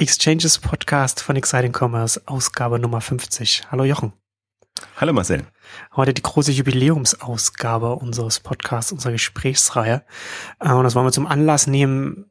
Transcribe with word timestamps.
Exchanges 0.00 0.58
Podcast 0.60 1.20
von 1.20 1.34
Exciting 1.34 1.72
Commerce, 1.76 2.22
Ausgabe 2.26 2.78
Nummer 2.78 3.00
50. 3.00 3.64
Hallo 3.72 3.82
Jochen. 3.82 4.12
Hallo 4.96 5.12
Marcel. 5.12 5.44
Heute 5.96 6.14
die 6.14 6.22
große 6.22 6.52
Jubiläumsausgabe 6.52 7.96
unseres 7.96 8.38
Podcasts, 8.38 8.92
unserer 8.92 9.10
Gesprächsreihe. 9.10 10.04
Äh, 10.60 10.72
und 10.72 10.84
das 10.84 10.94
wollen 10.94 11.06
wir 11.06 11.10
zum 11.10 11.26
Anlass 11.26 11.66
nehmen, 11.66 12.26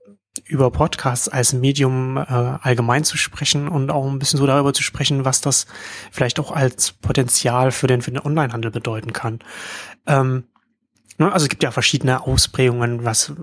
über 0.46 0.72
Podcasts 0.72 1.28
als 1.28 1.52
Medium 1.52 2.16
äh, 2.16 2.22
allgemein 2.22 3.04
zu 3.04 3.18
sprechen 3.18 3.68
und 3.68 3.92
auch 3.92 4.08
ein 4.08 4.18
bisschen 4.18 4.40
so 4.40 4.48
darüber 4.48 4.74
zu 4.74 4.82
sprechen, 4.82 5.26
was 5.26 5.42
das 5.42 5.68
vielleicht 6.10 6.40
auch 6.40 6.52
als 6.52 6.94
Potenzial 6.94 7.72
für 7.72 7.88
den, 7.88 8.02
für 8.02 8.12
den 8.12 8.22
Onlinehandel 8.22 8.72
bedeuten 8.72 9.12
kann. 9.12 9.40
Ähm, 10.06 10.46
ne, 11.18 11.34
also 11.34 11.44
es 11.46 11.50
gibt 11.50 11.64
ja 11.64 11.72
verschiedene 11.72 12.22
Ausprägungen, 12.22 13.04
was 13.04 13.34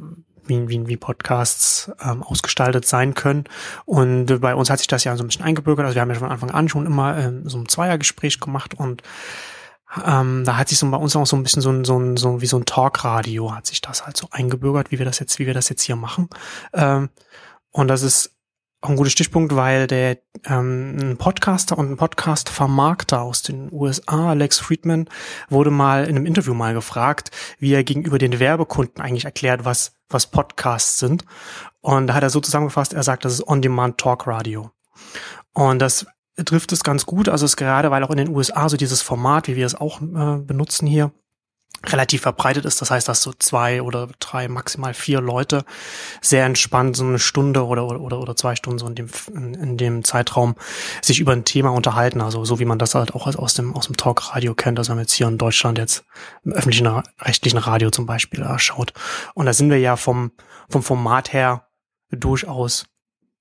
wie, 0.47 0.69
wie, 0.69 0.87
wie 0.87 0.97
Podcasts 0.97 1.91
ähm, 2.03 2.23
ausgestaltet 2.23 2.87
sein 2.87 3.15
können. 3.15 3.45
Und 3.85 4.41
bei 4.41 4.55
uns 4.55 4.71
hat 4.71 4.79
sich 4.79 4.89
das 4.89 5.05
ja 5.05 5.17
so 5.17 5.25
ein 5.25 5.29
bisschen 5.29 5.45
eingebürgert. 5.45 5.87
Also 5.87 5.95
wir 5.95 6.03
haben 6.03 6.11
ja 6.11 6.17
von 6.17 6.31
Anfang 6.31 6.51
an 6.51 6.69
schon 6.69 6.87
immer 6.87 7.19
ähm, 7.19 7.49
so 7.49 7.59
ein 7.59 7.69
Zweiergespräch 7.69 8.41
gemacht 8.41 8.75
und 8.75 9.03
ähm, 10.05 10.43
da 10.45 10.57
hat 10.57 10.69
sich 10.69 10.79
so 10.79 10.91
bei 10.91 10.97
uns 10.97 11.15
auch 11.15 11.27
so 11.27 11.37
ein 11.37 11.43
bisschen 11.43 11.63
so 11.63 11.71
ein, 11.71 11.85
so 11.85 11.99
ein, 11.99 12.17
so 12.17 12.41
wie 12.41 12.47
so 12.47 12.59
ein 12.59 12.65
Talkradio 12.65 13.55
hat 13.55 13.67
sich 13.67 13.81
das 13.81 14.07
halt 14.07 14.17
so 14.17 14.27
eingebürgert, 14.31 14.91
wie 14.91 14.99
wir 14.99 15.07
das 15.07 15.19
jetzt, 15.19 15.39
wie 15.39 15.47
wir 15.47 15.55
das 15.55 15.69
jetzt 15.69 15.83
hier 15.83 15.97
machen. 15.97 16.29
Ähm, 16.73 17.11
und 17.71 17.89
das 17.89 18.03
ist 18.03 18.35
auch 18.85 18.91
ein 18.91 18.97
guter 18.97 19.11
Stichpunkt, 19.11 19.57
weil 19.57 19.87
der 19.87 20.19
ähm, 20.45 20.97
ein 21.01 21.17
Podcaster 21.17 21.79
und 21.79 21.93
ein 21.93 21.97
Podcast-Vermarkter 21.97 23.23
aus 23.23 23.43
den 23.43 23.73
USA, 23.73 24.31
Alex 24.31 24.59
Friedman, 24.59 25.09
wurde 25.49 25.71
mal 25.71 26.05
in 26.05 26.17
einem 26.17 26.27
Interview 26.27 26.53
mal 26.53 26.75
gefragt, 26.75 27.31
wie 27.59 27.73
er 27.73 27.83
gegenüber 27.83 28.19
den 28.19 28.39
Werbekunden 28.39 29.03
eigentlich 29.03 29.25
erklärt, 29.25 29.65
was, 29.65 29.97
was 30.11 30.27
Podcasts 30.27 30.99
sind. 30.99 31.25
Und 31.81 32.09
da 32.09 32.15
hat 32.15 32.23
er 32.23 32.31
so 32.31 32.41
zusammengefasst, 32.41 32.93
er 32.93 33.03
sagt, 33.03 33.25
das 33.25 33.33
ist 33.33 33.49
On-Demand 33.49 33.97
Talk 33.97 34.27
Radio. 34.27 34.71
Und 35.55 35.79
das 35.79 36.07
trifft 36.45 36.73
es 36.73 36.85
ganz 36.85 37.07
gut. 37.07 37.31
Also 37.31 37.47
es 37.47 37.53
ist 37.53 37.57
gerade, 37.57 37.91
weil 37.91 38.05
auch 38.05 38.11
in 38.11 38.19
den 38.19 38.29
USA 38.29 38.69
so 38.69 38.77
dieses 38.77 39.01
Format, 39.01 39.49
wie 39.49 39.57
wir 39.57 39.65
es 39.65 39.75
auch 39.75 40.03
äh, 40.03 40.39
benutzen 40.41 40.87
hier, 40.87 41.11
relativ 41.87 42.23
verbreitet 42.23 42.65
ist. 42.65 42.81
Das 42.81 42.91
heißt, 42.91 43.09
dass 43.09 43.23
so 43.23 43.33
zwei 43.33 43.83
oder 43.83 44.09
drei, 44.19 44.49
maximal 44.49 44.95
vier 44.95 45.21
Leute 45.21 45.65
sehr 46.21 46.45
entspannt 46.45 46.97
so 46.97 47.05
eine 47.05 47.19
Stunde 47.19 47.67
oder, 47.67 48.01
oder, 48.01 48.19
oder 48.21 48.37
zwei 48.37 48.57
Stunden 48.57 48.79
so 48.79 48.87
in 48.87 48.95
dem, 48.95 49.09
in, 49.33 49.77
dem 49.77 50.05
Zeitraum 50.05 50.55
sich 51.03 51.21
über 51.21 51.33
ein 51.33 51.45
Thema 51.45 51.71
unterhalten. 51.71 52.21
Also 52.21 52.45
so 52.45 52.59
wie 52.59 52.65
man 52.65 52.79
das 52.79 52.95
halt 52.95 53.15
auch 53.15 53.27
aus 53.27 53.55
dem, 53.55 53.75
aus 53.75 53.87
dem 53.87 53.97
Talkradio 53.97 54.55
kennt. 54.55 54.79
Also 54.79 54.91
wenn 54.91 54.97
man 54.97 55.05
jetzt 55.05 55.15
hier 55.15 55.29
in 55.29 55.39
Deutschland 55.39 55.79
jetzt 55.79 56.05
im 56.45 56.53
öffentlichen, 56.53 56.87
rechtlichen 57.21 57.59
Radio 57.59 57.91
zum 57.91 58.07
Beispiel 58.07 58.43
äh, 58.43 58.59
schaut. 58.59 58.93
Und 59.35 59.47
da 59.47 59.53
sind 59.53 59.71
wir 59.71 59.79
ja 59.79 59.97
vom, 59.97 60.33
vom 60.69 60.83
Format 60.83 61.33
her 61.33 61.69
durchaus 62.11 62.87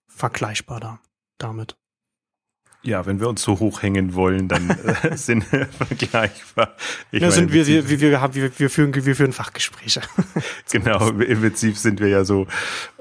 vergleichbar 0.08 0.80
da, 0.80 1.00
damit. 1.38 1.76
Ja, 2.86 3.06
wenn 3.06 3.22
wir 3.22 3.30
uns 3.30 3.42
so 3.42 3.60
hochhängen 3.60 4.14
wollen, 4.14 4.50
dann 4.50 4.70
äh, 4.70 5.16
sind 5.16 5.50
wir 5.54 5.68
vergleichbar. 5.68 6.76
Ich 7.12 7.22
ja, 7.22 7.30
meine, 7.30 7.32
sind 7.32 7.54
wir, 7.54 7.66
wir, 7.66 8.02
wir, 8.02 8.20
haben, 8.20 8.36
wir, 8.36 8.52
wir, 8.60 8.70
führen, 8.70 8.94
wir 8.94 9.16
führen 9.16 9.32
Fachgespräche. 9.32 10.02
genau, 10.72 11.10
im 11.10 11.40
Prinzip 11.40 11.78
sind 11.78 12.02
wir 12.02 12.10
ja 12.10 12.26
so, 12.26 12.46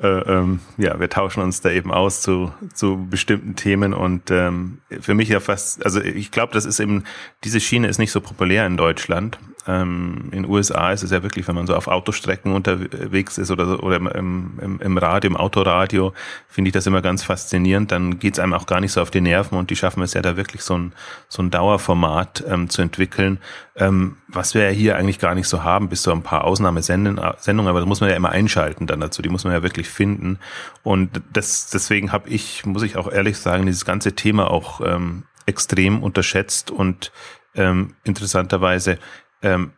äh, 0.00 0.06
ähm, 0.06 0.60
ja, 0.78 1.00
wir 1.00 1.08
tauschen 1.10 1.42
uns 1.42 1.62
da 1.62 1.70
eben 1.70 1.90
aus 1.90 2.20
zu, 2.20 2.52
zu 2.74 3.08
bestimmten 3.10 3.56
Themen 3.56 3.92
und 3.92 4.30
ähm, 4.30 4.78
für 5.00 5.14
mich 5.14 5.28
ja 5.28 5.40
fast, 5.40 5.84
also 5.84 6.00
ich 6.00 6.30
glaube, 6.30 6.52
das 6.52 6.64
ist 6.64 6.78
eben, 6.78 7.02
diese 7.42 7.58
Schiene 7.58 7.88
ist 7.88 7.98
nicht 7.98 8.12
so 8.12 8.20
populär 8.20 8.66
in 8.66 8.76
Deutschland. 8.76 9.40
Ähm, 9.66 10.28
in 10.32 10.42
den 10.42 10.50
USA 10.50 10.90
ist 10.90 11.02
es 11.02 11.10
ja 11.10 11.22
wirklich, 11.22 11.46
wenn 11.46 11.54
man 11.54 11.66
so 11.66 11.76
auf 11.76 11.86
Autostrecken 11.86 12.52
unterwegs 12.52 13.38
ist 13.38 13.50
oder, 13.50 13.66
so, 13.66 13.78
oder 13.78 13.96
im, 13.96 14.58
im, 14.60 14.80
im 14.80 14.98
Radio, 14.98 15.30
im 15.30 15.36
Autoradio, 15.36 16.12
finde 16.48 16.68
ich 16.68 16.72
das 16.72 16.86
immer 16.86 17.02
ganz 17.02 17.22
faszinierend. 17.22 17.92
Dann 17.92 18.18
geht 18.18 18.34
es 18.34 18.38
einem 18.40 18.54
auch 18.54 18.66
gar 18.66 18.80
nicht 18.80 18.92
so 18.92 19.00
auf 19.00 19.10
die 19.10 19.20
Nerven 19.20 19.56
und 19.56 19.70
die 19.70 19.76
schaffen 19.76 20.02
es 20.02 20.14
ja 20.14 20.22
da 20.22 20.36
wirklich 20.36 20.62
so 20.62 20.76
ein, 20.76 20.92
so 21.28 21.42
ein 21.42 21.50
Dauerformat 21.50 22.44
ähm, 22.48 22.68
zu 22.68 22.82
entwickeln, 22.82 23.38
ähm, 23.76 24.16
was 24.28 24.54
wir 24.54 24.64
ja 24.64 24.70
hier 24.70 24.96
eigentlich 24.96 25.18
gar 25.18 25.34
nicht 25.34 25.48
so 25.48 25.62
haben, 25.62 25.88
bis 25.88 26.02
zu 26.02 26.10
ein 26.10 26.22
paar 26.22 26.44
Ausnahmesendungen, 26.44 27.18
aber 27.20 27.80
da 27.80 27.86
muss 27.86 28.00
man 28.00 28.10
ja 28.10 28.16
immer 28.16 28.30
einschalten 28.30 28.86
dann 28.86 29.00
dazu, 29.00 29.22
die 29.22 29.28
muss 29.28 29.44
man 29.44 29.52
ja 29.52 29.62
wirklich 29.62 29.88
finden. 29.88 30.38
Und 30.82 31.22
das, 31.32 31.70
deswegen 31.70 32.12
habe 32.12 32.28
ich, 32.28 32.66
muss 32.66 32.82
ich 32.82 32.96
auch 32.96 33.10
ehrlich 33.10 33.38
sagen, 33.38 33.66
dieses 33.66 33.84
ganze 33.84 34.14
Thema 34.14 34.50
auch 34.50 34.80
ähm, 34.84 35.22
extrem 35.46 36.02
unterschätzt 36.02 36.70
und 36.70 37.12
ähm, 37.54 37.94
interessanterweise 38.04 38.98
ähm, 39.42 39.72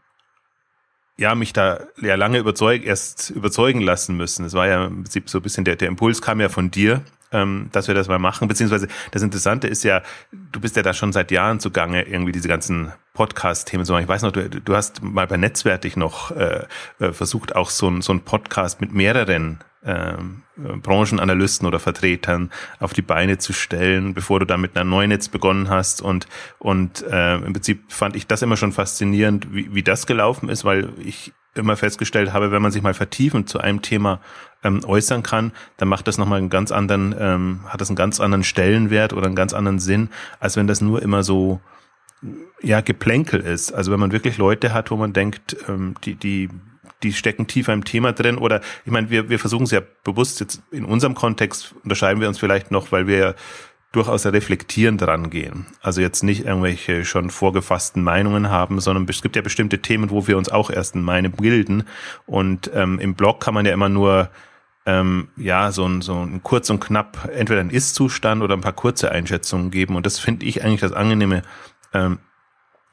ja, 1.16 1.34
mich 1.34 1.52
da 1.52 1.80
ja 2.00 2.16
lange 2.16 2.38
überzeug, 2.38 2.84
erst 2.84 3.30
überzeugen 3.30 3.80
lassen 3.80 4.16
müssen. 4.16 4.44
Es 4.44 4.54
war 4.54 4.66
ja 4.66 4.86
im 4.86 5.04
Prinzip 5.04 5.30
so 5.30 5.38
ein 5.38 5.42
bisschen 5.42 5.64
der, 5.64 5.76
der 5.76 5.88
Impuls 5.88 6.20
kam 6.20 6.40
ja 6.40 6.48
von 6.48 6.70
dir, 6.70 7.02
ähm, 7.30 7.68
dass 7.72 7.86
wir 7.86 7.94
das 7.94 8.08
mal 8.08 8.18
machen. 8.18 8.48
Beziehungsweise 8.48 8.88
das 9.12 9.22
Interessante 9.22 9.68
ist 9.68 9.84
ja, 9.84 10.02
du 10.32 10.60
bist 10.60 10.76
ja 10.76 10.82
da 10.82 10.92
schon 10.92 11.12
seit 11.12 11.30
Jahren 11.30 11.60
zugange, 11.60 12.02
irgendwie 12.02 12.32
diese 12.32 12.48
ganzen 12.48 12.92
Podcast-Themen 13.12 13.84
so. 13.84 13.96
Ich 13.98 14.08
weiß 14.08 14.22
noch, 14.22 14.32
du, 14.32 14.48
du 14.48 14.74
hast 14.74 15.02
mal 15.02 15.26
bei 15.26 15.36
Netzwertig 15.36 15.96
noch 15.96 16.32
äh, 16.32 16.66
äh 16.98 17.12
versucht, 17.12 17.54
auch 17.54 17.70
so 17.70 17.88
ein, 17.88 18.02
so 18.02 18.12
ein 18.12 18.20
Podcast 18.20 18.80
mit 18.80 18.92
mehreren 18.92 19.60
ähm, 19.84 20.42
Branchenanalysten 20.56 21.66
oder 21.66 21.78
Vertretern 21.78 22.50
auf 22.80 22.92
die 22.92 23.02
Beine 23.02 23.38
zu 23.38 23.52
stellen, 23.52 24.14
bevor 24.14 24.40
du 24.40 24.46
dann 24.46 24.60
mit 24.60 24.76
einer 24.76 24.88
Neunetz 24.88 25.28
begonnen 25.28 25.68
hast. 25.68 26.02
Und, 26.02 26.26
und 26.58 27.02
äh, 27.02 27.36
im 27.36 27.52
Prinzip 27.52 27.92
fand 27.92 28.16
ich 28.16 28.26
das 28.26 28.42
immer 28.42 28.56
schon 28.56 28.72
faszinierend, 28.72 29.52
wie, 29.54 29.74
wie 29.74 29.82
das 29.82 30.06
gelaufen 30.06 30.48
ist, 30.48 30.64
weil 30.64 30.92
ich 31.04 31.32
immer 31.54 31.76
festgestellt 31.76 32.32
habe, 32.32 32.50
wenn 32.50 32.62
man 32.62 32.72
sich 32.72 32.82
mal 32.82 32.94
vertiefend 32.94 33.48
zu 33.48 33.60
einem 33.60 33.82
Thema 33.82 34.20
ähm, 34.64 34.80
äußern 34.84 35.22
kann, 35.22 35.52
dann 35.76 35.88
macht 35.88 36.08
das 36.08 36.18
nochmal 36.18 36.38
einen 36.38 36.50
ganz 36.50 36.72
anderen, 36.72 37.14
ähm, 37.18 37.60
hat 37.66 37.80
das 37.80 37.90
einen 37.90 37.96
ganz 37.96 38.20
anderen 38.20 38.44
Stellenwert 38.44 39.12
oder 39.12 39.26
einen 39.26 39.36
ganz 39.36 39.52
anderen 39.52 39.78
Sinn, 39.78 40.08
als 40.40 40.56
wenn 40.56 40.66
das 40.66 40.80
nur 40.80 41.02
immer 41.02 41.22
so 41.22 41.60
ja 42.60 42.80
Geplänkel 42.80 43.40
ist. 43.40 43.72
Also 43.72 43.92
wenn 43.92 44.00
man 44.00 44.12
wirklich 44.12 44.38
Leute 44.38 44.72
hat, 44.72 44.90
wo 44.90 44.96
man 44.96 45.12
denkt, 45.12 45.56
ähm, 45.68 45.94
die, 46.04 46.14
die 46.14 46.48
die 47.04 47.12
stecken 47.12 47.46
tiefer 47.46 47.72
im 47.72 47.84
Thema 47.84 48.12
drin 48.12 48.38
oder 48.38 48.60
ich 48.84 48.90
meine, 48.90 49.10
wir, 49.10 49.28
wir 49.28 49.38
versuchen 49.38 49.64
es 49.64 49.70
ja 49.70 49.80
bewusst 50.02 50.40
jetzt 50.40 50.62
in 50.72 50.84
unserem 50.84 51.14
Kontext 51.14 51.74
unterscheiden 51.84 52.20
wir 52.20 52.28
uns 52.28 52.38
vielleicht 52.38 52.70
noch, 52.70 52.90
weil 52.90 53.06
wir 53.06 53.18
ja 53.18 53.34
durchaus 53.92 54.26
reflektierend 54.26 55.06
rangehen. 55.06 55.66
Also 55.80 56.00
jetzt 56.00 56.24
nicht 56.24 56.44
irgendwelche 56.44 57.04
schon 57.04 57.30
vorgefassten 57.30 58.02
Meinungen 58.02 58.50
haben, 58.50 58.80
sondern 58.80 59.06
es 59.08 59.22
gibt 59.22 59.36
ja 59.36 59.42
bestimmte 59.42 59.80
Themen, 59.80 60.10
wo 60.10 60.26
wir 60.26 60.36
uns 60.36 60.48
auch 60.48 60.70
erst 60.70 60.94
eine 60.94 61.04
Meinung 61.04 61.32
bilden. 61.32 61.84
Und 62.26 62.70
ähm, 62.74 62.98
im 62.98 63.14
Blog 63.14 63.40
kann 63.40 63.54
man 63.54 63.66
ja 63.66 63.72
immer 63.72 63.88
nur 63.88 64.30
ähm, 64.84 65.28
ja 65.36 65.70
so 65.70 65.86
ein, 65.86 66.02
so 66.02 66.14
ein 66.14 66.42
kurz 66.42 66.70
und 66.70 66.80
knapp 66.80 67.30
entweder 67.32 67.60
ein 67.60 67.70
Ist-Zustand 67.70 68.42
oder 68.42 68.54
ein 68.54 68.62
paar 68.62 68.72
kurze 68.72 69.12
Einschätzungen 69.12 69.70
geben. 69.70 69.94
Und 69.94 70.06
das 70.06 70.18
finde 70.18 70.44
ich 70.44 70.64
eigentlich 70.64 70.80
das 70.80 70.92
Angenehme 70.92 71.42
ähm, 71.92 72.18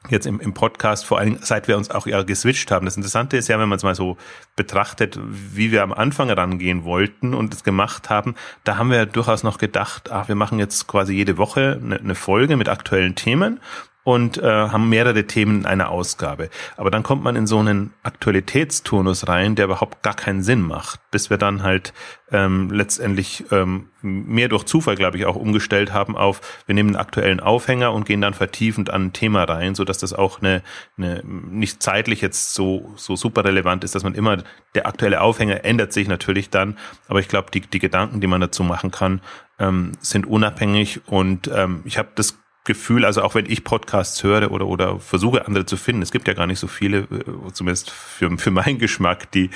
jetzt 0.08 0.26
im, 0.26 0.40
im 0.40 0.52
Podcast, 0.54 1.04
vor 1.04 1.18
allem 1.18 1.38
seit 1.40 1.68
wir 1.68 1.76
uns 1.76 1.90
auch 1.90 2.06
ja 2.06 2.22
geswitcht 2.22 2.70
haben. 2.70 2.86
Das 2.86 2.96
Interessante 2.96 3.36
ist 3.36 3.48
ja, 3.48 3.58
wenn 3.58 3.68
man 3.68 3.76
es 3.76 3.82
mal 3.82 3.94
so 3.94 4.16
betrachtet, 4.56 5.18
wie 5.22 5.70
wir 5.70 5.82
am 5.82 5.92
Anfang 5.92 6.30
rangehen 6.30 6.84
wollten 6.84 7.34
und 7.34 7.54
es 7.54 7.64
gemacht 7.64 8.10
haben, 8.10 8.34
da 8.64 8.76
haben 8.76 8.90
wir 8.90 8.96
ja 8.98 9.04
durchaus 9.06 9.42
noch 9.42 9.58
gedacht, 9.58 10.10
ach, 10.10 10.28
wir 10.28 10.34
machen 10.34 10.58
jetzt 10.58 10.86
quasi 10.86 11.14
jede 11.14 11.38
Woche 11.38 11.80
eine, 11.82 11.98
eine 11.98 12.14
Folge 12.14 12.56
mit 12.56 12.68
aktuellen 12.68 13.14
Themen 13.14 13.60
und 14.04 14.38
äh, 14.38 14.42
haben 14.42 14.88
mehrere 14.88 15.26
Themen 15.26 15.60
in 15.60 15.66
einer 15.66 15.90
Ausgabe. 15.90 16.50
Aber 16.76 16.90
dann 16.90 17.02
kommt 17.02 17.22
man 17.22 17.36
in 17.36 17.46
so 17.46 17.58
einen 17.58 17.92
Aktualitätsturnus 18.02 19.28
rein, 19.28 19.54
der 19.54 19.66
überhaupt 19.66 20.02
gar 20.02 20.14
keinen 20.14 20.42
Sinn 20.42 20.62
macht, 20.62 21.00
bis 21.10 21.30
wir 21.30 21.38
dann 21.38 21.62
halt 21.62 21.92
ähm, 22.32 22.70
letztendlich 22.70 23.44
ähm, 23.52 23.90
mehr 24.00 24.48
durch 24.48 24.64
Zufall, 24.64 24.96
glaube 24.96 25.18
ich, 25.18 25.26
auch 25.26 25.36
umgestellt 25.36 25.92
haben 25.92 26.16
auf, 26.16 26.40
wir 26.66 26.74
nehmen 26.74 26.90
einen 26.90 26.96
aktuellen 26.96 27.40
Aufhänger 27.40 27.92
und 27.92 28.04
gehen 28.04 28.20
dann 28.20 28.34
vertiefend 28.34 28.90
an 28.90 29.06
ein 29.06 29.12
Thema 29.12 29.44
rein, 29.44 29.74
so 29.74 29.84
dass 29.84 29.98
das 29.98 30.12
auch 30.12 30.40
eine, 30.40 30.62
eine 30.98 31.22
nicht 31.24 31.82
zeitlich 31.82 32.20
jetzt 32.22 32.54
so 32.54 32.92
so 32.96 33.14
super 33.14 33.44
relevant 33.44 33.84
ist, 33.84 33.94
dass 33.94 34.02
man 34.02 34.14
immer 34.14 34.38
der 34.74 34.86
aktuelle 34.86 35.20
Aufhänger 35.20 35.64
ändert 35.64 35.92
sich 35.92 36.08
natürlich 36.08 36.50
dann, 36.50 36.78
aber 37.06 37.20
ich 37.20 37.28
glaube, 37.28 37.50
die 37.52 37.60
die 37.60 37.78
Gedanken, 37.78 38.20
die 38.20 38.26
man 38.26 38.40
dazu 38.40 38.64
machen 38.64 38.90
kann, 38.90 39.20
ähm, 39.58 39.92
sind 40.00 40.26
unabhängig 40.26 41.02
und 41.06 41.48
ähm, 41.54 41.82
ich 41.84 41.98
habe 41.98 42.08
das 42.14 42.41
Gefühl, 42.64 43.04
also 43.04 43.22
auch 43.22 43.34
wenn 43.34 43.50
ich 43.50 43.64
Podcasts 43.64 44.22
höre 44.22 44.52
oder, 44.52 44.66
oder 44.66 45.00
versuche 45.00 45.46
andere 45.46 45.66
zu 45.66 45.76
finden, 45.76 46.00
es 46.00 46.12
gibt 46.12 46.28
ja 46.28 46.34
gar 46.34 46.46
nicht 46.46 46.60
so 46.60 46.68
viele, 46.68 46.98
äh, 46.98 47.52
zumindest 47.52 47.90
für, 47.90 48.38
für 48.38 48.50
meinen 48.52 48.78
Geschmack, 48.78 49.30
die, 49.32 49.50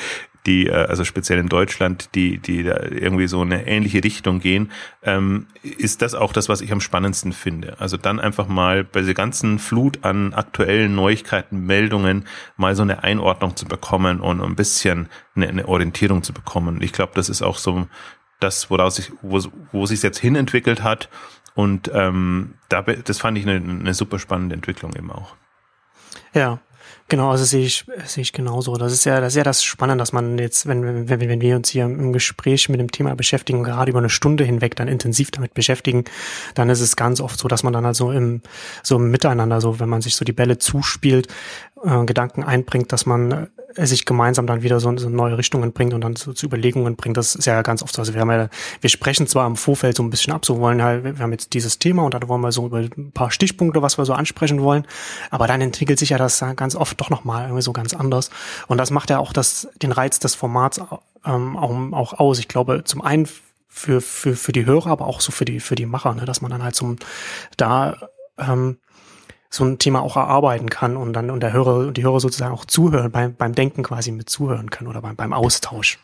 die, 0.46 0.66
äh, 0.66 0.72
also 0.72 1.04
speziell 1.04 1.38
in 1.38 1.48
Deutschland, 1.48 2.14
die, 2.14 2.38
die 2.38 2.64
da 2.64 2.80
irgendwie 2.82 3.28
so 3.28 3.40
eine 3.42 3.66
ähnliche 3.66 4.02
Richtung 4.02 4.40
gehen, 4.40 4.72
ähm, 5.02 5.46
ist 5.62 6.02
das 6.02 6.14
auch 6.14 6.32
das, 6.32 6.48
was 6.48 6.60
ich 6.60 6.72
am 6.72 6.80
spannendsten 6.80 7.32
finde. 7.32 7.80
Also 7.80 7.96
dann 7.96 8.18
einfach 8.18 8.48
mal 8.48 8.82
bei 8.82 9.00
dieser 9.00 9.14
ganzen 9.14 9.58
Flut 9.58 10.04
an 10.04 10.34
aktuellen 10.34 10.94
Neuigkeiten, 10.94 11.64
Meldungen, 11.64 12.26
mal 12.56 12.74
so 12.74 12.82
eine 12.82 13.04
Einordnung 13.04 13.56
zu 13.56 13.66
bekommen 13.66 14.20
und 14.20 14.40
ein 14.40 14.56
bisschen 14.56 15.08
eine, 15.34 15.48
eine 15.48 15.68
Orientierung 15.68 16.22
zu 16.22 16.32
bekommen. 16.32 16.82
Ich 16.82 16.92
glaube, 16.92 17.12
das 17.14 17.28
ist 17.28 17.42
auch 17.42 17.58
so 17.58 17.86
das, 18.40 18.70
woraus 18.70 18.96
sich, 18.96 19.12
wo, 19.22 19.40
wo 19.72 19.86
sich 19.86 20.02
jetzt 20.02 20.18
hinentwickelt 20.18 20.82
hat 20.82 21.08
und 21.56 21.90
ähm, 21.92 22.54
da, 22.68 22.82
das 22.82 23.18
fand 23.18 23.36
ich 23.38 23.46
eine, 23.46 23.56
eine 23.56 23.94
super 23.94 24.20
spannende 24.20 24.54
Entwicklung 24.54 24.94
eben 24.94 25.10
auch. 25.10 25.34
Ja, 26.32 26.60
Genau, 27.08 27.30
also 27.30 27.44
sehe 27.44 27.64
ich, 27.64 27.84
sehe 28.04 28.22
ich 28.22 28.32
genauso. 28.32 28.76
Das 28.76 28.92
ist 28.92 29.04
ja, 29.04 29.20
das 29.20 29.34
ist 29.34 29.36
ja 29.36 29.44
das 29.44 29.62
Spannende, 29.62 30.02
dass 30.02 30.12
man 30.12 30.38
jetzt, 30.38 30.66
wenn, 30.66 31.08
wenn, 31.08 31.20
wenn 31.20 31.40
wir 31.40 31.54
uns 31.54 31.70
hier 31.70 31.84
im 31.84 32.12
Gespräch 32.12 32.68
mit 32.68 32.80
dem 32.80 32.90
Thema 32.90 33.14
beschäftigen, 33.14 33.62
gerade 33.62 33.90
über 33.90 34.00
eine 34.00 34.10
Stunde 34.10 34.42
hinweg 34.42 34.74
dann 34.74 34.88
intensiv 34.88 35.30
damit 35.30 35.54
beschäftigen, 35.54 36.04
dann 36.54 36.68
ist 36.68 36.80
es 36.80 36.96
ganz 36.96 37.20
oft 37.20 37.38
so, 37.38 37.46
dass 37.46 37.62
man 37.62 37.72
dann 37.72 37.86
also 37.86 38.10
im, 38.10 38.42
so 38.82 38.96
im 38.96 39.12
Miteinander, 39.12 39.60
so 39.60 39.78
wenn 39.78 39.88
man 39.88 40.02
sich 40.02 40.16
so 40.16 40.24
die 40.24 40.32
Bälle 40.32 40.58
zuspielt, 40.58 41.28
äh, 41.84 42.04
Gedanken 42.04 42.42
einbringt, 42.42 42.92
dass 42.92 43.06
man 43.06 43.50
sich 43.78 44.04
gemeinsam 44.06 44.46
dann 44.46 44.62
wieder 44.62 44.80
so, 44.80 44.96
so 44.96 45.08
neue 45.08 45.36
Richtungen 45.36 45.72
bringt 45.72 45.92
und 45.92 46.00
dann 46.00 46.16
so 46.16 46.32
zu 46.32 46.46
Überlegungen 46.46 46.96
bringt. 46.96 47.16
Das 47.16 47.34
ist 47.34 47.44
ja 47.44 47.60
ganz 47.62 47.82
oft 47.82 47.94
so. 47.94 48.02
Also 48.02 48.14
wir 48.14 48.20
haben 48.20 48.30
ja, 48.30 48.48
wir 48.80 48.90
sprechen 48.90 49.26
zwar 49.26 49.46
im 49.46 49.56
Vorfeld 49.56 49.96
so 49.96 50.02
ein 50.02 50.10
bisschen 50.10 50.32
ab, 50.32 50.44
so 50.46 50.58
wollen 50.58 50.82
halt, 50.82 51.04
wir 51.04 51.18
haben 51.18 51.32
jetzt 51.32 51.52
dieses 51.52 51.78
Thema 51.78 52.04
und 52.04 52.14
dann 52.14 52.26
wollen 52.28 52.40
wir 52.40 52.52
so 52.52 52.66
über 52.66 52.78
ein 52.78 53.12
paar 53.12 53.30
Stichpunkte, 53.30 53.82
was 53.82 53.98
wir 53.98 54.04
so 54.04 54.14
ansprechen 54.14 54.62
wollen, 54.62 54.86
aber 55.30 55.46
dann 55.46 55.60
entwickelt 55.60 55.98
sich 55.98 56.10
ja 56.10 56.18
das 56.18 56.42
ganz 56.56 56.74
oft 56.74 57.00
doch 57.00 57.10
nochmal 57.10 57.44
irgendwie 57.44 57.62
so 57.62 57.72
ganz 57.72 57.94
anders. 57.94 58.30
Und 58.66 58.78
das 58.78 58.90
macht 58.90 59.10
ja 59.10 59.18
auch 59.18 59.32
das, 59.32 59.68
den 59.82 59.92
Reiz 59.92 60.18
des 60.18 60.34
Formats 60.34 60.80
ähm, 61.24 61.56
auch, 61.56 61.92
auch 61.92 62.18
aus. 62.18 62.38
Ich 62.38 62.48
glaube, 62.48 62.84
zum 62.84 63.02
einen 63.02 63.28
für, 63.68 64.00
für, 64.00 64.36
für 64.36 64.52
die 64.52 64.64
Hörer, 64.64 64.90
aber 64.90 65.06
auch 65.06 65.20
so 65.20 65.32
für 65.32 65.44
die, 65.44 65.60
für 65.60 65.74
die 65.74 65.86
Macher, 65.86 66.14
ne, 66.14 66.24
dass 66.24 66.40
man 66.40 66.50
dann 66.50 66.62
halt 66.62 66.74
so 66.74 66.96
da 67.56 67.96
ähm, 68.38 68.78
so 69.56 69.64
ein 69.64 69.78
Thema 69.78 70.00
auch 70.00 70.16
erarbeiten 70.16 70.70
kann 70.70 70.96
und 70.96 71.12
dann 71.12 71.30
und 71.30 71.40
der 71.40 71.52
Hörer 71.52 71.78
und 71.78 71.96
die 71.96 72.04
Hörer 72.04 72.20
sozusagen 72.20 72.54
auch 72.54 72.64
zuhören, 72.64 73.10
beim, 73.10 73.34
beim 73.34 73.54
Denken 73.54 73.82
quasi 73.82 74.12
mit 74.12 74.30
zuhören 74.30 74.70
können 74.70 74.88
oder 74.88 75.02
beim, 75.02 75.16
beim 75.16 75.32
Austausch. 75.32 75.98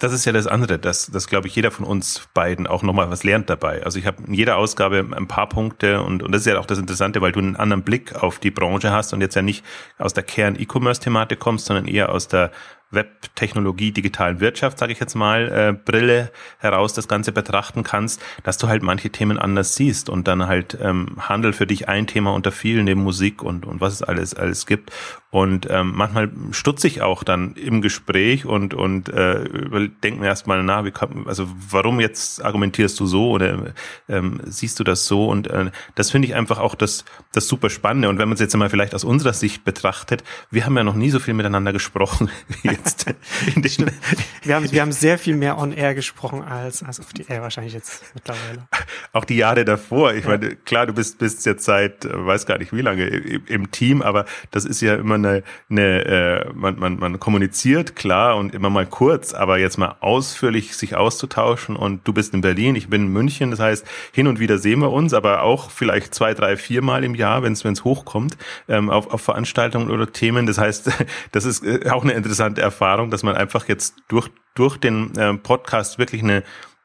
Das 0.00 0.12
ist 0.12 0.24
ja 0.24 0.32
das 0.32 0.46
andere, 0.46 0.78
dass, 0.78 1.06
dass 1.06 1.28
glaube 1.28 1.46
ich, 1.46 1.54
jeder 1.54 1.70
von 1.70 1.86
uns 1.86 2.28
beiden 2.34 2.66
auch 2.66 2.82
nochmal 2.82 3.08
was 3.10 3.22
lernt 3.22 3.48
dabei. 3.48 3.84
Also 3.84 3.98
ich 3.98 4.06
habe 4.06 4.24
in 4.26 4.34
jeder 4.34 4.56
Ausgabe 4.56 5.06
ein 5.16 5.28
paar 5.28 5.48
Punkte 5.48 6.02
und, 6.02 6.22
und 6.22 6.32
das 6.32 6.40
ist 6.42 6.46
ja 6.46 6.58
auch 6.58 6.66
das 6.66 6.78
Interessante, 6.78 7.20
weil 7.20 7.32
du 7.32 7.38
einen 7.38 7.56
anderen 7.56 7.84
Blick 7.84 8.14
auf 8.14 8.40
die 8.40 8.50
Branche 8.50 8.90
hast 8.90 9.12
und 9.12 9.20
jetzt 9.20 9.36
ja 9.36 9.42
nicht 9.42 9.64
aus 9.96 10.12
der 10.12 10.24
Kern-E-Commerce-Thematik 10.24 11.38
kommst, 11.38 11.66
sondern 11.66 11.86
eher 11.86 12.10
aus 12.10 12.26
der 12.26 12.50
Web-Technologie, 12.94 13.92
digitalen 13.92 14.40
Wirtschaft, 14.40 14.78
sage 14.78 14.92
ich 14.92 15.00
jetzt 15.00 15.14
mal, 15.14 15.50
äh, 15.50 15.72
Brille 15.72 16.30
heraus 16.58 16.92
das 16.92 17.08
Ganze 17.08 17.32
betrachten 17.32 17.82
kannst, 17.82 18.20
dass 18.42 18.58
du 18.58 18.68
halt 18.68 18.82
manche 18.82 19.10
Themen 19.10 19.38
anders 19.38 19.74
siehst 19.74 20.08
und 20.08 20.28
dann 20.28 20.46
halt 20.46 20.78
ähm, 20.80 21.16
Handel 21.18 21.52
für 21.52 21.66
dich 21.66 21.88
ein 21.88 22.06
Thema 22.06 22.32
unter 22.32 22.52
vielen, 22.52 22.84
neben 22.84 23.02
Musik 23.02 23.42
und, 23.42 23.66
und 23.66 23.80
was 23.80 23.94
es 23.94 24.02
alles 24.02 24.34
alles 24.34 24.66
gibt. 24.66 24.92
Und 25.34 25.66
ähm, 25.68 25.92
manchmal 25.96 26.30
stutze 26.52 26.86
ich 26.86 27.02
auch 27.02 27.24
dann 27.24 27.54
im 27.54 27.82
Gespräch 27.82 28.46
und, 28.46 28.72
und 28.72 29.08
äh, 29.08 29.90
denke 30.04 30.20
mir 30.20 30.26
erstmal 30.26 30.62
nach, 30.62 30.84
wie 30.84 30.92
kann, 30.92 31.24
also 31.26 31.48
warum 31.70 31.98
jetzt 31.98 32.44
argumentierst 32.44 33.00
du 33.00 33.06
so 33.06 33.30
oder 33.30 33.74
ähm, 34.08 34.40
siehst 34.44 34.78
du 34.78 34.84
das 34.84 35.06
so? 35.06 35.26
Und 35.26 35.48
äh, 35.48 35.72
das 35.96 36.12
finde 36.12 36.28
ich 36.28 36.36
einfach 36.36 36.60
auch 36.60 36.76
das, 36.76 37.04
das 37.32 37.48
super 37.48 37.68
Spannende. 37.68 38.08
Und 38.10 38.18
wenn 38.18 38.28
man 38.28 38.34
es 38.34 38.40
jetzt 38.40 38.56
mal 38.56 38.70
vielleicht 38.70 38.94
aus 38.94 39.02
unserer 39.02 39.32
Sicht 39.32 39.64
betrachtet, 39.64 40.22
wir 40.52 40.66
haben 40.66 40.76
ja 40.76 40.84
noch 40.84 40.94
nie 40.94 41.10
so 41.10 41.18
viel 41.18 41.34
miteinander 41.34 41.72
gesprochen 41.72 42.30
jetzt. 42.84 43.06
wir, 44.42 44.54
haben, 44.54 44.70
wir 44.70 44.80
haben 44.80 44.92
sehr 44.92 45.18
viel 45.18 45.36
mehr 45.36 45.58
on 45.58 45.72
air 45.72 45.94
gesprochen 45.94 46.42
als, 46.42 46.82
als 46.82 47.00
auf 47.00 47.12
die 47.12 47.26
Air 47.26 47.42
wahrscheinlich 47.42 47.74
jetzt 47.74 48.02
mittlerweile. 48.14 48.66
Auch 49.12 49.24
die 49.24 49.36
Jahre 49.36 49.64
davor. 49.64 50.14
Ich 50.14 50.24
ja. 50.24 50.30
meine, 50.30 50.56
klar, 50.56 50.86
du 50.86 50.92
bist, 50.92 51.18
bist 51.18 51.46
jetzt 51.46 51.64
seit, 51.64 52.06
weiß 52.10 52.46
gar 52.46 52.58
nicht 52.58 52.72
wie 52.72 52.82
lange 52.82 53.06
im, 53.06 53.42
im 53.46 53.70
Team, 53.70 54.02
aber 54.02 54.24
das 54.50 54.64
ist 54.64 54.80
ja 54.80 54.94
immer 54.96 55.14
eine, 55.14 55.42
eine 55.70 56.04
äh, 56.04 56.52
man, 56.54 56.78
man, 56.78 56.98
man 56.98 57.20
kommuniziert, 57.20 57.96
klar, 57.96 58.36
und 58.36 58.54
immer 58.54 58.70
mal 58.70 58.86
kurz, 58.86 59.34
aber 59.34 59.58
jetzt 59.58 59.78
mal 59.78 59.96
ausführlich 60.00 60.76
sich 60.76 60.96
auszutauschen 60.96 61.76
und 61.76 62.06
du 62.06 62.12
bist 62.12 62.34
in 62.34 62.40
Berlin, 62.40 62.76
ich 62.76 62.88
bin 62.88 63.02
in 63.02 63.08
München, 63.08 63.50
das 63.50 63.60
heißt, 63.60 63.86
hin 64.12 64.26
und 64.26 64.40
wieder 64.40 64.58
sehen 64.58 64.80
wir 64.80 64.92
uns, 64.92 65.14
aber 65.14 65.42
auch 65.42 65.70
vielleicht 65.70 66.14
zwei, 66.14 66.34
drei, 66.34 66.56
vier 66.56 66.82
Mal 66.82 67.04
im 67.04 67.14
Jahr, 67.14 67.42
wenn 67.42 67.52
es 67.52 67.84
hochkommt, 67.84 68.36
ähm, 68.68 68.90
auf, 68.90 69.12
auf 69.12 69.22
Veranstaltungen 69.22 69.90
oder 69.90 70.12
Themen. 70.12 70.46
Das 70.46 70.58
heißt, 70.58 70.90
das 71.32 71.44
ist 71.44 71.64
äh, 71.64 71.90
auch 71.90 72.02
eine 72.02 72.12
interessante 72.12 72.60
Erfahrung, 72.60 72.73
dass 73.10 73.22
man 73.22 73.36
einfach 73.36 73.68
jetzt 73.68 73.96
durch, 74.08 74.30
durch 74.54 74.76
den 74.76 75.16
äh, 75.16 75.34
Podcast 75.34 75.98
wirklich 75.98 76.22
eine, 76.22 76.42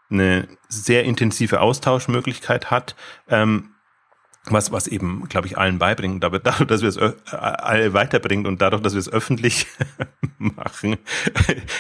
eine 0.10 0.48
sehr 0.68 1.04
intensive 1.04 1.62
Austauschmöglichkeit 1.62 2.72
hat. 2.72 2.96
Ähm, 3.28 3.76
was, 4.54 4.72
was 4.72 4.88
eben, 4.88 5.28
glaube 5.30 5.48
ich, 5.48 5.58
allen 5.58 5.80
beibringen, 5.80 6.20
dadurch, 6.44 6.66
dass 6.68 6.82
wir 6.82 6.90
es 6.90 6.98
äh, 6.98 7.14
alle 7.32 7.94
weiterbringen 7.94 8.46
und 8.46 8.62
dadurch, 8.62 8.82
dass 8.82 8.94
wir 8.94 9.00
es 9.00 9.12
öffentlich 9.12 9.68
machen. 10.38 10.98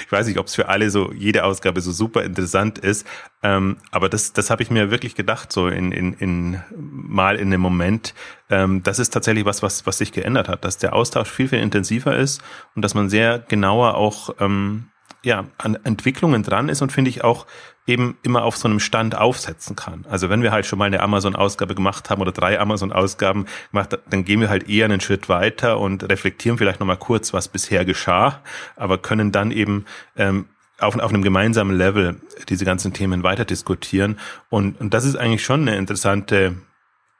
Ich 0.05 0.11
weiß 0.11 0.27
nicht, 0.27 0.39
ob 0.39 0.47
es 0.47 0.55
für 0.55 0.69
alle 0.69 0.89
so, 0.89 1.11
jede 1.13 1.43
Ausgabe 1.43 1.81
so 1.81 1.91
super 1.91 2.23
interessant 2.23 2.79
ist, 2.79 3.05
ähm, 3.43 3.77
aber 3.91 4.09
das, 4.09 4.33
das 4.33 4.49
habe 4.49 4.63
ich 4.63 4.71
mir 4.71 4.89
wirklich 4.89 5.13
gedacht, 5.13 5.51
so 5.51 5.67
in, 5.67 5.91
in, 5.91 6.13
in 6.13 6.63
mal 6.75 7.35
in 7.35 7.51
dem 7.51 7.61
Moment. 7.61 8.15
Ähm, 8.49 8.81
das 8.81 8.97
ist 8.97 9.11
tatsächlich 9.11 9.45
was, 9.45 9.61
was, 9.61 9.85
was 9.85 9.99
sich 9.99 10.11
geändert 10.11 10.49
hat, 10.49 10.65
dass 10.65 10.77
der 10.77 10.93
Austausch 10.93 11.29
viel, 11.29 11.47
viel 11.47 11.59
intensiver 11.59 12.15
ist 12.15 12.41
und 12.75 12.81
dass 12.81 12.95
man 12.95 13.09
sehr 13.09 13.39
genauer 13.39 13.95
auch 13.95 14.35
ähm, 14.39 14.89
ja, 15.23 15.45
an 15.57 15.77
Entwicklungen 15.83 16.43
dran 16.43 16.69
ist 16.69 16.81
und 16.81 16.91
finde 16.91 17.09
ich 17.09 17.23
auch 17.23 17.45
eben 17.85 18.17
immer 18.21 18.43
auf 18.43 18.55
so 18.55 18.67
einem 18.67 18.79
Stand 18.79 19.15
aufsetzen 19.15 19.75
kann. 19.75 20.05
Also 20.09 20.29
wenn 20.29 20.43
wir 20.43 20.51
halt 20.51 20.65
schon 20.65 20.79
mal 20.79 20.85
eine 20.85 21.01
Amazon-Ausgabe 21.01 21.75
gemacht 21.75 22.09
haben 22.09 22.21
oder 22.21 22.31
drei 22.31 22.59
Amazon-Ausgaben 22.59 23.45
gemacht, 23.71 23.99
dann 24.09 24.25
gehen 24.25 24.39
wir 24.41 24.49
halt 24.49 24.69
eher 24.69 24.85
einen 24.85 25.01
Schritt 25.01 25.27
weiter 25.27 25.79
und 25.79 26.07
reflektieren 26.09 26.57
vielleicht 26.57 26.79
nochmal 26.79 26.97
kurz, 26.97 27.33
was 27.33 27.47
bisher 27.47 27.85
geschah, 27.85 28.41
aber 28.75 28.97
können 28.99 29.31
dann 29.31 29.51
eben 29.51 29.85
ähm, 30.15 30.45
auf, 30.79 30.97
auf 30.97 31.09
einem 31.09 31.23
gemeinsamen 31.23 31.75
Level 31.75 32.21
diese 32.47 32.63
ganzen 32.63 32.93
Themen 32.93 33.23
weiter 33.23 33.43
diskutieren. 33.43 34.19
Und, 34.49 34.79
und 34.79 34.93
das 34.93 35.03
ist 35.03 35.15
eigentlich 35.15 35.43
schon 35.43 35.61
eine 35.61 35.75
interessante, 35.75 36.55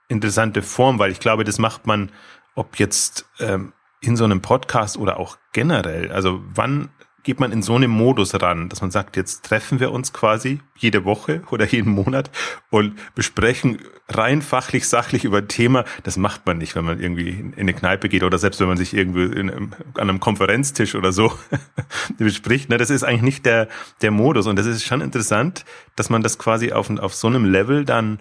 interessante 0.08 0.62
Form, 0.62 1.00
weil 1.00 1.12
ich 1.12 1.20
glaube, 1.20 1.44
das 1.44 1.60
macht 1.60 1.88
man, 1.88 2.12
ob 2.56 2.80
jetzt 2.80 3.26
ähm, 3.40 3.74
in 4.02 4.16
so 4.16 4.24
einem 4.24 4.42
Podcast 4.42 4.98
oder 4.98 5.20
auch 5.20 5.38
generell. 5.52 6.12
Also 6.12 6.42
wann 6.54 6.90
geht 7.24 7.40
man 7.40 7.52
in 7.52 7.62
so 7.62 7.76
einem 7.76 7.92
Modus 7.92 8.34
ran, 8.42 8.70
dass 8.70 8.82
man 8.82 8.92
sagt, 8.92 9.18
jetzt 9.18 9.46
treffen 9.46 9.80
wir 9.80 9.92
uns 9.92 10.14
quasi 10.14 10.60
jede 10.76 11.06
Woche 11.06 11.42
oder 11.52 11.66
jeden 11.66 11.94
Monat 11.94 12.32
und 12.70 12.96
besprechen 13.16 13.80
rein 14.08 14.42
fachlich, 14.42 14.88
sachlich 14.88 15.26
über 15.26 15.40
ein 15.40 15.48
Thema. 15.48 15.86
Das 16.04 16.18
macht 16.18 16.46
man 16.46 16.58
nicht, 16.58 16.76
wenn 16.76 16.86
man 16.86 17.00
irgendwie 17.00 17.30
in 17.30 17.54
eine 17.58 17.74
Kneipe 17.74 18.10
geht 18.10 18.24
oder 18.24 18.38
selbst 18.38 18.60
wenn 18.60 18.68
man 18.68 18.78
sich 18.78 18.94
irgendwie 18.94 19.26
in, 19.26 19.50
an 19.50 19.74
einem 19.96 20.20
Konferenztisch 20.20 20.96
oder 20.96 21.12
so 21.12 21.34
bespricht. 22.18 22.70
Ne, 22.70 22.78
das 22.78 22.90
ist 22.90 23.04
eigentlich 23.04 23.22
nicht 23.22 23.46
der, 23.46 23.68
der 24.02 24.12
Modus. 24.12 24.48
Und 24.48 24.58
das 24.58 24.66
ist 24.66 24.84
schon 24.84 25.02
interessant, 25.02 25.66
dass 25.96 26.10
man 26.10 26.24
das 26.24 26.38
quasi 26.38 26.72
auf, 26.72 26.90
auf 27.00 27.14
so 27.14 27.28
einem 27.28 27.46
Level 27.46 27.86
dann 27.86 28.20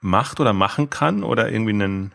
macht 0.00 0.40
oder 0.40 0.52
machen 0.52 0.90
kann 0.90 1.22
oder 1.22 1.50
irgendwie 1.50 1.72
einen 1.72 2.12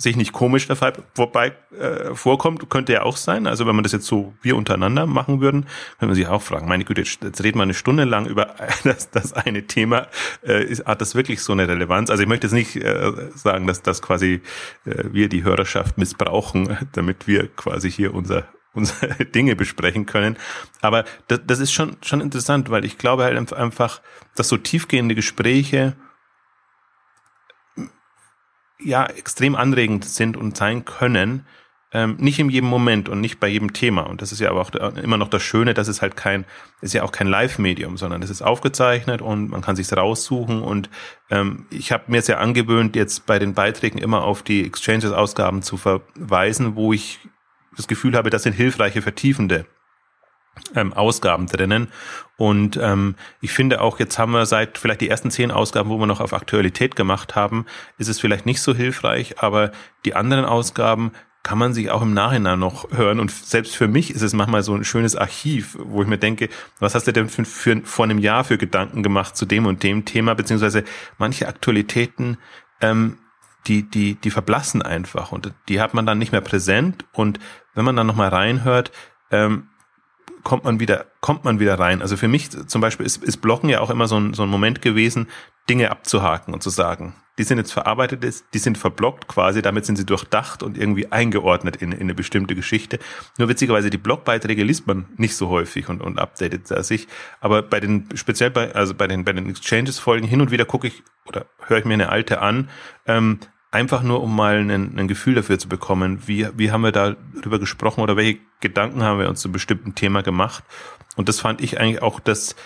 sich 0.00 0.16
nicht 0.16 0.32
komisch 0.32 0.66
Fall 0.66 0.94
vorbei 1.14 1.52
äh, 1.78 2.14
vorkommt, 2.14 2.70
könnte 2.70 2.94
ja 2.94 3.02
auch 3.02 3.18
sein. 3.18 3.46
Also 3.46 3.66
wenn 3.66 3.74
man 3.74 3.82
das 3.82 3.92
jetzt 3.92 4.06
so 4.06 4.32
wir 4.40 4.56
untereinander 4.56 5.06
machen 5.06 5.42
würden, 5.42 5.66
könnte 5.98 6.06
man 6.06 6.14
sich 6.14 6.26
auch 6.26 6.40
fragen, 6.40 6.68
meine 6.68 6.84
Güte, 6.84 7.02
jetzt, 7.02 7.22
jetzt 7.22 7.44
reden 7.44 7.58
wir 7.58 7.64
eine 7.64 7.74
Stunde 7.74 8.04
lang 8.04 8.26
über 8.26 8.54
das, 8.84 9.10
das 9.10 9.34
eine 9.34 9.66
Thema. 9.66 10.06
Äh, 10.42 10.64
ist, 10.64 10.86
hat 10.86 11.02
das 11.02 11.14
wirklich 11.14 11.42
so 11.42 11.52
eine 11.52 11.68
Relevanz? 11.68 12.08
Also 12.08 12.22
ich 12.22 12.28
möchte 12.28 12.46
jetzt 12.46 12.54
nicht 12.54 12.76
äh, 12.76 13.12
sagen, 13.34 13.66
dass 13.66 13.82
das 13.82 14.00
quasi 14.00 14.40
äh, 14.86 15.04
wir 15.12 15.28
die 15.28 15.44
Hörerschaft 15.44 15.98
missbrauchen, 15.98 16.78
damit 16.92 17.26
wir 17.26 17.48
quasi 17.48 17.90
hier 17.90 18.14
unser 18.14 18.44
unsere 18.72 19.24
Dinge 19.24 19.56
besprechen 19.56 20.06
können. 20.06 20.36
Aber 20.80 21.04
das, 21.26 21.40
das 21.44 21.58
ist 21.58 21.72
schon, 21.72 21.96
schon 22.02 22.20
interessant, 22.20 22.70
weil 22.70 22.84
ich 22.84 22.98
glaube 22.98 23.24
halt 23.24 23.52
einfach, 23.52 24.00
dass 24.36 24.48
so 24.48 24.56
tiefgehende 24.56 25.16
Gespräche 25.16 25.96
ja 28.82 29.06
extrem 29.06 29.54
anregend 29.54 30.04
sind 30.04 30.36
und 30.36 30.56
sein 30.56 30.84
können, 30.84 31.46
ähm, 31.92 32.16
nicht 32.18 32.38
in 32.38 32.50
jedem 32.50 32.68
Moment 32.68 33.08
und 33.08 33.20
nicht 33.20 33.40
bei 33.40 33.48
jedem 33.48 33.72
Thema. 33.72 34.02
Und 34.02 34.22
das 34.22 34.30
ist 34.30 34.40
ja 34.40 34.50
aber 34.50 34.60
auch 34.60 34.72
immer 34.96 35.16
noch 35.16 35.28
das 35.28 35.42
Schöne, 35.42 35.74
dass 35.74 35.88
es 35.88 36.02
halt 36.02 36.16
kein, 36.16 36.44
ist 36.80 36.94
ja 36.94 37.02
auch 37.02 37.10
kein 37.10 37.26
Live-Medium, 37.26 37.96
sondern 37.96 38.22
es 38.22 38.30
ist 38.30 38.42
aufgezeichnet 38.42 39.22
und 39.22 39.50
man 39.50 39.60
kann 39.60 39.74
sich's 39.74 39.96
raussuchen. 39.96 40.62
Und 40.62 40.88
ähm, 41.30 41.66
ich 41.70 41.90
habe 41.90 42.04
mir 42.06 42.18
es 42.18 42.28
ja 42.28 42.38
angewöhnt, 42.38 42.94
jetzt 42.94 43.26
bei 43.26 43.38
den 43.38 43.54
Beiträgen 43.54 43.98
immer 43.98 44.22
auf 44.22 44.42
die 44.42 44.64
Exchanges-Ausgaben 44.64 45.62
zu 45.62 45.76
verweisen, 45.76 46.76
wo 46.76 46.92
ich 46.92 47.18
das 47.76 47.88
Gefühl 47.88 48.16
habe, 48.16 48.30
das 48.30 48.44
sind 48.44 48.52
hilfreiche, 48.52 49.02
vertiefende 49.02 49.66
ähm, 50.74 50.92
Ausgaben 50.92 51.46
drinnen. 51.46 51.88
Und 52.36 52.78
ähm, 52.80 53.16
ich 53.40 53.52
finde 53.52 53.80
auch, 53.80 53.98
jetzt 53.98 54.18
haben 54.18 54.32
wir 54.32 54.46
seit 54.46 54.78
vielleicht 54.78 55.00
die 55.00 55.08
ersten 55.08 55.30
zehn 55.30 55.50
Ausgaben, 55.50 55.90
wo 55.90 55.98
wir 55.98 56.06
noch 56.06 56.20
auf 56.20 56.32
Aktualität 56.32 56.96
gemacht 56.96 57.36
haben, 57.36 57.66
ist 57.98 58.08
es 58.08 58.20
vielleicht 58.20 58.46
nicht 58.46 58.62
so 58.62 58.74
hilfreich, 58.74 59.42
aber 59.42 59.72
die 60.04 60.14
anderen 60.14 60.44
Ausgaben 60.44 61.12
kann 61.42 61.58
man 61.58 61.72
sich 61.72 61.90
auch 61.90 62.02
im 62.02 62.12
Nachhinein 62.12 62.58
noch 62.58 62.90
hören. 62.90 63.18
Und 63.18 63.30
selbst 63.30 63.74
für 63.74 63.88
mich 63.88 64.14
ist 64.14 64.22
es 64.22 64.34
manchmal 64.34 64.62
so 64.62 64.74
ein 64.74 64.84
schönes 64.84 65.16
Archiv, 65.16 65.76
wo 65.80 66.02
ich 66.02 66.08
mir 66.08 66.18
denke, 66.18 66.50
was 66.78 66.94
hast 66.94 67.06
du 67.06 67.12
denn 67.12 67.28
für, 67.28 67.44
für, 67.44 67.80
vor 67.84 68.04
einem 68.04 68.18
Jahr 68.18 68.44
für 68.44 68.58
Gedanken 68.58 69.02
gemacht 69.02 69.36
zu 69.36 69.46
dem 69.46 69.66
und 69.66 69.82
dem 69.82 70.04
Thema, 70.04 70.34
beziehungsweise 70.34 70.84
manche 71.18 71.48
Aktualitäten, 71.48 72.36
ähm, 72.80 73.18
die, 73.66 73.88
die, 73.88 74.14
die 74.14 74.30
verblassen 74.30 74.82
einfach 74.82 75.32
und 75.32 75.52
die 75.68 75.80
hat 75.80 75.92
man 75.92 76.06
dann 76.06 76.18
nicht 76.18 76.32
mehr 76.32 76.40
präsent. 76.40 77.04
Und 77.12 77.38
wenn 77.74 77.84
man 77.84 77.96
dann 77.96 78.06
nochmal 78.06 78.28
reinhört, 78.28 78.92
ähm, 79.30 79.68
kommt 80.42 80.64
man 80.64 80.80
wieder, 80.80 81.06
kommt 81.20 81.44
man 81.44 81.60
wieder 81.60 81.78
rein. 81.78 82.02
Also 82.02 82.16
für 82.16 82.28
mich 82.28 82.50
zum 82.50 82.80
Beispiel 82.80 83.06
ist, 83.06 83.22
ist 83.22 83.38
Blocken 83.38 83.68
ja 83.68 83.80
auch 83.80 83.90
immer 83.90 84.08
so 84.08 84.18
ein, 84.18 84.34
so 84.34 84.42
ein 84.42 84.48
Moment 84.48 84.82
gewesen, 84.82 85.28
Dinge 85.68 85.90
abzuhaken 85.90 86.54
und 86.54 86.62
zu 86.62 86.70
sagen, 86.70 87.14
die 87.38 87.44
sind 87.44 87.58
jetzt 87.58 87.72
verarbeitet, 87.72 88.44
die 88.52 88.58
sind 88.58 88.76
verblockt 88.76 89.28
quasi, 89.28 89.62
damit 89.62 89.86
sind 89.86 89.96
sie 89.96 90.04
durchdacht 90.04 90.62
und 90.62 90.76
irgendwie 90.76 91.10
eingeordnet 91.10 91.76
in, 91.76 91.92
in 91.92 92.02
eine 92.02 92.14
bestimmte 92.14 92.54
Geschichte. 92.54 92.98
Nur 93.38 93.48
witzigerweise, 93.48 93.88
die 93.88 93.98
Blogbeiträge 93.98 94.62
liest 94.62 94.86
man 94.86 95.06
nicht 95.16 95.36
so 95.36 95.48
häufig 95.48 95.88
und, 95.88 96.02
und 96.02 96.18
updatet 96.18 96.66
sich. 96.84 97.08
Aber 97.40 97.62
bei 97.62 97.80
den, 97.80 98.08
speziell 98.14 98.50
bei, 98.50 98.74
also 98.74 98.94
bei 98.94 99.06
den, 99.06 99.24
bei 99.24 99.32
den 99.32 99.48
Exchanges-Folgen 99.48 100.26
hin 100.26 100.40
und 100.40 100.50
wieder 100.50 100.64
gucke 100.64 100.88
ich 100.88 101.02
oder 101.26 101.46
höre 101.66 101.78
ich 101.78 101.84
mir 101.84 101.94
eine 101.94 102.10
alte 102.10 102.42
an, 102.42 102.68
ähm, 103.06 103.38
einfach 103.70 104.02
nur 104.02 104.22
um 104.22 104.34
mal 104.34 104.56
ein, 104.58 104.98
ein 104.98 105.08
Gefühl 105.08 105.34
dafür 105.34 105.58
zu 105.58 105.68
bekommen, 105.68 106.22
wie, 106.26 106.48
wie 106.56 106.70
haben 106.70 106.82
wir 106.82 106.92
da 106.92 107.16
darüber 107.34 107.58
gesprochen 107.58 108.00
oder 108.00 108.16
welche 108.16 108.40
Gedanken 108.60 109.02
haben 109.02 109.20
wir 109.20 109.28
uns 109.28 109.40
zu 109.40 109.52
bestimmten 109.52 109.94
Thema 109.94 110.22
gemacht. 110.22 110.64
Und 111.16 111.28
das 111.28 111.40
fand 111.40 111.60
ich 111.60 111.80
eigentlich 111.80 112.02
auch 112.02 112.20
das, 112.20 112.56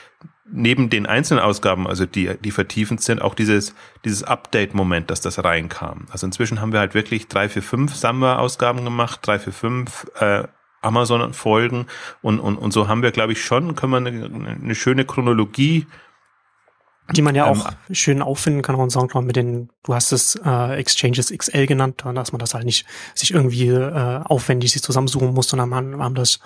neben 0.51 0.91
den 0.91 1.07
einzelnen 1.07 1.43
Ausgaben, 1.43 1.87
also 1.87 2.07
die, 2.07 2.31
die 2.43 2.51
vertiefend 2.51 3.03
sind, 3.03 3.21
auch 3.21 3.35
dieses, 3.35 3.75
dieses 4.05 4.23
Update-Moment, 4.23 5.11
dass 5.11 5.21
das 5.21 5.43
reinkam. 5.43 6.07
Also 6.11 6.27
inzwischen 6.27 6.61
haben 6.61 6.73
wir 6.73 6.81
halt 6.81 6.95
wirklich 6.95 7.29
drei, 7.29 7.49
vier, 7.49 7.63
fünf 7.63 7.95
Samba-Ausgaben 7.95 8.85
gemacht, 8.85 9.21
drei, 9.23 9.39
vier, 9.39 9.53
fünf 9.53 10.07
äh, 10.21 10.45
Amazon-Folgen 10.83 11.87
und, 12.21 12.39
und, 12.41 12.57
und 12.57 12.73
so 12.73 12.89
haben 12.89 13.03
wir, 13.03 13.11
glaube 13.11 13.33
ich, 13.33 13.43
schon, 13.43 13.75
können 13.75 13.93
wir 13.93 13.97
eine, 13.97 14.57
eine 14.63 14.75
schöne 14.75 15.05
Chronologie 15.05 15.87
die 17.13 17.23
man 17.23 17.35
ja 17.35 17.45
auch 17.45 17.69
ähm, 17.69 17.95
schön 17.95 18.23
auffinden 18.23 18.63
kann 18.63 18.77
auf 18.77 18.91
Soundcloud 18.91 19.25
mit 19.25 19.37
den, 19.37 19.69
du 19.83 19.95
hast 19.95 20.13
es 20.13 20.37
äh, 20.45 20.77
Exchanges 20.77 21.31
XL 21.31 21.67
genannt, 21.67 22.03
dass 22.15 22.33
man 22.33 22.39
das 22.39 22.55
halt 22.55 22.65
nicht 22.65 22.87
sich 23.15 23.33
irgendwie 23.33 23.69
äh, 23.69 24.21
aufwendig 24.25 24.73
sich 24.73 24.83
zusammensuchen 24.83 25.35
muss, 25.35 25.49
sondern 25.49 25.69
man, 25.69 26.03
haben 26.03 26.15
das 26.15 26.41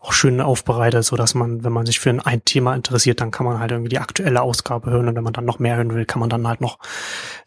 auch 0.00 0.12
schön 0.12 0.40
aufbereitet, 0.40 1.04
so 1.04 1.16
dass 1.16 1.34
man, 1.34 1.64
wenn 1.64 1.72
man 1.72 1.84
sich 1.84 1.98
für 1.98 2.10
ein, 2.10 2.20
ein 2.20 2.44
Thema 2.44 2.76
interessiert, 2.76 3.20
dann 3.20 3.32
kann 3.32 3.44
man 3.44 3.58
halt 3.58 3.72
irgendwie 3.72 3.88
die 3.88 3.98
aktuelle 3.98 4.40
Ausgabe 4.40 4.90
hören 4.90 5.08
und 5.08 5.16
wenn 5.16 5.24
man 5.24 5.32
dann 5.32 5.44
noch 5.44 5.58
mehr 5.58 5.76
hören 5.76 5.92
will, 5.92 6.04
kann 6.04 6.20
man 6.20 6.30
dann 6.30 6.46
halt 6.46 6.60
noch 6.60 6.78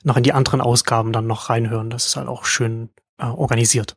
noch 0.03 0.17
in 0.17 0.23
die 0.23 0.33
anderen 0.33 0.61
Ausgaben 0.61 1.13
dann 1.13 1.27
noch 1.27 1.49
reinhören. 1.49 1.89
Das 1.89 2.05
ist 2.05 2.15
halt 2.17 2.27
auch 2.27 2.43
schön 2.43 2.89
äh, 3.17 3.25
organisiert 3.25 3.95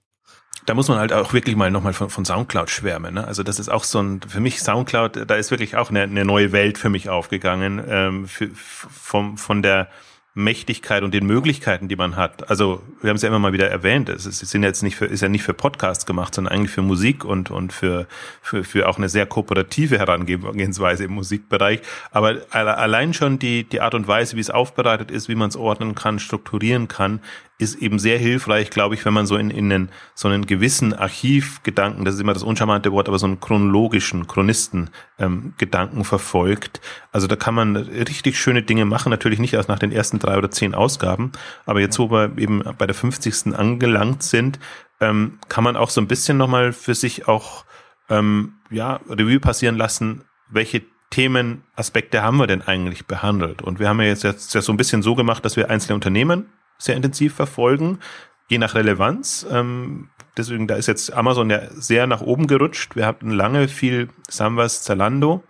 da 0.66 0.74
muss 0.74 0.88
man 0.88 0.98
halt 0.98 1.12
auch 1.12 1.32
wirklich 1.32 1.56
mal 1.56 1.70
nochmal 1.70 1.92
von, 1.92 2.10
von 2.10 2.24
Soundcloud 2.24 2.70
schwärmen. 2.70 3.14
Ne? 3.14 3.26
Also 3.26 3.42
das 3.42 3.58
ist 3.58 3.68
auch 3.68 3.84
so 3.84 4.00
ein, 4.00 4.20
für 4.26 4.40
mich 4.40 4.60
Soundcloud, 4.60 5.28
da 5.28 5.34
ist 5.34 5.50
wirklich 5.50 5.76
auch 5.76 5.90
eine, 5.90 6.02
eine 6.02 6.24
neue 6.24 6.52
Welt 6.52 6.78
für 6.78 6.88
mich 6.88 7.08
aufgegangen, 7.08 7.82
ähm, 7.86 8.26
für, 8.26 8.48
vom, 8.54 9.36
von 9.36 9.62
der 9.62 9.88
Mächtigkeit 10.36 11.04
und 11.04 11.14
den 11.14 11.26
Möglichkeiten, 11.26 11.86
die 11.86 11.94
man 11.94 12.16
hat. 12.16 12.50
Also 12.50 12.82
wir 13.00 13.10
haben 13.10 13.16
es 13.16 13.22
ja 13.22 13.28
immer 13.28 13.38
mal 13.38 13.52
wieder 13.52 13.70
erwähnt. 13.70 14.08
Es 14.08 14.26
ist, 14.26 14.40
sind 14.40 14.64
jetzt 14.64 14.82
nicht 14.82 14.96
für, 14.96 15.06
ist 15.06 15.20
ja 15.20 15.28
nicht 15.28 15.44
für 15.44 15.54
Podcasts 15.54 16.06
gemacht, 16.06 16.34
sondern 16.34 16.52
eigentlich 16.52 16.72
für 16.72 16.82
Musik 16.82 17.24
und 17.24 17.52
und 17.52 17.72
für 17.72 18.08
für, 18.42 18.64
für 18.64 18.88
auch 18.88 18.98
eine 18.98 19.08
sehr 19.08 19.26
kooperative 19.26 19.96
Herangehensweise 19.96 21.04
im 21.04 21.12
Musikbereich. 21.12 21.82
Aber 22.10 22.38
allein 22.50 23.14
schon 23.14 23.38
die 23.38 23.62
die 23.62 23.80
Art 23.80 23.94
und 23.94 24.08
Weise, 24.08 24.36
wie 24.36 24.40
es 24.40 24.50
aufbereitet 24.50 25.12
ist, 25.12 25.28
wie 25.28 25.36
man 25.36 25.50
es 25.50 25.56
ordnen 25.56 25.94
kann, 25.94 26.18
strukturieren 26.18 26.88
kann, 26.88 27.20
ist 27.56 27.76
eben 27.76 27.98
sehr 27.98 28.18
hilfreich, 28.18 28.70
glaube 28.70 28.94
ich, 28.94 29.04
wenn 29.04 29.14
man 29.14 29.26
so 29.26 29.36
in, 29.36 29.50
in 29.50 29.72
einen, 29.72 29.90
so 30.14 30.26
einen 30.26 30.46
gewissen 30.46 30.92
Archivgedanken, 30.92 32.04
das 32.04 32.16
ist 32.16 32.20
immer 32.20 32.32
das 32.32 32.42
uncharmante 32.42 32.90
Wort, 32.90 33.08
aber 33.08 33.18
so 33.18 33.26
einen 33.26 33.38
chronologischen, 33.38 34.26
Chronisten-Gedanken 34.26 35.98
ähm, 35.98 36.04
verfolgt. 36.04 36.80
Also 37.12 37.28
da 37.28 37.36
kann 37.36 37.54
man 37.54 37.76
richtig 37.76 38.38
schöne 38.38 38.62
Dinge 38.62 38.84
machen, 38.84 39.10
natürlich 39.10 39.38
nicht 39.38 39.54
erst 39.54 39.68
nach 39.68 39.78
den 39.78 39.92
ersten 39.92 40.18
drei 40.18 40.36
oder 40.36 40.50
zehn 40.50 40.74
Ausgaben, 40.74 41.30
aber 41.64 41.80
jetzt, 41.80 41.98
wo 41.98 42.10
wir 42.10 42.36
eben 42.38 42.62
bei 42.76 42.86
der 42.86 42.94
50. 42.94 43.54
angelangt 43.54 44.24
sind, 44.24 44.58
ähm, 45.00 45.38
kann 45.48 45.64
man 45.64 45.76
auch 45.76 45.90
so 45.90 46.00
ein 46.00 46.08
bisschen 46.08 46.36
nochmal 46.36 46.72
für 46.72 46.94
sich 46.94 47.28
auch 47.28 47.64
ähm, 48.08 48.54
ja, 48.70 49.00
Revue 49.08 49.38
passieren 49.38 49.76
lassen, 49.76 50.24
welche 50.50 50.82
Themen, 51.10 51.62
Aspekte 51.76 52.22
haben 52.22 52.38
wir 52.38 52.48
denn 52.48 52.62
eigentlich 52.62 53.06
behandelt? 53.06 53.62
Und 53.62 53.78
wir 53.78 53.88
haben 53.88 54.00
ja 54.00 54.08
jetzt, 54.08 54.24
jetzt 54.24 54.50
so 54.50 54.72
ein 54.72 54.76
bisschen 54.76 55.02
so 55.02 55.14
gemacht, 55.14 55.44
dass 55.44 55.56
wir 55.56 55.70
einzelne 55.70 55.94
Unternehmen 55.94 56.46
sehr 56.78 56.96
intensiv 56.96 57.34
verfolgen, 57.34 58.00
je 58.48 58.58
nach 58.58 58.74
Relevanz. 58.74 59.46
Ähm, 59.50 60.10
deswegen, 60.36 60.66
da 60.66 60.76
ist 60.76 60.86
jetzt 60.86 61.12
Amazon 61.12 61.50
ja 61.50 61.60
sehr 61.70 62.06
nach 62.06 62.20
oben 62.20 62.46
gerutscht. 62.46 62.96
Wir 62.96 63.06
hatten 63.06 63.30
lange 63.30 63.68
viel 63.68 64.08
Samwas 64.28 64.82
Zalando 64.82 65.42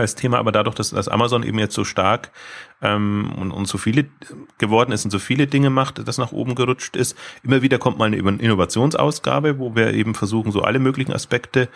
als 0.00 0.14
Thema, 0.14 0.38
aber 0.38 0.52
dadurch, 0.52 0.74
dass, 0.74 0.90
dass 0.90 1.08
Amazon 1.08 1.42
eben 1.42 1.58
jetzt 1.58 1.74
so 1.74 1.84
stark 1.84 2.30
ähm, 2.82 3.32
und, 3.38 3.50
und 3.50 3.66
so 3.66 3.78
viele 3.78 4.06
geworden 4.58 4.92
ist 4.92 5.04
und 5.04 5.10
so 5.10 5.18
viele 5.18 5.46
Dinge 5.46 5.70
macht, 5.70 6.06
das 6.06 6.18
nach 6.18 6.32
oben 6.32 6.54
gerutscht 6.54 6.96
ist, 6.96 7.16
immer 7.42 7.62
wieder 7.62 7.78
kommt 7.78 7.98
mal 7.98 8.06
eine 8.06 8.16
Innovationsausgabe, 8.16 9.58
wo 9.58 9.74
wir 9.74 9.94
eben 9.94 10.14
versuchen, 10.14 10.52
so 10.52 10.62
alle 10.62 10.78
möglichen 10.78 11.12
Aspekte 11.12 11.68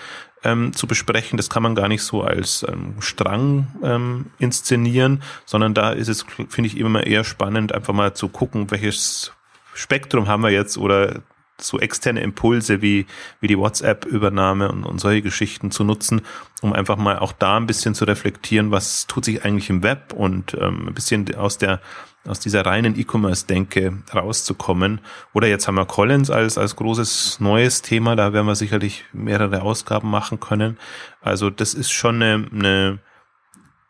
ähm, 0.44 0.72
zu 0.72 0.86
besprechen. 0.86 1.36
Das 1.36 1.50
kann 1.50 1.62
man 1.62 1.74
gar 1.74 1.88
nicht 1.88 2.02
so 2.02 2.22
als 2.22 2.66
ähm, 2.68 2.96
Strang 3.00 3.68
ähm, 3.82 4.26
inszenieren, 4.38 5.22
sondern 5.44 5.74
da 5.74 5.90
ist 5.90 6.08
es, 6.08 6.24
finde 6.48 6.66
ich, 6.68 6.76
immer 6.76 7.06
eher 7.06 7.24
spannend, 7.24 7.72
einfach 7.72 7.94
mal 7.94 8.14
zu 8.14 8.28
gucken, 8.28 8.70
welches 8.70 9.32
Spektrum 9.74 10.28
haben 10.28 10.42
wir 10.42 10.50
jetzt 10.50 10.76
oder 10.76 11.22
so 11.62 11.78
externe 11.78 12.20
Impulse 12.20 12.82
wie, 12.82 13.06
wie 13.40 13.46
die 13.46 13.58
WhatsApp-Übernahme 13.58 14.70
und, 14.70 14.84
und 14.84 15.00
solche 15.00 15.22
Geschichten 15.22 15.70
zu 15.70 15.84
nutzen, 15.84 16.22
um 16.62 16.72
einfach 16.72 16.96
mal 16.96 17.18
auch 17.18 17.32
da 17.32 17.56
ein 17.56 17.66
bisschen 17.66 17.94
zu 17.94 18.04
reflektieren, 18.04 18.70
was 18.70 19.06
tut 19.06 19.24
sich 19.24 19.44
eigentlich 19.44 19.70
im 19.70 19.82
Web 19.82 20.12
und 20.12 20.54
ähm, 20.54 20.88
ein 20.88 20.94
bisschen 20.94 21.34
aus 21.34 21.58
der 21.58 21.80
aus 22.26 22.38
dieser 22.38 22.66
reinen 22.66 22.98
E-Commerce-Denke 22.98 24.02
rauszukommen. 24.14 25.00
Oder 25.32 25.48
jetzt 25.48 25.66
haben 25.66 25.76
wir 25.76 25.86
Collins 25.86 26.30
als, 26.30 26.58
als 26.58 26.76
großes 26.76 27.40
neues 27.40 27.80
Thema, 27.82 28.14
da 28.14 28.32
werden 28.32 28.46
wir 28.46 28.56
sicherlich 28.56 29.04
mehrere 29.12 29.62
Ausgaben 29.62 30.10
machen 30.10 30.38
können. 30.38 30.76
Also 31.22 31.48
das 31.48 31.72
ist 31.72 31.90
schon 31.90 32.16
eine, 32.22 32.46
eine 32.52 32.98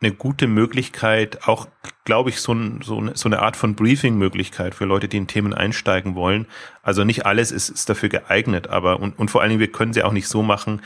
eine 0.01 0.11
gute 0.13 0.47
Möglichkeit, 0.47 1.47
auch, 1.47 1.67
glaube 2.05 2.31
ich, 2.31 2.41
so, 2.41 2.53
ein, 2.53 2.81
so, 2.81 2.97
eine, 2.97 3.15
so 3.15 3.29
eine 3.29 3.39
Art 3.39 3.55
von 3.55 3.75
Briefing-Möglichkeit 3.75 4.73
für 4.73 4.85
Leute, 4.85 5.07
die 5.07 5.17
in 5.17 5.27
Themen 5.27 5.53
einsteigen 5.53 6.15
wollen. 6.15 6.47
Also 6.81 7.03
nicht 7.03 7.25
alles 7.25 7.51
ist, 7.51 7.69
ist 7.69 7.89
dafür 7.89 8.09
geeignet, 8.09 8.67
aber 8.67 8.99
und, 8.99 9.17
und 9.19 9.29
vor 9.29 9.41
allen 9.41 9.51
Dingen, 9.51 9.59
wir 9.59 9.71
können 9.71 9.93
sie 9.93 10.03
auch 10.03 10.11
nicht 10.11 10.27
so 10.27 10.41
machen, 10.41 10.81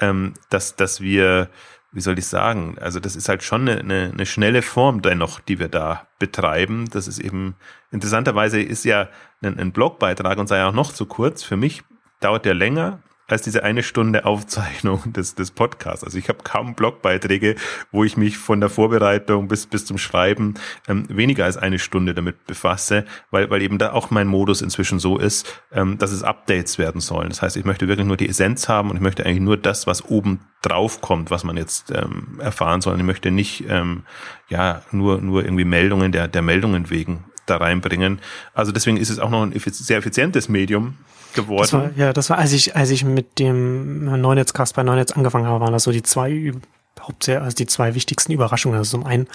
ähm, 0.00 0.34
dass, 0.50 0.74
dass 0.74 1.00
wir, 1.00 1.48
wie 1.92 2.00
soll 2.00 2.18
ich 2.18 2.26
sagen, 2.26 2.76
also 2.80 2.98
das 2.98 3.14
ist 3.14 3.28
halt 3.28 3.44
schon 3.44 3.68
eine, 3.68 3.80
eine, 3.80 4.10
eine 4.12 4.26
schnelle 4.26 4.62
Form 4.62 5.00
dennoch, 5.00 5.38
die 5.38 5.60
wir 5.60 5.68
da 5.68 6.06
betreiben. 6.18 6.88
Das 6.90 7.06
ist 7.06 7.20
eben, 7.20 7.54
interessanterweise 7.92 8.60
ist 8.60 8.84
ja 8.84 9.08
ein, 9.42 9.58
ein 9.60 9.72
Blogbeitrag 9.72 10.38
und 10.38 10.48
sei 10.48 10.64
auch 10.64 10.72
noch 10.72 10.92
zu 10.92 11.06
kurz. 11.06 11.44
Für 11.44 11.56
mich 11.56 11.84
dauert 12.18 12.44
der 12.44 12.54
länger, 12.54 13.00
als 13.28 13.42
diese 13.42 13.64
eine 13.64 13.82
Stunde 13.82 14.24
Aufzeichnung 14.24 15.12
des, 15.12 15.34
des 15.34 15.50
Podcasts. 15.50 16.04
Also 16.04 16.18
ich 16.18 16.28
habe 16.28 16.38
kaum 16.44 16.74
Blogbeiträge, 16.74 17.56
wo 17.90 18.04
ich 18.04 18.16
mich 18.16 18.38
von 18.38 18.60
der 18.60 18.68
Vorbereitung 18.68 19.48
bis, 19.48 19.66
bis 19.66 19.84
zum 19.84 19.98
Schreiben 19.98 20.54
ähm, 20.86 21.04
weniger 21.08 21.44
als 21.44 21.56
eine 21.56 21.78
Stunde 21.78 22.14
damit 22.14 22.46
befasse, 22.46 23.04
weil, 23.30 23.50
weil 23.50 23.62
eben 23.62 23.78
da 23.78 23.92
auch 23.92 24.10
mein 24.10 24.28
Modus 24.28 24.62
inzwischen 24.62 24.98
so 24.98 25.18
ist, 25.18 25.62
ähm, 25.72 25.98
dass 25.98 26.12
es 26.12 26.22
Updates 26.22 26.78
werden 26.78 27.00
sollen. 27.00 27.28
Das 27.30 27.42
heißt, 27.42 27.56
ich 27.56 27.64
möchte 27.64 27.88
wirklich 27.88 28.06
nur 28.06 28.16
die 28.16 28.28
Essenz 28.28 28.68
haben 28.68 28.90
und 28.90 28.96
ich 28.96 29.02
möchte 29.02 29.26
eigentlich 29.26 29.40
nur 29.40 29.56
das, 29.56 29.86
was 29.86 30.04
oben 30.04 30.40
drauf 30.62 31.00
kommt, 31.00 31.30
was 31.30 31.44
man 31.44 31.56
jetzt 31.56 31.90
ähm, 31.90 32.38
erfahren 32.40 32.80
soll. 32.80 32.96
Ich 32.96 33.02
möchte 33.02 33.30
nicht 33.30 33.64
ähm, 33.68 34.02
ja 34.48 34.82
nur, 34.92 35.20
nur 35.20 35.44
irgendwie 35.44 35.64
Meldungen 35.64 36.12
der, 36.12 36.28
der 36.28 36.42
Meldungen 36.42 36.90
wegen 36.90 37.24
da 37.46 37.56
reinbringen. 37.56 38.20
Also 38.54 38.72
deswegen 38.72 38.96
ist 38.96 39.10
es 39.10 39.18
auch 39.18 39.30
noch 39.30 39.42
ein 39.42 39.52
sehr 39.56 39.98
effizientes 39.98 40.48
Medium, 40.48 40.96
geworden. 41.36 41.62
Das 41.62 41.72
war, 41.72 41.90
ja, 41.96 42.12
das 42.12 42.30
war, 42.30 42.38
als 42.38 42.52
ich, 42.52 42.74
als 42.74 42.90
ich 42.90 43.04
mit 43.04 43.38
dem 43.38 44.20
Neunetzcast 44.20 44.74
bei 44.74 44.82
Neunetz 44.82 45.12
angefangen 45.12 45.46
habe, 45.46 45.60
waren 45.60 45.72
das 45.72 45.84
so 45.84 45.92
die 45.92 46.02
zwei, 46.02 46.52
hauptsächlich, 47.00 47.44
also 47.44 47.54
die 47.54 47.66
zwei 47.66 47.94
wichtigsten 47.94 48.32
Überraschungen. 48.32 48.76
Also 48.76 48.98
zum 48.98 49.06
einen, 49.06 49.28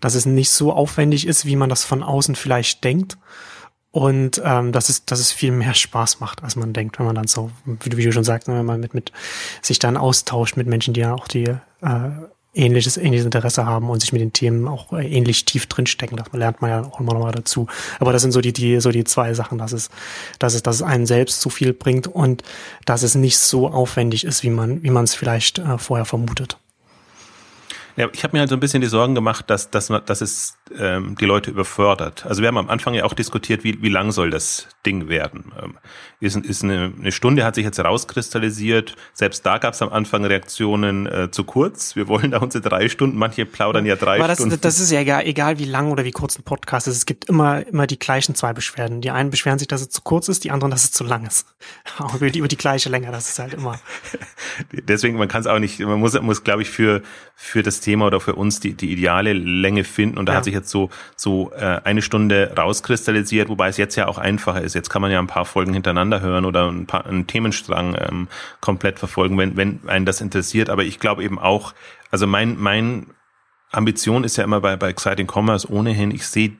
dass 0.00 0.14
es 0.14 0.24
nicht 0.24 0.50
so 0.50 0.72
aufwendig 0.72 1.26
ist, 1.26 1.44
wie 1.44 1.56
man 1.56 1.68
das 1.68 1.84
von 1.84 2.02
außen 2.02 2.34
vielleicht 2.34 2.82
denkt. 2.84 3.18
Und 3.92 4.40
ähm, 4.44 4.70
dass, 4.70 4.88
es, 4.88 5.04
dass 5.04 5.18
es 5.18 5.32
viel 5.32 5.50
mehr 5.50 5.74
Spaß 5.74 6.20
macht, 6.20 6.44
als 6.44 6.54
man 6.54 6.72
denkt, 6.72 6.98
wenn 6.98 7.06
man 7.06 7.16
dann 7.16 7.26
so, 7.26 7.50
wie, 7.64 7.96
wie 7.96 8.04
du 8.04 8.12
schon 8.12 8.22
sagst, 8.22 8.46
wenn 8.46 8.64
man 8.64 8.78
mit, 8.78 8.94
mit 8.94 9.10
sich 9.62 9.80
dann 9.80 9.96
austauscht 9.96 10.56
mit 10.56 10.68
Menschen, 10.68 10.94
die 10.94 11.00
ja 11.00 11.12
auch 11.12 11.26
die 11.26 11.44
äh, 11.82 12.10
ähnliches, 12.54 12.96
ähnliches 12.96 13.24
Interesse 13.24 13.64
haben 13.64 13.90
und 13.90 14.00
sich 14.00 14.12
mit 14.12 14.20
den 14.20 14.32
Themen 14.32 14.66
auch 14.66 14.92
äh, 14.92 15.06
ähnlich 15.06 15.44
tief 15.44 15.66
drinstecken. 15.66 16.16
Das 16.16 16.26
lernt 16.32 16.60
man 16.60 16.70
ja 16.70 16.82
auch 16.82 17.00
immer 17.00 17.14
noch 17.14 17.30
dazu. 17.30 17.66
Aber 17.98 18.12
das 18.12 18.22
sind 18.22 18.32
so 18.32 18.40
die, 18.40 18.52
die, 18.52 18.80
so 18.80 18.90
die 18.90 19.04
zwei 19.04 19.34
Sachen, 19.34 19.58
dass 19.58 19.72
es, 19.72 19.90
dass 20.38 20.54
es, 20.54 20.62
dass 20.62 20.76
es 20.76 20.82
einem 20.82 21.06
selbst 21.06 21.40
zu 21.40 21.50
viel 21.50 21.72
bringt 21.72 22.06
und 22.06 22.42
dass 22.86 23.02
es 23.02 23.14
nicht 23.14 23.38
so 23.38 23.68
aufwendig 23.68 24.24
ist, 24.24 24.42
wie 24.42 24.50
man, 24.50 24.82
wie 24.82 24.90
man 24.90 25.04
es 25.04 25.14
vielleicht 25.14 25.58
äh, 25.58 25.78
vorher 25.78 26.04
vermutet. 26.04 26.56
Ja, 27.96 28.08
ich 28.12 28.24
habe 28.24 28.36
mir 28.36 28.40
halt 28.40 28.50
so 28.50 28.56
ein 28.56 28.60
bisschen 28.60 28.80
die 28.80 28.88
Sorgen 28.88 29.14
gemacht, 29.14 29.50
dass, 29.50 29.70
dass, 29.70 29.92
dass 30.06 30.20
es 30.20 30.56
ähm, 30.78 31.16
die 31.20 31.24
Leute 31.24 31.50
überfördert. 31.50 32.26
Also 32.26 32.42
wir 32.42 32.48
haben 32.48 32.58
am 32.58 32.68
Anfang 32.70 32.94
ja 32.94 33.04
auch 33.04 33.14
diskutiert, 33.14 33.64
wie, 33.64 33.82
wie 33.82 33.88
lang 33.88 34.12
soll 34.12 34.30
das 34.30 34.68
Ding 34.86 35.08
werden. 35.08 35.52
Ähm, 35.60 35.78
ist, 36.20 36.36
ist 36.36 36.62
eine, 36.62 36.92
eine 36.98 37.12
Stunde, 37.12 37.44
hat 37.44 37.54
sich 37.54 37.64
jetzt 37.64 37.78
herauskristallisiert. 37.78 38.94
Selbst 39.14 39.44
da 39.44 39.58
gab 39.58 39.74
es 39.74 39.82
am 39.82 39.90
Anfang 39.90 40.24
Reaktionen 40.24 41.06
äh, 41.06 41.30
zu 41.30 41.44
kurz. 41.44 41.96
Wir 41.96 42.08
wollen 42.08 42.30
da 42.30 42.38
unsere 42.38 42.66
drei 42.66 42.88
Stunden, 42.88 43.16
manche 43.16 43.46
plaudern 43.46 43.86
ja 43.86 43.96
drei 43.96 44.18
das, 44.18 44.38
Stunden. 44.38 44.60
Das 44.60 44.80
ist 44.80 44.90
ja 44.90 45.00
egal, 45.00 45.26
egal 45.26 45.58
wie 45.58 45.64
lang 45.64 45.90
oder 45.90 46.04
wie 46.04 46.10
kurz 46.10 46.38
ein 46.38 46.42
Podcast 46.42 46.88
ist. 46.88 46.96
Es 46.96 47.06
gibt 47.06 47.26
immer, 47.28 47.66
immer 47.66 47.86
die 47.86 47.98
gleichen 47.98 48.34
zwei 48.34 48.52
Beschwerden. 48.52 49.00
Die 49.00 49.10
einen 49.10 49.30
beschweren 49.30 49.58
sich, 49.58 49.68
dass 49.68 49.80
es 49.80 49.88
zu 49.88 50.02
kurz 50.02 50.28
ist, 50.28 50.44
die 50.44 50.50
anderen, 50.50 50.70
dass 50.70 50.84
es 50.84 50.92
zu 50.92 51.04
lang 51.04 51.26
ist. 51.26 51.46
Aber 51.98 52.16
über 52.16 52.30
die, 52.30 52.38
über 52.38 52.48
die 52.48 52.56
gleiche 52.56 52.90
Länge, 52.90 53.10
das 53.10 53.30
ist 53.30 53.38
halt 53.38 53.54
immer. 53.54 53.80
Deswegen, 54.72 55.16
man 55.16 55.28
kann 55.28 55.40
es 55.40 55.46
auch 55.46 55.58
nicht, 55.58 55.80
man 55.80 55.98
muss, 55.98 56.20
muss 56.20 56.44
glaube 56.44 56.62
ich, 56.62 56.70
für, 56.70 57.02
für 57.34 57.62
das 57.62 57.80
Thema 57.80 58.06
oder 58.06 58.20
für 58.20 58.34
uns 58.34 58.60
die, 58.60 58.74
die 58.74 58.92
ideale 58.92 59.32
Länge 59.32 59.84
finden. 59.84 60.18
Und 60.18 60.26
da 60.26 60.32
ja. 60.32 60.38
hat 60.38 60.44
sich 60.44 60.54
jetzt 60.60 60.70
so, 60.70 60.90
so 61.16 61.52
äh, 61.52 61.80
eine 61.84 62.02
Stunde 62.02 62.52
rauskristallisiert, 62.56 63.48
wobei 63.48 63.68
es 63.68 63.76
jetzt 63.76 63.96
ja 63.96 64.06
auch 64.06 64.18
einfacher 64.18 64.62
ist. 64.62 64.74
Jetzt 64.74 64.90
kann 64.90 65.02
man 65.02 65.10
ja 65.10 65.18
ein 65.18 65.26
paar 65.26 65.44
Folgen 65.44 65.72
hintereinander 65.72 66.20
hören 66.20 66.44
oder 66.44 66.70
ein 66.70 66.86
paar 66.86 67.06
einen 67.06 67.26
Themenstrang 67.26 67.96
ähm, 67.98 68.28
komplett 68.60 68.98
verfolgen, 68.98 69.36
wenn, 69.38 69.56
wenn 69.56 69.80
einen 69.86 70.06
das 70.06 70.20
interessiert. 70.20 70.70
Aber 70.70 70.84
ich 70.84 70.98
glaube 70.98 71.24
eben 71.24 71.38
auch, 71.38 71.74
also 72.10 72.26
mein, 72.26 72.56
mein 72.58 73.06
Ambition 73.72 74.24
ist 74.24 74.36
ja 74.36 74.44
immer 74.44 74.60
bei, 74.60 74.76
bei 74.76 74.88
Exciting 74.88 75.28
Commerce 75.30 75.70
ohnehin, 75.70 76.10
ich 76.10 76.26
sehe, 76.26 76.52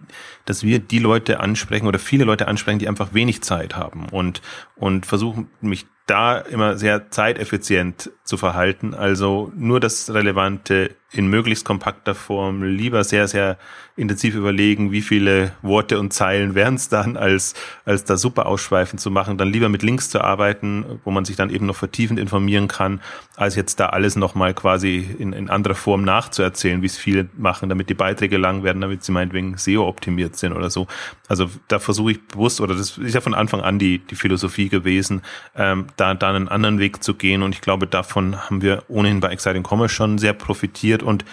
dass 0.45 0.63
wir 0.63 0.79
die 0.79 1.01
Leute 1.01 1.41
ansprechen 1.41 1.87
oder 1.87 1.99
viele 1.99 2.25
Leute 2.25 2.47
ansprechen, 2.47 2.79
die 2.79 2.89
einfach 2.89 3.15
wenig 3.15 3.43
Zeit 3.43 3.77
haben 3.77 4.09
und, 4.11 4.43
und 4.77 5.07
versuchen 5.07 5.49
mich 5.61 5.87
da 6.07 6.39
immer 6.39 6.77
sehr 6.77 7.11
zeiteffizient 7.11 8.11
zu 8.25 8.37
verhalten. 8.37 8.95
Also 8.95 9.53
nur 9.57 9.81
das 9.81 10.13
Relevante 10.13 10.97
in 11.13 11.27
möglichst 11.27 11.65
kompakter 11.65 12.15
Form, 12.15 12.63
lieber 12.63 13.03
sehr, 13.03 13.27
sehr 13.27 13.59
intensiv 13.97 14.35
überlegen, 14.37 14.93
wie 14.93 15.03
viele 15.03 15.53
Worte 15.61 15.99
und 15.99 16.13
Zeilen 16.13 16.55
wären 16.55 16.77
es 16.77 16.89
dann, 16.89 17.17
als, 17.17 17.55
als 17.85 18.05
da 18.05 18.17
super 18.17 18.47
ausschweifen 18.47 18.99
zu 18.99 19.11
machen, 19.11 19.37
dann 19.37 19.53
lieber 19.53 19.69
mit 19.69 19.83
Links 19.83 20.09
zu 20.09 20.21
arbeiten, 20.21 21.01
wo 21.05 21.11
man 21.11 21.25
sich 21.25 21.37
dann 21.37 21.51
eben 21.51 21.67
noch 21.67 21.77
vertiefend 21.77 22.19
informieren 22.21 22.69
kann, 22.69 23.01
als 23.37 23.57
jetzt 23.57 23.81
da 23.81 23.87
alles 23.87 24.15
nochmal 24.15 24.55
quasi 24.55 24.99
in, 25.19 25.33
in 25.33 25.51
anderer 25.51 25.75
Form 25.75 26.03
nachzuerzählen, 26.03 26.81
wie 26.81 26.87
es 26.87 26.97
viele 26.97 27.29
machen, 27.37 27.69
damit 27.69 27.91
die 27.91 27.95
Beiträge 27.95 28.39
lang 28.39 28.63
werden, 28.63 28.81
damit 28.81 29.03
sie 29.03 29.13
meinetwegen 29.13 29.59
SEO 29.59 29.87
optimiert 29.87 30.37
sind 30.37 30.53
oder 30.53 30.71
so. 30.71 30.87
Also 31.29 31.51
da 31.67 31.81
versuche 31.81 32.13
ich 32.13 32.27
bewusst, 32.29 32.61
oder 32.61 32.75
das 32.75 32.97
ist 32.97 33.15
ja 33.15 33.21
von 33.21 33.35
Anfang 33.35 33.61
an 33.61 33.79
die, 33.79 33.99
die 33.99 34.15
Philosophie 34.15 34.69
gewesen, 34.69 35.23
ähm, 35.57 35.87
da, 36.01 36.15
da 36.15 36.31
einen 36.31 36.49
anderen 36.49 36.79
Weg 36.79 37.03
zu 37.03 37.15
gehen 37.15 37.43
und 37.43 37.55
ich 37.55 37.61
glaube, 37.61 37.87
davon 37.87 38.41
haben 38.41 38.63
wir 38.63 38.85
ohnehin 38.89 39.21
bei 39.21 39.29
Exciting 39.29 39.67
Commerce 39.69 39.95
schon 39.95 40.19
sehr 40.19 40.33
profitiert. 40.33 41.03
Und 41.03 41.25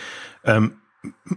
ähm, 0.43 0.77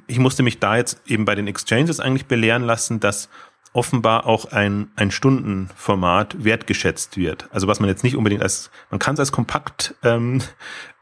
ich 0.07 0.19
musste 0.19 0.43
mich 0.43 0.59
da 0.59 0.77
jetzt 0.77 1.01
eben 1.07 1.25
bei 1.25 1.35
den 1.35 1.47
Exchanges 1.47 2.01
eigentlich 2.01 2.27
belehren 2.27 2.63
lassen, 2.63 3.01
dass 3.01 3.29
offenbar 3.73 4.27
auch 4.27 4.47
ein, 4.47 4.91
ein 4.97 5.11
Stundenformat 5.11 6.43
wertgeschätzt 6.45 7.17
wird. 7.17 7.49
Also 7.53 7.69
was 7.69 7.79
man 7.79 7.89
jetzt 7.89 8.03
nicht 8.03 8.17
unbedingt 8.17 8.43
als, 8.43 8.71
man 8.91 8.99
kann 8.99 9.15
es 9.15 9.21
als 9.21 9.33
kompakt 9.33 9.95
ähm, 10.03 10.43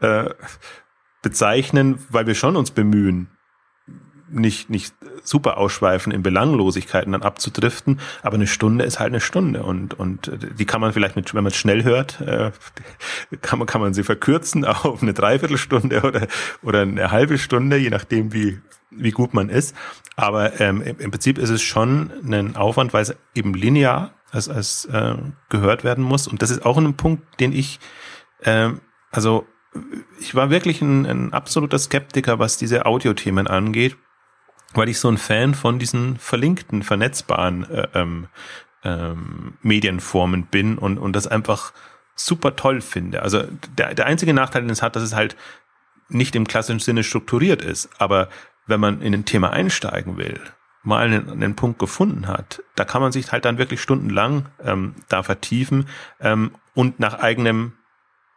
äh, 0.01 0.29
bezeichnen, 1.23 1.99
weil 2.11 2.27
wir 2.27 2.35
schon 2.35 2.57
uns 2.57 2.71
bemühen, 2.71 3.31
nicht, 4.31 4.71
nicht 4.71 4.95
super 5.23 5.59
ausschweifen 5.59 6.13
in 6.13 6.23
Belanglosigkeiten 6.23 7.13
dann 7.13 7.23
abzudriften, 7.23 8.01
aber 8.23 8.35
eine 8.35 8.47
Stunde 8.47 8.85
ist 8.85 8.99
halt 8.99 9.09
eine 9.09 9.21
Stunde 9.21 9.63
und, 9.63 9.95
und 9.95 10.31
die 10.59 10.65
kann 10.65 10.81
man 10.81 10.93
vielleicht 10.93 11.17
mit, 11.17 11.35
wenn 11.35 11.45
man 11.45 11.53
es 11.53 11.59
schnell 11.59 11.85
hört, 11.85 12.21
äh, 12.21 12.51
kann 13.43 13.59
man, 13.59 13.67
kann 13.67 13.81
man 13.81 13.95
sie 13.95 14.05
verkürzen 14.05 14.65
auf 14.65 15.03
eine 15.03 15.15
Dreiviertelstunde 15.15 16.03
oder, 16.03 16.27
oder 16.63 16.83
eine 16.83 17.11
halbe 17.11 17.39
Stunde, 17.39 17.77
je 17.77 17.91
nachdem 17.91 18.33
wie, 18.33 18.61
wie 18.91 19.11
gut 19.11 19.35
man 19.35 19.49
ist. 19.49 19.75
Aber 20.17 20.61
ähm, 20.61 20.83
im 20.83 21.11
Prinzip 21.11 21.39
ist 21.39 21.51
es 21.51 21.63
schon 21.63 22.11
ein 22.25 22.57
Aufwand, 22.57 22.93
weil 22.93 23.03
es 23.03 23.15
eben 23.35 23.55
linear 23.55 24.13
als, 24.31 24.49
als 24.49 24.85
äh, 24.87 25.15
gehört 25.49 25.85
werden 25.85 26.05
muss. 26.05 26.27
Und 26.27 26.43
das 26.43 26.51
ist 26.51 26.65
auch 26.65 26.77
ein 26.77 26.95
Punkt, 26.95 27.41
den 27.41 27.53
ich, 27.53 27.79
äh, 28.41 28.71
also 29.11 29.47
ich 30.19 30.35
war 30.35 30.51
wirklich 30.51 30.83
ein, 30.83 31.07
ein 31.07 31.33
absoluter 31.33 31.79
Skeptiker, 31.79 32.39
was 32.39 32.57
diese 32.57 32.87
Audiothemen 32.87 33.47
angeht 33.47 33.97
weil 34.79 34.89
ich 34.89 34.99
so 34.99 35.09
ein 35.09 35.19
Fan 35.19 35.55
von 35.55 35.79
diesen 35.79 36.17
verlinkten, 36.19 36.83
vernetzbaren 36.83 37.69
äh, 37.69 37.89
ähm, 37.95 38.29
ähm, 38.85 39.55
Medienformen 39.63 40.45
bin 40.45 40.79
und, 40.79 40.99
und 40.99 41.15
das 41.15 41.27
einfach 41.27 41.73
super 42.15 42.57
toll 42.57 42.81
finde. 42.81 43.23
Also 43.23 43.43
der, 43.77 43.95
der 43.95 44.07
einzige 44.07 44.33
Nachteil, 44.33 44.63
den 44.63 44.71
es 44.71 44.83
hat, 44.83 44.97
dass 44.97 45.03
es 45.03 45.15
halt 45.15 45.37
nicht 46.09 46.35
im 46.37 46.47
klassischen 46.47 46.81
Sinne 46.81 47.05
strukturiert 47.05 47.63
ist. 47.63 47.91
Aber 47.99 48.29
wenn 48.67 48.81
man 48.81 49.03
in 49.03 49.15
ein 49.15 49.25
Thema 49.25 49.51
einsteigen 49.51 50.17
will, 50.17 50.41
mal 50.83 51.07
einen, 51.07 51.31
einen 51.31 51.57
Punkt 51.57 51.79
gefunden 51.79 52.29
hat, 52.29 52.63
da 52.77 52.85
kann 52.85 53.03
man 53.03 53.13
sich 53.13 53.33
halt 53.33 53.45
dann 53.45 53.59
wirklich 53.59 53.81
stundenlang 53.81 54.47
ähm, 54.65 54.95
da 55.09 55.23
vertiefen 55.23 55.89
ähm, 56.21 56.53
und 56.75 57.01
nach 57.01 57.15
eigenem 57.15 57.73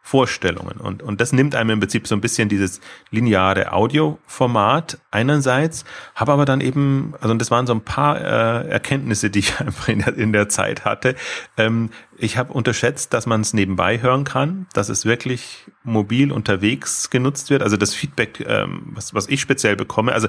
Vorstellungen. 0.04 0.78
Und, 0.78 1.02
und 1.02 1.20
das 1.20 1.32
nimmt 1.32 1.54
einem 1.54 1.70
im 1.70 1.80
Prinzip 1.80 2.08
so 2.08 2.16
ein 2.16 2.20
bisschen 2.20 2.48
dieses 2.48 2.80
lineare 3.10 3.72
Audioformat 3.72 4.98
einerseits, 5.12 5.84
habe 6.16 6.32
aber 6.32 6.44
dann 6.44 6.60
eben, 6.60 7.14
also 7.20 7.32
das 7.34 7.52
waren 7.52 7.68
so 7.68 7.72
ein 7.72 7.82
paar 7.82 8.20
äh, 8.20 8.68
Erkenntnisse, 8.68 9.30
die 9.30 9.38
ich 9.38 9.60
einfach 9.60 9.88
in 9.88 10.00
der, 10.00 10.16
in 10.16 10.32
der 10.32 10.48
Zeit 10.48 10.84
hatte. 10.84 11.14
Ähm, 11.56 11.90
ich 12.18 12.36
habe 12.36 12.52
unterschätzt, 12.52 13.14
dass 13.14 13.26
man 13.26 13.42
es 13.42 13.54
nebenbei 13.54 14.02
hören 14.02 14.24
kann, 14.24 14.66
dass 14.74 14.88
es 14.88 15.06
wirklich 15.06 15.66
mobil 15.84 16.32
unterwegs 16.32 17.08
genutzt 17.08 17.50
wird. 17.50 17.62
Also 17.62 17.76
das 17.76 17.94
Feedback, 17.94 18.44
ähm, 18.46 18.82
was, 18.94 19.14
was 19.14 19.28
ich 19.28 19.40
speziell 19.40 19.76
bekomme, 19.76 20.12
also 20.12 20.26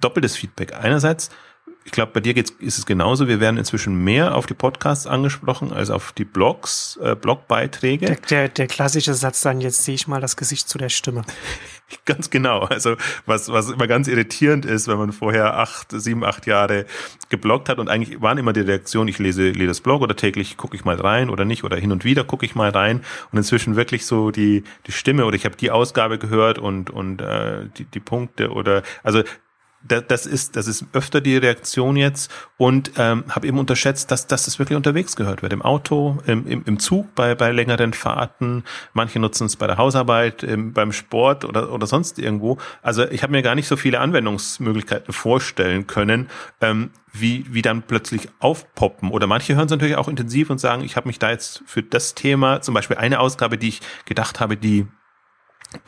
doppeltes 0.00 0.36
Feedback. 0.36 0.72
Einerseits 0.74 1.30
ich 1.86 1.92
glaube, 1.92 2.10
bei 2.12 2.20
dir 2.20 2.34
geht's, 2.34 2.50
ist 2.58 2.78
es 2.78 2.84
genauso. 2.84 3.28
Wir 3.28 3.38
werden 3.38 3.58
inzwischen 3.58 4.02
mehr 4.02 4.34
auf 4.34 4.46
die 4.46 4.54
Podcasts 4.54 5.06
angesprochen 5.06 5.72
als 5.72 5.90
auf 5.90 6.10
die 6.10 6.24
Blogs, 6.24 6.98
äh, 7.00 7.14
Blogbeiträge. 7.14 8.06
Der, 8.06 8.16
der, 8.16 8.48
der 8.48 8.66
klassische 8.66 9.14
Satz 9.14 9.42
dann, 9.42 9.60
jetzt 9.60 9.84
sehe 9.84 9.94
ich 9.94 10.08
mal 10.08 10.20
das 10.20 10.36
Gesicht 10.36 10.68
zu 10.68 10.78
der 10.78 10.88
Stimme. 10.88 11.22
ganz 12.04 12.28
genau. 12.28 12.62
Also 12.62 12.96
was, 13.24 13.52
was 13.52 13.70
immer 13.70 13.86
ganz 13.86 14.08
irritierend 14.08 14.64
ist, 14.64 14.88
wenn 14.88 14.98
man 14.98 15.12
vorher 15.12 15.58
acht, 15.58 15.92
sieben, 15.92 16.24
acht 16.24 16.48
Jahre 16.48 16.86
gebloggt 17.28 17.68
hat 17.68 17.78
und 17.78 17.88
eigentlich 17.88 18.20
waren 18.20 18.38
immer 18.38 18.52
die 18.52 18.62
Reaktion, 18.62 19.06
ich 19.06 19.20
lese, 19.20 19.50
lese 19.50 19.68
das 19.68 19.80
Blog 19.80 20.02
oder 20.02 20.16
täglich 20.16 20.56
gucke 20.56 20.74
ich 20.74 20.84
mal 20.84 20.96
rein 20.96 21.30
oder 21.30 21.44
nicht 21.44 21.62
oder 21.62 21.76
hin 21.76 21.92
und 21.92 22.04
wieder 22.04 22.24
gucke 22.24 22.44
ich 22.44 22.56
mal 22.56 22.70
rein 22.70 23.04
und 23.30 23.38
inzwischen 23.38 23.76
wirklich 23.76 24.06
so 24.06 24.32
die, 24.32 24.64
die 24.88 24.92
Stimme 24.92 25.24
oder 25.24 25.36
ich 25.36 25.44
habe 25.44 25.54
die 25.54 25.70
Ausgabe 25.70 26.18
gehört 26.18 26.58
und, 26.58 26.90
und 26.90 27.20
äh, 27.20 27.66
die, 27.78 27.84
die 27.84 28.00
Punkte 28.00 28.50
oder 28.50 28.82
also 29.04 29.22
das 29.88 30.26
ist, 30.26 30.56
das 30.56 30.66
ist 30.66 30.84
öfter 30.92 31.20
die 31.20 31.36
Reaktion 31.36 31.96
jetzt 31.96 32.30
und 32.56 32.92
ähm, 32.96 33.24
habe 33.28 33.46
eben 33.46 33.58
unterschätzt, 33.58 34.10
dass, 34.10 34.26
dass 34.26 34.44
das 34.44 34.58
wirklich 34.58 34.76
unterwegs 34.76 35.16
gehört 35.16 35.42
wird. 35.42 35.52
Im 35.52 35.62
Auto, 35.62 36.18
im, 36.26 36.46
im, 36.46 36.62
im 36.64 36.78
Zug, 36.78 37.14
bei, 37.14 37.34
bei 37.34 37.52
längeren 37.52 37.92
Fahrten. 37.92 38.64
Manche 38.92 39.18
nutzen 39.18 39.46
es 39.46 39.56
bei 39.56 39.66
der 39.66 39.76
Hausarbeit, 39.76 40.42
im, 40.42 40.72
beim 40.72 40.92
Sport 40.92 41.44
oder, 41.44 41.72
oder 41.72 41.86
sonst 41.86 42.18
irgendwo. 42.18 42.58
Also 42.82 43.08
ich 43.08 43.22
habe 43.22 43.32
mir 43.32 43.42
gar 43.42 43.54
nicht 43.54 43.68
so 43.68 43.76
viele 43.76 44.00
Anwendungsmöglichkeiten 44.00 45.12
vorstellen 45.12 45.86
können, 45.86 46.28
ähm, 46.60 46.90
wie, 47.12 47.46
wie 47.48 47.62
dann 47.62 47.82
plötzlich 47.82 48.28
aufpoppen. 48.40 49.10
Oder 49.10 49.26
manche 49.26 49.54
hören 49.54 49.66
es 49.66 49.70
natürlich 49.70 49.96
auch 49.96 50.08
intensiv 50.08 50.50
und 50.50 50.58
sagen, 50.58 50.84
ich 50.84 50.96
habe 50.96 51.08
mich 51.08 51.18
da 51.18 51.30
jetzt 51.30 51.62
für 51.66 51.82
das 51.82 52.14
Thema, 52.14 52.60
zum 52.60 52.74
Beispiel 52.74 52.96
eine 52.96 53.20
Ausgabe, 53.20 53.58
die 53.58 53.68
ich 53.68 53.80
gedacht 54.04 54.40
habe, 54.40 54.56
die 54.56 54.86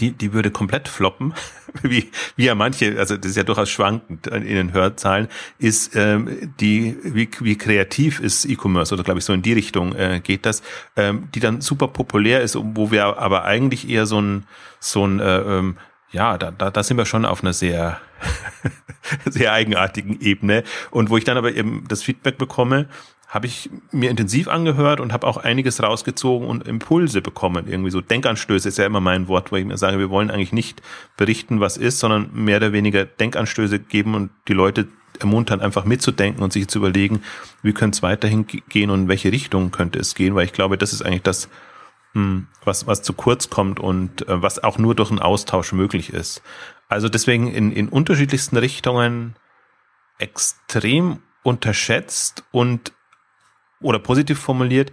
die, 0.00 0.12
die 0.12 0.32
würde 0.32 0.50
komplett 0.50 0.88
floppen, 0.88 1.34
wie, 1.82 2.10
wie 2.36 2.44
ja 2.44 2.54
manche, 2.54 2.98
also 2.98 3.16
das 3.16 3.30
ist 3.30 3.36
ja 3.36 3.44
durchaus 3.44 3.70
schwankend 3.70 4.26
in 4.26 4.44
den 4.44 4.72
Hörzahlen, 4.72 5.28
ist 5.58 5.94
ähm, 5.96 6.52
die, 6.60 6.96
wie, 7.02 7.28
wie 7.40 7.56
kreativ 7.56 8.20
ist 8.20 8.44
E-Commerce 8.44 8.94
oder 8.94 9.04
glaube 9.04 9.18
ich 9.18 9.24
so 9.24 9.32
in 9.32 9.42
die 9.42 9.52
Richtung 9.52 9.94
äh, 9.94 10.20
geht 10.22 10.46
das, 10.46 10.62
ähm, 10.96 11.28
die 11.34 11.40
dann 11.40 11.60
super 11.60 11.88
populär 11.88 12.42
ist, 12.42 12.56
wo 12.60 12.90
wir 12.90 13.18
aber 13.18 13.44
eigentlich 13.44 13.88
eher 13.88 14.06
so 14.06 14.20
ein, 14.20 14.46
so 14.80 15.06
ein, 15.06 15.20
äh, 15.20 15.38
ähm, 15.40 15.76
ja, 16.10 16.38
da, 16.38 16.50
da, 16.50 16.70
da 16.70 16.82
sind 16.82 16.96
wir 16.96 17.06
schon 17.06 17.24
auf 17.24 17.42
einer 17.42 17.52
sehr, 17.52 18.00
sehr 19.26 19.52
eigenartigen 19.52 20.20
Ebene. 20.20 20.64
Und 20.90 21.10
wo 21.10 21.18
ich 21.18 21.24
dann 21.24 21.36
aber 21.36 21.54
eben 21.54 21.84
das 21.86 22.02
Feedback 22.02 22.38
bekomme, 22.38 22.88
habe 23.28 23.46
ich 23.46 23.68
mir 23.92 24.10
intensiv 24.10 24.48
angehört 24.48 25.00
und 25.00 25.12
habe 25.12 25.26
auch 25.26 25.36
einiges 25.36 25.82
rausgezogen 25.82 26.48
und 26.48 26.66
Impulse 26.66 27.20
bekommen. 27.20 27.68
Irgendwie 27.68 27.90
so 27.90 28.00
Denkanstöße 28.00 28.68
ist 28.68 28.78
ja 28.78 28.86
immer 28.86 29.00
mein 29.00 29.28
Wort, 29.28 29.52
wo 29.52 29.56
ich 29.56 29.66
mir 29.66 29.76
sage, 29.76 29.98
wir 29.98 30.08
wollen 30.08 30.30
eigentlich 30.30 30.54
nicht 30.54 30.80
berichten, 31.18 31.60
was 31.60 31.76
ist, 31.76 31.98
sondern 31.98 32.30
mehr 32.32 32.56
oder 32.56 32.72
weniger 32.72 33.04
Denkanstöße 33.04 33.80
geben 33.80 34.14
und 34.14 34.30
die 34.48 34.54
Leute 34.54 34.88
ermuntern, 35.20 35.60
einfach 35.60 35.84
mitzudenken 35.84 36.42
und 36.42 36.54
sich 36.54 36.68
zu 36.68 36.78
überlegen, 36.78 37.22
wie 37.62 37.74
könnte 37.74 37.96
es 37.96 38.02
weiterhin 38.02 38.46
gehen 38.46 38.88
und 38.88 39.02
in 39.02 39.08
welche 39.08 39.30
Richtung 39.30 39.72
könnte 39.72 39.98
es 39.98 40.14
gehen, 40.14 40.34
weil 40.34 40.46
ich 40.46 40.52
glaube, 40.54 40.78
das 40.78 40.94
ist 40.94 41.02
eigentlich 41.02 41.22
das, 41.22 41.50
hm, 42.14 42.46
was, 42.64 42.86
was 42.86 43.02
zu 43.02 43.12
kurz 43.12 43.50
kommt 43.50 43.78
und 43.78 44.26
äh, 44.26 44.40
was 44.42 44.62
auch 44.64 44.78
nur 44.78 44.94
durch 44.94 45.10
einen 45.10 45.18
Austausch 45.18 45.72
möglich 45.72 46.14
ist. 46.14 46.42
Also 46.88 47.10
deswegen 47.10 47.52
in, 47.52 47.72
in 47.72 47.90
unterschiedlichsten 47.90 48.56
Richtungen 48.56 49.36
extrem 50.18 51.18
unterschätzt 51.42 52.44
und 52.52 52.92
oder 53.80 53.98
positiv 53.98 54.38
formuliert, 54.38 54.92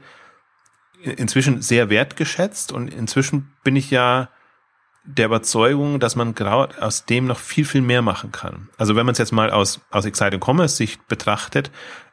inzwischen 1.02 1.62
sehr 1.62 1.89
wertgeschätzt 1.89 2.71
und 2.71 2.93
inzwischen 2.93 3.54
bin 3.63 3.76
ich 3.76 3.91
ja 3.91 4.30
der 5.04 5.28
Überzeugung, 5.28 6.00
dass 6.00 6.15
man 6.15 6.34
gerade 6.34 6.82
aus 6.82 7.06
dem 7.06 7.28
noch 7.28 7.38
viel, 7.38 7.65
viel 7.65 7.82
mehr 7.82 8.02
machen 8.02 8.32
kann. 8.32 8.69
Also 8.78 8.95
wenn 8.95 9.06
man 9.06 9.13
es 9.13 9.19
jetzt 9.19 9.32
mal 9.32 9.52
aus, 9.52 9.82
aus 9.91 10.06
Exciting 10.06 10.41
Commerce 10.43 10.76
Sicht 10.76 11.08
betrachtet, 11.08 11.69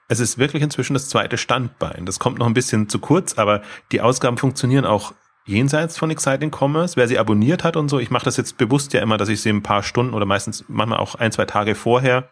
es 0.09 0.21
ist 0.21 0.37
wirklich 0.37 0.63
inzwischen 0.63 0.93
das 0.93 1.09
zweite 1.09 1.39
Standbein. 1.39 2.05
Das 2.05 2.19
kommt 2.19 2.39
noch 2.39 2.47
ein 2.47 2.55
bisschen 2.55 2.89
zu 2.91 2.99
kurz, 2.99 3.39
aber 3.39 3.63
die 3.93 4.03
Ausgaben 4.03 4.37
funktionieren 4.37 4.85
auch 4.85 5.15
jenseits 5.47 5.97
von 5.97 6.11
Exciting 6.11 6.55
Commerce. 6.55 6.97
Wer 6.97 7.09
sie 7.09 7.19
abonniert 7.19 7.65
hat 7.65 7.77
und 7.77 7.89
so, 7.89 7.99
ich 7.99 8.11
mache 8.11 8.27
das 8.27 8.37
jetzt 8.37 8.59
bewusst 8.59 8.93
ja 8.93 9.01
immer, 9.01 9.17
dass 9.17 9.31
ich 9.31 9.41
sie 9.41 9.49
ein 9.49 9.63
paar 9.63 9.83
Stunden 9.83 10.13
oder 10.13 10.27
meistens 10.27 10.65
manchmal 10.69 10.99
auch 10.99 11.15
ein, 11.15 11.33
zwei 11.33 11.47
Tage 11.47 11.75
vorher 11.75 12.29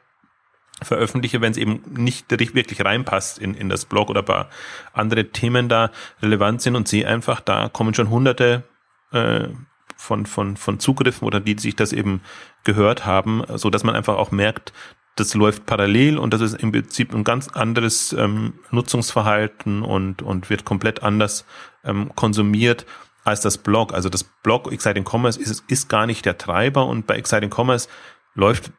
veröffentliche, 0.83 1.40
wenn 1.40 1.53
es 1.53 1.59
eben 1.59 1.83
nicht 1.90 2.31
wirklich 2.31 2.85
reinpasst 2.85 3.38
in, 3.38 3.55
in 3.55 3.69
das 3.69 3.85
Blog 3.85 4.11
oder 4.11 4.23
paar 4.23 4.49
andere 4.93 5.27
Themen 5.27 5.69
da 5.69 5.90
relevant 6.23 6.62
sind 6.62 6.77
und 6.77 6.88
sehe 6.88 7.07
einfach, 7.07 7.40
da 7.40 7.69
kommen 7.69 7.95
schon 7.95 8.11
hunderte 8.11 8.64
äh, 9.12 9.49
von, 9.97 10.27
von, 10.27 10.57
von 10.57 10.81
Zugriffen 10.81 11.27
oder 11.27 11.40
die 11.40 11.59
sich 11.59 11.77
das 11.77 11.93
eben 11.93 12.23
gehört 12.64 13.05
haben, 13.05 13.45
so 13.57 13.71
dass 13.71 13.85
man 13.85 13.95
einfach 13.95 14.16
auch 14.16 14.31
merkt, 14.31 14.73
das 15.16 15.35
läuft 15.35 15.66
parallel 15.66 16.19
und 16.19 16.33
das 16.33 16.40
ist 16.40 16.55
im 16.55 16.73
Prinzip 16.73 17.14
ein 17.14 17.25
ganz 17.25 17.49
anderes 17.49 18.12
ähm, 18.14 18.55
Nutzungsverhalten 18.71 19.83
und, 19.83 20.23
und 20.23 20.49
wird 20.49 20.64
komplett 20.64 21.03
anders 21.03 21.45
ähm, 21.85 22.12
konsumiert 22.14 22.87
als 23.25 23.40
das 23.40 23.59
Blog. 23.59 23.93
Also 23.93 24.09
das 24.09 24.25
Blog 24.25 24.73
Exciting 24.73 25.05
Commerce 25.07 25.38
ist, 25.38 25.62
ist 25.69 25.88
gar 25.88 26.07
nicht 26.07 26.25
der 26.25 26.38
Treiber 26.38 26.87
und 26.87 27.07
bei 27.07 27.16
Exciting 27.16 27.51
Commerce 27.55 27.88
läuft 28.35 28.73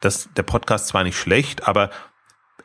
das, 0.00 0.28
der 0.36 0.42
Podcast 0.42 0.88
zwar 0.88 1.04
nicht 1.04 1.18
schlecht, 1.18 1.66
aber 1.66 1.90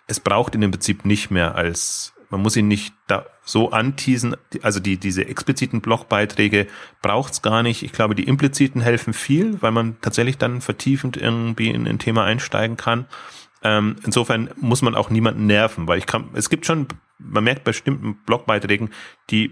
es 0.08 0.20
braucht 0.20 0.56
ihn 0.56 0.62
im 0.62 0.72
Prinzip 0.72 1.06
nicht 1.06 1.32
mehr 1.32 1.56
als, 1.56 2.13
man 2.30 2.41
muss 2.41 2.56
ihn 2.56 2.67
nicht 2.67 2.94
da 3.08 3.26
so 3.44 3.72
anteasen, 3.72 4.36
also 4.62 4.80
die, 4.80 4.98
diese 4.98 5.26
expliziten 5.26 5.82
Blogbeiträge 5.82 6.67
braucht's 7.02 7.41
gar 7.41 7.63
nicht. 7.63 7.84
Ich 7.84 7.91
glaube, 7.91 8.15
die 8.15 8.28
impliziten 8.28 8.82
helfen 8.82 9.13
viel, 9.13 9.62
weil 9.62 9.72
man 9.72 9.98
tatsächlich 10.02 10.38
dann 10.38 10.62
vertiefend 10.62 11.17
irgendwie 11.17 11.70
in 11.70 11.88
ein 11.88 12.00
Thema 12.00 12.24
einsteigen 12.24 12.78
kann. 12.78 13.08
Ähm, 13.63 13.96
insofern 14.04 14.50
muss 14.58 14.82
man 14.82 14.96
auch 14.96 15.10
niemanden 15.10 15.46
nerven, 15.46 15.88
weil 15.88 15.98
ich 15.98 16.06
kann, 16.06 16.30
es 16.34 16.50
gibt 16.50 16.65
schon, 16.65 16.88
man 17.17 17.44
merkt 17.44 17.63
bei 17.63 17.72
bestimmten 17.72 18.15
Blogbeiträgen, 18.26 18.89
die 19.30 19.52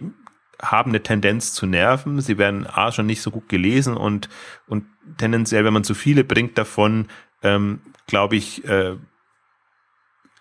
haben 0.62 0.92
eine 0.92 1.02
Tendenz 1.02 1.54
zu 1.54 1.66
nerven. 1.66 2.20
Sie 2.22 2.38
werden 2.38 2.68
A 2.68 2.92
schon 2.92 3.06
nicht 3.06 3.22
so 3.22 3.32
gut 3.32 3.50
gelesen 3.50 3.96
und, 3.96 4.30
und 4.68 4.86
tendenziell, 5.18 5.64
wenn 5.64 5.74
man 5.74 5.84
zu 5.84 5.94
viele 5.94 6.24
bringt 6.24 6.58
davon, 6.58 7.08
ähm, 7.44 7.82
glaube 8.08 8.36
ich, 8.36 8.66
äh, 8.66 8.96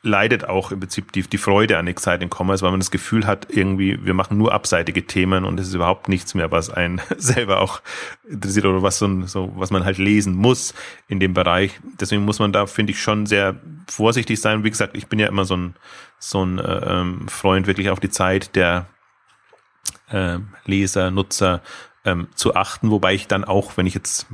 leidet 0.02 0.44
auch 0.44 0.70
im 0.70 0.80
Prinzip 0.80 1.12
die, 1.12 1.22
die 1.22 1.38
Freude 1.38 1.76
an 1.76 1.86
Exciting 1.86 2.30
Commerce, 2.32 2.62
weil 2.62 2.70
man 2.70 2.80
das 2.80 2.90
Gefühl 2.90 3.26
hat, 3.26 3.48
irgendwie, 3.50 4.04
wir 4.04 4.14
machen 4.14 4.38
nur 4.38 4.52
abseitige 4.52 5.06
Themen 5.06 5.44
und 5.44 5.58
es 5.58 5.68
ist 5.68 5.74
überhaupt 5.74 6.08
nichts 6.08 6.34
mehr, 6.34 6.50
was 6.52 6.70
einen 6.70 7.00
selber 7.16 7.60
auch 7.60 7.80
interessiert 8.28 8.66
oder 8.66 8.82
was 8.82 8.98
so, 8.98 9.26
so, 9.26 9.52
was 9.56 9.70
man 9.70 9.84
halt 9.84 9.98
lesen 9.98 10.34
muss 10.34 10.74
in 11.08 11.18
dem 11.18 11.34
Bereich. 11.34 11.80
Deswegen 12.00 12.24
muss 12.24 12.38
man 12.38 12.52
da, 12.52 12.66
finde 12.66 12.92
ich, 12.92 13.02
schon 13.02 13.26
sehr 13.26 13.56
vorsichtig 13.88 14.40
sein. 14.40 14.62
Wie 14.62 14.70
gesagt, 14.70 14.96
ich 14.96 15.08
bin 15.08 15.18
ja 15.18 15.26
immer 15.26 15.44
so 15.44 15.56
ein, 15.56 15.74
so 16.18 16.44
ein 16.44 16.58
äh, 16.58 17.00
ähm, 17.00 17.28
Freund 17.28 17.66
wirklich 17.66 17.90
auf 17.90 18.00
die 18.00 18.10
Zeit 18.10 18.54
der 18.54 18.86
äh, 20.10 20.38
Leser, 20.64 21.10
Nutzer 21.10 21.60
ähm, 22.08 22.28
zu 22.34 22.54
achten, 22.54 22.90
wobei 22.90 23.12
ich 23.12 23.26
dann 23.26 23.44
auch, 23.44 23.76
wenn 23.76 23.86
ich 23.86 23.92
jetzt, 23.92 24.26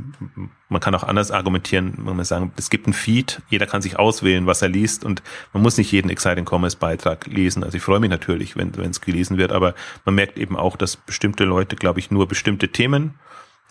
man 0.68 0.80
kann 0.80 0.94
auch 0.94 1.02
anders 1.02 1.32
argumentieren, 1.32 1.94
man 1.98 2.16
muss 2.16 2.28
sagen, 2.28 2.52
es 2.56 2.70
gibt 2.70 2.86
ein 2.86 2.92
Feed, 2.92 3.42
jeder 3.50 3.66
kann 3.66 3.82
sich 3.82 3.98
auswählen, 3.98 4.46
was 4.46 4.62
er 4.62 4.68
liest 4.68 5.04
und 5.04 5.22
man 5.52 5.62
muss 5.62 5.76
nicht 5.76 5.90
jeden 5.90 6.08
Exciting 6.08 6.46
Commerce 6.48 6.76
Beitrag 6.76 7.26
lesen. 7.26 7.64
Also 7.64 7.76
ich 7.76 7.82
freue 7.82 7.98
mich 7.98 8.10
natürlich, 8.10 8.56
wenn 8.56 8.70
es 8.78 9.00
gelesen 9.00 9.38
wird, 9.38 9.50
aber 9.50 9.74
man 10.04 10.14
merkt 10.14 10.38
eben 10.38 10.56
auch, 10.56 10.76
dass 10.76 10.96
bestimmte 10.96 11.44
Leute, 11.44 11.74
glaube 11.74 11.98
ich, 11.98 12.12
nur 12.12 12.28
bestimmte 12.28 12.68
Themen 12.68 13.14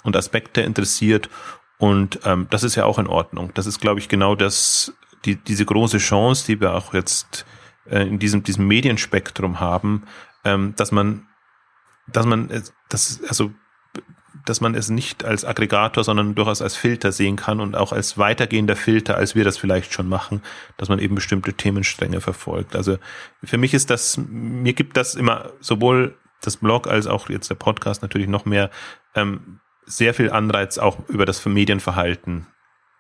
und 0.04 0.18
Aspekte 0.18 0.62
interessiert 0.62 1.30
und 1.78 2.20
ähm, 2.26 2.48
das 2.50 2.64
ist 2.64 2.76
ja 2.76 2.84
auch 2.84 3.00
in 3.00 3.08
Ordnung. 3.08 3.52
Das 3.54 3.68
ist, 3.68 3.80
glaube 3.80 4.02
ich, 4.02 4.10
genau 4.10 4.36
das, 4.36 4.94
die, 5.24 5.36
diese 5.38 5.66
große 5.66 6.00
Chance, 6.00 6.46
die 6.46 6.60
wir 6.60 6.74
auch 6.74 6.94
jetzt 6.94 7.46
äh, 7.90 8.06
in 8.06 8.20
diesem, 8.20 8.44
diesem 8.44 8.68
Medienspektrum 8.68 9.62
haben, 9.62 10.04
ähm, 10.44 10.74
dass 10.76 10.92
man 10.92 11.28
dass 12.08 12.26
man 12.26 12.50
das 12.90 13.22
also 13.30 13.54
dass 14.46 14.62
man 14.62 14.76
es 14.76 14.90
nicht 14.90 15.24
als 15.24 15.46
Aggregator, 15.46 16.04
sondern 16.04 16.36
durchaus 16.36 16.62
als 16.62 16.76
Filter 16.76 17.12
sehen 17.12 17.36
kann 17.36 17.60
und 17.60 17.76
auch 17.76 17.92
als 17.92 18.18
weitergehender 18.18 18.76
Filter, 18.76 19.16
als 19.16 19.36
wir 19.36 19.44
das 19.44 19.58
vielleicht 19.58 19.94
schon 19.94 20.10
machen, 20.10 20.42
dass 20.78 20.90
man 20.90 21.00
eben 21.00 21.16
bestimmte 21.16 21.54
Themenstränge 21.54 22.22
verfolgt. 22.22 22.76
Also 22.76 22.98
für 23.44 23.58
mich 23.58 23.74
ist 23.74 23.90
das, 23.90 24.18
mir 24.18 24.74
gibt 24.74 24.98
das 24.98 25.16
immer 25.16 25.52
sowohl 25.60 26.16
das 26.42 26.58
Blog 26.58 26.88
als 26.88 27.08
auch 27.08 27.30
jetzt 27.30 27.50
der 27.50 27.56
Podcast 27.56 28.02
natürlich 28.02 28.28
noch 28.28 28.46
mehr 28.46 28.70
ähm, 29.16 29.60
sehr 29.86 30.14
viel 30.14 30.30
Anreiz 30.32 30.78
auch 30.78 30.98
über 31.08 31.26
das 31.26 31.46
Medienverhalten 31.46 32.48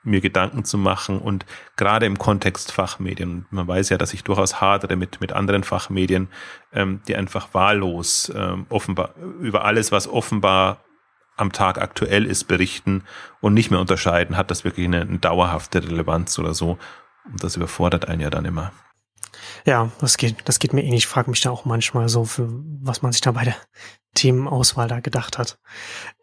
mir 0.03 0.21
Gedanken 0.21 0.65
zu 0.65 0.77
machen 0.77 1.19
und 1.19 1.45
gerade 1.77 2.05
im 2.05 2.17
Kontext 2.17 2.71
Fachmedien. 2.71 3.45
Man 3.51 3.67
weiß 3.67 3.89
ja, 3.89 3.97
dass 3.97 4.13
ich 4.13 4.23
durchaus 4.23 4.59
hadere 4.59 4.95
mit, 4.95 5.21
mit 5.21 5.31
anderen 5.31 5.63
Fachmedien, 5.63 6.27
ähm, 6.73 7.01
die 7.07 7.15
einfach 7.15 7.53
wahllos 7.53 8.31
ähm, 8.35 8.65
offenbar 8.69 9.15
über 9.39 9.63
alles, 9.63 9.91
was 9.91 10.07
offenbar 10.07 10.83
am 11.37 11.51
Tag 11.51 11.79
aktuell 11.79 12.25
ist, 12.25 12.45
berichten 12.45 13.03
und 13.41 13.53
nicht 13.53 13.71
mehr 13.71 13.79
unterscheiden, 13.79 14.37
hat 14.37 14.51
das 14.51 14.63
wirklich 14.63 14.85
eine, 14.85 15.01
eine 15.01 15.19
dauerhafte 15.19 15.83
Relevanz 15.83 16.37
oder 16.39 16.53
so. 16.53 16.77
Und 17.25 17.43
das 17.43 17.55
überfordert 17.55 18.07
einen 18.07 18.21
ja 18.21 18.29
dann 18.29 18.45
immer. 18.45 18.71
Ja, 19.65 19.91
das 19.99 20.17
geht, 20.17 20.37
das 20.45 20.59
geht 20.59 20.73
mir 20.73 20.83
ähnlich. 20.83 21.03
Ich 21.03 21.07
frage 21.07 21.29
mich 21.29 21.41
da 21.41 21.49
auch 21.49 21.65
manchmal 21.65 22.09
so, 22.09 22.25
für 22.25 22.49
was 22.81 23.01
man 23.01 23.11
sich 23.11 23.21
da 23.21 23.31
bei 23.31 23.45
der 23.45 23.55
Themenauswahl 24.13 24.87
da 24.87 24.99
gedacht 24.99 25.37
hat. 25.37 25.57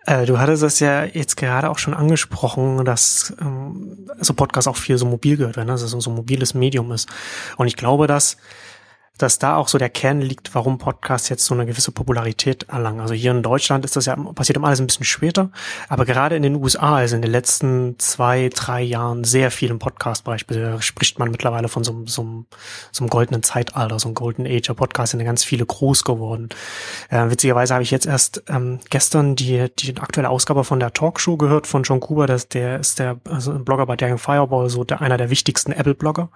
Äh, 0.06 0.26
du 0.26 0.38
hattest 0.38 0.62
das 0.62 0.80
ja 0.80 1.04
jetzt 1.04 1.36
gerade 1.36 1.70
auch 1.70 1.78
schon 1.78 1.94
angesprochen, 1.94 2.84
dass 2.84 3.34
ähm, 3.40 4.08
so 4.20 4.34
Podcast 4.34 4.68
auch 4.68 4.76
viel 4.76 4.98
so 4.98 5.06
mobil 5.06 5.36
gehört 5.36 5.56
werden, 5.56 5.66
ne? 5.66 5.72
dass 5.72 5.82
es 5.82 5.90
so 5.90 6.10
ein 6.10 6.16
mobiles 6.16 6.54
Medium 6.54 6.92
ist. 6.92 7.08
Und 7.56 7.66
ich 7.66 7.76
glaube, 7.76 8.06
dass 8.06 8.36
dass 9.22 9.38
da 9.38 9.56
auch 9.56 9.68
so 9.68 9.78
der 9.78 9.90
Kern 9.90 10.20
liegt, 10.20 10.54
warum 10.54 10.78
Podcasts 10.78 11.28
jetzt 11.28 11.44
so 11.44 11.54
eine 11.54 11.66
gewisse 11.66 11.92
Popularität 11.92 12.64
erlangen. 12.68 13.00
Also 13.00 13.14
hier 13.14 13.30
in 13.30 13.42
Deutschland 13.42 13.84
ist 13.84 13.96
das 13.96 14.06
ja 14.06 14.16
passiert 14.16 14.56
immer 14.56 14.68
alles 14.68 14.80
ein 14.80 14.86
bisschen 14.86 15.04
später, 15.04 15.50
aber 15.88 16.04
gerade 16.04 16.36
in 16.36 16.42
den 16.42 16.56
USA, 16.56 16.96
also 16.96 17.16
in 17.16 17.22
den 17.22 17.30
letzten 17.30 17.98
zwei, 17.98 18.48
drei 18.48 18.82
Jahren 18.82 19.24
sehr 19.24 19.50
viel 19.50 19.70
im 19.70 19.78
Podcast-Bereich, 19.78 20.46
spricht 20.80 21.18
man 21.18 21.30
mittlerweile 21.30 21.68
von 21.68 21.84
so, 21.84 22.02
so, 22.06 22.44
so 22.92 23.04
einem 23.04 23.10
goldenen 23.10 23.42
Zeitalter, 23.42 23.98
so 23.98 24.08
einem 24.08 24.14
Golden 24.14 24.46
Age. 24.46 24.66
Der 24.66 24.74
Podcast 24.74 25.10
sind 25.10 25.20
ja 25.20 25.26
ganz 25.26 25.44
viele 25.44 25.66
groß 25.66 26.04
geworden. 26.04 26.48
Äh, 27.08 27.30
witzigerweise 27.30 27.74
habe 27.74 27.82
ich 27.82 27.90
jetzt 27.90 28.06
erst 28.06 28.42
ähm, 28.48 28.80
gestern 28.90 29.36
die, 29.36 29.66
die 29.78 29.96
aktuelle 29.98 30.30
Ausgabe 30.30 30.64
von 30.64 30.80
der 30.80 30.92
Talkshow 30.92 31.36
gehört 31.36 31.66
von 31.66 31.82
John 31.82 32.00
Kuber, 32.00 32.26
das, 32.26 32.48
der 32.48 32.80
ist 32.80 32.98
der 32.98 33.18
also 33.28 33.58
Blogger 33.58 33.86
bei 33.86 33.96
Daring 33.96 34.18
Fireball, 34.18 34.70
so 34.70 34.84
der, 34.84 35.00
einer 35.00 35.16
der 35.16 35.30
wichtigsten 35.30 35.72
Apple-Blogger 35.72 36.30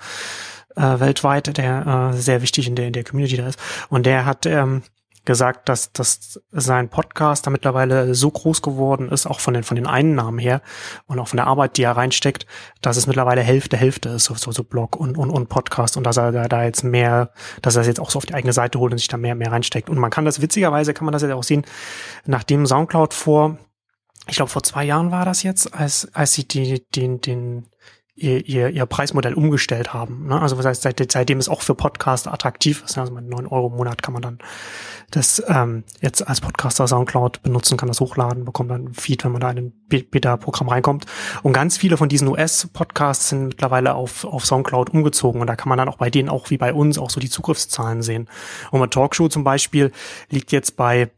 äh, 0.77 1.01
weltweit, 1.01 1.57
der 1.57 2.13
äh, 2.13 2.17
sehr 2.17 2.43
wichtig 2.43 2.67
in 2.67 2.77
der, 2.77 2.87
in 2.87 2.93
der 2.93 3.05
Community 3.05 3.37
da 3.37 3.49
ist. 3.49 3.59
Und 3.89 4.07
der 4.07 4.27
hat 4.27 4.47
ähm, 4.47 4.83
gesagt, 5.25 5.69
dass, 5.69 5.93
dass 5.93 6.41
sein 6.53 6.89
Podcast 6.89 7.47
da 7.47 7.51
mittlerweile 7.51 8.15
so 8.15 8.31
groß 8.31 8.63
geworden 8.63 9.11
ist, 9.11 9.27
auch 9.27 9.41
von 9.41 9.55
den, 9.55 9.63
von 9.63 9.77
den 9.77 9.87
Einnahmen 9.87 10.39
her 10.39 10.61
und 11.07 11.19
auch 11.19 11.29
von 11.29 11.39
der 11.39 11.47
Arbeit, 11.47 11.77
die 11.77 11.83
er 11.83 11.97
reinsteckt, 11.97 12.47
dass 12.83 12.97
es 12.97 13.07
mittlerweile 13.07 13.41
Hälfte, 13.41 13.77
Hälfte 13.77 14.11
ist, 14.11 14.25
so, 14.25 14.35
so, 14.35 14.53
so 14.53 14.65
Blog 14.65 14.97
und, 14.97 15.17
und, 15.17 15.31
und 15.31 15.49
Podcast 15.49 15.97
und 15.97 16.05
dass 16.05 16.19
er 16.19 16.33
da, 16.33 16.49
da 16.49 16.65
jetzt 16.65 16.85
mehr, 16.85 17.31
dass 17.63 17.77
er 17.77 17.83
es 17.83 17.87
jetzt 17.87 18.01
auch 18.01 18.11
so 18.11 18.19
auf 18.19 18.27
die 18.27 18.35
eigene 18.35 18.53
Seite 18.53 18.79
holt 18.79 18.93
und 18.93 18.99
sich 18.99 19.09
da 19.09 19.17
mehr, 19.17 19.35
mehr 19.35 19.51
reinsteckt. 19.51 19.89
Und 19.89 19.99
man 19.99 20.11
kann 20.11 20.25
das, 20.25 20.43
witzigerweise 20.43 20.93
kann 20.93 21.07
man 21.07 21.13
das 21.13 21.23
jetzt 21.23 21.33
auch 21.33 21.43
sehen, 21.43 21.65
nachdem 22.27 22.67
Soundcloud 22.67 23.15
vor, 23.15 23.57
ich 24.27 24.37
glaube 24.37 24.51
vor 24.51 24.63
zwei 24.63 24.85
Jahren 24.85 25.11
war 25.11 25.25
das 25.25 25.43
jetzt, 25.43 25.73
als, 25.75 26.09
als 26.15 26.35
sie 26.35 26.47
die, 26.47 26.85
den, 26.95 27.21
den, 27.21 27.67
ihr, 28.17 28.47
ihr, 28.47 28.71
ihr 28.71 28.87
Preismodell 28.87 29.35
umgestellt 29.35 29.93
haben. 29.93 30.27
Ne? 30.27 30.41
Also 30.41 30.57
was 30.57 30.65
heißt, 30.65 30.83
seit, 30.83 31.13
seitdem 31.13 31.39
es 31.39 31.49
auch 31.49 31.63
für 31.63 31.75
Podcaster 31.75 32.33
attraktiv 32.33 32.83
ist. 32.85 32.97
Ne? 32.97 33.03
Also 33.03 33.13
mit 33.13 33.29
9 33.29 33.47
Euro 33.47 33.69
im 33.69 33.77
Monat 33.77 34.03
kann 34.03 34.13
man 34.13 34.23
dann 34.23 34.39
das 35.11 35.43
ähm, 35.49 35.85
jetzt 36.01 36.27
als 36.27 36.41
Podcaster 36.41 36.87
Soundcloud 36.87 37.43
benutzen, 37.43 37.77
kann 37.77 37.89
das 37.89 38.01
hochladen, 38.01 38.45
bekommt 38.45 38.71
dann 38.71 38.87
ein 38.87 38.95
Feed, 38.95 39.25
wenn 39.25 39.33
man 39.33 39.41
da 39.41 39.51
in 39.51 39.59
ein 39.59 39.73
Beta-Programm 39.89 40.69
reinkommt. 40.69 41.07
Und 41.43 41.53
ganz 41.53 41.77
viele 41.77 41.97
von 41.97 42.09
diesen 42.09 42.29
US-Podcasts 42.29 43.29
sind 43.31 43.49
mittlerweile 43.49 43.95
auf, 43.95 44.25
auf 44.25 44.47
Soundcloud 44.47 44.91
umgezogen 44.91 45.41
und 45.41 45.47
da 45.47 45.57
kann 45.57 45.69
man 45.69 45.79
dann 45.79 45.89
auch 45.89 45.99
bei 45.99 46.11
denen 46.11 46.29
auch 46.29 46.51
wie 46.51 46.59
bei 46.59 46.73
uns 46.73 46.99
auch 46.99 47.11
so 47.11 47.21
die 47.21 47.31
Zugriffszahlen 47.31 48.03
sehen. 48.03 48.29
Und 48.71 48.81
mein 48.81 48.91
Talkshow 48.91 49.29
zum 49.29 49.45
Beispiel 49.45 49.93
liegt 50.31 50.53
jetzt 50.53 50.77
bei 50.77 51.11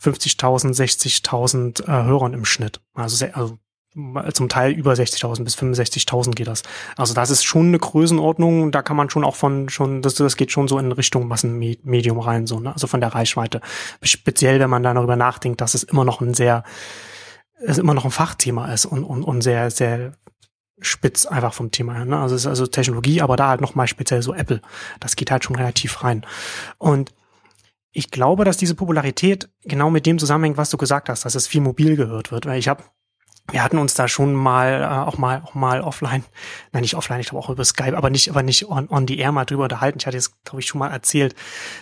50.000, 0.00 0.74
60.000 0.74 1.82
äh, 1.84 2.04
Hörern 2.04 2.32
im 2.32 2.44
Schnitt. 2.44 2.80
Also, 2.94 3.16
sehr, 3.16 3.36
also 3.36 3.58
zum 4.32 4.48
Teil 4.48 4.72
über 4.72 4.92
60.000 4.92 5.44
bis 5.44 5.56
65.000 5.56 6.32
geht 6.32 6.46
das. 6.46 6.62
Also 6.96 7.14
das 7.14 7.30
ist 7.30 7.44
schon 7.44 7.68
eine 7.68 7.78
Größenordnung, 7.78 8.70
da 8.70 8.82
kann 8.82 8.96
man 8.96 9.10
schon 9.10 9.24
auch 9.24 9.36
von 9.36 9.68
schon 9.68 10.02
das 10.02 10.14
das 10.14 10.36
geht 10.36 10.52
schon 10.52 10.68
so 10.68 10.78
in 10.78 10.92
Richtung 10.92 11.26
Massenmedium 11.28 12.18
rein 12.18 12.46
so, 12.46 12.60
ne? 12.60 12.72
Also 12.72 12.86
von 12.86 13.00
der 13.00 13.14
Reichweite. 13.14 13.60
Speziell 14.02 14.60
wenn 14.60 14.70
man 14.70 14.82
da 14.82 14.94
darüber 14.94 15.16
nachdenkt, 15.16 15.60
dass 15.60 15.74
es 15.74 15.82
immer 15.82 16.04
noch 16.04 16.20
ein 16.20 16.34
sehr 16.34 16.64
es 17.60 17.78
immer 17.78 17.94
noch 17.94 18.04
ein 18.04 18.10
Fachthema 18.10 18.72
ist 18.72 18.86
und 18.86 19.04
und, 19.04 19.24
und 19.24 19.42
sehr 19.42 19.70
sehr 19.70 20.12
spitz 20.80 21.26
einfach 21.26 21.54
vom 21.54 21.70
Thema 21.70 21.94
her, 21.94 22.04
ne? 22.04 22.18
Also 22.18 22.34
es 22.34 22.42
ist 22.42 22.46
also 22.46 22.66
Technologie, 22.66 23.20
aber 23.20 23.36
da 23.36 23.48
halt 23.48 23.60
noch 23.60 23.74
mal 23.74 23.88
speziell 23.88 24.22
so 24.22 24.32
Apple. 24.34 24.60
Das 25.00 25.16
geht 25.16 25.30
halt 25.30 25.44
schon 25.44 25.56
relativ 25.56 26.04
rein. 26.04 26.24
Und 26.78 27.12
ich 27.92 28.10
glaube, 28.10 28.44
dass 28.44 28.56
diese 28.56 28.74
Popularität 28.74 29.48
genau 29.64 29.90
mit 29.90 30.06
dem 30.06 30.18
zusammenhängt, 30.18 30.56
was 30.56 30.70
du 30.70 30.76
gesagt 30.76 31.08
hast, 31.08 31.24
dass 31.24 31.34
es 31.34 31.46
viel 31.46 31.60
mobil 31.60 31.96
gehört 31.96 32.30
wird. 32.30 32.46
Weil 32.46 32.58
ich 32.58 32.68
habe 32.68 32.84
wir 33.50 33.62
hatten 33.62 33.78
uns 33.78 33.94
da 33.94 34.08
schon 34.08 34.34
mal 34.34 34.82
äh, 34.82 35.08
auch 35.08 35.18
mal 35.18 35.42
auch 35.44 35.54
mal 35.54 35.80
offline, 35.80 36.24
nein 36.72 36.82
nicht 36.82 36.94
offline, 36.94 37.20
ich 37.20 37.30
glaube 37.30 37.44
auch 37.44 37.50
über 37.50 37.64
Skype, 37.64 37.96
aber 37.96 38.10
nicht 38.10 38.28
aber 38.30 38.42
nicht 38.42 38.68
on, 38.68 38.88
on 38.88 39.08
the 39.08 39.18
air 39.18 39.32
mal 39.32 39.44
drüber 39.44 39.64
unterhalten. 39.64 39.98
Ich 39.98 40.06
hatte 40.06 40.16
jetzt 40.16 40.44
glaube 40.44 40.60
ich 40.60 40.66
schon 40.66 40.78
mal 40.78 40.90
erzählt, 40.90 41.34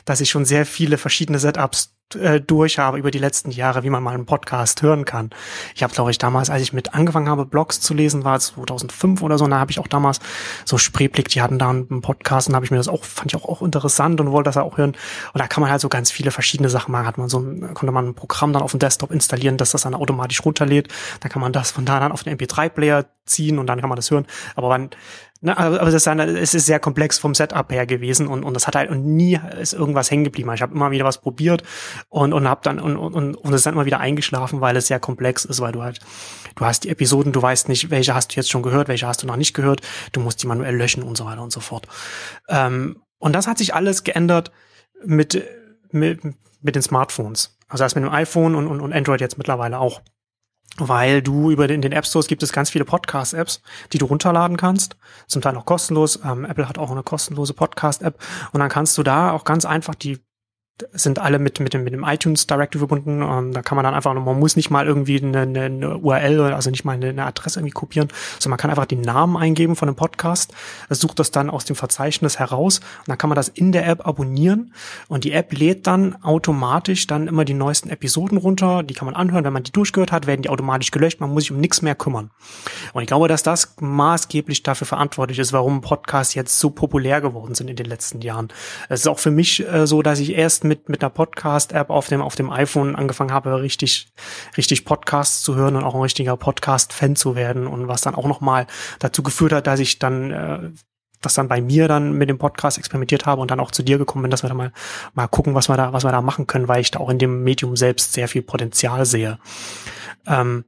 dass 0.05 0.21
ich 0.21 0.31
schon 0.31 0.45
sehr 0.45 0.65
viele 0.67 0.99
verschiedene 0.99 1.39
Setups 1.39 1.96
äh, 2.15 2.41
durch 2.41 2.79
habe 2.79 2.99
über 2.99 3.11
die 3.11 3.19
letzten 3.19 3.51
Jahre, 3.51 3.83
wie 3.83 3.91
man 3.91 4.03
mal 4.03 4.15
einen 4.15 4.27
Podcast 4.27 4.83
hören 4.83 5.05
kann. 5.05 5.31
Ich 5.75 5.83
habe, 5.83 5.93
glaube 5.93 6.11
ich, 6.11 6.19
damals, 6.19 6.51
als 6.51 6.63
ich 6.63 6.73
mit 6.73 6.95
angefangen 6.95 7.29
habe, 7.29 7.47
Blogs 7.47 7.81
zu 7.81 7.95
lesen, 7.95 8.25
war 8.25 8.39
2005 8.39 9.23
oder 9.23 9.39
so, 9.39 9.47
da 9.47 9.59
habe 9.59 9.71
ich 9.71 9.81
auch 9.81 9.89
damals 9.89 10.21
so 10.65 10.79
Spreeblick, 10.79 11.29
die 11.29 11.43
hatten 11.43 11.59
da 11.59 11.71
einen 11.71 12.03
Podcast 12.03 12.49
und 12.49 12.55
habe 12.55 12.65
ich 12.65 12.71
mir 12.71 12.77
das 12.77 12.89
auch, 12.89 13.05
fand 13.05 13.33
ich 13.33 13.37
auch, 13.37 13.49
auch 13.49 13.63
interessant 13.63 14.21
und 14.21 14.31
wollte 14.31 14.49
das 14.49 14.57
auch 14.57 14.79
hören. 14.79 14.97
Und 15.33 15.41
da 15.41 15.49
kann 15.49 15.61
man 15.63 15.71
halt 15.71 15.81
so 15.81 15.89
ganz 15.89 16.11
viele 16.11 16.31
verschiedene 16.31 16.69
Sachen 16.69 16.93
machen. 16.93 17.07
Hat 17.07 17.19
man 17.19 17.29
so 17.29 17.41
konnte 17.75 17.93
man 17.93 18.09
ein 18.09 18.15
Programm 18.15 18.53
dann 18.53 18.63
auf 18.63 18.71
dem 18.71 18.81
Desktop 18.81 19.11
installieren, 19.11 19.57
dass 19.57 19.73
das 19.73 19.83
dann 19.83 19.95
automatisch 19.95 20.45
runterlädt. 20.45 20.89
Dann 21.21 21.31
kann 21.31 21.43
man 21.43 21.53
das 21.53 21.71
von 21.73 21.85
da 21.85 21.99
dann 21.99 22.13
auf 22.13 22.23
den 22.23 22.37
MP3-Player 22.39 23.07
ziehen 23.25 23.59
und 23.59 23.67
dann 23.67 23.81
kann 23.81 23.89
man 23.89 23.97
das 23.97 24.11
hören. 24.11 24.27
Aber 24.55 24.69
wann, 24.69 24.91
Ne, 25.47 25.57
aber, 25.57 25.81
es 25.81 26.55
ist 26.55 26.67
sehr 26.67 26.81
komplex 26.81 27.21
vom 27.21 27.33
Setup 27.33 27.71
her 27.71 27.87
gewesen 27.87 28.27
und, 28.27 28.43
und 28.43 28.55
das 28.55 28.67
hat 28.67 28.75
halt 28.75 28.91
und 28.91 29.07
nie 29.07 29.39
ist 29.61 29.75
irgendwas 29.75 30.11
hängen 30.11 30.25
geblieben. 30.25 30.53
Ich 30.53 30.61
habe 30.61 30.75
immer 30.75 30.91
wieder 30.91 31.05
was 31.05 31.21
probiert 31.21 31.63
und 32.09 32.33
und 32.33 32.49
habe 32.49 32.63
dann 32.65 32.81
und, 32.81 32.97
und 32.97 33.15
und 33.15 33.53
es 33.53 33.61
ist 33.61 33.67
dann 33.67 33.75
immer 33.75 33.87
wieder 33.87 34.01
eingeschlafen, 34.01 34.61
weil 34.61 34.77
es 34.77 34.89
sehr 34.89 34.99
komplex 34.99 35.45
ist, 35.45 35.61
weil 35.61 35.71
du 35.71 35.85
halt 35.85 36.01
du 36.57 36.65
hast 36.65 36.83
die 36.83 36.89
Episoden, 36.89 37.33
du 37.33 37.41
weißt 37.41 37.69
nicht, 37.69 37.91
welche 37.91 38.13
hast 38.13 38.33
du 38.33 38.37
jetzt 38.41 38.51
schon 38.51 38.65
gehört, 38.65 38.89
welche 38.89 39.07
hast 39.07 39.23
du 39.23 39.29
noch 39.29 39.37
nicht 39.37 39.55
gehört, 39.55 39.83
du 40.11 40.19
musst 40.19 40.43
die 40.43 40.49
manuell 40.49 40.75
löschen 40.75 41.05
und 41.05 41.17
so 41.17 41.27
weiter 41.27 41.45
und 41.45 41.53
so 41.53 41.61
fort. 41.61 41.87
Ähm, 42.49 43.01
und 43.19 43.33
das 43.33 43.47
hat 43.47 43.59
sich 43.59 43.73
alles 43.73 44.03
geändert 44.03 44.51
mit 45.05 45.45
mit 45.93 46.23
mit 46.61 46.75
den 46.75 46.83
Smartphones. 46.83 47.57
Also 47.69 47.85
erst 47.85 47.95
mit 47.95 48.05
dem 48.05 48.11
iPhone 48.11 48.57
und, 48.57 48.67
und, 48.67 48.81
und 48.81 48.93
Android 48.93 49.21
jetzt 49.21 49.39
mittlerweile 49.39 49.79
auch 49.79 50.01
weil 50.79 51.23
du 51.23 51.51
über 51.51 51.67
den, 51.67 51.83
den 51.83 51.93
App 51.93 52.07
Stores 52.07 52.27
gibt 52.27 52.43
es 52.43 52.53
ganz 52.53 52.71
viele 52.71 52.85
Podcast-Apps, 52.85 53.63
die 53.93 53.99
du 53.99 54.07
runterladen 54.07 54.57
kannst, 54.57 54.97
zum 55.27 55.43
Teil 55.43 55.57
auch 55.57 55.65
kostenlos. 55.65 56.21
Ähm, 56.25 56.45
Apple 56.45 56.69
hat 56.69 56.79
auch 56.79 56.91
eine 56.91 57.03
kostenlose 57.03 57.55
Podcast-App 57.55 58.19
und 58.53 58.61
dann 58.61 58.69
kannst 58.69 58.97
du 58.99 59.03
da 59.03 59.33
auch 59.33 59.45
ganz 59.45 59.65
einfach 59.65 59.95
die 59.95 60.19
sind 60.93 61.19
alle 61.19 61.39
mit, 61.39 61.59
mit 61.61 61.73
dem, 61.73 61.85
mit 61.85 61.95
dem 61.95 62.05
iTunes 62.05 62.47
Directory 62.47 62.81
verbunden. 62.81 63.23
Ähm, 63.23 63.53
da 63.53 63.63
kann 63.63 63.77
man 63.77 63.85
dann 63.85 63.95
einfach, 63.95 64.13
man 64.13 64.39
muss 64.39 64.57
nicht 64.57 64.71
mal 64.71 64.87
irgendwie 64.87 65.23
eine, 65.23 65.41
eine, 65.41 65.63
eine 65.63 65.99
URL, 65.99 66.41
also 66.53 66.71
nicht 66.71 66.85
mal 66.85 66.93
eine, 66.93 67.09
eine, 67.09 67.25
Adresse 67.25 67.61
irgendwie 67.61 67.73
kopieren, 67.73 68.09
sondern 68.39 68.51
man 68.51 68.59
kann 68.59 68.71
einfach 68.71 68.85
den 68.85 69.01
Namen 69.01 69.37
eingeben 69.37 69.75
von 69.75 69.87
dem 69.87 69.97
Podcast, 69.97 70.53
sucht 70.91 71.19
das 71.19 71.31
dann 71.31 71.49
aus 71.49 71.65
dem 71.65 71.77
Verzeichnis 71.77 72.39
heraus 72.39 72.79
und 72.79 73.09
dann 73.09 73.19
kann 73.19 73.31
man 73.31 73.37
das 73.37 73.49
in 73.49 73.73
der 73.73 73.87
App 73.87 74.07
abonnieren 74.07 74.75
und 75.09 75.25
die 75.25 75.33
App 75.33 75.53
lädt 75.57 75.87
dann 75.87 76.23
automatisch 76.23 77.07
dann 77.07 77.27
immer 77.27 77.45
die 77.45 77.55
neuesten 77.55 77.89
Episoden 77.89 78.37
runter, 78.37 78.83
die 78.83 78.93
kann 78.93 79.07
man 79.07 79.15
anhören, 79.15 79.45
wenn 79.45 79.53
man 79.55 79.63
die 79.63 79.73
durchgehört 79.73 80.13
hat, 80.13 80.27
werden 80.27 80.43
die 80.43 80.51
automatisch 80.51 80.91
gelöscht, 80.91 81.21
man 81.21 81.31
muss 81.31 81.45
sich 81.45 81.53
um 81.53 81.59
nichts 81.59 81.81
mehr 81.81 81.95
kümmern. 81.95 82.31
Und 82.93 83.03
ich 83.03 83.09
glaube, 83.09 83.29
dass 83.29 83.43
das 83.43 83.75
maßgeblich 83.81 84.63
dafür 84.63 84.87
verantwortlich 84.87 85.39
ist, 85.39 85.53
warum 85.55 85.81
Podcasts 85.81 86.35
jetzt 86.35 86.59
so 86.59 86.71
populär 86.71 87.23
geworden 87.23 87.55
sind 87.55 87.71
in 87.71 87.77
den 87.77 87.87
letzten 87.87 88.21
Jahren. 88.21 88.49
Es 88.89 89.01
ist 89.01 89.07
auch 89.07 89.19
für 89.19 89.31
mich 89.31 89.67
äh, 89.67 89.87
so, 89.87 90.03
dass 90.03 90.21
ich 90.21 90.35
erst 90.35 90.66
mit, 90.69 90.89
mit 90.89 91.03
einer 91.03 91.11
Podcast-App 91.11 91.91
auf 91.91 92.09
dem, 92.09 92.23
auf 92.23 92.37
dem 92.37 92.51
iPhone 92.51 92.97
angefangen 92.97 93.33
habe, 93.33 93.61
richtig, 93.61 94.09
richtig 94.57 94.85
Podcasts 94.85 95.43
zu 95.43 95.55
hören 95.55 95.77
und 95.77 95.85
auch 95.85 95.95
ein 95.95 96.01
richtiger 96.01 96.37
Podcast-Fan 96.37 97.17
zu 97.17 97.35
werden 97.35 97.67
und 97.67 97.89
was 97.89 98.01
dann 98.01 98.15
auch 98.15 98.27
nochmal 98.27 98.67
dazu 98.99 99.23
geführt 99.23 99.53
hat, 99.53 99.67
dass 99.67 99.81
ich 99.81 99.99
dann, 99.99 100.31
äh, 100.31 100.71
das 101.21 101.35
dann 101.35 101.49
bei 101.49 101.61
mir 101.61 101.89
dann 101.89 102.13
mit 102.13 102.29
dem 102.29 102.39
Podcast 102.39 102.79
experimentiert 102.79 103.27
habe 103.27 103.41
und 103.41 103.51
dann 103.51 103.61
auch 103.61 103.71
zu 103.71 103.83
dir 103.83 103.99
gekommen 103.99 104.23
bin, 104.23 104.31
dass 104.31 104.43
wir 104.45 104.49
da 104.49 104.55
mal, 104.55 104.73
mal 105.15 105.29
gucken, 105.29 105.55
was 105.55 105.69
wir 105.69 105.77
da, 105.77 105.93
was 105.93 106.05
wir 106.05 106.13
da 106.13 106.21
machen 106.21 106.47
können, 106.47 106.69
weil 106.69 106.81
ich 106.81 106.91
da 106.91 107.01
auch 107.01 107.11
in 107.11 107.19
dem 107.19 107.43
Medium 107.43 107.77
selbst 107.77 108.13
sehr 108.13 108.29
viel 108.29 108.43
Potenzial 108.43 109.07
sehe. 109.07 109.39
Ähm, 110.27 110.65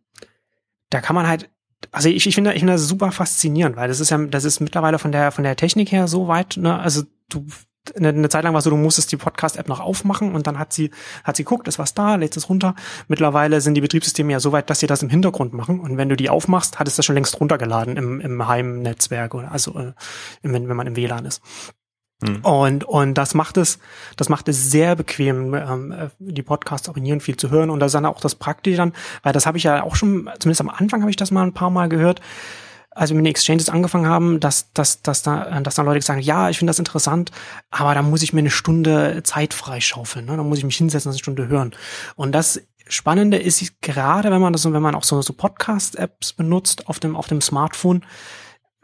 da 0.90 1.00
kann 1.00 1.14
man 1.14 1.28
halt 1.28 1.50
also 1.92 2.08
ich, 2.08 2.26
ich 2.26 2.34
finde, 2.34 2.52
ich 2.52 2.58
finde 2.58 2.72
das 2.74 2.88
super 2.88 3.12
faszinierend, 3.12 3.76
weil 3.76 3.88
das 3.88 4.00
ist 4.00 4.10
ja, 4.10 4.18
das 4.18 4.44
ist 4.44 4.60
mittlerweile 4.60 4.98
von 4.98 5.12
der 5.12 5.30
von 5.30 5.44
der 5.44 5.56
Technik 5.56 5.92
her 5.92 6.08
so 6.08 6.28
weit, 6.28 6.56
ne, 6.56 6.78
also 6.78 7.02
du 7.28 7.46
eine, 7.96 8.08
eine 8.08 8.28
Zeit 8.28 8.44
lang 8.44 8.54
war 8.54 8.60
so, 8.60 8.70
du 8.70 8.76
musstest 8.76 9.12
die 9.12 9.16
Podcast-App 9.16 9.68
noch 9.68 9.80
aufmachen 9.80 10.34
und 10.34 10.46
dann 10.46 10.58
hat 10.58 10.72
sie, 10.72 10.90
hat 11.24 11.36
sie 11.36 11.44
guckt, 11.44 11.68
ist 11.68 11.78
was 11.78 11.94
da, 11.94 12.16
lädt 12.16 12.36
es 12.36 12.48
runter. 12.48 12.74
Mittlerweile 13.08 13.60
sind 13.60 13.74
die 13.74 13.80
Betriebssysteme 13.80 14.32
ja 14.32 14.40
so 14.40 14.52
weit, 14.52 14.70
dass 14.70 14.80
sie 14.80 14.86
das 14.86 15.02
im 15.02 15.08
Hintergrund 15.08 15.52
machen 15.52 15.80
und 15.80 15.96
wenn 15.96 16.08
du 16.08 16.16
die 16.16 16.30
aufmachst, 16.30 16.78
hat 16.78 16.88
es 16.88 16.96
das 16.96 17.04
schon 17.04 17.14
längst 17.14 17.40
runtergeladen 17.40 17.96
im, 17.96 18.20
im 18.20 18.46
Heimnetzwerk 18.46 19.34
oder 19.34 19.52
also 19.52 19.78
äh, 19.78 19.92
wenn, 20.42 20.68
wenn 20.68 20.76
man 20.76 20.86
im 20.86 20.96
WLAN 20.96 21.24
ist. 21.24 21.42
Hm. 22.24 22.44
Und, 22.44 22.84
und 22.84 23.14
das 23.14 23.34
macht 23.34 23.56
es, 23.56 23.78
das 24.16 24.28
macht 24.28 24.48
es 24.48 24.70
sehr 24.70 24.96
bequem, 24.96 25.54
ähm, 25.54 26.10
die 26.18 26.42
Podcasts 26.42 26.88
abonnieren, 26.88 27.20
viel 27.20 27.36
zu 27.36 27.50
hören. 27.50 27.70
Und 27.70 27.78
das 27.80 27.90
ist 27.90 27.94
dann 27.94 28.06
auch 28.06 28.20
das 28.20 28.34
Praktische 28.34 28.78
dann, 28.78 28.92
weil 29.22 29.32
das 29.32 29.46
habe 29.46 29.56
ich 29.58 29.64
ja 29.64 29.84
auch 29.84 29.94
schon, 29.94 30.28
zumindest 30.40 30.60
am 30.60 30.68
Anfang 30.68 31.02
habe 31.02 31.10
ich 31.10 31.16
das 31.16 31.30
mal 31.30 31.44
ein 31.44 31.54
paar 31.54 31.70
Mal 31.70 31.88
gehört, 31.88 32.20
als 32.98 33.10
wir 33.10 33.16
mit 33.16 33.24
den 33.24 33.30
Exchanges 33.30 33.68
angefangen 33.68 34.06
haben, 34.06 34.40
dass, 34.40 34.72
dass, 34.72 35.02
dass, 35.02 35.22
da, 35.22 35.60
dass 35.60 35.76
dann 35.76 35.86
Leute 35.86 36.04
sagen, 36.04 36.20
ja, 36.20 36.50
ich 36.50 36.58
finde 36.58 36.70
das 36.70 36.80
interessant, 36.80 37.30
aber 37.70 37.94
da 37.94 38.02
muss 38.02 38.22
ich 38.22 38.32
mir 38.32 38.40
eine 38.40 38.50
Stunde 38.50 39.22
Zeit 39.22 39.54
freischaufeln. 39.54 40.26
Ne? 40.26 40.36
Da 40.36 40.42
muss 40.42 40.58
ich 40.58 40.64
mich 40.64 40.76
hinsetzen 40.76 41.08
und 41.08 41.12
eine 41.12 41.18
Stunde 41.20 41.46
hören. 41.46 41.76
Und 42.16 42.32
das 42.32 42.60
Spannende 42.88 43.38
ist 43.38 43.80
gerade, 43.82 44.32
wenn 44.32 44.40
man 44.40 44.52
das, 44.52 44.64
wenn 44.64 44.82
man 44.82 44.96
auch 44.96 45.04
so, 45.04 45.22
so 45.22 45.32
Podcast-Apps 45.32 46.32
benutzt 46.32 46.88
auf 46.88 46.98
dem, 46.98 47.14
auf 47.14 47.28
dem 47.28 47.40
Smartphone, 47.40 48.04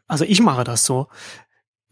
also 0.06 0.24
ich 0.24 0.40
mache 0.40 0.62
das 0.62 0.84
so 0.84 1.08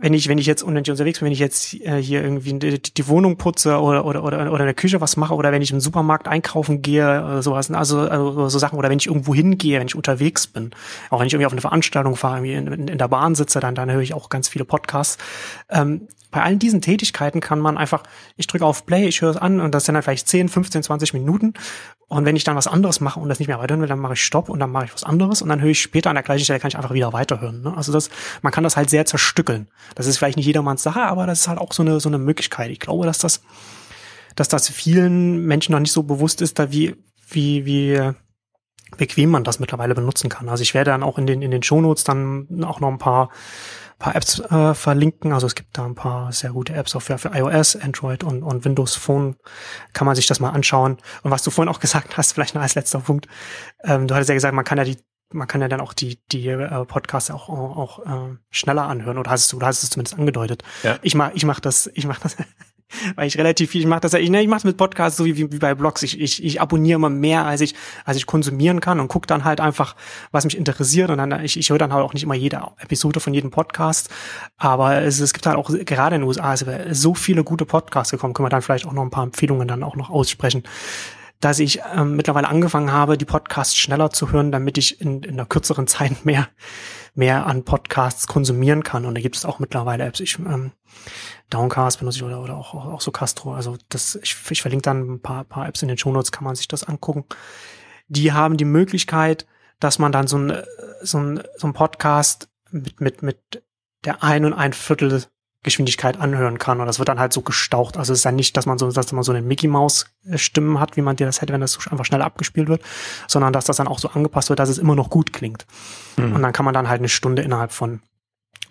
wenn 0.03 0.15
ich, 0.15 0.29
wenn 0.29 0.37
ich 0.37 0.47
jetzt 0.47 0.65
unterwegs 0.65 1.21
bin, 1.21 1.27
wenn 1.27 1.33
ich 1.33 1.39
jetzt 1.39 1.75
äh, 1.75 2.03
hier 2.03 2.23
irgendwie 2.23 2.53
die, 2.55 2.83
die, 2.83 3.07
Wohnung 3.07 3.37
putze 3.37 3.81
oder, 3.81 4.05
oder, 4.05 4.25
oder, 4.25 4.53
oder 4.53 4.61
in 4.61 4.67
der 4.67 4.75
Küche 4.75 5.01
was 5.01 5.17
mache 5.17 5.33
oder 5.33 5.53
wenn 5.53 5.63
ich 5.63 5.71
im 5.71 5.79
Supermarkt 5.79 6.27
einkaufen 6.27 6.83
gehe 6.83 7.05
oder 7.05 7.41
sowas, 7.41 7.71
ne, 7.71 7.79
also, 7.79 8.01
also 8.01 8.49
so 8.49 8.59
Sachen 8.59 8.77
oder 8.79 8.91
wenn 8.91 8.99
ich 8.99 9.07
irgendwo 9.07 9.33
hingehe, 9.33 9.79
wenn 9.79 9.87
ich 9.87 9.95
unterwegs 9.95 10.49
bin, 10.49 10.73
auch 11.09 11.21
wenn 11.21 11.29
ich 11.29 11.33
irgendwie 11.33 11.47
auf 11.47 11.53
eine 11.53 11.61
Veranstaltung 11.61 12.17
fahre, 12.17 12.39
irgendwie 12.39 12.55
in, 12.55 12.67
in, 12.67 12.89
in 12.89 12.99
der 12.99 13.07
Bahn 13.07 13.37
sitze, 13.37 13.61
dann, 13.61 13.77
dann 13.77 13.93
höre 13.93 14.01
ich 14.01 14.13
auch 14.13 14.29
ganz 14.29 14.49
viele 14.49 14.65
Podcasts. 14.65 15.19
Ähm, 15.71 16.09
bei 16.33 16.43
allen 16.43 16.59
diesen 16.59 16.81
Tätigkeiten 16.81 17.41
kann 17.41 17.61
man 17.61 17.77
einfach, 17.77 18.03
ich 18.37 18.47
drücke 18.47 18.65
auf 18.65 18.87
Play, 18.87 19.07
ich 19.07 19.21
höre 19.21 19.31
es 19.31 19.37
an 19.37 19.61
und 19.61 19.73
das 19.75 19.85
sind 19.85 19.95
dann 19.95 20.03
vielleicht 20.03 20.27
10, 20.27 20.49
15, 20.49 20.83
20 20.83 21.13
Minuten. 21.13 21.53
Und 22.09 22.25
wenn 22.25 22.37
ich 22.37 22.43
dann 22.43 22.57
was 22.57 22.67
anderes 22.67 23.01
mache 23.01 23.21
und 23.21 23.29
das 23.29 23.39
nicht 23.39 23.49
mehr 23.49 23.59
weiterhören 23.59 23.83
will, 23.83 23.89
dann 23.89 23.99
mache 23.99 24.15
ich 24.15 24.25
Stopp 24.25 24.49
und 24.49 24.59
dann 24.59 24.71
mache 24.73 24.87
ich 24.87 24.95
was 24.95 25.05
anderes 25.05 25.43
und 25.43 25.51
dann 25.51 25.61
höre 25.61 25.71
ich 25.71 25.81
später 25.81 26.09
an 26.09 26.17
der 26.17 26.23
gleichen 26.23 26.45
Stelle 26.45 26.59
kann 26.59 26.69
ich 26.69 26.77
einfach 26.77 26.95
wieder 26.95 27.13
weiterhören. 27.13 27.61
Ne? 27.61 27.77
Also 27.77 27.93
das, 27.93 28.09
man 28.41 28.51
kann 28.51 28.65
das 28.65 28.77
halt 28.77 28.89
sehr 28.89 29.05
zerstückeln. 29.05 29.69
Das 29.95 30.07
ist 30.07 30.17
vielleicht 30.17 30.39
nicht 30.39 30.47
jedermanns 30.47 30.83
Sache, 30.83 31.03
aber 31.03 31.27
das 31.27 31.41
ist 31.41 31.49
halt 31.49 31.59
auch 31.59 31.73
so 31.73 31.83
eine, 31.83 32.01
so 32.01 32.09
eine 32.09 32.19
Möglichkeit. 32.19 32.71
Ich 32.71 32.81
glaube, 32.81 33.05
dass 33.05 33.19
das, 33.19 33.43
dass 34.35 34.49
das 34.49 34.71
vielen 34.71 35.45
Menschen 35.45 35.73
noch 35.73 35.81
nicht 35.81 35.93
so 35.93 36.03
bewusst 36.03 36.41
ist, 36.41 36.59
da 36.59 36.73
wie, 36.73 36.97
wie, 37.29 37.67
wie 37.67 38.15
bequem 38.97 39.31
man 39.31 39.45
das 39.45 39.59
mittlerweile 39.59 39.95
benutzen 39.95 40.31
kann. 40.31 40.49
Also 40.49 40.63
ich 40.63 40.73
werde 40.73 40.91
dann 40.91 41.03
auch 41.03 41.19
in 41.19 41.27
den, 41.27 41.43
in 41.43 41.51
den 41.51 41.63
Shownotes 41.63 42.05
dann 42.05 42.65
auch 42.65 42.81
noch 42.81 42.89
ein 42.89 42.99
paar 42.99 43.31
paar 44.03 44.17
Apps 44.17 44.41
äh, 44.41 44.75
verlinken. 44.75 45.33
Also 45.33 45.47
es 45.47 45.55
gibt 45.55 45.79
da 45.79 45.85
ein 45.87 45.95
paar 45.95 46.33
sehr 46.33 46.51
gute 46.51 46.75
Apps 46.75 46.95
auch 46.97 47.03
für, 47.03 47.19
für 47.19 47.31
iOS, 47.35 47.77
Android 47.77 48.25
und, 48.25 48.43
und 48.43 48.65
Windows 48.65 48.97
Phone. 48.97 49.37
Kann 49.93 50.07
man 50.07 50.17
sich 50.17 50.27
das 50.27 50.41
mal 50.41 50.51
anschauen. 50.51 50.99
Und 51.23 51.31
was 51.31 51.43
du 51.43 51.51
vorhin 51.51 51.73
auch 51.73 51.81
gesagt 51.87 52.17
hast, 52.17 52.33
vielleicht 52.33 52.55
noch 52.55 52.63
als 52.63 52.75
letzter 52.75 53.01
Punkt. 53.01 53.29
Ähm, 53.85 54.09
du 54.09 54.15
hattest 54.15 54.29
ja 54.29 54.35
gesagt, 54.35 54.55
man 54.55 54.65
kann 54.65 54.79
ja 54.79 54.85
die 54.85 54.99
man 55.35 55.49
kann 55.49 55.63
ja 55.63 55.69
dann 55.69 55.81
auch 55.81 55.95
die 55.95 56.21
die 56.31 56.47
äh, 56.47 56.85
Podcasts 56.85 57.31
auch 57.31 57.49
auch, 57.49 57.77
auch 57.79 57.99
äh, 58.01 58.37
schneller 58.51 58.83
anhören 58.83 59.17
oder 59.17 59.31
hast 59.31 59.51
du 59.51 59.59
du 59.59 59.65
hast 59.65 59.83
es 59.83 59.89
zumindest 59.89 60.19
angedeutet. 60.19 60.63
Ja. 60.83 60.99
Ich 61.01 61.15
mach 61.15 61.31
ich 61.33 61.47
mach 61.47 61.59
das 61.59 61.91
ich 61.95 62.07
mach 62.07 62.19
das 62.19 62.37
weil 63.17 63.27
ich 63.27 63.39
relativ 63.39 63.71
viel, 63.71 63.81
ich 63.81 63.87
mache 63.87 64.01
das 64.01 64.13
ja, 64.13 64.19
ich, 64.19 64.31
ne, 64.31 64.43
ich 64.43 64.49
mache 64.49 64.67
mit 64.67 64.77
Podcasts 64.77 65.17
so 65.17 65.25
wie, 65.25 65.37
wie 65.37 65.59
bei 65.59 65.75
Blogs. 65.75 66.03
Ich, 66.03 66.21
ich, 66.21 66.43
ich 66.43 66.61
abonniere 66.61 66.97
immer 66.97 67.11
mehr, 67.11 67.45
als 67.45 67.61
ich, 67.61 67.75
als 68.05 68.17
ich 68.17 68.27
konsumieren 68.27 68.81
kann 68.81 69.01
und 69.01 69.09
gucke 69.09 69.27
dann 69.27 69.45
halt 69.45 69.61
einfach, 69.61 69.97
was 70.31 70.45
mich 70.45 70.57
interessiert. 70.57 71.11
Und 71.11 71.19
dann, 71.19 71.45
ich, 71.45 71.59
ich 71.59 71.71
höre 71.71 71.79
dann 71.79 71.93
halt 71.93 72.05
auch 72.05 72.15
nicht 72.15 72.23
immer 72.23 72.35
jede 72.35 72.63
Episode 72.79 73.21
von 73.21 73.35
jedem 73.35 73.51
Podcast. 73.51 74.11
Aber 74.57 75.03
es, 75.03 75.21
es 75.21 75.33
gibt 75.33 75.47
halt 75.47 75.57
auch 75.57 75.71
gerade 75.71 76.17
in 76.17 76.23
den 76.23 76.29
USA 76.29 76.51
also 76.51 76.67
so 76.91 77.15
viele 77.15 77.45
gute 77.45 77.65
Podcasts 77.65 78.11
gekommen, 78.11 78.35
können 78.35 78.47
wir 78.47 78.51
dann 78.51 78.63
vielleicht 78.63 78.87
auch 78.87 78.93
noch 78.93 79.03
ein 79.03 79.11
paar 79.11 79.25
Empfehlungen 79.25 79.69
dann 79.69 79.83
auch 79.83 79.97
noch 79.97 80.11
aussprechen 80.11 80.63
dass 81.43 81.59
ich 81.59 81.81
ähm, 81.95 82.15
mittlerweile 82.15 82.49
angefangen 82.49 82.93
habe, 82.93 83.19
die 83.19 83.25
Podcasts 83.25 83.77
schneller 83.77 84.11
zu 84.11 84.31
hören, 84.31 84.53
damit 84.53 84.79
ich 84.79 85.01
in, 85.01 85.23
in 85.23 85.33
einer 85.33 85.45
kürzeren 85.45 85.87
Zeit 85.89 86.25
mehr, 86.25 86.49
mehr 87.15 87.47
an 87.47 87.65
Podcasts 87.65 88.27
konsumieren 88.27 88.83
kann. 88.85 89.05
Und 89.05 89.17
da 89.17 89.21
gibt 89.21 89.37
es 89.37 89.45
auch 89.45 89.59
mittlerweile 89.59 90.05
Apps. 90.05 90.21
Ich 90.21 90.39
ähm, 90.39 90.71
Downcast 91.53 91.99
benutze 91.99 92.19
ich 92.19 92.25
oder, 92.25 92.43
oder 92.43 92.57
auch, 92.57 92.75
auch, 92.75 92.87
auch 92.87 93.01
so 93.01 93.11
Castro. 93.11 93.55
Also 93.55 93.77
das, 93.89 94.17
ich, 94.23 94.37
ich 94.51 94.63
verlinke 94.63 94.83
dann 94.83 95.15
ein 95.15 95.21
paar, 95.21 95.45
paar 95.45 95.69
Apps 95.69 95.83
in 95.83 95.89
den 95.89 95.99
Shownotes, 95.99 96.33
kann 96.33 96.45
man 96.45 96.55
sich 96.55 96.69
das 96.69 96.85
angucken. 96.85 97.25
Die 98.09 98.33
haben 98.33 98.57
die 98.57 98.65
Möglichkeit, 98.65 99.47
dass 99.81 99.99
man 99.99 100.13
dann 100.13 100.27
so 100.27 100.39
ein, 100.39 100.63
so 101.03 101.19
ein, 101.19 101.43
so 101.57 101.67
ein 101.67 101.73
Podcast 101.73 102.49
mit, 102.71 103.01
mit, 103.01 103.23
mit 103.23 103.63
der 104.05 104.23
ein 104.23 104.45
und 104.45 104.55
ein 104.55 104.73
Viertel 104.73 105.27
Geschwindigkeit 105.65 106.19
anhören 106.19 106.59
kann. 106.59 106.81
Und 106.81 106.87
das 106.87 106.99
wird 106.99 107.09
dann 107.09 107.21
halt 107.21 107.33
so 107.33 107.43
gestaucht. 107.43 107.97
Also 107.97 108.13
es 108.13 108.21
ist 108.21 108.25
dann 108.25 108.35
nicht, 108.35 108.57
dass 108.57 108.67
man 108.67 108.79
so, 108.79 108.91
dass 108.91 109.13
man 109.13 109.23
so 109.23 109.31
eine 109.31 109.43
Mickey 109.43 109.69
Maus 109.69 110.07
Stimmen 110.35 110.81
hat, 110.81 110.97
wie 110.97 111.03
man 111.03 111.15
dir 111.15 111.27
das 111.27 111.41
hätte, 111.41 111.53
wenn 111.53 111.61
das 111.61 111.73
so 111.73 111.91
einfach 111.91 112.05
schnell 112.05 112.23
abgespielt 112.23 112.69
wird, 112.69 112.83
sondern 113.29 113.53
dass 113.53 113.67
das 113.67 113.77
dann 113.77 113.87
auch 113.87 114.01
so 114.01 114.09
angepasst 114.09 114.49
wird, 114.49 114.59
dass 114.59 114.69
es 114.69 114.79
immer 114.79 114.97
noch 114.97 115.09
gut 115.09 115.33
klingt. 115.33 115.67
Mhm. 116.17 116.35
Und 116.35 116.43
dann 116.43 116.53
kann 116.53 116.65
man 116.65 116.75
dann 116.75 116.89
halt 116.89 116.99
eine 116.99 117.09
Stunde 117.09 117.43
innerhalb 117.43 117.71
von 117.71 118.01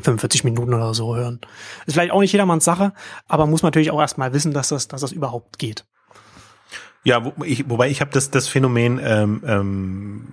45 0.01 0.43
Minuten 0.43 0.73
oder 0.73 0.93
so 0.93 1.15
hören. 1.15 1.39
Ist 1.85 1.93
vielleicht 1.93 2.11
auch 2.11 2.21
nicht 2.21 2.31
jedermanns 2.31 2.65
Sache, 2.65 2.93
aber 3.27 3.47
muss 3.47 3.63
man 3.63 3.67
natürlich 3.67 3.91
auch 3.91 3.99
erstmal 3.99 4.33
wissen, 4.33 4.53
dass 4.53 4.69
das, 4.69 4.87
dass 4.87 5.01
das 5.01 5.11
überhaupt 5.11 5.59
geht. 5.59 5.85
Ja, 7.03 7.25
wo, 7.25 7.43
ich, 7.43 7.69
wobei 7.69 7.89
ich 7.89 8.01
habe 8.01 8.11
das, 8.11 8.29
das 8.29 8.47
Phänomen 8.47 8.99
ähm, 9.03 9.41
ähm, 9.45 10.27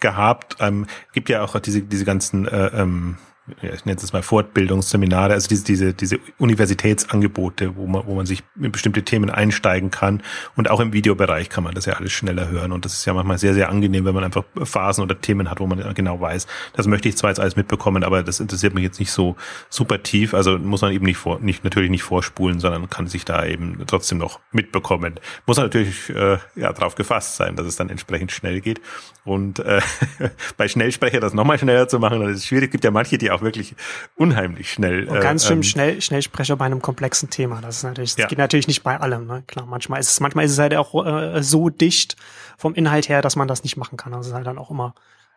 gehabt, 0.00 0.56
ähm, 0.60 0.86
gibt 1.12 1.28
ja 1.28 1.42
auch 1.42 1.58
diese, 1.58 1.82
diese 1.82 2.04
ganzen 2.04 2.46
äh, 2.46 2.66
ähm, 2.68 3.16
ich 3.60 3.84
nenne 3.84 3.98
es 4.00 4.12
mal 4.12 4.22
Fortbildungsseminare, 4.22 5.32
also 5.32 5.48
diese, 5.48 5.64
diese, 5.64 5.94
diese 5.94 6.20
Universitätsangebote, 6.38 7.74
wo 7.74 7.88
man, 7.88 8.06
wo 8.06 8.14
man 8.14 8.24
sich 8.24 8.44
in 8.60 8.70
bestimmte 8.70 9.02
Themen 9.02 9.30
einsteigen 9.30 9.90
kann. 9.90 10.22
Und 10.54 10.70
auch 10.70 10.78
im 10.78 10.92
Videobereich 10.92 11.48
kann 11.48 11.64
man 11.64 11.74
das 11.74 11.86
ja 11.86 11.94
alles 11.94 12.12
schneller 12.12 12.48
hören. 12.48 12.70
Und 12.70 12.84
das 12.84 12.94
ist 12.94 13.04
ja 13.04 13.14
manchmal 13.14 13.38
sehr, 13.38 13.54
sehr 13.54 13.68
angenehm, 13.68 14.04
wenn 14.04 14.14
man 14.14 14.22
einfach 14.22 14.44
Phasen 14.62 15.02
oder 15.02 15.20
Themen 15.20 15.50
hat, 15.50 15.58
wo 15.58 15.66
man 15.66 15.92
genau 15.94 16.20
weiß, 16.20 16.46
das 16.74 16.86
möchte 16.86 17.08
ich 17.08 17.16
zwar 17.16 17.30
jetzt 17.30 17.40
alles 17.40 17.56
mitbekommen, 17.56 18.04
aber 18.04 18.22
das 18.22 18.38
interessiert 18.38 18.74
mich 18.74 18.84
jetzt 18.84 19.00
nicht 19.00 19.10
so 19.10 19.34
super 19.68 20.02
tief. 20.04 20.34
Also 20.34 20.56
muss 20.58 20.82
man 20.82 20.92
eben 20.92 21.04
nicht 21.04 21.18
vor, 21.18 21.40
nicht, 21.40 21.64
natürlich 21.64 21.90
nicht 21.90 22.04
vorspulen, 22.04 22.60
sondern 22.60 22.88
kann 22.90 23.08
sich 23.08 23.24
da 23.24 23.44
eben 23.44 23.82
trotzdem 23.88 24.18
noch 24.18 24.38
mitbekommen. 24.52 25.18
Muss 25.46 25.56
natürlich 25.56 26.10
äh, 26.10 26.38
ja 26.54 26.72
darauf 26.72 26.94
gefasst 26.94 27.36
sein, 27.36 27.56
dass 27.56 27.66
es 27.66 27.74
dann 27.74 27.90
entsprechend 27.90 28.30
schnell 28.30 28.60
geht. 28.60 28.80
Und 29.24 29.58
äh, 29.58 29.80
bei 30.56 30.68
Schnellsprecher 30.68 31.18
das 31.18 31.34
nochmal 31.34 31.58
schneller 31.58 31.88
zu 31.88 31.98
machen, 31.98 32.20
das 32.20 32.36
ist 32.36 32.46
schwierig. 32.46 32.68
Es 32.68 32.72
gibt 32.72 32.84
ja 32.84 32.92
manche, 32.92 33.18
die 33.18 33.31
auch 33.34 33.42
wirklich 33.42 33.74
unheimlich 34.16 34.72
schnell. 34.72 35.08
Und 35.08 35.20
ganz 35.20 35.44
äh, 35.44 35.48
schön 35.48 35.58
ähm, 35.58 35.62
schnell, 35.62 36.00
Schnellsprecher 36.00 36.56
bei 36.56 36.66
einem 36.66 36.82
komplexen 36.82 37.30
Thema. 37.30 37.60
Das 37.60 37.78
ist 37.78 37.82
natürlich, 37.84 38.12
das 38.12 38.22
ja. 38.22 38.28
geht 38.28 38.38
natürlich 38.38 38.68
nicht 38.68 38.82
bei 38.82 38.98
allem, 38.98 39.26
ne? 39.26 39.44
Klar, 39.46 39.66
manchmal 39.66 40.00
ist 40.00 40.10
es, 40.10 40.20
manchmal 40.20 40.44
ist 40.44 40.52
es 40.52 40.58
halt 40.58 40.74
auch 40.74 41.06
äh, 41.06 41.42
so 41.42 41.68
dicht 41.68 42.16
vom 42.56 42.74
Inhalt 42.74 43.08
her, 43.08 43.22
dass 43.22 43.36
man 43.36 43.48
das 43.48 43.62
nicht 43.64 43.76
machen 43.76 43.96
kann. 43.96 44.12
Das 44.12 44.26
ist 44.26 44.34
halt 44.34 44.46
dann 44.46 44.58
auch 44.58 44.70
immer 44.70 44.94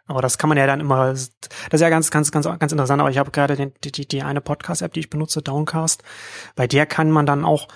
aber 0.08 0.22
das 0.22 0.38
kann 0.38 0.50
man 0.50 0.58
ja 0.58 0.68
dann 0.68 0.80
immer, 0.80 1.08
das 1.08 1.32
ist 1.72 1.82
ja 1.82 1.90
ganz, 1.90 2.12
ganz, 2.12 2.32
ganz, 2.32 2.46
ganz 2.46 2.72
interessant. 2.72 3.02
Aber 3.02 3.10
ich 3.10 3.18
habe 3.18 3.32
gerade 3.32 3.56
den, 3.56 3.74
die, 3.84 4.08
die 4.08 4.22
eine 4.22 4.42
Podcast-App, 4.42 4.94
die 4.94 5.00
ich 5.00 5.10
benutze, 5.10 5.42
Downcast. 5.42 6.04
Bei 6.56 6.68
der 6.68 6.86
kann 6.86 7.10
man 7.10 7.26
dann 7.26 7.44
auch 7.44 7.68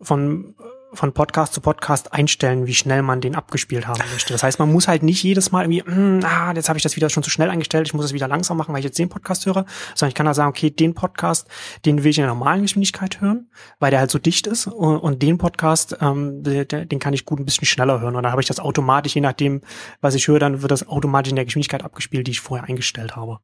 von 0.00 0.54
von 0.94 1.12
Podcast 1.12 1.54
zu 1.54 1.60
Podcast 1.60 2.12
einstellen, 2.12 2.66
wie 2.66 2.74
schnell 2.74 3.02
man 3.02 3.20
den 3.20 3.34
abgespielt 3.34 3.86
haben 3.86 4.02
möchte. 4.12 4.32
Das 4.32 4.42
heißt, 4.42 4.58
man 4.58 4.70
muss 4.70 4.88
halt 4.88 5.02
nicht 5.02 5.22
jedes 5.22 5.52
Mal 5.52 5.70
irgendwie, 5.70 5.82
mm, 5.82 6.24
ah, 6.24 6.52
jetzt 6.54 6.68
habe 6.68 6.78
ich 6.78 6.82
das 6.82 6.96
wieder 6.96 7.08
schon 7.08 7.22
zu 7.22 7.30
schnell 7.30 7.50
eingestellt, 7.50 7.86
ich 7.86 7.94
muss 7.94 8.04
es 8.04 8.12
wieder 8.12 8.28
langsam 8.28 8.56
machen, 8.56 8.72
weil 8.72 8.80
ich 8.80 8.84
jetzt 8.84 8.98
den 8.98 9.08
Podcast 9.08 9.46
höre, 9.46 9.64
sondern 9.94 10.08
ich 10.08 10.14
kann 10.14 10.26
da 10.26 10.34
sagen, 10.34 10.50
okay, 10.50 10.70
den 10.70 10.94
Podcast, 10.94 11.48
den 11.84 12.04
will 12.04 12.10
ich 12.10 12.18
in 12.18 12.22
der 12.22 12.32
normalen 12.34 12.62
Geschwindigkeit 12.62 13.20
hören, 13.20 13.50
weil 13.78 13.90
der 13.90 14.00
halt 14.00 14.10
so 14.10 14.18
dicht 14.18 14.46
ist 14.46 14.66
und, 14.66 14.98
und 14.98 15.22
den 15.22 15.38
Podcast, 15.38 15.96
ähm, 16.00 16.42
den, 16.42 16.88
den 16.88 16.98
kann 16.98 17.14
ich 17.14 17.24
gut 17.24 17.40
ein 17.40 17.44
bisschen 17.44 17.66
schneller 17.66 18.00
hören 18.00 18.16
und 18.16 18.22
dann 18.22 18.32
habe 18.32 18.42
ich 18.42 18.48
das 18.48 18.60
automatisch, 18.60 19.14
je 19.14 19.20
nachdem, 19.20 19.62
was 20.00 20.14
ich 20.14 20.28
höre, 20.28 20.38
dann 20.38 20.62
wird 20.62 20.70
das 20.70 20.86
automatisch 20.86 21.30
in 21.30 21.36
der 21.36 21.44
Geschwindigkeit 21.44 21.84
abgespielt, 21.84 22.26
die 22.26 22.32
ich 22.32 22.40
vorher 22.40 22.68
eingestellt 22.68 23.16
habe. 23.16 23.38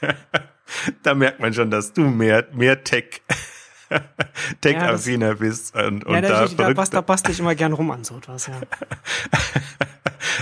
da 1.02 1.14
merkt 1.14 1.40
man 1.40 1.52
schon, 1.52 1.70
dass 1.70 1.92
du 1.92 2.02
mehr, 2.02 2.46
mehr 2.52 2.82
Tech 2.82 3.22
Tech-affiner 4.60 5.28
ja, 5.28 5.34
bist. 5.34 5.74
Und, 5.74 6.04
und 6.04 6.14
ja, 6.14 6.20
da, 6.20 6.46
da, 6.46 6.72
da, 6.72 7.00
bastel 7.00 7.32
ich 7.32 7.40
immer 7.40 7.54
gern 7.54 7.72
rum 7.72 7.90
an 7.90 8.04
so 8.04 8.16
etwas, 8.16 8.46
ja. 8.46 8.60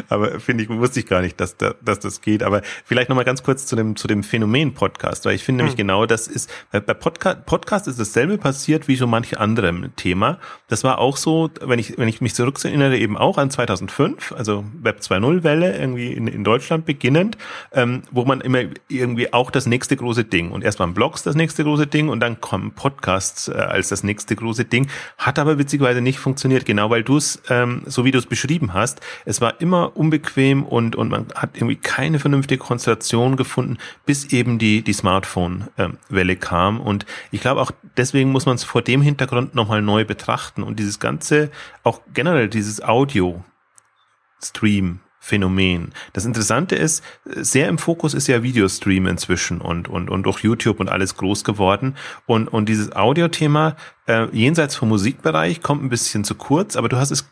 aber 0.08 0.40
finde 0.40 0.64
ich, 0.64 0.68
wusste 0.70 1.00
ich 1.00 1.06
gar 1.06 1.22
nicht, 1.22 1.40
dass, 1.40 1.56
da, 1.56 1.74
dass 1.82 2.00
das 2.00 2.20
geht. 2.20 2.42
Aber 2.42 2.62
vielleicht 2.84 3.08
nochmal 3.08 3.24
ganz 3.24 3.42
kurz 3.42 3.66
zu 3.66 3.76
dem, 3.76 3.96
zu 3.96 4.08
dem 4.08 4.22
Phänomen 4.22 4.74
Podcast, 4.74 5.24
weil 5.24 5.34
ich 5.34 5.44
finde 5.44 5.62
mhm. 5.62 5.66
nämlich 5.66 5.76
genau, 5.76 6.06
das 6.06 6.28
ist, 6.28 6.50
bei 6.70 6.80
Podcast, 6.80 7.46
Podcast 7.46 7.88
ist 7.88 7.98
dasselbe 7.98 8.38
passiert 8.38 8.88
wie 8.88 8.96
so 8.96 9.06
manche 9.06 9.40
andere 9.40 9.90
Thema. 9.96 10.38
Das 10.68 10.84
war 10.84 10.98
auch 10.98 11.16
so, 11.16 11.50
wenn 11.60 11.78
ich, 11.78 11.98
wenn 11.98 12.08
ich 12.08 12.20
mich 12.20 12.34
zurückerinnere, 12.34 12.96
eben 12.96 13.16
auch 13.16 13.38
an 13.38 13.50
2005, 13.50 14.32
also 14.32 14.64
Web 14.80 15.00
2.0 15.00 15.42
Welle 15.42 15.76
irgendwie 15.76 16.12
in, 16.12 16.26
in 16.26 16.44
Deutschland 16.44 16.86
beginnend, 16.86 17.36
ähm, 17.72 18.02
wo 18.10 18.24
man 18.24 18.40
immer 18.40 18.60
irgendwie 18.88 19.32
auch 19.32 19.50
das 19.50 19.66
nächste 19.66 19.96
große 19.96 20.24
Ding 20.24 20.50
und 20.50 20.64
erst 20.64 20.78
waren 20.80 20.94
Blogs 20.94 21.22
das 21.22 21.34
nächste 21.34 21.64
große 21.64 21.86
Ding 21.86 22.08
und 22.08 22.20
dann 22.20 22.40
kommen 22.40 22.72
Podcasts 22.72 23.48
äh, 23.48 23.52
als 23.52 23.88
das 23.88 24.02
nächste 24.02 24.36
große 24.36 24.64
Ding, 24.64 24.88
hat 25.18 25.38
aber 25.38 25.58
witzigerweise 25.58 26.00
nicht 26.00 26.18
funktioniert, 26.18 26.64
genau 26.64 26.90
weil 26.90 27.02
du 27.02 27.16
es, 27.16 27.42
ähm, 27.48 27.82
so 27.86 28.04
wie 28.04 28.10
du 28.10 28.18
es 28.18 28.26
beschrieben 28.26 28.74
hast, 28.74 29.00
es 29.24 29.40
war 29.40 29.60
immer 29.60 29.65
unbequem 29.72 30.62
und, 30.64 30.96
und 30.96 31.08
man 31.10 31.26
hat 31.34 31.50
irgendwie 31.54 31.76
keine 31.76 32.18
vernünftige 32.18 32.58
Konstellation 32.58 33.36
gefunden, 33.36 33.78
bis 34.04 34.32
eben 34.32 34.58
die, 34.58 34.82
die 34.82 34.92
Smartphone-Welle 34.92 36.36
kam. 36.36 36.80
Und 36.80 37.06
ich 37.30 37.40
glaube 37.40 37.60
auch 37.60 37.72
deswegen 37.96 38.30
muss 38.32 38.46
man 38.46 38.56
es 38.56 38.64
vor 38.64 38.82
dem 38.82 39.02
Hintergrund 39.02 39.54
nochmal 39.54 39.82
neu 39.82 40.04
betrachten 40.04 40.62
und 40.62 40.78
dieses 40.78 41.00
ganze, 41.00 41.50
auch 41.82 42.00
generell 42.12 42.48
dieses 42.48 42.82
Audio-Stream, 42.82 43.40
Phänomen. 45.26 45.92
Das 46.12 46.24
Interessante 46.24 46.76
ist, 46.76 47.02
sehr 47.24 47.68
im 47.68 47.78
Fokus 47.78 48.14
ist 48.14 48.28
ja 48.28 48.44
Videostream 48.44 49.08
inzwischen 49.08 49.60
und, 49.60 49.88
und, 49.88 50.08
und 50.08 50.24
auch 50.28 50.38
YouTube 50.38 50.78
und 50.78 50.88
alles 50.88 51.16
groß 51.16 51.42
geworden. 51.42 51.96
Und, 52.26 52.46
und 52.46 52.68
dieses 52.68 52.94
Audio-Thema 52.94 53.74
äh, 54.06 54.28
jenseits 54.30 54.76
vom 54.76 54.88
Musikbereich 54.88 55.62
kommt 55.62 55.82
ein 55.82 55.88
bisschen 55.88 56.22
zu 56.22 56.36
kurz, 56.36 56.76
aber 56.76 56.88
du 56.88 56.96
hast 56.96 57.10
es 57.10 57.28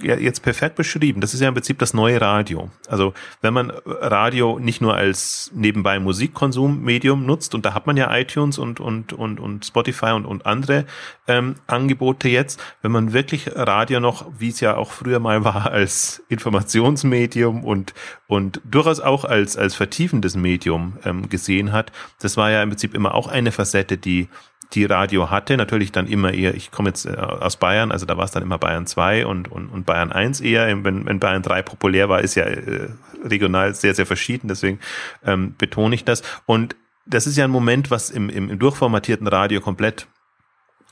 jetzt 0.00 0.42
perfekt 0.42 0.76
beschrieben. 0.76 1.20
Das 1.20 1.34
ist 1.34 1.40
ja 1.40 1.48
im 1.48 1.54
Prinzip 1.54 1.78
das 1.78 1.94
neue 1.94 2.20
Radio. 2.20 2.70
Also 2.88 3.14
wenn 3.40 3.54
man 3.54 3.70
Radio 3.86 4.58
nicht 4.58 4.80
nur 4.80 4.94
als 4.94 5.50
nebenbei 5.54 5.98
Musikkonsummedium 5.98 7.26
nutzt, 7.26 7.54
und 7.54 7.64
da 7.64 7.74
hat 7.74 7.86
man 7.86 7.96
ja 7.96 8.14
iTunes 8.16 8.58
und, 8.58 8.80
und, 8.80 9.12
und, 9.12 9.40
und 9.40 9.64
Spotify 9.64 10.12
und, 10.12 10.26
und 10.26 10.46
andere 10.46 10.86
ähm, 11.26 11.56
Angebote 11.66 12.28
jetzt, 12.28 12.60
wenn 12.82 12.92
man 12.92 13.12
wirklich 13.12 13.50
Radio 13.54 14.00
noch, 14.00 14.26
wie 14.38 14.48
es 14.48 14.60
ja 14.60 14.76
auch 14.76 14.92
früher 14.92 15.18
mal 15.18 15.44
war, 15.48 15.70
als 15.70 16.22
Informationsmedium 16.28 17.64
und, 17.64 17.94
und 18.26 18.60
durchaus 18.64 19.00
auch 19.00 19.24
als, 19.24 19.56
als 19.56 19.74
vertiefendes 19.74 20.36
Medium 20.36 20.96
ähm, 21.04 21.28
gesehen 21.28 21.72
hat, 21.72 21.92
das 22.20 22.36
war 22.36 22.50
ja 22.50 22.62
im 22.62 22.70
Prinzip 22.70 22.94
immer 22.94 23.14
auch 23.14 23.28
eine 23.28 23.52
Facette, 23.52 23.96
die 23.98 24.28
die 24.74 24.84
Radio 24.84 25.30
hatte. 25.30 25.56
Natürlich 25.56 25.92
dann 25.92 26.06
immer 26.06 26.32
eher, 26.32 26.54
ich 26.54 26.70
komme 26.70 26.90
jetzt 26.90 27.06
äh, 27.06 27.16
aus 27.16 27.56
Bayern, 27.56 27.92
also 27.92 28.06
da 28.06 28.16
war 28.16 28.24
es 28.24 28.30
dann 28.30 28.42
immer 28.42 28.58
Bayern 28.58 28.86
2 28.86 29.26
und, 29.26 29.50
und, 29.50 29.68
und 29.68 29.86
Bayern 29.86 30.12
1 30.12 30.40
eher. 30.40 30.66
Wenn, 30.84 31.06
wenn 31.06 31.18
Bayern 31.18 31.42
3 31.42 31.62
populär 31.62 32.08
war, 32.08 32.20
ist 32.20 32.34
ja 32.34 32.44
äh, 32.44 32.88
regional 33.24 33.74
sehr, 33.74 33.94
sehr 33.94 34.06
verschieden, 34.06 34.48
deswegen 34.48 34.78
ähm, 35.24 35.54
betone 35.56 35.94
ich 35.94 36.04
das. 36.04 36.22
Und 36.46 36.76
das 37.06 37.26
ist 37.26 37.36
ja 37.36 37.44
ein 37.44 37.50
Moment, 37.50 37.90
was 37.90 38.10
im, 38.10 38.28
im, 38.28 38.50
im 38.50 38.58
durchformatierten 38.58 39.26
Radio 39.26 39.60
komplett 39.60 40.06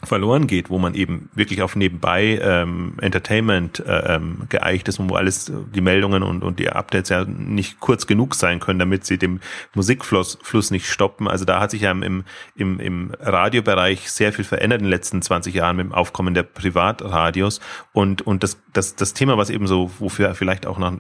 verloren 0.05 0.47
geht, 0.47 0.69
wo 0.69 0.79
man 0.79 0.95
eben 0.95 1.31
wirklich 1.35 1.63
auf 1.63 1.75
nebenbei 1.75 2.39
ähm, 2.43 2.95
Entertainment 3.01 3.81
äh, 3.81 4.15
ähm, 4.15 4.43
geeicht 4.51 4.89
ist 4.89 4.99
und 4.99 5.09
wo 5.09 5.15
alles 5.15 5.51
die 5.75 5.81
Meldungen 5.81 6.23
und, 6.23 6.43
und 6.43 6.59
die 6.59 6.69
Updates 6.69 7.09
ja 7.09 7.25
nicht 7.25 7.81
kurz 7.81 8.07
genug 8.07 8.35
sein 8.35 8.61
können, 8.61 8.79
damit 8.79 9.07
sie 9.07 9.17
dem 9.17 9.41
Musikfluss 9.75 10.39
Fluss 10.43 10.71
nicht 10.71 10.87
stoppen. 10.87 11.29
Also 11.29 11.47
da 11.47 11.61
hat 11.61 11.71
sich 11.71 11.83
ja 11.83 11.91
im, 11.93 12.25
im, 12.55 12.79
im 12.79 13.13
Radiobereich 13.19 14.11
sehr 14.11 14.35
viel 14.35 14.45
verändert 14.45 14.81
in 14.81 14.85
den 14.85 14.91
letzten 14.91 15.23
20 15.23 15.55
Jahren 15.55 15.77
mit 15.77 15.87
dem 15.87 15.95
Aufkommen 15.95 16.35
der 16.35 16.43
Privatradios 16.43 17.61
und 17.93 18.21
und 18.23 18.43
das 18.43 18.59
das 18.75 18.97
das 18.97 19.15
Thema, 19.15 19.39
was 19.39 19.49
eben 19.49 19.67
so 19.67 19.91
wofür 19.99 20.35
vielleicht 20.35 20.67
auch 20.67 20.79
noch, 20.79 20.99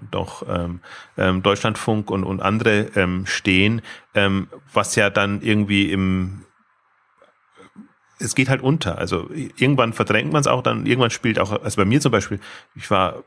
ähm, 0.49 0.81
ähm, 1.19 1.43
Deutschlandfunk 1.43 2.11
und 2.11 2.25
und 2.25 2.41
andere 2.41 2.89
ähm, 2.97 3.27
stehen, 3.27 3.83
ähm, 4.15 4.49
was 4.73 4.97
ja 4.97 5.11
dann 5.11 5.43
irgendwie 5.43 5.91
im 5.93 6.46
es 8.19 8.35
geht 8.35 8.49
halt 8.49 8.63
unter. 8.63 8.99
Also 8.99 9.29
irgendwann 9.33 9.93
verdrängt 9.93 10.33
man 10.33 10.41
es 10.41 10.47
auch, 10.47 10.63
dann 10.63 10.87
irgendwann 10.87 11.11
spielt 11.11 11.39
auch, 11.39 11.63
also 11.63 11.77
bei 11.77 11.85
mir 11.85 12.01
zum 12.01 12.13
Beispiel, 12.13 12.41
ich 12.75 12.91
war 12.91 13.25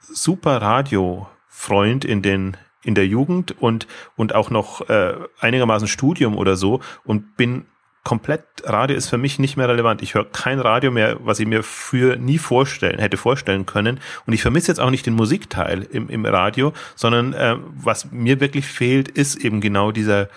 super 0.00 0.60
Radiofreund 0.60 2.04
in 2.04 2.22
den 2.22 2.56
in 2.84 2.96
der 2.96 3.06
Jugend 3.06 3.62
und 3.62 3.86
und 4.16 4.34
auch 4.34 4.50
noch 4.50 4.88
äh, 4.88 5.14
einigermaßen 5.38 5.86
Studium 5.86 6.36
oder 6.36 6.56
so 6.56 6.80
und 7.04 7.36
bin 7.36 7.66
komplett 8.04 8.42
Radio 8.64 8.96
ist 8.96 9.08
für 9.08 9.18
mich 9.18 9.38
nicht 9.38 9.56
mehr 9.56 9.68
relevant. 9.68 10.02
Ich 10.02 10.14
höre 10.14 10.24
kein 10.24 10.58
Radio 10.58 10.90
mehr, 10.90 11.18
was 11.20 11.38
ich 11.38 11.46
mir 11.46 11.62
früher 11.62 12.16
nie 12.16 12.38
vorstellen 12.38 12.98
hätte 12.98 13.16
vorstellen 13.16 13.64
können. 13.64 14.00
Und 14.26 14.32
ich 14.32 14.42
vermisse 14.42 14.68
jetzt 14.68 14.80
auch 14.80 14.90
nicht 14.90 15.06
den 15.06 15.14
Musikteil 15.14 15.82
im, 15.82 16.08
im 16.08 16.26
Radio, 16.26 16.72
sondern 16.96 17.32
äh, 17.32 17.56
was 17.76 18.10
mir 18.10 18.40
wirklich 18.40 18.66
fehlt, 18.66 19.08
ist 19.08 19.36
eben 19.36 19.60
genau 19.60 19.92
dieser 19.92 20.28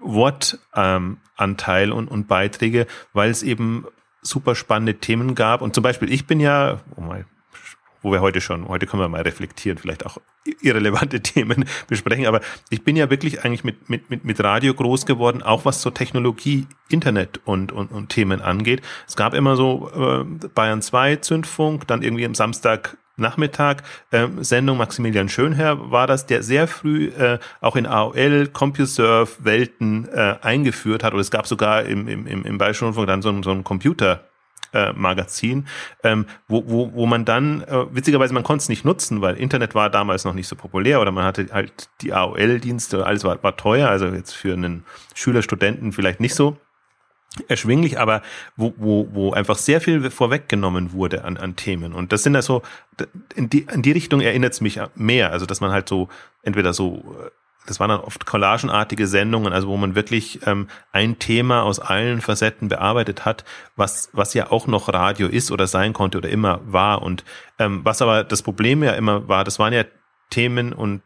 Wortanteil 0.00 1.88
ähm, 1.88 1.92
und, 1.92 2.08
und 2.08 2.28
Beiträge, 2.28 2.86
weil 3.12 3.30
es 3.30 3.42
eben 3.42 3.86
super 4.22 4.54
spannende 4.54 4.94
Themen 4.94 5.34
gab. 5.34 5.62
Und 5.62 5.74
zum 5.74 5.82
Beispiel, 5.82 6.12
ich 6.12 6.26
bin 6.26 6.40
ja, 6.40 6.80
oh 6.96 7.00
mal, 7.00 7.26
wo 8.06 8.12
wir 8.12 8.20
heute 8.20 8.40
schon, 8.40 8.68
heute 8.68 8.86
können 8.86 9.02
wir 9.02 9.08
mal 9.08 9.22
reflektieren, 9.22 9.78
vielleicht 9.78 10.06
auch 10.06 10.18
irrelevante 10.62 11.20
Themen 11.22 11.64
besprechen, 11.88 12.26
aber 12.26 12.40
ich 12.70 12.84
bin 12.84 12.94
ja 12.94 13.10
wirklich 13.10 13.44
eigentlich 13.44 13.64
mit, 13.64 13.90
mit, 13.90 14.10
mit, 14.10 14.24
mit 14.24 14.42
Radio 14.42 14.74
groß 14.74 15.06
geworden, 15.06 15.42
auch 15.42 15.64
was 15.64 15.82
so 15.82 15.90
Technologie, 15.90 16.68
Internet 16.88 17.40
und, 17.44 17.72
und, 17.72 17.90
und 17.90 18.10
Themen 18.10 18.40
angeht. 18.40 18.80
Es 19.08 19.16
gab 19.16 19.34
immer 19.34 19.56
so 19.56 19.90
äh, 19.92 20.48
Bayern 20.54 20.82
2 20.82 21.16
Zündfunk, 21.16 21.88
dann 21.88 22.02
irgendwie 22.02 22.24
am 22.24 22.36
Samstag 22.36 22.96
Nachmittag 23.18 23.82
ähm, 24.12 24.44
Sendung 24.44 24.76
Maximilian 24.76 25.28
Schönherr 25.28 25.90
war 25.90 26.06
das, 26.06 26.26
der 26.26 26.42
sehr 26.42 26.68
früh 26.68 27.06
äh, 27.08 27.38
auch 27.60 27.74
in 27.74 27.86
AOL, 27.86 28.48
CompuServe 28.48 29.32
Welten 29.38 30.06
äh, 30.08 30.36
eingeführt 30.42 31.02
hat. 31.02 31.14
Oder 31.14 31.22
es 31.22 31.30
gab 31.30 31.46
sogar 31.46 31.84
im, 31.84 32.08
im, 32.08 32.26
im, 32.26 32.58
Bayerischen 32.58 32.84
Rundfunk 32.84 33.06
dann 33.06 33.22
so, 33.22 33.42
so 33.42 33.52
ein 33.52 33.64
Computer 33.64 34.28
äh, 34.72 34.92
Magazin, 34.92 35.66
ähm, 36.02 36.26
wo, 36.48 36.64
wo, 36.66 36.92
wo 36.92 37.06
man 37.06 37.24
dann, 37.24 37.62
äh, 37.62 37.86
witzigerweise, 37.94 38.34
man 38.34 38.42
konnte 38.42 38.62
es 38.62 38.68
nicht 38.68 38.84
nutzen, 38.84 39.20
weil 39.20 39.36
Internet 39.36 39.74
war 39.74 39.90
damals 39.90 40.24
noch 40.24 40.34
nicht 40.34 40.48
so 40.48 40.56
populär 40.56 41.00
oder 41.00 41.12
man 41.12 41.24
hatte 41.24 41.48
halt 41.52 41.88
die 42.00 42.12
AOL-Dienste, 42.12 43.06
alles 43.06 43.24
war, 43.24 43.42
war 43.42 43.56
teuer, 43.56 43.88
also 43.88 44.06
jetzt 44.06 44.32
für 44.32 44.52
einen 44.52 44.84
Schüler, 45.14 45.42
Studenten 45.42 45.92
vielleicht 45.92 46.20
nicht 46.20 46.34
so 46.34 46.56
erschwinglich, 47.48 47.98
aber 47.98 48.22
wo, 48.56 48.74
wo, 48.76 49.08
wo 49.12 49.32
einfach 49.32 49.58
sehr 49.58 49.80
viel 49.80 50.10
vorweggenommen 50.10 50.92
wurde 50.92 51.24
an, 51.24 51.36
an 51.36 51.56
Themen. 51.56 51.92
Und 51.92 52.12
das 52.12 52.22
sind 52.22 52.36
also, 52.36 52.62
in 53.34 53.50
die, 53.50 53.66
in 53.72 53.82
die 53.82 53.92
Richtung 53.92 54.20
erinnert 54.20 54.54
es 54.54 54.60
mich 54.60 54.80
mehr. 54.94 55.32
Also, 55.32 55.46
dass 55.46 55.60
man 55.60 55.70
halt 55.70 55.88
so, 55.88 56.08
entweder 56.42 56.72
so, 56.72 57.30
das 57.66 57.80
waren 57.80 57.90
dann 57.90 58.00
oft 58.00 58.26
collagenartige 58.26 59.06
Sendungen, 59.06 59.52
also 59.52 59.68
wo 59.68 59.76
man 59.76 59.94
wirklich 59.94 60.46
ähm, 60.46 60.68
ein 60.92 61.18
Thema 61.18 61.62
aus 61.62 61.78
allen 61.78 62.20
Facetten 62.20 62.68
bearbeitet 62.68 63.24
hat, 63.24 63.44
was, 63.76 64.10
was 64.12 64.34
ja 64.34 64.50
auch 64.50 64.66
noch 64.66 64.92
Radio 64.92 65.28
ist 65.28 65.50
oder 65.50 65.66
sein 65.66 65.92
konnte 65.92 66.18
oder 66.18 66.28
immer 66.28 66.60
war. 66.64 67.02
Und 67.02 67.24
ähm, 67.58 67.84
was 67.84 68.02
aber 68.02 68.24
das 68.24 68.42
Problem 68.42 68.82
ja 68.82 68.92
immer 68.92 69.28
war, 69.28 69.44
das 69.44 69.58
waren 69.58 69.72
ja 69.72 69.84
Themen 70.30 70.72
und 70.72 71.02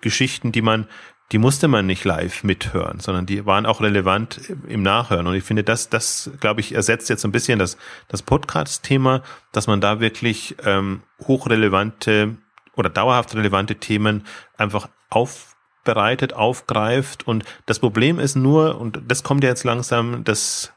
Geschichten, 0.00 0.52
die 0.52 0.62
man 0.62 0.86
die 1.32 1.38
musste 1.38 1.66
man 1.66 1.86
nicht 1.86 2.04
live 2.04 2.44
mithören, 2.44 3.00
sondern 3.00 3.24
die 3.24 3.46
waren 3.46 3.64
auch 3.64 3.80
relevant 3.80 4.38
im 4.68 4.82
Nachhören. 4.82 5.26
Und 5.26 5.34
ich 5.34 5.44
finde, 5.44 5.64
das, 5.64 5.88
das, 5.88 6.30
glaube 6.40 6.60
ich, 6.60 6.74
ersetzt 6.74 7.08
jetzt 7.08 7.24
ein 7.24 7.32
bisschen 7.32 7.58
das, 7.58 7.78
das 8.08 8.22
Podcast-Thema, 8.22 9.22
dass 9.50 9.66
man 9.66 9.80
da 9.80 9.98
wirklich 9.98 10.56
ähm, 10.62 11.02
hochrelevante 11.26 12.36
oder 12.76 12.90
dauerhaft 12.90 13.34
relevante 13.34 13.76
Themen 13.76 14.26
einfach 14.58 14.88
auf 15.08 15.51
bereitet, 15.84 16.32
aufgreift. 16.32 17.26
Und 17.26 17.44
das 17.66 17.78
Problem 17.78 18.18
ist 18.18 18.36
nur, 18.36 18.80
und 18.80 19.00
das 19.06 19.22
kommt 19.22 19.44
ja 19.44 19.50
jetzt 19.50 19.64
langsam, 19.64 20.24
das 20.24 20.72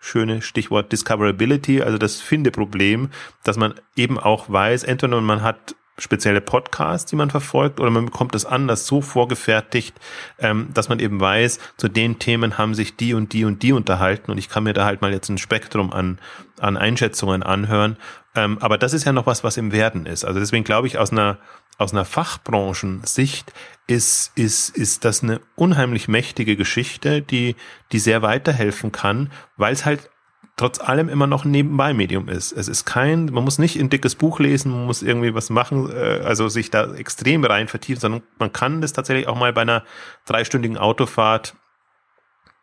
schöne 0.00 0.42
Stichwort 0.42 0.92
Discoverability, 0.92 1.82
also 1.82 1.98
das 1.98 2.20
Findeproblem, 2.20 3.10
dass 3.42 3.56
man 3.56 3.74
eben 3.96 4.18
auch 4.18 4.48
weiß, 4.48 4.84
entweder 4.84 5.20
man 5.20 5.42
hat 5.42 5.74
spezielle 5.98 6.40
Podcasts, 6.40 7.10
die 7.10 7.16
man 7.16 7.30
verfolgt, 7.30 7.80
oder 7.80 7.90
man 7.90 8.06
bekommt 8.06 8.34
es 8.34 8.44
anders 8.44 8.86
so 8.86 9.00
vorgefertigt, 9.00 9.98
ähm, 10.38 10.68
dass 10.74 10.88
man 10.88 11.00
eben 11.00 11.20
weiß, 11.20 11.58
zu 11.76 11.88
den 11.88 12.18
Themen 12.18 12.58
haben 12.58 12.74
sich 12.74 12.96
die 12.96 13.14
und 13.14 13.32
die 13.32 13.44
und 13.44 13.62
die 13.62 13.72
unterhalten 13.72 14.30
und 14.30 14.38
ich 14.38 14.48
kann 14.48 14.64
mir 14.64 14.74
da 14.74 14.84
halt 14.84 15.00
mal 15.00 15.12
jetzt 15.12 15.28
ein 15.28 15.38
Spektrum 15.38 15.92
an, 15.92 16.18
an 16.60 16.76
Einschätzungen 16.76 17.42
anhören. 17.42 17.96
Ähm, 18.34 18.58
aber 18.60 18.76
das 18.76 18.92
ist 18.92 19.04
ja 19.04 19.12
noch 19.12 19.26
was, 19.26 19.42
was 19.42 19.56
im 19.56 19.72
Werden 19.72 20.04
ist. 20.04 20.24
Also 20.26 20.38
deswegen 20.38 20.64
glaube 20.64 20.86
ich, 20.86 20.98
aus 20.98 21.10
einer 21.10 21.38
aus 21.78 21.92
einer 21.92 22.04
Fachbranchensicht 22.04 23.52
ist, 23.86 24.32
ist, 24.36 24.76
ist 24.76 25.04
das 25.04 25.22
eine 25.22 25.40
unheimlich 25.54 26.08
mächtige 26.08 26.56
Geschichte, 26.56 27.22
die, 27.22 27.56
die 27.92 27.98
sehr 27.98 28.22
weiterhelfen 28.22 28.92
kann, 28.92 29.30
weil 29.56 29.72
es 29.72 29.84
halt 29.84 30.10
trotz 30.56 30.80
allem 30.80 31.10
immer 31.10 31.26
noch 31.26 31.44
ein 31.44 31.50
Nebenbei-Medium 31.50 32.28
ist. 32.28 32.52
Es 32.52 32.68
ist 32.68 32.86
kein, 32.86 33.26
man 33.26 33.44
muss 33.44 33.58
nicht 33.58 33.78
ein 33.78 33.90
dickes 33.90 34.14
Buch 34.14 34.40
lesen, 34.40 34.72
man 34.72 34.86
muss 34.86 35.02
irgendwie 35.02 35.34
was 35.34 35.50
machen, 35.50 35.90
äh, 35.90 36.22
also 36.24 36.48
sich 36.48 36.70
da 36.70 36.94
extrem 36.94 37.44
rein 37.44 37.68
vertiefen, 37.68 38.00
sondern 38.00 38.22
man 38.38 38.52
kann 38.52 38.80
das 38.80 38.94
tatsächlich 38.94 39.28
auch 39.28 39.36
mal 39.36 39.52
bei 39.52 39.62
einer 39.62 39.84
dreistündigen 40.24 40.78
Autofahrt 40.78 41.54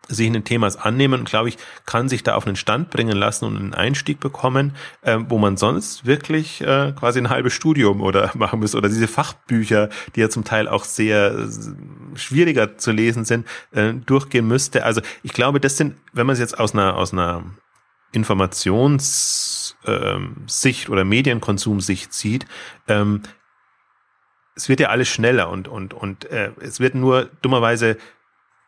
sich 0.07 0.27
einen 0.27 0.43
Themas 0.43 0.75
annehmen 0.75 1.21
und 1.21 1.29
glaube 1.29 1.49
ich, 1.49 1.57
kann 1.85 2.09
sich 2.09 2.23
da 2.23 2.35
auf 2.35 2.45
einen 2.45 2.55
Stand 2.55 2.89
bringen 2.89 3.15
lassen 3.15 3.45
und 3.45 3.57
einen 3.57 3.73
Einstieg 3.73 4.19
bekommen, 4.19 4.75
äh, 5.01 5.17
wo 5.29 5.37
man 5.37 5.55
sonst 5.57 6.05
wirklich 6.05 6.61
äh, 6.61 6.93
quasi 6.97 7.19
ein 7.19 7.29
halbes 7.29 7.53
Studium 7.53 8.01
oder 8.01 8.31
machen 8.37 8.59
müsste 8.59 8.77
oder 8.77 8.89
diese 8.89 9.07
Fachbücher, 9.07 9.89
die 10.15 10.19
ja 10.19 10.29
zum 10.29 10.43
Teil 10.43 10.67
auch 10.67 10.83
sehr 10.83 11.33
äh, 11.33 11.47
schwieriger 12.17 12.77
zu 12.77 12.91
lesen 12.91 13.23
sind, 13.25 13.47
äh, 13.71 13.93
durchgehen 13.93 14.47
müsste. 14.47 14.83
Also 14.83 15.01
ich 15.23 15.33
glaube, 15.33 15.59
das 15.59 15.77
sind, 15.77 15.95
wenn 16.11 16.27
man 16.27 16.33
es 16.33 16.39
jetzt 16.39 16.59
aus 16.59 16.73
einer 16.73 16.97
aus 16.97 17.13
einer 17.13 17.43
Informationssicht 18.11 19.77
ähm, 19.87 20.91
oder 20.91 21.03
Medienkonsumsicht 21.03 22.13
sieht, 22.13 22.45
ähm, 22.87 23.21
es 24.55 24.69
wird 24.69 24.79
ja 24.79 24.89
alles 24.89 25.07
schneller 25.07 25.49
und 25.49 25.67
und 25.67 25.93
und 25.93 26.25
äh, 26.25 26.51
es 26.59 26.79
wird 26.79 26.93
nur 26.95 27.29
dummerweise 27.41 27.97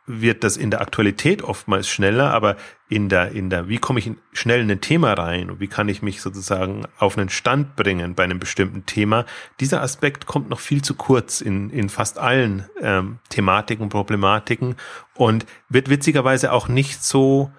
wird 0.07 0.43
das 0.43 0.57
in 0.57 0.69
der 0.69 0.81
Aktualität 0.81 1.41
oftmals 1.41 1.87
schneller, 1.87 2.31
aber 2.31 2.57
in 2.89 3.09
der, 3.09 3.31
in 3.31 3.49
der, 3.49 3.67
wie 3.67 3.79
komme 3.79 3.99
ich 3.99 4.11
schnell 4.33 4.61
in 4.61 4.69
ein 4.69 4.81
Thema 4.81 5.13
rein 5.13 5.49
und 5.49 5.59
wie 5.59 5.67
kann 5.67 5.89
ich 5.89 6.01
mich 6.01 6.21
sozusagen 6.21 6.85
auf 6.99 7.17
einen 7.17 7.29
Stand 7.29 7.75
bringen 7.75 8.13
bei 8.13 8.23
einem 8.23 8.37
bestimmten 8.37 8.85
Thema, 8.85 9.25
dieser 9.59 9.81
Aspekt 9.81 10.27
kommt 10.27 10.49
noch 10.49 10.59
viel 10.59 10.83
zu 10.83 10.93
kurz 10.93 11.41
in, 11.41 11.71
in 11.71 11.89
fast 11.89 12.19
allen 12.19 12.69
ähm, 12.81 13.19
Thematiken, 13.29 13.89
Problematiken 13.89 14.75
und 15.15 15.45
wird 15.69 15.89
witzigerweise 15.89 16.51
auch 16.51 16.67
nicht 16.67 17.03
so 17.03 17.51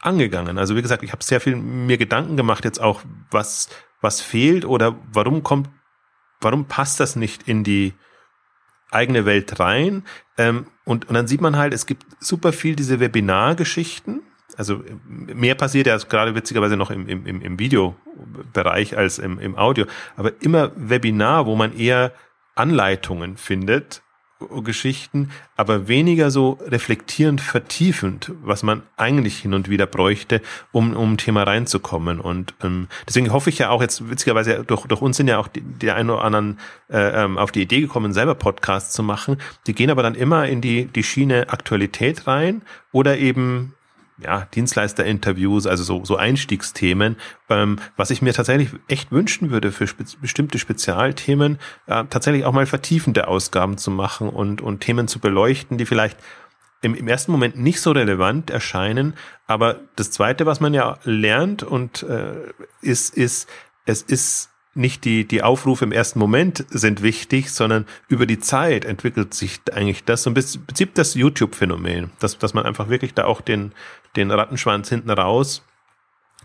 angegangen. 0.00 0.58
Also 0.58 0.76
wie 0.76 0.82
gesagt, 0.82 1.02
ich 1.02 1.12
habe 1.12 1.24
sehr 1.24 1.40
viel 1.40 1.56
mir 1.56 1.96
Gedanken 1.96 2.36
gemacht 2.36 2.64
jetzt 2.64 2.80
auch, 2.80 3.00
was, 3.30 3.70
was 4.02 4.20
fehlt 4.20 4.66
oder 4.66 4.96
warum 5.10 5.42
kommt, 5.42 5.70
warum 6.42 6.66
passt 6.66 7.00
das 7.00 7.16
nicht 7.16 7.48
in 7.48 7.64
die, 7.64 7.94
eigene 8.94 9.26
Welt 9.26 9.60
rein. 9.60 10.04
Ähm, 10.38 10.66
und, 10.84 11.08
und 11.08 11.14
dann 11.14 11.26
sieht 11.26 11.40
man 11.40 11.56
halt, 11.56 11.72
es 11.72 11.86
gibt 11.86 12.04
super 12.20 12.52
viel 12.52 12.76
diese 12.76 13.00
Webinargeschichten. 13.00 14.22
Also 14.56 14.84
mehr 15.06 15.54
passiert 15.54 15.86
ja 15.86 15.96
gerade 15.96 16.34
witzigerweise 16.34 16.76
noch 16.76 16.90
im, 16.90 17.08
im, 17.08 17.40
im 17.40 17.58
Videobereich 17.58 18.96
als 18.96 19.18
im, 19.18 19.40
im 19.40 19.56
Audio. 19.56 19.86
Aber 20.16 20.32
immer 20.40 20.70
Webinar, 20.76 21.46
wo 21.46 21.56
man 21.56 21.76
eher 21.76 22.12
Anleitungen 22.54 23.36
findet 23.36 24.03
Geschichten, 24.62 25.30
aber 25.56 25.88
weniger 25.88 26.30
so 26.30 26.58
reflektierend, 26.66 27.40
vertiefend, 27.40 28.32
was 28.42 28.62
man 28.62 28.82
eigentlich 28.96 29.38
hin 29.38 29.54
und 29.54 29.68
wieder 29.68 29.86
bräuchte, 29.86 30.40
um 30.72 30.94
um 30.94 31.16
Thema 31.16 31.44
reinzukommen. 31.44 32.20
Und 32.20 32.54
ähm, 32.62 32.88
deswegen 33.06 33.32
hoffe 33.32 33.50
ich 33.50 33.58
ja 33.58 33.70
auch 33.70 33.82
jetzt 33.82 34.08
witzigerweise 34.08 34.64
durch, 34.64 34.86
durch 34.86 35.02
uns 35.02 35.16
sind 35.16 35.28
ja 35.28 35.38
auch 35.38 35.48
die, 35.48 35.60
die 35.60 35.90
einen 35.90 36.10
oder 36.10 36.24
anderen 36.24 36.58
äh, 36.88 37.24
ähm, 37.24 37.38
auf 37.38 37.52
die 37.52 37.62
Idee 37.62 37.80
gekommen, 37.80 38.12
selber 38.12 38.34
Podcasts 38.34 38.94
zu 38.94 39.02
machen. 39.02 39.38
Die 39.66 39.74
gehen 39.74 39.90
aber 39.90 40.02
dann 40.02 40.14
immer 40.14 40.46
in 40.46 40.60
die 40.60 40.86
die 40.86 41.02
Schiene 41.02 41.48
Aktualität 41.48 42.26
rein 42.26 42.62
oder 42.92 43.18
eben 43.18 43.74
ja, 44.18 44.46
Dienstleisterinterviews, 44.54 45.66
also 45.66 45.82
so, 45.82 46.04
so 46.04 46.16
Einstiegsthemen, 46.16 47.16
ähm, 47.48 47.78
was 47.96 48.10
ich 48.10 48.22
mir 48.22 48.32
tatsächlich 48.32 48.70
echt 48.86 49.10
wünschen 49.10 49.50
würde 49.50 49.72
für 49.72 49.86
spe 49.86 50.04
bestimmte 50.20 50.58
Spezialthemen, 50.58 51.58
äh, 51.86 52.04
tatsächlich 52.08 52.44
auch 52.44 52.52
mal 52.52 52.66
vertiefende 52.66 53.26
Ausgaben 53.26 53.76
zu 53.76 53.90
machen 53.90 54.28
und, 54.28 54.60
und 54.60 54.80
Themen 54.80 55.08
zu 55.08 55.18
beleuchten, 55.18 55.78
die 55.78 55.86
vielleicht 55.86 56.18
im, 56.82 56.94
im 56.94 57.08
ersten 57.08 57.32
Moment 57.32 57.58
nicht 57.58 57.80
so 57.80 57.92
relevant 57.92 58.50
erscheinen. 58.50 59.14
Aber 59.46 59.80
das 59.96 60.10
Zweite, 60.10 60.46
was 60.46 60.60
man 60.60 60.74
ja 60.74 60.98
lernt 61.04 61.62
und 61.62 62.02
äh, 62.04 62.52
ist, 62.82 63.16
ist, 63.16 63.48
es 63.86 64.02
ist 64.02 64.50
nicht 64.74 65.04
die, 65.04 65.26
die 65.26 65.42
Aufrufe 65.42 65.84
im 65.84 65.92
ersten 65.92 66.18
Moment 66.18 66.64
sind 66.70 67.02
wichtig, 67.02 67.52
sondern 67.52 67.86
über 68.08 68.26
die 68.26 68.40
Zeit 68.40 68.84
entwickelt 68.84 69.32
sich 69.32 69.60
eigentlich 69.72 70.04
das 70.04 70.24
so 70.24 70.30
ein 70.30 70.34
bisschen, 70.34 70.66
das 70.94 71.14
YouTube-Phänomen, 71.14 72.10
dass, 72.18 72.38
dass 72.38 72.54
man 72.54 72.66
einfach 72.66 72.88
wirklich 72.88 73.14
da 73.14 73.24
auch 73.24 73.40
den, 73.40 73.72
den 74.16 74.30
Rattenschwanz 74.30 74.88
hinten 74.88 75.10
raus 75.10 75.62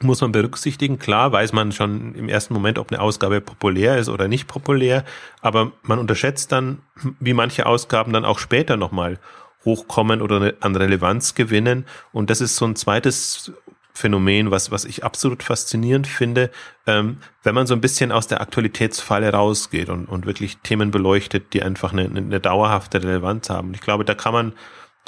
muss 0.02 0.22
man 0.22 0.32
berücksichtigen. 0.32 1.00
Klar 1.00 1.32
weiß 1.32 1.54
man 1.54 1.72
schon 1.72 2.16
im 2.16 2.30
ersten 2.30 2.54
Moment, 2.54 2.80
ob 2.80 2.92
eine 2.92 3.02
Ausgabe 3.02 3.42
populär 3.42 3.98
ist 3.98 4.10
oder 4.10 4.28
nicht 4.28 4.48
populär, 4.48 5.04
aber 5.42 5.72
man 5.84 6.00
unterschätzt 6.00 6.52
dann, 6.52 6.80
wie 7.20 7.34
manche 7.34 7.66
Ausgaben 7.66 8.14
dann 8.14 8.26
auch 8.26 8.40
später 8.40 8.78
nochmal 8.78 9.20
hochkommen 9.66 10.22
oder 10.22 10.54
an 10.62 10.76
Relevanz 10.76 11.36
gewinnen. 11.36 11.86
Und 12.14 12.30
das 12.30 12.40
ist 12.40 12.56
so 12.56 12.66
ein 12.66 12.76
zweites 12.76 13.52
Phänomen, 13.94 14.52
was, 14.52 14.72
was 14.72 14.86
ich 14.86 15.04
absolut 15.04 15.44
faszinierend 15.44 16.08
finde, 16.08 16.52
ähm, 16.88 17.18
wenn 17.44 17.56
man 17.56 17.68
so 17.68 17.74
ein 17.74 17.82
bisschen 17.82 18.14
aus 18.14 18.28
der 18.28 18.40
Aktualitätsfalle 18.40 19.34
rausgeht 19.34 19.90
und, 19.90 20.06
und 20.06 20.26
wirklich 20.26 20.60
Themen 20.60 20.92
beleuchtet, 20.92 21.54
die 21.54 21.62
einfach 21.62 21.92
eine, 21.92 22.06
eine 22.06 22.40
dauerhafte 22.40 23.04
Relevanz 23.04 23.50
haben. 23.50 23.74
Ich 23.74 23.82
glaube, 23.82 24.06
da 24.06 24.16
kann 24.16 24.32
man 24.32 24.54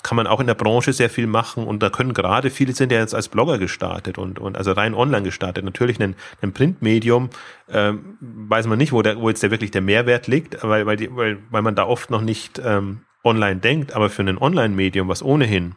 kann 0.03 0.15
man 0.15 0.27
auch 0.27 0.39
in 0.39 0.47
der 0.47 0.55
Branche 0.55 0.93
sehr 0.93 1.09
viel 1.09 1.27
machen 1.27 1.65
und 1.65 1.81
da 1.81 1.89
können 1.89 2.13
gerade 2.13 2.49
viele 2.49 2.73
sind 2.73 2.91
ja 2.91 2.99
jetzt 2.99 3.15
als 3.15 3.29
Blogger 3.29 3.57
gestartet 3.57 4.17
und, 4.17 4.39
und 4.39 4.57
also 4.57 4.71
rein 4.71 4.93
online 4.93 5.23
gestartet. 5.23 5.63
Natürlich 5.63 5.99
ein, 5.99 6.15
ein 6.41 6.53
Printmedium 6.53 7.29
ähm, 7.69 8.17
weiß 8.19 8.67
man 8.67 8.77
nicht, 8.77 8.91
wo, 8.91 9.01
der, 9.01 9.19
wo 9.19 9.29
jetzt 9.29 9.43
der 9.43 9.51
wirklich 9.51 9.71
der 9.71 9.81
Mehrwert 9.81 10.27
liegt, 10.27 10.63
weil, 10.63 10.85
weil, 10.85 10.97
die, 10.97 11.15
weil, 11.15 11.39
weil 11.49 11.61
man 11.61 11.75
da 11.75 11.85
oft 11.85 12.09
noch 12.09 12.21
nicht 12.21 12.61
ähm, 12.63 13.01
online 13.23 13.59
denkt, 13.59 13.93
aber 13.93 14.09
für 14.09 14.23
ein 14.23 14.37
Online-Medium, 14.37 15.07
was 15.07 15.23
ohnehin 15.23 15.75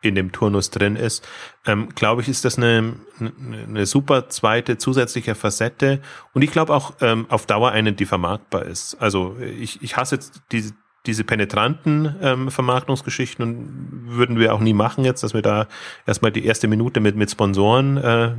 in 0.00 0.14
dem 0.14 0.30
Turnus 0.30 0.70
drin 0.70 0.94
ist, 0.94 1.26
ähm, 1.66 1.88
glaube 1.94 2.22
ich, 2.22 2.28
ist 2.28 2.44
das 2.44 2.56
eine, 2.56 2.94
eine 3.18 3.86
super 3.86 4.28
zweite 4.28 4.78
zusätzliche 4.78 5.34
Facette 5.34 6.00
und 6.34 6.42
ich 6.42 6.52
glaube 6.52 6.72
auch 6.72 6.94
ähm, 7.00 7.26
auf 7.28 7.46
Dauer 7.46 7.72
eine, 7.72 7.92
die 7.92 8.06
vermarktbar 8.06 8.64
ist. 8.64 8.94
Also 9.00 9.36
ich, 9.40 9.82
ich 9.82 9.96
hasse 9.96 10.16
jetzt 10.16 10.42
diese, 10.52 10.74
diese 11.06 11.24
penetranten 11.24 12.16
ähm, 12.20 12.50
Vermarktungsgeschichten 12.50 14.04
würden 14.06 14.38
wir 14.38 14.54
auch 14.54 14.60
nie 14.60 14.74
machen 14.74 15.04
jetzt, 15.04 15.22
dass 15.22 15.34
wir 15.34 15.42
da 15.42 15.66
erstmal 16.06 16.32
die 16.32 16.44
erste 16.44 16.68
Minute 16.68 17.00
mit, 17.00 17.16
mit 17.16 17.30
Sponsoren, 17.30 17.96
äh, 17.96 18.34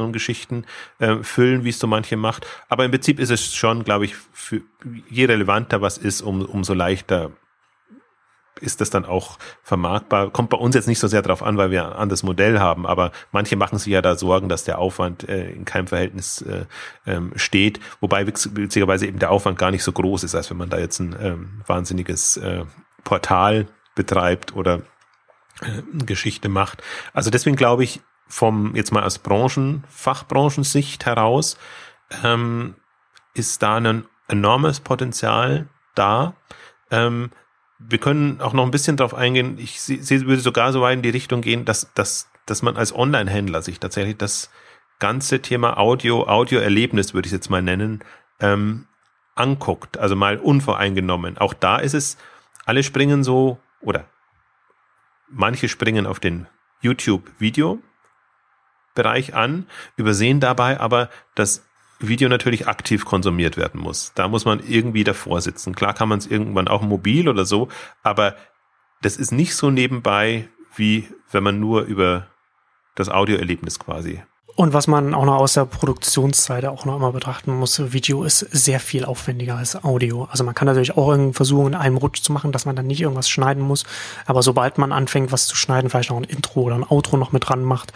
und 0.00 0.12
Geschichten 0.12 0.64
äh, 0.98 1.16
füllen, 1.22 1.64
wie 1.64 1.70
es 1.70 1.78
so 1.78 1.86
manche 1.86 2.16
macht. 2.16 2.46
Aber 2.68 2.84
im 2.84 2.90
Prinzip 2.90 3.18
ist 3.18 3.30
es 3.30 3.54
schon, 3.54 3.84
glaube 3.84 4.04
ich, 4.06 4.14
für, 4.32 4.62
je 5.10 5.26
relevanter 5.26 5.82
was 5.82 5.98
ist, 5.98 6.22
um, 6.22 6.44
umso 6.44 6.74
leichter 6.74 7.32
ist 8.60 8.80
das 8.80 8.90
dann 8.90 9.04
auch 9.04 9.38
vermarktbar. 9.62 10.30
Kommt 10.30 10.50
bei 10.50 10.56
uns 10.56 10.74
jetzt 10.74 10.88
nicht 10.88 10.98
so 10.98 11.08
sehr 11.08 11.22
drauf 11.22 11.42
an, 11.42 11.56
weil 11.56 11.70
wir 11.70 11.86
ein 11.86 11.92
anderes 11.92 12.22
Modell 12.22 12.58
haben, 12.58 12.86
aber 12.86 13.12
manche 13.32 13.56
machen 13.56 13.78
sich 13.78 13.92
ja 13.92 14.02
da 14.02 14.16
Sorgen, 14.16 14.48
dass 14.48 14.64
der 14.64 14.78
Aufwand 14.78 15.28
äh, 15.28 15.50
in 15.50 15.64
keinem 15.64 15.86
Verhältnis 15.86 16.42
äh, 16.42 16.64
ähm, 17.06 17.32
steht, 17.36 17.80
wobei 18.00 18.26
witzigerweise 18.26 19.06
eben 19.06 19.18
der 19.18 19.30
Aufwand 19.30 19.58
gar 19.58 19.70
nicht 19.70 19.82
so 19.82 19.92
groß 19.92 20.24
ist, 20.24 20.34
als 20.34 20.50
wenn 20.50 20.56
man 20.56 20.70
da 20.70 20.78
jetzt 20.78 21.00
ein 21.00 21.16
ähm, 21.20 21.62
wahnsinniges 21.66 22.38
äh, 22.38 22.64
Portal 23.04 23.66
betreibt 23.94 24.54
oder 24.54 24.82
äh, 25.62 25.82
Geschichte 26.04 26.48
macht. 26.48 26.82
Also 27.12 27.30
deswegen 27.30 27.56
glaube 27.56 27.84
ich, 27.84 28.00
vom 28.28 28.74
jetzt 28.74 28.92
mal 28.92 29.04
aus 29.04 29.18
Branchen, 29.18 29.84
Fachbranchensicht 29.88 31.06
heraus, 31.06 31.56
ähm, 32.24 32.74
ist 33.34 33.62
da 33.62 33.76
ein 33.76 34.04
enormes 34.28 34.80
Potenzial 34.80 35.68
da. 35.94 36.34
Ähm, 36.90 37.30
wir 37.78 37.98
können 37.98 38.40
auch 38.40 38.52
noch 38.52 38.64
ein 38.64 38.70
bisschen 38.70 38.96
darauf 38.96 39.14
eingehen. 39.14 39.58
Ich 39.58 39.80
sehe, 39.80 40.26
würde 40.26 40.40
sogar 40.40 40.72
so 40.72 40.80
weit 40.80 40.96
in 40.96 41.02
die 41.02 41.10
Richtung 41.10 41.42
gehen, 41.42 41.64
dass, 41.64 41.92
dass, 41.94 42.28
dass 42.46 42.62
man 42.62 42.76
als 42.76 42.94
Online-Händler 42.94 43.62
sich 43.62 43.80
tatsächlich 43.80 44.16
das 44.16 44.50
ganze 44.98 45.42
Thema 45.42 45.78
Audio, 45.78 46.26
Audio-Erlebnis, 46.26 47.12
würde 47.12 47.26
ich 47.26 47.32
es 47.32 47.38
jetzt 47.38 47.50
mal 47.50 47.60
nennen, 47.62 48.02
ähm, 48.40 48.86
anguckt. 49.34 49.98
Also 49.98 50.16
mal 50.16 50.38
unvoreingenommen. 50.38 51.36
Auch 51.38 51.52
da 51.52 51.76
ist 51.76 51.92
es, 51.94 52.16
alle 52.64 52.82
springen 52.82 53.24
so, 53.24 53.58
oder 53.80 54.06
manche 55.28 55.68
springen 55.68 56.06
auf 56.06 56.18
den 56.18 56.46
YouTube-Video-Bereich 56.80 59.34
an, 59.34 59.66
übersehen 59.96 60.40
dabei 60.40 60.80
aber, 60.80 61.10
dass 61.34 61.65
Video 61.98 62.28
natürlich 62.28 62.68
aktiv 62.68 63.04
konsumiert 63.04 63.56
werden 63.56 63.80
muss. 63.80 64.12
Da 64.14 64.28
muss 64.28 64.44
man 64.44 64.60
irgendwie 64.60 65.04
davor 65.04 65.40
sitzen. 65.40 65.74
Klar 65.74 65.94
kann 65.94 66.08
man 66.08 66.18
es 66.18 66.26
irgendwann 66.26 66.68
auch 66.68 66.82
mobil 66.82 67.28
oder 67.28 67.44
so, 67.44 67.68
aber 68.02 68.36
das 69.02 69.16
ist 69.16 69.32
nicht 69.32 69.54
so 69.54 69.70
nebenbei, 69.70 70.48
wie 70.74 71.08
wenn 71.30 71.42
man 71.42 71.58
nur 71.58 71.82
über 71.82 72.26
das 72.94 73.08
Audioerlebnis 73.08 73.78
quasi 73.78 74.22
und 74.56 74.72
was 74.72 74.86
man 74.86 75.12
auch 75.12 75.26
noch 75.26 75.36
aus 75.36 75.52
der 75.52 75.66
Produktionsseite 75.66 76.70
auch 76.70 76.86
noch 76.86 76.96
immer 76.96 77.12
betrachten 77.12 77.52
muss, 77.52 77.92
Video 77.92 78.24
ist 78.24 78.38
sehr 78.38 78.80
viel 78.80 79.04
aufwendiger 79.04 79.56
als 79.56 79.84
Audio. 79.84 80.26
Also 80.30 80.44
man 80.44 80.54
kann 80.54 80.64
natürlich 80.64 80.96
auch 80.96 81.10
irgendwie 81.10 81.34
versuchen, 81.34 81.68
in 81.68 81.74
einem 81.74 81.98
Rutsch 81.98 82.22
zu 82.22 82.32
machen, 82.32 82.52
dass 82.52 82.64
man 82.64 82.74
dann 82.74 82.86
nicht 82.86 83.02
irgendwas 83.02 83.28
schneiden 83.28 83.62
muss. 83.62 83.84
Aber 84.24 84.42
sobald 84.42 84.78
man 84.78 84.92
anfängt, 84.92 85.30
was 85.30 85.46
zu 85.46 85.56
schneiden, 85.56 85.90
vielleicht 85.90 86.08
noch 86.08 86.16
ein 86.16 86.24
Intro 86.24 86.62
oder 86.62 86.76
ein 86.76 86.88
Outro 86.88 87.18
noch 87.18 87.32
mit 87.32 87.46
dran 87.46 87.64
macht, 87.64 87.92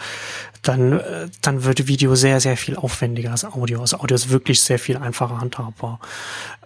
dann, 0.61 0.99
äh, 0.99 1.29
dann 1.41 1.63
wird 1.63 1.87
Video 1.87 2.13
sehr, 2.13 2.39
sehr 2.39 2.57
viel 2.57 2.75
aufwendiger 2.75 3.31
als 3.31 3.43
Audio. 3.43 3.81
Also 3.81 3.97
Audio 3.97 4.13
ist 4.13 4.29
wirklich 4.29 4.61
sehr 4.61 4.77
viel 4.77 4.97
einfacher 4.97 5.41
handhabbar. 5.41 5.99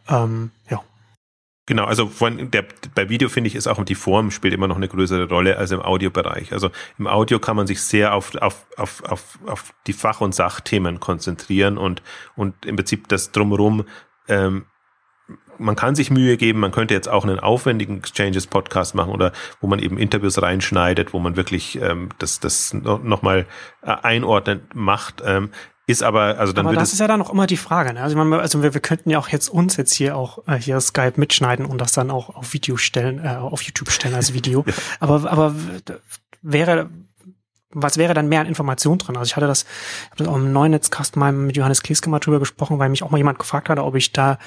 Ähm, 0.09 0.51
ja. 0.69 0.81
Genau, 1.67 1.85
also 1.85 2.07
von 2.07 2.51
der, 2.51 2.63
bei 2.93 3.09
Video 3.09 3.27
finde 3.27 3.47
ich, 3.47 3.55
ist 3.55 3.65
auch 3.65 3.83
die 3.83 3.95
Form 3.95 4.29
spielt 4.29 4.53
immer 4.53 4.67
noch 4.67 4.75
eine 4.75 4.87
größere 4.87 5.27
Rolle 5.27 5.57
als 5.57 5.71
im 5.71 5.81
Audiobereich. 5.81 6.53
Also 6.53 6.69
im 6.99 7.07
Audio 7.07 7.39
kann 7.39 7.55
man 7.55 7.65
sich 7.65 7.81
sehr 7.81 8.13
auf, 8.13 8.35
auf, 8.35 8.67
auf, 8.77 9.03
auf, 9.03 9.39
auf 9.47 9.73
die 9.87 9.93
Fach- 9.93 10.21
und 10.21 10.35
Sachthemen 10.35 10.99
konzentrieren 10.99 11.79
und, 11.79 12.03
und 12.35 12.65
im 12.65 12.75
Prinzip 12.75 13.07
das 13.07 13.31
drumherum, 13.31 13.85
ähm, 14.27 14.65
man 15.57 15.75
kann 15.75 15.95
sich 15.95 16.11
Mühe 16.11 16.37
geben, 16.37 16.59
man 16.59 16.71
könnte 16.71 16.93
jetzt 16.93 17.07
auch 17.07 17.23
einen 17.23 17.39
aufwendigen 17.39 17.97
Exchanges-Podcast 17.97 18.93
machen 18.93 19.11
oder 19.11 19.31
wo 19.61 19.67
man 19.67 19.79
eben 19.79 19.97
Interviews 19.97 20.41
reinschneidet, 20.41 21.13
wo 21.13 21.19
man 21.19 21.35
wirklich 21.35 21.81
ähm, 21.81 22.09
das, 22.19 22.39
das 22.39 22.73
nochmal 22.73 23.45
äh, 23.81 23.95
einordnet 24.03 24.75
macht. 24.75 25.23
Ähm, 25.25 25.49
ist 25.87 26.03
aber, 26.03 26.39
also 26.39 26.53
dann 26.53 26.65
aber 26.65 26.75
das 26.75 26.93
ist 26.93 26.99
ja 26.99 27.07
dann 27.07 27.21
auch 27.21 27.31
immer 27.31 27.47
die 27.47 27.57
Frage. 27.57 27.93
Ne? 27.93 28.01
Also, 28.01 28.17
meine, 28.17 28.39
also 28.39 28.63
wir, 28.63 28.73
wir 28.73 28.81
könnten 28.81 29.09
ja 29.09 29.19
auch 29.19 29.29
jetzt 29.29 29.49
uns 29.49 29.77
jetzt 29.77 29.93
hier 29.93 30.17
auch 30.17 30.47
äh, 30.47 30.55
hier 30.55 30.79
Skype 30.81 31.13
mitschneiden 31.17 31.65
und 31.65 31.79
das 31.79 31.91
dann 31.91 32.11
auch 32.11 32.29
auf 32.35 32.53
Video 32.53 32.77
stellen, 32.77 33.23
äh, 33.23 33.35
auf 33.35 33.61
YouTube 33.61 33.91
stellen 33.91 34.15
als 34.15 34.33
Video. 34.33 34.63
ja. 34.67 34.73
Aber 34.99 35.29
aber 35.31 35.55
wäre 36.41 36.89
was 37.77 37.97
wäre 37.97 38.13
dann 38.13 38.29
mehr 38.29 38.39
an 38.39 38.47
Information 38.47 38.97
drin? 38.97 39.17
Also 39.17 39.27
ich 39.27 39.35
hatte 39.35 39.47
das, 39.47 39.63
ich 39.63 40.11
habe 40.11 40.23
das 40.23 40.27
auch 40.29 40.37
im 40.37 40.53
neuen 40.53 40.71
Netzcast 40.71 41.17
mal 41.17 41.33
mit 41.33 41.57
Johannes 41.57 41.83
Kleske 41.83 42.09
mal 42.09 42.19
drüber 42.19 42.39
gesprochen, 42.39 42.79
weil 42.79 42.89
mich 42.89 43.03
auch 43.03 43.11
mal 43.11 43.17
jemand 43.17 43.37
gefragt 43.37 43.67
hatte, 43.67 43.83
ob 43.83 43.95
ich 43.95 44.13
da 44.13 44.39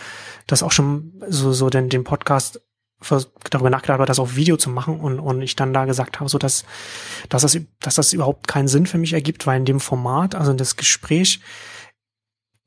das 0.47 0.63
auch 0.63 0.73
schon 0.73 1.13
so 1.29 1.53
so 1.53 1.69
den 1.69 1.91
den 1.91 2.05
Podcast 2.05 2.63
darüber 3.51 3.71
nachgedacht 3.71 3.99
habe, 3.99 4.07
das 4.07 4.19
auf 4.19 4.37
Video 4.37 4.57
zu 4.57 4.71
machen 4.71 5.01
und, 5.01 5.21
und 5.21 5.41
ich 5.43 5.57
dann 5.57 5.73
da 5.73 5.85
gesagt 5.85 6.19
habe, 6.19 6.29
so 6.29 6.39
dass, 6.39 6.65
dass, 7.29 7.43
das, 7.43 7.59
dass 7.81 7.95
das 7.95 8.13
überhaupt 8.13 8.49
keinen 8.49 8.69
Sinn 8.69 8.87
für 8.87 8.99
mich 8.99 9.13
ergibt, 9.13 9.47
weil 9.47 9.59
in 9.59 9.65
dem 9.65 9.81
Format, 9.81 10.35
also 10.35 10.53
das 10.53 10.77
Gespräch, 10.77 11.41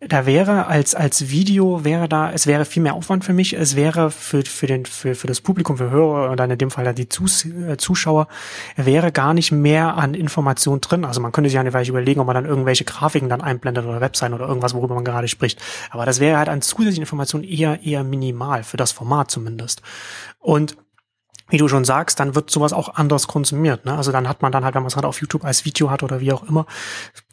da 0.07 0.25
wäre 0.25 0.65
als 0.65 0.95
als 0.95 1.29
Video 1.29 1.83
wäre 1.83 2.09
da 2.09 2.31
es 2.31 2.47
wäre 2.47 2.65
viel 2.65 2.81
mehr 2.81 2.95
Aufwand 2.95 3.23
für 3.23 3.33
mich. 3.33 3.53
Es 3.53 3.75
wäre 3.75 4.09
für 4.09 4.43
für 4.43 4.65
den 4.65 4.85
für 4.87 5.13
für 5.13 5.27
das 5.27 5.41
Publikum 5.41 5.77
für 5.77 5.91
Hörer 5.91 6.31
oder 6.31 6.45
in 6.45 6.57
dem 6.57 6.71
Fall 6.71 6.91
die 6.95 7.07
Zus 7.07 7.45
äh, 7.45 7.77
Zuschauer 7.77 8.27
wäre 8.75 9.11
gar 9.11 9.35
nicht 9.35 9.51
mehr 9.51 9.95
an 9.97 10.15
Information 10.15 10.81
drin. 10.81 11.05
Also 11.05 11.21
man 11.21 11.31
könnte 11.31 11.51
sich 11.51 11.55
ja 11.55 11.63
vielleicht 11.63 11.91
überlegen 11.91 12.19
ob 12.19 12.25
man 12.25 12.33
dann 12.33 12.45
irgendwelche 12.45 12.83
Grafiken 12.83 13.29
dann 13.29 13.41
einblendet 13.41 13.85
oder 13.85 14.01
Webseiten 14.01 14.33
oder 14.33 14.47
irgendwas 14.47 14.73
worüber 14.73 14.95
man 14.95 15.05
gerade 15.05 15.27
spricht. 15.27 15.61
Aber 15.91 16.07
das 16.07 16.19
wäre 16.19 16.39
halt 16.39 16.49
an 16.49 16.63
zusätzlichen 16.63 17.03
Informationen 17.03 17.43
eher 17.43 17.83
eher 17.83 18.03
minimal 18.03 18.63
für 18.63 18.77
das 18.77 18.91
Format 18.91 19.29
zumindest. 19.29 19.83
Und 20.39 20.77
wie 21.51 21.57
du 21.57 21.67
schon 21.67 21.85
sagst, 21.85 22.19
dann 22.19 22.33
wird 22.33 22.49
sowas 22.49 22.73
auch 22.73 22.95
anders 22.95 23.27
konsumiert. 23.27 23.85
Ne? 23.85 23.95
Also 23.95 24.11
dann 24.11 24.27
hat 24.27 24.41
man 24.41 24.51
dann 24.51 24.63
halt, 24.65 24.73
wenn 24.73 24.81
man 24.81 24.87
es 24.87 24.95
halt 24.95 25.05
auf 25.05 25.21
YouTube 25.21 25.45
als 25.45 25.65
Video 25.65 25.91
hat 25.91 26.01
oder 26.01 26.19
wie 26.19 26.31
auch 26.33 26.43
immer, 26.43 26.65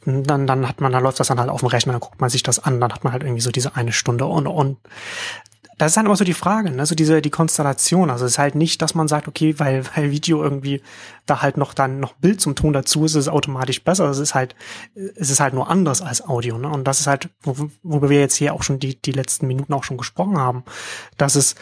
dann, 0.05 0.47
dann 0.47 0.69
hat 0.69 0.81
man, 0.81 0.93
dann 0.93 1.03
läuft 1.03 1.21
das 1.21 1.29
dann 1.29 1.41
halt 1.41 1.51
auf 1.51 1.61
dem 1.61 1.69
Rechner, 1.69 1.93
dann 1.93 2.01
guckt 2.01 2.21
man 2.21 2.29
sich 2.29 2.43
das 2.43 2.59
an, 2.59 2.81
dann 2.81 2.93
hat 2.93 3.05
man 3.05 3.12
halt 3.12 3.23
irgendwie 3.23 3.41
so 3.41 3.51
diese 3.51 3.77
eine 3.77 3.93
Stunde 3.93 4.27
und, 4.27 4.47
und 4.47 4.79
das 5.79 5.93
ist 5.93 5.97
dann 5.97 6.07
immer 6.07 6.16
so 6.16 6.25
die 6.25 6.35
Frage, 6.35 6.73
ne? 6.73 6.85
so 6.85 6.97
diese 6.97 7.23
die 7.23 7.31
Konstellation. 7.31 8.11
Also 8.11 8.25
es 8.25 8.33
ist 8.33 8.39
halt 8.39 8.57
nicht, 8.57 8.83
dass 8.83 8.97
man 8.97 9.07
sagt, 9.07 9.29
okay, 9.29 9.55
weil 9.59 9.85
weil 9.95 10.11
Video 10.11 10.43
irgendwie 10.43 10.83
da 11.25 11.41
halt 11.41 11.57
noch 11.57 11.73
dann 11.73 12.01
noch 12.01 12.14
Bild 12.14 12.41
zum 12.41 12.57
Ton 12.57 12.73
dazu 12.73 13.05
ist, 13.05 13.12
ist 13.12 13.27
es 13.27 13.29
automatisch 13.29 13.85
besser. 13.85 14.11
Es 14.11 14.19
ist 14.19 14.35
halt 14.35 14.57
es 15.14 15.31
ist 15.31 15.39
halt 15.39 15.55
nur 15.55 15.71
anders 15.71 16.03
als 16.03 16.27
Audio. 16.27 16.59
Ne? 16.59 16.69
Und 16.69 16.85
das 16.85 16.99
ist 16.99 17.07
halt, 17.07 17.31
worüber 17.45 18.11
wir 18.11 18.19
jetzt 18.19 18.35
hier 18.35 18.55
auch 18.55 18.64
schon 18.64 18.81
die 18.81 19.01
die 19.01 19.12
letzten 19.12 19.47
Minuten 19.47 19.73
auch 19.73 19.85
schon 19.85 19.99
gesprochen 19.99 20.39
haben, 20.39 20.64
dass 21.16 21.37
es 21.37 21.55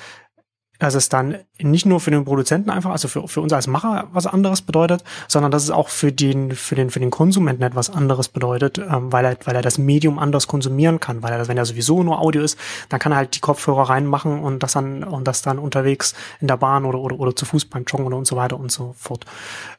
dass 0.79 0.95
es 0.95 1.09
dann 1.09 1.37
nicht 1.59 1.87
nur 1.87 2.01
für 2.01 2.11
den 2.11 2.24
Produzenten 2.24 2.70
einfach, 2.70 2.91
also 2.91 3.09
für, 3.09 3.27
für 3.29 3.41
uns 3.41 3.53
als 3.53 3.66
Macher 3.66 4.09
was 4.12 4.27
anderes 4.27 4.62
bedeutet, 4.62 5.05
sondern 5.29 5.51
dass 5.51 5.62
es 5.62 5.70
auch 5.70 5.89
für 5.89 6.12
den, 6.12 6.53
für 6.53 6.74
den, 6.74 6.91
für 6.91 7.01
den 7.01 7.11
Konsumenten 7.11 7.62
etwas 7.62 7.91
anderes 7.91 8.29
bedeutet, 8.29 8.79
ähm, 8.79 9.12
weil 9.12 9.24
er, 9.24 9.37
weil 9.45 9.57
er 9.57 9.62
das 9.62 9.79
Medium 9.79 10.18
anders 10.18 10.47
konsumieren 10.47 11.01
kann, 11.01 11.22
weil 11.22 11.33
er 11.33 11.49
wenn 11.49 11.59
er 11.59 11.64
sowieso 11.64 12.03
nur 12.03 12.20
Audio 12.20 12.43
ist, 12.43 12.59
dann 12.89 13.01
kann 13.01 13.12
er 13.12 13.18
halt 13.18 13.35
die 13.37 13.41
Kopfhörer 13.41 13.89
reinmachen 13.89 14.41
und 14.41 14.62
das 14.62 14.72
dann, 14.72 15.05
und 15.05 15.27
das 15.27 15.43
dann 15.43 15.59
unterwegs 15.59 16.14
in 16.41 16.49
der 16.49 16.57
Bahn 16.57 16.85
oder, 16.85 16.99
oder, 16.99 17.18
oder 17.18 17.37
zu 17.37 17.45
Fuß 17.45 17.66
beim 17.66 17.85
Joggen 17.85 18.07
oder 18.07 18.16
und 18.16 18.27
so 18.27 18.37
weiter 18.37 18.59
und 18.59 18.70
so 18.72 18.95
fort 18.99 19.24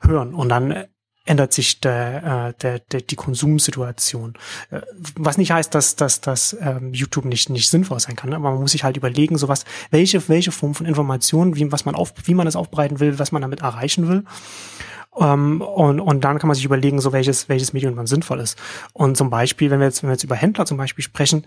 hören. 0.02 0.34
Und 0.34 0.50
dann 0.50 0.86
ändert 1.28 1.54
sich 1.54 1.80
der, 1.82 2.54
äh, 2.58 2.62
der, 2.62 2.80
der, 2.80 3.02
die 3.02 3.16
Konsumsituation. 3.16 4.34
Äh, 4.72 4.82
was 5.16 5.38
nicht 5.38 5.52
heißt, 5.52 5.74
dass, 5.74 5.96
dass, 5.96 6.22
dass 6.22 6.58
ähm, 6.60 6.94
YouTube 6.94 7.26
nicht, 7.26 7.50
nicht 7.50 7.70
sinnvoll 7.70 8.00
sein 8.00 8.16
kann, 8.16 8.34
aber 8.34 8.52
man 8.52 8.62
muss 8.62 8.72
sich 8.72 8.84
halt 8.84 8.98
überlegen, 8.98 9.38
sowas, 9.38 9.66
welche, 9.92 10.28
welche 10.30 10.52
Form 10.52 10.74
von 10.74 10.86
Informationen, 10.86 11.56
wie, 11.56 11.72
was 11.72 11.86
man 11.86 11.96
auf, 11.96 12.14
wie 12.26 12.34
man 12.34 12.46
das 12.46 12.56
aufbereiten 12.56 13.00
will, 13.00 13.20
was 13.20 13.32
man 13.32 13.42
damit 13.42 13.62
erreichen 13.62 14.08
will. 14.08 14.24
Um, 15.12 15.26
ähm, 15.26 15.62
und, 15.62 16.00
und 16.00 16.24
dann 16.24 16.38
kann 16.38 16.48
man 16.48 16.54
sich 16.54 16.66
überlegen, 16.66 17.02
so 17.02 17.12
welches, 17.12 17.50
welches 17.50 17.74
Medium 17.74 17.96
man 17.96 18.06
sinnvoll 18.06 18.40
ist. 18.40 18.56
Und 18.94 19.18
zum 19.18 19.32
Beispiel, 19.32 19.72
wenn 19.72 19.80
wir 19.80 19.88
jetzt, 19.88 20.04
wenn 20.04 20.10
wir 20.10 20.14
jetzt 20.14 20.24
über 20.24 20.36
Händler 20.36 20.68
zum 20.68 20.78
Beispiel 20.78 21.04
sprechen, 21.04 21.44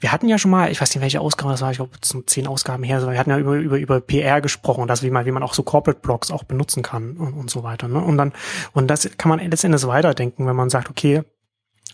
wir 0.00 0.12
hatten 0.12 0.28
ja 0.28 0.38
schon 0.38 0.52
mal, 0.52 0.70
ich 0.70 0.80
weiß 0.80 0.94
nicht, 0.94 1.02
welche 1.02 1.20
Ausgabe 1.20 1.50
das 1.50 1.60
war, 1.60 1.72
ich 1.72 1.78
glaube, 1.78 2.00
zum 2.00 2.26
zehn 2.26 2.46
Ausgaben 2.46 2.84
her, 2.84 3.04
wir 3.08 3.18
hatten 3.18 3.30
ja 3.30 3.38
über, 3.38 3.56
über, 3.56 3.78
über 3.78 4.00
PR 4.00 4.40
gesprochen, 4.40 4.86
das 4.86 5.02
wie 5.02 5.10
man, 5.10 5.26
wie 5.26 5.32
man 5.32 5.42
auch 5.42 5.54
so 5.54 5.64
Corporate 5.64 6.00
Blogs 6.00 6.30
auch 6.30 6.44
benutzen 6.44 6.82
kann 6.82 7.16
und, 7.16 7.32
und 7.32 7.50
so 7.50 7.64
weiter. 7.64 7.88
Ne? 7.88 7.98
Und 7.98 8.16
dann, 8.16 8.32
und 8.72 8.88
das 8.88 9.08
kann 9.18 9.28
man 9.28 9.40
letztendlich 9.40 9.86
weiterdenken, 9.86 10.46
wenn 10.46 10.54
man 10.54 10.70
sagt, 10.70 10.88
okay, 10.88 11.22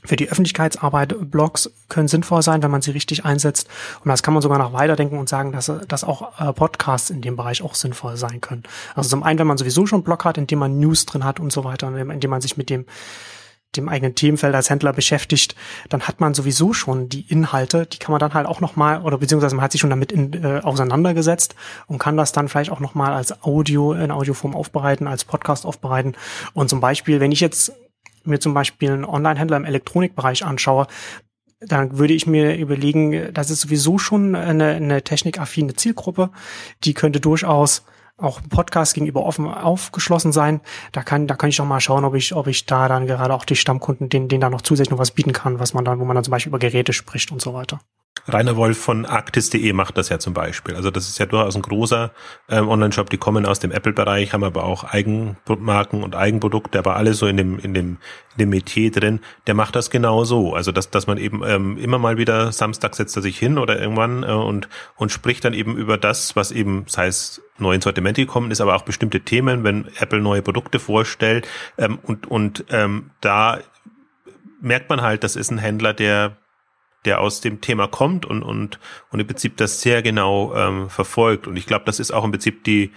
für 0.05 0.17
die 0.17 0.29
Öffentlichkeitsarbeit 0.29 1.31
Blogs 1.31 1.71
können 1.89 2.09
sinnvoll 2.09 2.43
sein, 2.43 2.63
wenn 2.63 2.71
man 2.71 2.83
sie 2.83 2.91
richtig 2.91 3.25
einsetzt. 3.25 3.69
Und 4.05 4.11
das 4.11 4.23
kann 4.23 4.35
man 4.35 4.43
sogar 4.43 4.59
noch 4.59 4.75
weiterdenken 4.75 5.19
und 5.19 5.31
sagen, 5.31 5.51
dass, 5.53 5.73
dass 5.89 6.05
auch 6.05 6.39
äh, 6.39 6.53
Podcasts 6.53 7.09
in 7.09 7.23
dem 7.23 7.37
Bereich 7.37 7.63
auch 7.63 7.75
sinnvoll 7.75 8.19
sein 8.19 8.43
können. 8.43 8.65
Also 8.95 9.09
zum 9.09 9.23
einen, 9.23 9.39
wenn 9.39 9.47
man 9.47 9.57
sowieso 9.57 9.87
schon 9.87 9.99
einen 9.99 10.05
Blog 10.05 10.27
hat, 10.27 10.37
in 10.37 10.47
dem 10.47 10.59
man 10.59 10.79
News 10.79 11.07
drin 11.07 11.25
hat 11.25 11.41
und 11.41 11.53
so 11.53 11.65
weiter, 11.65 11.89
in 11.97 12.21
dem 12.21 12.31
man 12.31 12.43
sich 12.43 12.59
mit 12.59 12.69
dem 12.69 12.85
dem 13.77 13.89
eigenen 13.89 14.15
Themenfeld 14.15 14.55
als 14.55 14.71
Händler 14.71 14.93
beschäftigt, 14.93 15.55
dann 15.89 16.03
hat 16.03 16.21
man 16.21 16.35
sowieso 16.35 16.73
schon 16.73 17.09
die 17.09 17.23
Inhalte, 17.31 17.87
die 17.87 17.99
kann 17.99 18.13
man 18.13 18.21
dann 18.21 18.35
halt 18.35 18.47
auch 18.47 18.61
nochmal, 18.61 19.03
oder 19.03 19.19
beziehungsweise 19.19 19.55
man 19.55 19.65
hat 19.65 19.73
sich 19.73 19.81
schon 19.81 19.91
damit 19.91 20.13
in, 20.13 20.33
äh, 20.33 20.61
auseinandergesetzt 20.63 21.55
und 21.87 21.99
kann 21.99 22.17
das 22.17 22.33
dann 22.33 22.49
vielleicht 22.49 22.71
auch 22.71 22.81
nochmal 22.81 23.13
als 23.13 23.43
Audio, 23.43 23.93
in 23.93 24.11
Audioform 24.11 24.55
aufbereiten, 24.55 25.07
als 25.07 25.25
Podcast 25.25 25.67
aufbereiten. 25.67 26.15
Und 26.53 26.71
zum 26.71 26.81
Beispiel, 26.81 27.21
wenn 27.21 27.33
ich 27.33 27.41
jetzt 27.41 27.73
mir 28.25 28.41
zum 28.41 28.55
Beispiel 28.55 28.91
einen 28.91 29.05
Online-Händler 29.05 29.57
im 29.57 29.65
Elektronikbereich 29.65 30.45
anschaue, 30.45 30.87
dann 31.61 31.99
würde 31.99 32.15
ich 32.15 32.27
mir 32.27 32.57
überlegen, 32.57 33.33
das 33.33 33.51
ist 33.51 33.61
sowieso 33.61 33.99
schon 33.99 34.35
eine, 34.35 34.69
eine 34.69 35.03
technikaffine 35.03 35.75
Zielgruppe, 35.75 36.31
die 36.85 36.95
könnte 36.95 37.21
durchaus 37.21 37.85
auch 38.17 38.41
ein 38.41 38.49
Podcast 38.49 38.95
gegenüber 38.95 39.25
offen 39.25 39.47
aufgeschlossen 39.47 40.33
sein. 40.33 40.61
Da 40.93 41.03
kann, 41.03 41.27
da 41.27 41.35
kann 41.35 41.51
ich 41.51 41.57
doch 41.57 41.65
mal 41.65 41.81
schauen, 41.81 42.05
ob 42.05 42.15
ich, 42.15 42.35
ob 42.35 42.47
ich 42.47 42.67
da 42.67 42.89
dann 42.89 43.07
gerade 43.07 43.35
auch 43.35 43.45
die 43.45 43.57
Stammkunden, 43.57 44.09
denen, 44.09 44.29
denen 44.29 44.41
da 44.41 44.51
noch 44.51 44.63
zusätzlich 44.63 44.91
noch 44.91 44.99
was 44.99 45.11
bieten 45.11 45.33
kann, 45.33 45.59
was 45.59 45.75
man 45.75 45.85
dann, 45.85 45.99
wo 45.99 46.05
man 46.05 46.15
dann 46.15 46.25
zum 46.25 46.33
Beispiel 46.33 46.51
über 46.51 46.59
Geräte 46.59 46.93
spricht 46.93 47.33
und 47.33 47.41
so 47.41 47.55
weiter. 47.55 47.81
Rainer 48.27 48.57
Wolf 48.57 48.79
von 48.79 49.05
Arctis.de 49.05 49.73
macht 49.73 49.99
das 49.99 50.09
ja 50.09 50.19
zum 50.19 50.33
Beispiel. 50.33 50.77
Also 50.77 50.91
das 50.91 51.09
ist 51.09 51.19
ja 51.19 51.27
durchaus 51.27 51.57
ein 51.57 51.63
großer 51.63 52.11
ähm, 52.49 52.69
Online-Shop. 52.69 53.11
Die 53.11 53.19
kommen 53.19 53.45
aus 53.45 53.59
dem 53.59 53.71
Apple-Bereich, 53.71 54.33
haben 54.33 54.45
aber 54.45 54.65
auch 54.65 54.85
Eigenmarken 54.85 56.03
und 56.03 56.17
Eigenprodukte, 56.17 56.79
aber 56.79 56.97
alle 56.97 57.15
so 57.15 57.27
in 57.27 57.37
dem 57.37 57.59
in 57.59 57.75
dem 57.75 57.99
in 58.33 58.39
dem 58.39 58.49
Metier 58.49 58.91
drin. 58.91 59.21
Der 59.47 59.55
macht 59.55 59.77
das 59.77 59.91
genau 59.91 60.25
so. 60.25 60.55
Also 60.55 60.73
dass 60.73 60.91
dass 60.91 61.07
man 61.07 61.19
eben 61.19 61.43
ähm, 61.45 61.77
immer 61.77 61.99
mal 61.99 62.17
wieder 62.17 62.51
Samstag 62.53 62.95
setzt 62.95 63.17
er 63.17 63.23
sich 63.23 63.39
hin 63.39 63.59
oder 63.59 63.79
irgendwann 63.79 64.23
äh, 64.23 64.33
und 64.33 64.69
und 64.97 65.13
spricht 65.13 65.45
dann 65.45 65.53
eben 65.53 65.77
über 65.77 65.99
das, 65.99 66.35
was 66.35 66.51
eben, 66.51 66.85
sei 66.87 67.09
es 67.09 67.43
neu 67.59 67.75
ins 67.75 67.85
Sortiment 67.85 68.17
gekommen 68.17 68.51
ist, 68.51 68.61
aber 68.61 68.75
auch 68.75 68.83
bestimmte 68.83 69.21
Themen, 69.21 69.65
wenn 69.65 69.89
Apple 69.99 70.21
neue 70.21 70.43
Produkte 70.43 70.79
vorstellt 70.79 71.47
ähm, 71.77 71.99
und 72.03 72.27
und 72.27 72.65
ähm, 72.71 73.11
da 73.21 73.59
merkt 74.61 74.89
man 74.89 75.03
halt, 75.03 75.25
das 75.25 75.37
ist 75.37 75.51
ein 75.51 75.59
Händler, 75.59 75.93
der 75.93 76.37
der 77.05 77.21
aus 77.21 77.41
dem 77.41 77.61
Thema 77.61 77.87
kommt 77.87 78.27
und, 78.27 78.43
und, 78.43 78.79
und 79.11 79.21
im 79.21 79.27
Prinzip 79.27 79.57
das 79.57 79.81
sehr 79.81 80.03
genau 80.03 80.55
ähm, 80.55 80.91
verfolgt. 80.91 81.47
Und 81.47 81.57
ich 81.57 81.67
glaube, 81.67 81.85
das 81.85 82.01
ist 82.01 82.13
auch 82.13 82.25
im 82.25 82.31
Prinzip 82.31 82.65
die, 82.65 82.93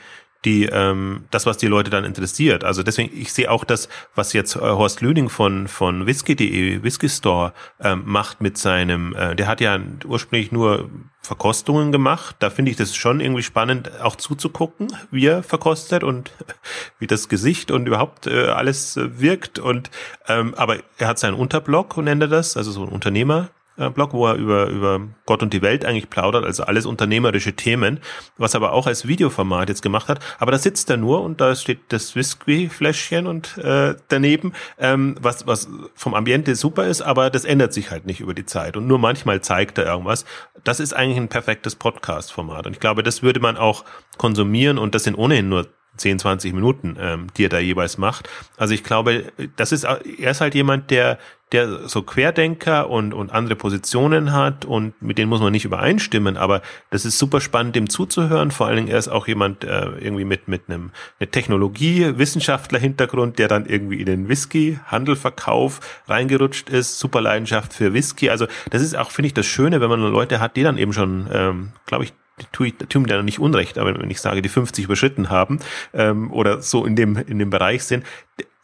die 0.46 0.66
ähm, 0.66 1.26
das, 1.32 1.46
was 1.46 1.58
die 1.58 1.68
Leute 1.68 1.90
dann 1.90 2.06
interessiert. 2.06 2.64
Also 2.64 2.84
deswegen, 2.84 3.16
ich 3.20 3.34
sehe 3.34 3.50
auch 3.52 3.64
das, 3.64 3.90
was 4.16 4.34
jetzt 4.34 4.56
äh, 4.56 4.60
Horst 4.60 5.02
Lüning 5.02 5.30
von 5.30 5.68
von 5.68 6.06
Whisky.de, 6.06 6.84
Whisky 6.84 7.10
Store 7.10 7.54
ähm, 7.82 8.04
macht 8.06 8.40
mit 8.40 8.58
seinem, 8.58 9.16
äh, 9.16 9.36
der 9.36 9.48
hat 9.48 9.62
ja 9.62 9.80
ursprünglich 10.06 10.52
nur 10.52 10.90
Verkostungen 11.22 11.92
gemacht. 11.92 12.38
Da 12.40 12.50
finde 12.50 12.72
ich 12.72 12.78
das 12.78 12.96
schon 12.96 13.20
irgendwie 13.20 13.44
spannend, 13.44 14.00
auch 14.00 14.16
zuzugucken, 14.16 14.88
wie 15.12 15.26
er 15.26 15.44
verkostet 15.44 16.04
und 16.04 16.32
wie 17.00 17.08
das 17.08 17.28
Gesicht 17.28 17.72
und 17.72 17.88
überhaupt 17.88 18.28
äh, 18.28 18.48
alles 18.48 18.96
äh, 18.96 19.20
wirkt. 19.20 19.60
Und 19.60 19.90
ähm, 20.28 20.54
aber 20.56 20.78
er 20.98 21.08
hat 21.08 21.20
seinen 21.20 21.36
Unterblog, 21.36 21.98
nennt 21.98 22.22
er 22.22 22.30
das, 22.30 22.56
also 22.56 22.72
so 22.72 22.84
ein 22.84 22.90
Unternehmer 22.90 23.50
Blog, 23.78 24.14
wo 24.14 24.28
er 24.28 24.36
über, 24.36 24.68
über 24.68 25.02
Gott 25.26 25.44
und 25.44 25.54
die 25.54 25.62
Welt 25.62 25.86
eigentlich 25.86 26.10
plaudert, 26.10 26.46
also 26.46 26.64
alles 26.64 26.86
unternehmerische 26.86 27.54
Themen, 27.54 28.00
was 28.38 28.54
er 28.54 28.58
aber 28.62 28.74
auch 28.74 28.88
als 28.88 29.08
Videoformat 29.08 29.70
jetzt 29.70 29.82
gemacht 29.82 30.10
hat. 30.10 30.20
Aber 30.40 30.52
da 30.52 30.58
sitzt 30.58 30.90
er 30.90 30.98
nur 30.98 31.22
und 31.22 31.40
da 31.40 31.56
steht 31.56 31.80
das 31.90 32.16
Whisky-Fläschchen 32.16 33.28
und 33.28 33.58
äh, 33.60 33.96
daneben, 34.08 34.54
ähm, 34.80 35.16
was, 35.22 35.46
was 35.46 35.70
vom 35.94 36.16
Ambiente 36.16 36.56
super 36.56 36.88
ist, 36.88 37.02
aber 37.02 37.30
das 37.30 37.46
ändert 37.46 37.74
sich 37.74 37.92
halt 37.92 38.06
nicht 38.06 38.20
über 38.20 38.34
die 38.34 38.46
Zeit. 38.46 38.78
Und 38.78 38.88
nur 38.88 39.00
manchmal 39.00 39.42
zeigt 39.42 39.78
er 39.78 39.86
irgendwas. 39.86 40.26
Das 40.64 40.80
ist 40.80 40.94
eigentlich 40.94 41.18
ein 41.18 41.30
perfektes 41.30 41.76
Podcast-Format. 41.76 42.66
Und 42.66 42.74
ich 42.74 42.80
glaube, 42.80 43.04
das 43.04 43.22
würde 43.22 43.40
man 43.40 43.58
auch 43.58 43.86
konsumieren 44.18 44.78
und 44.78 44.96
das 44.96 45.04
sind 45.04 45.16
ohnehin 45.16 45.50
nur 45.50 45.68
10, 45.98 46.20
20 46.20 46.54
Minuten, 46.54 46.96
ähm, 47.00 47.28
die 47.36 47.46
er 47.46 47.50
da 47.50 47.60
jeweils 47.60 47.98
macht. 47.98 48.30
Also 48.56 48.74
ich 48.74 48.84
glaube, 48.84 49.32
das 49.56 49.72
ist, 49.72 49.84
er 49.84 50.32
ist 50.32 50.42
halt 50.42 50.56
jemand, 50.56 50.92
der, 50.92 51.18
der 51.54 51.88
so 51.88 52.02
Querdenker 52.02 52.90
und, 52.90 53.14
und 53.14 53.32
andere 53.32 53.56
Positionen 53.56 54.34
hat 54.34 54.66
und 54.66 55.02
mit 55.02 55.18
denen 55.18 55.30
muss 55.30 55.40
man 55.40 55.54
nicht 55.54 55.64
übereinstimmen, 55.64 56.36
aber 56.36 56.62
das 56.90 57.06
ist 57.06 57.18
super 57.18 57.40
spannend, 57.40 57.76
dem 57.76 57.90
zuzuhören. 57.90 58.52
Vor 58.52 58.68
allen 58.68 58.76
Dingen, 58.76 58.88
er 58.90 58.98
ist 58.98 59.08
auch 59.08 59.28
jemand 59.28 59.64
äh, 59.64 59.92
irgendwie 60.00 60.26
mit, 60.26 60.50
mit 60.50 60.64
einem 60.68 60.92
eine 61.20 61.32
Technologie, 61.32 62.18
Wissenschaftler-Hintergrund, 62.18 63.40
der 63.40 63.48
dann 63.48 63.66
irgendwie 63.66 64.00
in 64.02 64.06
den 64.08 64.28
Whisky, 64.28 64.80
Handelverkauf 64.88 65.80
reingerutscht 66.08 66.70
ist, 66.70 67.00
super 67.00 67.22
Leidenschaft 67.22 67.74
für 67.74 67.94
Whisky. 67.94 68.30
Also 68.30 68.48
das 68.70 68.82
ist 68.82 68.98
auch, 68.98 69.12
finde 69.12 69.28
ich, 69.28 69.34
das 69.34 69.46
Schöne, 69.46 69.80
wenn 69.80 69.90
man 69.90 70.02
Leute 70.02 70.42
hat, 70.42 70.58
die 70.58 70.64
dann 70.64 70.78
eben 70.78 70.92
schon, 70.92 71.30
ähm, 71.32 71.72
glaube 71.86 72.04
ich, 72.04 72.14
tue 72.52 72.68
ich 72.68 72.76
tue 72.90 73.02
mir 73.02 73.08
da 73.08 73.24
nicht 73.24 73.40
unrecht, 73.40 73.78
aber 73.78 73.98
wenn 73.98 74.12
ich 74.12 74.22
sage, 74.22 74.42
die 74.42 74.50
50 74.50 74.86
überschritten 74.86 75.30
haben 75.30 75.60
ähm, 75.94 76.32
oder 76.32 76.62
so 76.62 76.86
in 76.86 76.96
dem 76.96 77.18
in 77.18 77.40
dem 77.40 77.50
Bereich 77.50 77.84
sind, 77.84 78.06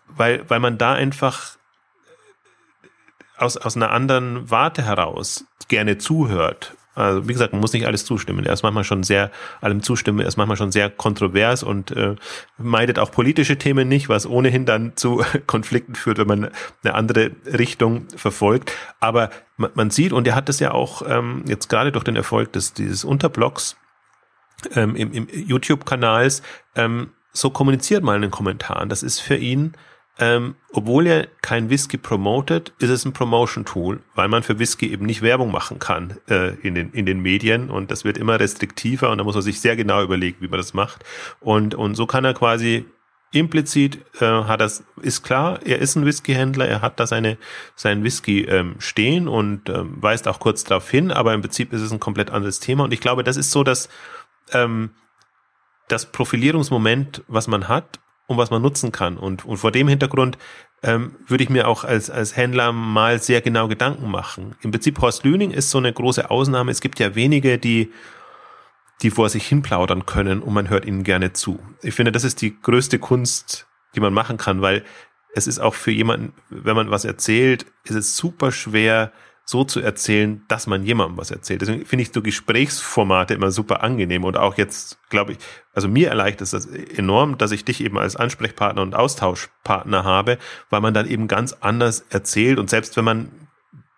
weil 0.07 0.43
weil 0.47 0.59
man 0.59 0.77
da 0.77 0.93
einfach 0.93 1.57
aus 3.43 3.57
aus 3.57 3.75
einer 3.75 3.91
anderen 3.91 4.49
Warte 4.49 4.83
heraus 4.83 5.45
gerne 5.67 5.97
zuhört. 5.97 6.75
Also 6.95 7.27
wie 7.27 7.33
gesagt, 7.33 7.53
man 7.53 7.61
muss 7.61 7.73
nicht 7.73 7.87
alles 7.87 8.05
zustimmen. 8.05 8.45
Er 8.45 8.53
ist 8.53 8.61
manchmal 8.61 8.83
schon 8.83 9.03
sehr 9.03 9.31
allem 9.61 9.81
zustimmen. 9.81 10.19
Er 10.19 10.27
ist 10.27 10.37
manchmal 10.37 10.57
schon 10.57 10.71
sehr 10.71 10.91
kontrovers 10.91 11.63
und 11.63 11.91
äh, 11.91 12.15
meidet 12.57 12.99
auch 12.99 13.11
politische 13.11 13.57
Themen 13.57 13.87
nicht, 13.87 14.09
was 14.09 14.27
ohnehin 14.27 14.65
dann 14.65 14.95
zu 14.95 15.23
Konflikten 15.47 15.95
führt, 15.95 16.19
wenn 16.19 16.27
man 16.27 16.51
eine 16.83 16.93
andere 16.93 17.31
Richtung 17.45 18.07
verfolgt. 18.15 18.71
Aber 18.99 19.31
man, 19.57 19.71
man 19.73 19.89
sieht 19.89 20.13
und 20.13 20.27
er 20.27 20.35
hat 20.35 20.49
das 20.49 20.59
ja 20.59 20.71
auch 20.71 21.01
ähm, 21.07 21.43
jetzt 21.47 21.67
gerade 21.67 21.91
durch 21.91 22.03
den 22.03 22.15
Erfolg 22.15 22.53
des 22.53 22.73
dieses 22.73 23.03
Unterblocks 23.03 23.75
ähm, 24.75 24.95
im, 24.95 25.11
im 25.13 25.27
YouTube-Kanals 25.31 26.43
ähm, 26.75 27.09
so 27.31 27.49
kommuniziert 27.49 28.03
mal 28.03 28.15
in 28.15 28.21
den 28.21 28.31
Kommentaren. 28.31 28.89
Das 28.89 29.01
ist 29.01 29.19
für 29.19 29.35
ihn 29.35 29.73
ähm, 30.20 30.55
obwohl 30.72 31.07
er 31.07 31.28
kein 31.41 31.70
Whisky 31.70 31.97
promotet, 31.97 32.72
ist 32.78 32.89
es 32.89 33.03
ein 33.03 33.14
Promotion-Tool, 33.14 34.01
weil 34.14 34.28
man 34.28 34.43
für 34.43 34.59
Whisky 34.59 34.91
eben 34.91 35.05
nicht 35.05 35.24
Werbung 35.24 35.51
machen 35.51 35.80
kann 35.80 36.18
äh, 36.30 36.53
in, 36.61 36.76
den, 36.76 36.91
in 36.91 37.05
den 37.05 37.20
Medien. 37.20 37.72
Und 37.72 37.89
das 37.89 38.05
wird 38.05 38.18
immer 38.18 38.39
restriktiver 38.39 39.09
und 39.09 39.18
da 39.18 39.24
muss 39.24 39.34
man 39.34 39.41
sich 39.41 39.59
sehr 39.59 39.76
genau 39.76 40.03
überlegen, 40.03 40.38
wie 40.39 40.47
man 40.47 40.59
das 40.59 40.76
macht. 40.76 41.03
Und, 41.39 41.74
und 41.74 41.95
so 41.95 42.05
kann 42.05 42.26
er 42.26 42.36
quasi 42.36 42.86
implizit 43.32 43.99
äh, 44.22 44.26
hat 44.26 44.61
das 44.61 44.84
ist 45.01 45.24
klar, 45.24 45.59
er 45.66 45.80
ist 45.80 45.95
ein 45.95 46.05
Whiskyhändler, 46.05 46.68
er 46.68 46.82
hat 46.82 46.99
da 46.99 47.07
seine 47.07 47.39
seinen 47.76 48.03
Whisky 48.03 48.43
ähm, 48.43 48.76
stehen 48.78 49.28
und 49.28 49.70
ähm, 49.70 49.97
weist 49.99 50.28
auch 50.28 50.39
kurz 50.39 50.64
darauf 50.64 50.88
hin, 50.91 51.11
aber 51.11 51.34
im 51.34 51.41
Prinzip 51.41 51.74
ist 51.74 51.82
es 51.82 51.91
ein 51.91 51.99
komplett 51.99 52.30
anderes 52.30 52.59
Thema. 52.59 52.84
Und 52.84 52.93
ich 52.93 52.99
glaube, 52.99 53.24
das 53.24 53.36
ist 53.36 53.49
so, 53.49 53.64
dass 53.64 53.89
ähm, 54.51 54.91
das 55.88 56.11
Profilierungsmoment, 56.11 57.24
was 57.28 57.47
man 57.47 57.68
hat 57.68 57.99
und 58.28 58.38
was 58.38 58.51
man 58.51 58.61
nutzen 58.61 58.91
kann. 58.91 59.17
Und, 59.17 59.45
und 59.45 59.57
vor 59.57 59.71
dem 59.71 59.88
Hintergrund 59.88 60.38
ähm, 60.82 61.15
würde 61.28 61.43
ich 61.43 61.49
mir 61.49 61.67
auch 61.67 61.84
als, 61.84 62.09
als 62.09 62.36
Händler 62.36 62.71
mal 62.71 63.21
sehr 63.21 63.41
genau 63.41 63.67
Gedanken 63.67 64.09
machen. 64.09 64.55
Im 64.61 64.71
Prinzip 64.71 65.01
Horst 65.01 65.24
Lüning 65.24 65.51
ist 65.51 65.69
so 65.69 65.78
eine 65.78 65.93
große 65.93 66.30
Ausnahme. 66.30 66.71
Es 66.71 66.82
gibt 66.82 66.99
ja 66.99 67.15
wenige, 67.15 67.57
die, 67.57 67.91
die 69.01 69.11
vor 69.11 69.30
sich 69.30 69.47
hin 69.47 69.61
plaudern 69.61 70.05
können 70.05 70.41
und 70.41 70.53
man 70.53 70.69
hört 70.69 70.86
ihnen 70.86 71.03
gerne 71.03 71.34
zu. 71.34 71.59
Ich 71.82 71.93
finde, 71.93 72.11
das 72.11 72.24
ist 72.24 72.41
die 72.41 72.59
größte 72.59 72.99
Kunst, 72.99 73.67
die 73.95 73.99
man 73.99 74.13
machen 74.13 74.38
kann, 74.38 74.61
weil 74.61 74.84
es 75.36 75.47
ist 75.47 75.59
auch 75.59 75.74
für 75.74 75.91
jemanden, 75.91 76.34
wenn 76.49 76.76
man 76.76 76.91
was 76.91 77.05
erzählt, 77.05 77.65
ist 77.84 77.95
es 77.95 78.17
super 78.17 78.51
schwer, 78.51 79.11
so 79.45 79.63
zu 79.63 79.81
erzählen, 79.81 80.43
dass 80.47 80.67
man 80.67 80.83
jemandem 80.83 81.17
was 81.17 81.31
erzählt. 81.31 81.61
Deswegen 81.61 81.85
finde 81.85 82.03
ich 82.03 82.11
so 82.13 82.21
Gesprächsformate 82.21 83.33
immer 83.33 83.51
super 83.51 83.83
angenehm 83.83 84.23
und 84.23 84.37
auch 84.37 84.57
jetzt, 84.57 84.99
glaube 85.09 85.33
ich, 85.33 85.37
also 85.73 85.87
mir 85.87 86.09
erleichtert 86.09 86.41
es 86.41 86.51
das 86.51 86.65
enorm, 86.65 87.37
dass 87.37 87.51
ich 87.51 87.65
dich 87.65 87.81
eben 87.81 87.97
als 87.97 88.15
Ansprechpartner 88.15 88.81
und 88.81 88.95
Austauschpartner 88.95 90.03
habe, 90.03 90.37
weil 90.69 90.81
man 90.81 90.93
dann 90.93 91.09
eben 91.09 91.27
ganz 91.27 91.53
anders 91.59 92.05
erzählt 92.09 92.57
und 92.57 92.69
selbst 92.69 92.95
wenn 92.95 93.05
man 93.05 93.42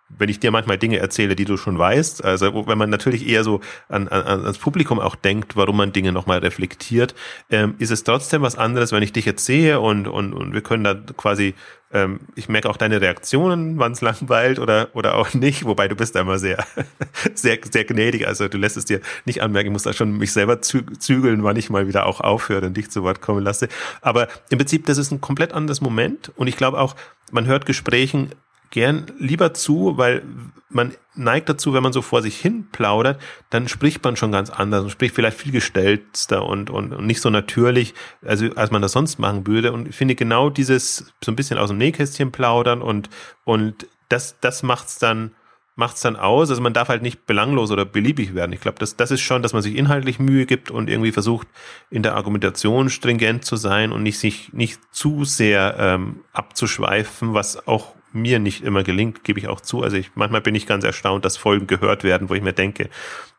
wenn 0.10 0.30
ich 0.30 0.39
dir 0.39 0.51
manchmal 0.51 0.78
Dinge 0.78 0.99
erzähle, 0.99 1.36
die 1.36 1.45
du 1.45 1.58
schon 1.58 1.78
weißt, 1.78 2.24
also 2.24 2.68
wenn 2.68 2.78
man 2.78 2.89
natürlich 2.89 3.28
eher 3.28 3.43
so 3.43 3.62
an, 3.89 4.08
an, 4.08 4.24
ans 4.26 4.58
Publikum 4.58 4.99
auch 4.99 5.16
denkt, 5.16 5.56
warum 5.56 5.78
man 5.78 5.93
Dinge 5.93 6.12
nochmal 6.12 6.39
reflektiert, 6.39 7.16
ähm, 7.49 7.76
ist 7.80 7.91
es 7.91 8.03
trotzdem 8.03 8.41
was 8.41 8.56
anderes, 8.56 8.91
wenn 8.91 9.03
ich 9.03 9.14
dich 9.14 9.26
jetzt 9.26 9.45
sehe 9.45 9.80
und, 9.80 10.08
und, 10.08 10.34
und 10.34 10.53
wir 10.53 10.62
können 10.62 10.84
da 10.84 10.93
quasi, 11.18 11.56
ähm, 11.91 12.20
ich 12.36 12.49
merke 12.49 12.70
auch 12.70 12.78
deine 12.78 13.01
Reaktionen, 13.01 13.80
wann 13.80 13.93
es 13.93 14.01
langweilt 14.06 14.60
oder, 14.60 14.89
oder 14.93 15.16
auch 15.16 15.34
nicht, 15.34 15.66
wobei 15.66 15.88
du 15.88 15.95
bist 15.95 16.16
immer 16.16 16.38
sehr, 16.38 16.64
sehr, 17.34 17.58
sehr 17.70 17.86
gnädig, 17.86 18.28
also 18.28 18.47
du 18.47 18.58
lässt 18.58 18.78
es 18.78 18.86
dir 18.86 19.01
nicht 19.26 19.41
anmerken, 19.41 19.70
ich 19.70 19.74
muss 19.74 19.84
da 19.84 19.93
schon 19.93 20.18
mich 20.18 20.32
selber 20.32 20.62
zügeln, 20.62 21.43
wann 21.43 21.58
ich 21.58 21.72
mal 21.72 21.88
wieder 21.88 22.06
auch 22.06 22.22
aufhöre 22.22 22.68
und 22.68 22.78
dich 22.78 22.91
zu 22.91 23.01
Wort 23.01 23.22
kommen 23.22 23.43
lasse. 23.43 23.70
Aber 24.01 24.28
im 24.49 24.60
Prinzip, 24.60 24.86
das 24.86 24.99
ist 24.99 25.12
ein 25.12 25.22
komplett 25.22 25.51
anderes 25.51 25.82
Moment 25.82 26.32
und 26.36 26.47
ich 26.47 26.58
glaube 26.58 26.80
auch, 26.80 26.95
man 27.32 27.47
hört 27.47 27.66
Gesprächen 27.66 28.30
gern 28.76 29.05
lieber 29.17 29.53
zu, 29.53 29.97
weil 29.97 30.21
man 30.67 30.93
neigt 31.15 31.47
dazu, 31.47 31.73
wenn 31.73 31.82
man 31.82 31.93
so 31.93 32.01
vor 32.01 32.21
sich 32.21 32.36
hin 32.36 32.67
plaudert, 32.73 33.21
dann 33.49 33.69
spricht 33.69 34.03
man 34.03 34.17
schon 34.17 34.34
ganz 34.34 34.49
anders 34.49 34.84
und 34.84 34.89
spricht 34.89 35.15
vielleicht 35.15 35.38
viel 35.38 35.53
gestellter 35.53 36.45
und, 36.45 36.69
und, 36.69 36.91
und 36.91 37.05
nicht 37.07 37.21
so 37.21 37.30
natürlich, 37.30 37.93
also 38.21 38.47
als 38.55 38.71
man 38.71 38.82
das 38.82 38.91
sonst 38.91 39.17
machen 39.17 39.47
würde. 39.47 39.71
Und 39.71 39.88
ich 39.88 39.95
finde 39.95 40.15
genau 40.15 40.49
dieses 40.49 41.13
so 41.23 41.32
ein 41.32 41.38
bisschen 41.38 41.57
aus 41.57 41.69
dem 41.69 41.78
Nähkästchen 41.78 42.34
plaudern 42.34 42.82
und, 42.82 43.09
und 43.45 43.88
das, 44.09 44.41
das 44.41 44.61
macht's 44.61 44.99
dann, 44.99 45.32
macht's 45.78 46.01
dann 46.01 46.17
aus. 46.17 46.49
Also 46.49 46.61
man 46.61 46.73
darf 46.73 46.89
halt 46.89 47.01
nicht 47.01 47.26
belanglos 47.26 47.71
oder 47.71 47.86
beliebig 47.86 48.36
werden. 48.36 48.51
Ich 48.51 48.59
glaube, 48.59 48.80
das, 48.80 48.97
das 48.97 49.09
ist 49.09 49.21
schon, 49.21 49.41
dass 49.41 49.53
man 49.53 49.61
sich 49.61 49.78
inhaltlich 49.78 50.19
Mühe 50.19 50.45
gibt 50.45 50.69
und 50.69 50.89
irgendwie 50.89 51.13
versucht, 51.13 51.47
in 51.89 52.03
der 52.03 52.15
Argumentation 52.15 52.89
stringent 52.89 53.45
zu 53.45 53.55
sein 53.55 53.93
und 53.93 54.03
nicht 54.03 54.19
sich 54.19 54.51
nicht 54.51 54.82
zu 54.91 55.23
sehr 55.23 55.78
ähm, 55.80 56.26
abzuschweifen, 56.34 57.34
was 57.34 57.69
auch 57.69 57.95
mir 58.16 58.39
nicht 58.39 58.63
immer 58.63 58.84
gelingt, 58.84 59.24
gebe 59.24 59.39
ich 59.39 59.47
auch 59.47 59.61
zu. 59.61 59.84
Also 59.84 59.97
ich, 59.97 60.11
manchmal 60.16 60.41
bin 60.41 60.55
ich 60.55 60.66
ganz 60.66 60.84
erstaunt, 60.84 61.26
dass 61.26 61.38
Folgen 61.38 61.68
gehört 61.68 62.03
werden, 62.03 62.30
wo 62.30 62.34
ich 62.34 62.41
mir 62.41 62.53
denke, 62.53 62.89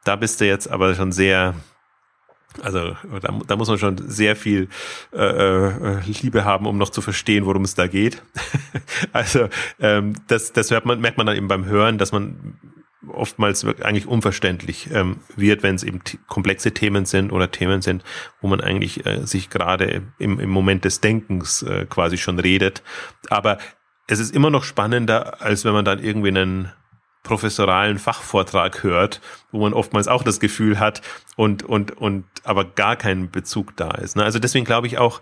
da 0.04 0.16
bist 0.16 0.40
du 0.40 0.46
jetzt 0.46 0.70
aber 0.70 0.94
schon 0.94 1.12
sehr, 1.12 1.54
also 2.62 2.96
da, 3.20 3.40
da 3.46 3.56
muss 3.56 3.68
man 3.68 3.78
schon 3.78 3.96
sehr 4.08 4.36
viel 4.36 4.68
äh, 5.12 5.18
äh, 5.18 6.00
Liebe 6.22 6.44
haben, 6.44 6.66
um 6.66 6.78
noch 6.78 6.90
zu 6.90 7.00
verstehen, 7.00 7.46
worum 7.46 7.62
es 7.62 7.74
da 7.74 7.86
geht. 7.86 8.22
also 9.12 9.48
ähm, 9.80 10.14
das, 10.28 10.52
das 10.52 10.70
hört 10.70 10.86
man, 10.86 11.00
merkt 11.00 11.18
man 11.18 11.26
dann 11.26 11.36
eben 11.36 11.48
beim 11.48 11.64
Hören, 11.64 11.98
dass 11.98 12.12
man 12.12 12.58
oftmals 13.08 13.64
eigentlich 13.64 14.06
unverständlich 14.06 14.88
ähm, 14.92 15.18
wird, 15.36 15.62
wenn 15.62 15.74
es 15.74 15.82
eben 15.82 16.00
komplexe 16.26 16.72
Themen 16.72 17.04
sind 17.04 17.32
oder 17.32 17.50
Themen 17.50 17.82
sind, 17.82 18.04
wo 18.40 18.48
man 18.48 18.60
eigentlich 18.60 19.06
äh, 19.06 19.26
sich 19.26 19.50
gerade 19.50 20.02
im, 20.18 20.40
im 20.40 20.50
Moment 20.50 20.84
des 20.84 21.00
Denkens 21.00 21.62
äh, 21.62 21.86
quasi 21.88 22.18
schon 22.18 22.38
redet. 22.38 22.82
Aber 23.30 23.58
es 24.06 24.18
ist 24.18 24.34
immer 24.34 24.50
noch 24.50 24.64
spannender, 24.64 25.40
als 25.40 25.64
wenn 25.64 25.72
man 25.72 25.84
dann 25.84 26.02
irgendwie 26.02 26.28
einen 26.28 26.72
professoralen 27.22 27.98
Fachvortrag 27.98 28.84
hört, 28.84 29.20
wo 29.50 29.60
man 29.60 29.72
oftmals 29.72 30.06
auch 30.06 30.22
das 30.22 30.38
Gefühl 30.38 30.78
hat 30.78 31.02
und, 31.34 31.64
und, 31.64 31.96
und 31.98 32.24
aber 32.44 32.64
gar 32.64 32.94
kein 32.94 33.30
Bezug 33.30 33.76
da 33.76 33.90
ist. 33.90 34.16
Ne? 34.16 34.22
Also 34.22 34.38
deswegen 34.38 34.64
glaube 34.64 34.86
ich 34.86 34.98
auch, 34.98 35.20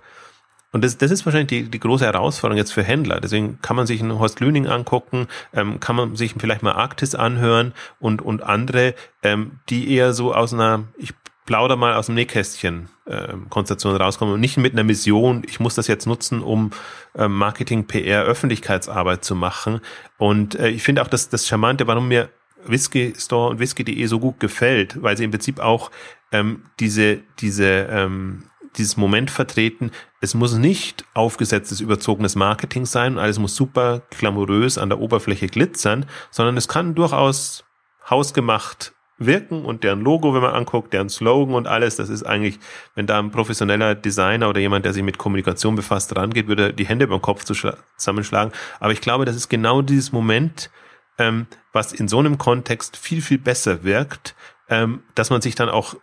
und 0.71 0.85
das, 0.85 0.99
das 0.99 1.11
ist 1.11 1.25
wahrscheinlich 1.25 1.49
die, 1.49 1.71
die 1.71 1.81
große 1.81 2.05
Herausforderung 2.05 2.59
jetzt 2.59 2.73
für 2.73 2.83
Händler. 2.83 3.21
Deswegen 3.21 3.61
kann 3.63 3.77
man 3.77 3.87
sich 3.87 4.03
einen 4.03 4.19
Horst 4.19 4.41
Lüning 4.41 4.67
angucken, 4.67 5.29
ähm, 5.55 5.81
kann 5.81 5.97
man 5.97 6.17
sich 6.17 6.35
vielleicht 6.37 6.63
mal 6.63 6.73
Arktis 6.73 7.15
anhören 7.15 7.73
und, 8.01 8.21
und 8.21 8.43
andere, 8.43 8.95
ähm, 9.23 9.61
die 9.71 9.91
eher 9.95 10.13
so 10.13 10.35
aus 10.35 10.53
einer, 10.53 10.85
ich 10.99 11.15
plauder 11.47 11.77
mal 11.77 11.95
aus 11.95 12.07
dem 12.07 12.15
Nähkästchen 12.15 12.89
äh, 13.07 13.35
Konstellation 13.51 13.97
rauskommen 13.97 14.35
und 14.35 14.41
nicht 14.41 14.57
mit 14.57 14.73
einer 14.73 14.85
Mission, 14.85 15.43
ich 15.47 15.61
muss 15.61 15.75
das 15.75 15.87
jetzt 15.87 16.07
nutzen, 16.07 16.43
um 16.43 16.71
äh, 17.15 17.29
Marketing, 17.29 17.87
PR, 17.87 18.23
Öffentlichkeitsarbeit 18.25 19.25
zu 19.25 19.35
machen. 19.35 19.81
Und 20.17 20.55
äh, 20.55 20.71
ich 20.71 20.83
finde 20.83 21.03
auch 21.03 21.09
das, 21.09 21.29
das 21.29 21.47
Charmante, 21.47 21.87
warum 21.87 22.09
mir 22.09 22.31
Whisky 22.67 23.13
Store 23.17 23.51
und 23.51 23.59
Whisky.de 23.59 24.07
so 24.07 24.19
gut 24.19 24.41
gefällt, 24.41 25.03
weil 25.03 25.17
sie 25.17 25.25
im 25.25 25.31
Prinzip 25.31 25.61
auch 25.61 25.91
ähm, 26.33 26.63
diese, 26.81 27.21
diese, 27.41 27.89
ähm, 27.91 28.45
dieses 28.77 28.97
Moment 28.97 29.31
vertreten, 29.31 29.91
es 30.23 30.35
muss 30.35 30.55
nicht 30.55 31.05
aufgesetztes, 31.13 31.81
überzogenes 31.81 32.37
Marketing 32.37 32.87
sein, 32.87 33.19
alles 33.19 33.39
muss 33.39 33.55
super 33.55 34.03
glamourös 34.17 34.79
an 34.79 34.89
der 34.89 34.99
Oberfläche 34.99 35.49
glitzern, 35.49 36.07
sondern 36.31 36.57
es 36.57 36.69
kann 36.69 36.95
durchaus 36.95 37.65
hausgemacht 38.09 38.94
wirken 39.19 39.65
und 39.65 39.85
deren 39.85 40.01
Logo, 40.01 40.35
wenn 40.35 40.43
man 40.43 40.55
anguckt, 40.55 40.93
deren 40.93 41.09
Slogan 41.09 41.55
und 41.55 41.67
alles, 41.67 41.97
das 41.97 42.09
ist 42.09 42.25
eigentlich, 42.25 42.59
wenn 42.95 43.07
da 43.07 43.19
ein 43.19 43.31
professioneller 43.31 43.95
Designer 43.95 44.49
oder 44.49 44.61
jemand, 44.61 44.85
der 44.85 44.93
sich 44.93 45.03
mit 45.03 45.19
Kommunikation 45.19 45.77
befasst, 45.77 46.15
rangeht, 46.17 46.49
würde 46.49 46.73
die 46.73 46.87
Hände 46.87 47.07
beim 47.07 47.23
Kopf 47.23 47.45
zusammenschlagen. 47.45 48.53
Aber 48.81 48.93
ich 48.93 49.01
glaube, 49.01 49.25
das 49.25 49.37
ist 49.37 49.49
genau 49.49 49.83
dieses 49.83 50.13
Moment, 50.13 50.71
ähm, 51.19 51.47
was 51.73 51.93
in 51.93 52.09
so 52.09 52.19
einem 52.19 52.39
Kontext 52.39 52.97
viel, 52.97 53.23
viel 53.23 53.39
besser 53.39 53.85
wirkt, 53.85 54.35
ähm, 54.69 55.03
dass 55.15 55.31
man 55.31 55.43
sich 55.43 55.55
dann 55.55 55.69
auch 55.69 55.97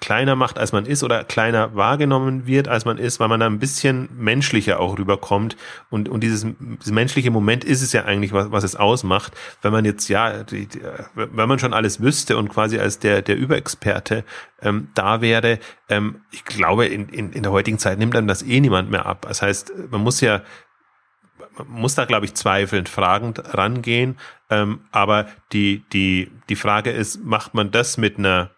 kleiner 0.00 0.36
macht, 0.36 0.58
als 0.58 0.72
man 0.72 0.86
ist 0.86 1.02
oder 1.02 1.24
kleiner 1.24 1.74
wahrgenommen 1.74 2.46
wird, 2.46 2.68
als 2.68 2.84
man 2.84 2.98
ist, 2.98 3.20
weil 3.20 3.28
man 3.28 3.40
da 3.40 3.46
ein 3.46 3.58
bisschen 3.58 4.08
menschlicher 4.16 4.80
auch 4.80 4.96
rüberkommt. 4.96 5.56
Und, 5.90 6.08
und 6.08 6.20
dieses, 6.22 6.46
dieses 6.58 6.92
menschliche 6.92 7.30
Moment 7.30 7.64
ist 7.64 7.82
es 7.82 7.92
ja 7.92 8.04
eigentlich, 8.04 8.32
was, 8.32 8.50
was 8.52 8.64
es 8.64 8.76
ausmacht. 8.76 9.32
Wenn 9.62 9.72
man 9.72 9.84
jetzt, 9.84 10.08
ja, 10.08 10.44
die, 10.44 10.66
die, 10.66 10.80
wenn 11.14 11.48
man 11.48 11.58
schon 11.58 11.74
alles 11.74 12.00
wüsste 12.00 12.36
und 12.36 12.48
quasi 12.48 12.78
als 12.78 13.00
der, 13.00 13.22
der 13.22 13.36
Überexperte 13.36 14.24
ähm, 14.62 14.88
da 14.94 15.20
wäre, 15.20 15.58
ähm, 15.88 16.22
ich 16.30 16.44
glaube, 16.44 16.86
in, 16.86 17.08
in, 17.08 17.32
in 17.32 17.42
der 17.42 17.52
heutigen 17.52 17.78
Zeit 17.78 17.98
nimmt 17.98 18.16
einem 18.16 18.28
das 18.28 18.42
eh 18.42 18.60
niemand 18.60 18.90
mehr 18.90 19.04
ab. 19.04 19.26
Das 19.28 19.42
heißt, 19.42 19.72
man 19.90 20.00
muss 20.00 20.20
ja 20.20 20.42
muss 21.68 21.94
da, 21.94 22.04
glaube 22.04 22.26
ich, 22.26 22.34
zweifelnd 22.34 22.88
fragend 22.88 23.42
rangehen. 23.54 24.18
Ähm, 24.50 24.80
aber 24.92 25.26
die, 25.52 25.84
die, 25.92 26.30
die 26.48 26.56
Frage 26.56 26.90
ist, 26.90 27.24
macht 27.24 27.54
man 27.54 27.70
das 27.70 27.96
mit 27.96 28.18
einer, 28.18 28.50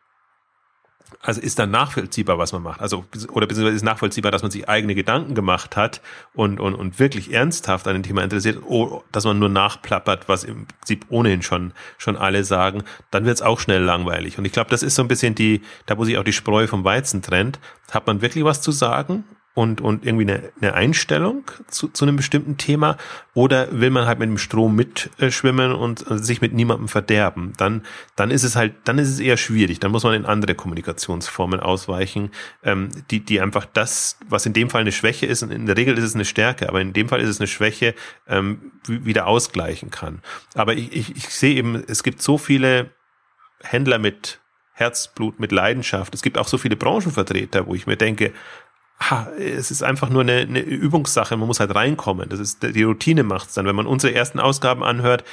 also 1.23 1.41
ist 1.41 1.59
dann 1.59 1.71
nachvollziehbar, 1.71 2.39
was 2.39 2.53
man 2.53 2.63
macht? 2.63 2.81
Also, 2.81 3.05
oder 3.33 3.47
beziehungsweise 3.47 3.77
ist 3.77 3.85
nachvollziehbar, 3.85 4.31
dass 4.31 4.43
man 4.43 4.51
sich 4.51 4.69
eigene 4.69 4.95
Gedanken 4.95 5.35
gemacht 5.35 5.77
hat 5.77 6.01
und, 6.35 6.61
und, 6.61 6.75
und 6.75 6.99
wirklich 6.99 7.33
ernsthaft 7.33 7.89
an 7.89 7.97
ein 7.97 8.03
Thema 8.03 8.23
interessiert, 8.23 8.63
oh, 8.67 9.03
dass 9.11 9.25
man 9.25 9.39
nur 9.39 9.49
nachplappert, 9.49 10.29
was 10.29 10.45
im 10.45 10.67
Prinzip 10.67 11.07
ohnehin 11.09 11.43
schon, 11.43 11.73
schon 11.97 12.17
alle 12.17 12.45
sagen, 12.45 12.83
dann 13.11 13.25
wird 13.25 13.37
es 13.37 13.43
auch 13.43 13.61
schnell 13.61 13.83
langweilig. 13.83 14.39
Und 14.39 14.45
ich 14.45 14.53
glaube, 14.53 14.71
das 14.71 14.83
ist 14.83 14.95
so 14.95 15.03
ein 15.03 15.09
bisschen 15.09 15.35
die, 15.35 15.63
da 15.87 15.97
wo 15.99 16.05
sich 16.05 16.19
auch 16.19 16.25
die 16.25 16.33
Spreu 16.33 16.67
vom 16.67 16.85
Weizen 16.85 17.23
trennt. 17.23 17.59
Hat 17.91 18.07
man 18.07 18.21
wirklich 18.21 18.45
was 18.45 18.61
zu 18.61 18.71
sagen 18.71 19.25
und, 19.55 19.81
und 19.81 20.07
irgendwie 20.07 20.31
eine, 20.31 20.53
eine 20.61 20.75
Einstellung 20.75 21.51
zu, 21.67 21.89
zu 21.89 22.05
einem 22.05 22.15
bestimmten 22.17 22.59
Thema 22.59 22.97
oder 23.35 23.69
will 23.73 23.91
man 23.91 24.07
halt 24.07 24.21
mit 24.21 24.29
dem 24.29 24.39
Strom 24.39 24.77
mitschwimmen 24.77 25.73
und 25.73 26.05
sich 26.09 26.41
mit 26.41 26.53
niemandem 26.53 26.87
verderben, 26.87 27.55
dann, 27.57 27.85
dann 28.15 28.31
ist 28.31 28.45
es 28.45 28.55
halt, 28.55 28.75
dann 28.85 28.99
ist 28.99 29.09
es 29.09 29.19
eher 29.19 29.37
schwierig. 29.37 29.81
Dann 29.81 29.91
muss 29.91 30.05
man 30.05 30.15
in 30.15 30.27
andere 30.27 30.55
Kommunikationsformen 30.55 31.59
ausweichen, 31.59 32.31
ähm, 32.63 32.91
die, 33.11 33.21
die 33.21 33.41
einfach 33.41 33.65
das, 33.65 34.19
was 34.29 34.47
in 34.47 34.53
dem 34.53 34.71
Fall 34.71 34.83
eine 34.83 34.93
Schwäche 34.93 35.27
ist, 35.27 35.43
in 35.43 35.67
der 35.67 35.77
Regel 35.77 35.99
ist 35.99 36.05
es 36.05 36.15
eine 36.15 36.25
Stärke, 36.25 36.69
aber 36.69 36.81
in 36.81 36.93
dem 36.93 37.09
Fall 37.09 37.21
ist 37.21 37.29
es 37.29 37.41
eine 37.41 37.49
Schwäche, 37.49 37.95
ähm, 38.29 38.73
wieder 38.87 39.27
ausgleichen 39.27 39.91
kann. 39.91 40.23
Aber 40.55 40.75
ich, 40.75 40.93
ich, 40.93 41.17
ich 41.17 41.29
sehe 41.31 41.57
eben, 41.57 41.83
es 41.89 42.03
gibt 42.05 42.23
so 42.23 42.39
viele 42.39 42.91
Händler 43.61 43.99
mit 43.99 44.41
Herzblut, 44.73 45.41
mit 45.41 45.51
Leidenschaft. 45.51 46.15
Es 46.15 46.23
gibt 46.23 46.39
auch 46.39 46.47
so 46.47 46.57
viele 46.57 46.77
Branchenvertreter, 46.77 47.67
wo 47.67 47.75
ich 47.75 47.89
mir 47.89 47.97
denke, 47.97 48.33
ha, 49.01 49.29
es 49.39 49.71
ist 49.71 49.83
einfach 49.83 50.11
nur 50.11 50.23
eine, 50.23 50.39
eine 50.39 50.61
Übungssache, 50.61 51.37
man 51.37 51.47
muss 51.47 51.61
halt 51.61 51.75
reinkommen. 51.75 52.29
Das 52.29 52.41
ist 52.41 52.63
die 52.63 52.83
Routine 52.83 53.23
macht's 53.23 53.55
dann. 53.55 53.67
Wenn 53.67 53.77
man 53.77 53.87
unsere 53.87 54.15
ersten 54.15 54.41
Ausgaben 54.41 54.83
anhört, 54.83 55.25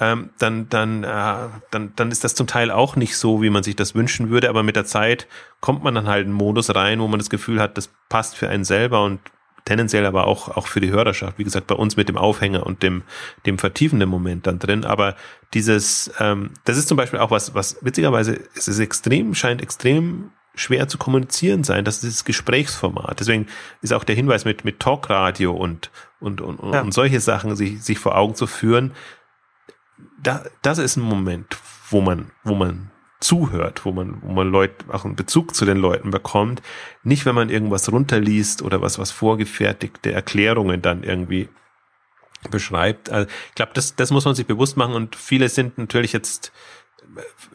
ähm, 0.00 0.30
dann, 0.38 0.68
dann, 0.68 1.02
äh, 1.02 1.48
dann, 1.70 1.92
dann 1.96 2.10
ist 2.10 2.22
das 2.22 2.34
zum 2.34 2.46
Teil 2.46 2.70
auch 2.70 2.94
nicht 2.94 3.16
so, 3.16 3.42
wie 3.42 3.50
man 3.50 3.64
sich 3.64 3.74
das 3.74 3.94
wünschen 3.94 4.30
würde, 4.30 4.48
aber 4.48 4.62
mit 4.62 4.76
der 4.76 4.84
Zeit 4.84 5.26
kommt 5.60 5.82
man 5.82 5.94
dann 5.94 6.06
halt 6.06 6.22
in 6.22 6.28
einen 6.28 6.36
Modus 6.36 6.74
rein, 6.74 7.00
wo 7.00 7.08
man 7.08 7.18
das 7.18 7.30
Gefühl 7.30 7.60
hat, 7.60 7.76
das 7.76 7.90
passt 8.08 8.36
für 8.36 8.48
einen 8.48 8.64
selber 8.64 9.02
und 9.02 9.20
tendenziell 9.64 10.06
aber 10.06 10.26
auch, 10.26 10.56
auch 10.56 10.66
für 10.66 10.80
die 10.80 10.90
Hörerschaft. 10.90 11.38
Wie 11.38 11.44
gesagt, 11.44 11.66
bei 11.66 11.74
uns 11.74 11.96
mit 11.96 12.08
dem 12.08 12.16
Aufhänger 12.16 12.64
und 12.64 12.82
dem, 12.82 13.02
dem 13.44 13.58
vertiefenden 13.58 14.08
Moment 14.08 14.46
dann 14.46 14.58
drin. 14.58 14.84
Aber 14.84 15.14
dieses, 15.52 16.10
ähm, 16.20 16.50
das 16.64 16.78
ist 16.78 16.88
zum 16.88 16.96
Beispiel 16.96 17.18
auch 17.18 17.30
was, 17.30 17.54
was 17.54 17.76
witzigerweise, 17.82 18.40
es 18.54 18.68
ist 18.68 18.78
extrem, 18.78 19.34
scheint 19.34 19.60
extrem 19.60 20.30
schwer 20.58 20.88
zu 20.88 20.98
kommunizieren 20.98 21.64
sein. 21.64 21.84
Das 21.84 22.02
ist 22.04 22.18
das 22.18 22.24
Gesprächsformat. 22.24 23.20
Deswegen 23.20 23.46
ist 23.80 23.92
auch 23.92 24.04
der 24.04 24.16
Hinweis 24.16 24.44
mit, 24.44 24.64
mit 24.64 24.80
Talkradio 24.80 25.52
und, 25.52 25.90
und, 26.20 26.40
und, 26.40 26.72
ja. 26.72 26.80
und 26.82 26.92
solche 26.92 27.20
Sachen 27.20 27.56
sich, 27.56 27.82
sich 27.82 27.98
vor 27.98 28.16
Augen 28.16 28.34
zu 28.34 28.46
führen. 28.46 28.92
Da, 30.22 30.44
das 30.62 30.78
ist 30.78 30.96
ein 30.96 31.02
Moment, 31.02 31.56
wo 31.90 32.00
man, 32.00 32.30
wo 32.44 32.54
man 32.54 32.90
zuhört, 33.20 33.84
wo 33.84 33.92
man, 33.92 34.22
wo 34.22 34.32
man 34.32 34.50
Leute, 34.50 34.84
auch 34.92 35.04
einen 35.04 35.16
Bezug 35.16 35.54
zu 35.54 35.64
den 35.64 35.78
Leuten 35.78 36.10
bekommt. 36.10 36.62
Nicht, 37.02 37.26
wenn 37.26 37.34
man 37.34 37.50
irgendwas 37.50 37.90
runterliest 37.90 38.62
oder 38.62 38.80
was, 38.80 38.98
was 38.98 39.10
vorgefertigte 39.10 40.12
Erklärungen 40.12 40.82
dann 40.82 41.02
irgendwie 41.02 41.48
beschreibt. 42.50 43.10
Also, 43.10 43.28
ich 43.48 43.54
glaube, 43.54 43.72
das, 43.74 43.96
das 43.96 44.10
muss 44.10 44.24
man 44.24 44.34
sich 44.34 44.46
bewusst 44.46 44.76
machen 44.76 44.94
und 44.94 45.16
viele 45.16 45.48
sind 45.48 45.78
natürlich 45.78 46.12
jetzt 46.12 46.52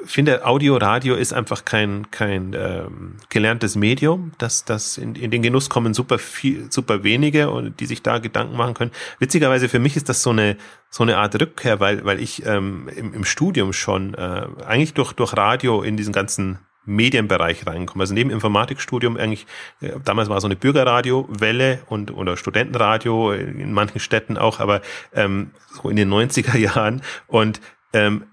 finde, 0.06 0.46
Audio, 0.46 0.78
Radio 0.78 1.16
ist 1.16 1.34
einfach 1.34 1.66
kein, 1.66 2.10
kein 2.12 2.54
ähm, 2.54 3.16
gelerntes 3.30 3.76
Medium. 3.76 4.32
Das, 4.38 4.66
das 4.66 4.98
in, 4.98 5.16
in 5.16 5.32
den 5.32 5.42
Genuss 5.42 5.70
kommen 5.70 5.94
super 5.94 6.20
viel, 6.20 6.72
super 6.72 7.04
wenige 7.04 7.50
und 7.50 7.80
die 7.80 7.86
sich 7.86 8.02
da 8.02 8.20
Gedanken 8.20 8.58
machen 8.58 8.74
können. 8.74 8.92
Witzigerweise 9.20 9.70
für 9.70 9.80
mich 9.80 9.96
ist 9.96 10.10
das 10.10 10.22
so 10.22 10.32
eine, 10.32 10.58
so 10.90 11.04
eine 11.04 11.18
Art 11.18 11.40
Rückkehr, 11.40 11.80
weil, 11.80 12.04
weil 12.06 12.20
ich 12.20 12.46
ähm, 12.46 12.90
im, 12.96 13.14
im 13.14 13.24
Studium 13.24 13.74
schon 13.74 14.14
äh, 14.14 14.48
eigentlich 14.66 14.94
durch, 14.94 15.14
durch 15.14 15.36
Radio 15.36 15.82
in 15.82 15.98
diesen 15.98 16.14
ganzen 16.14 16.60
Medienbereich 16.86 17.66
reinkommen. 17.66 18.02
Also 18.02 18.14
neben 18.14 18.30
Informatikstudium 18.30 19.18
eigentlich, 19.18 19.46
äh, 19.82 19.92
damals 20.04 20.30
war 20.30 20.42
so 20.42 20.48
eine 20.48 20.56
Bürgerradiowelle 20.56 21.82
und 21.88 22.12
oder 22.12 22.36
Studentenradio 22.38 23.32
in 23.32 23.74
manchen 23.74 24.00
Städten 24.00 24.38
auch, 24.38 24.60
aber 24.60 24.82
ähm, 25.14 25.52
so 25.70 25.90
in 25.90 25.96
den 25.96 26.12
90er 26.12 26.58
Jahren. 26.58 27.02
Und 27.28 27.62
ähm, 27.94 28.26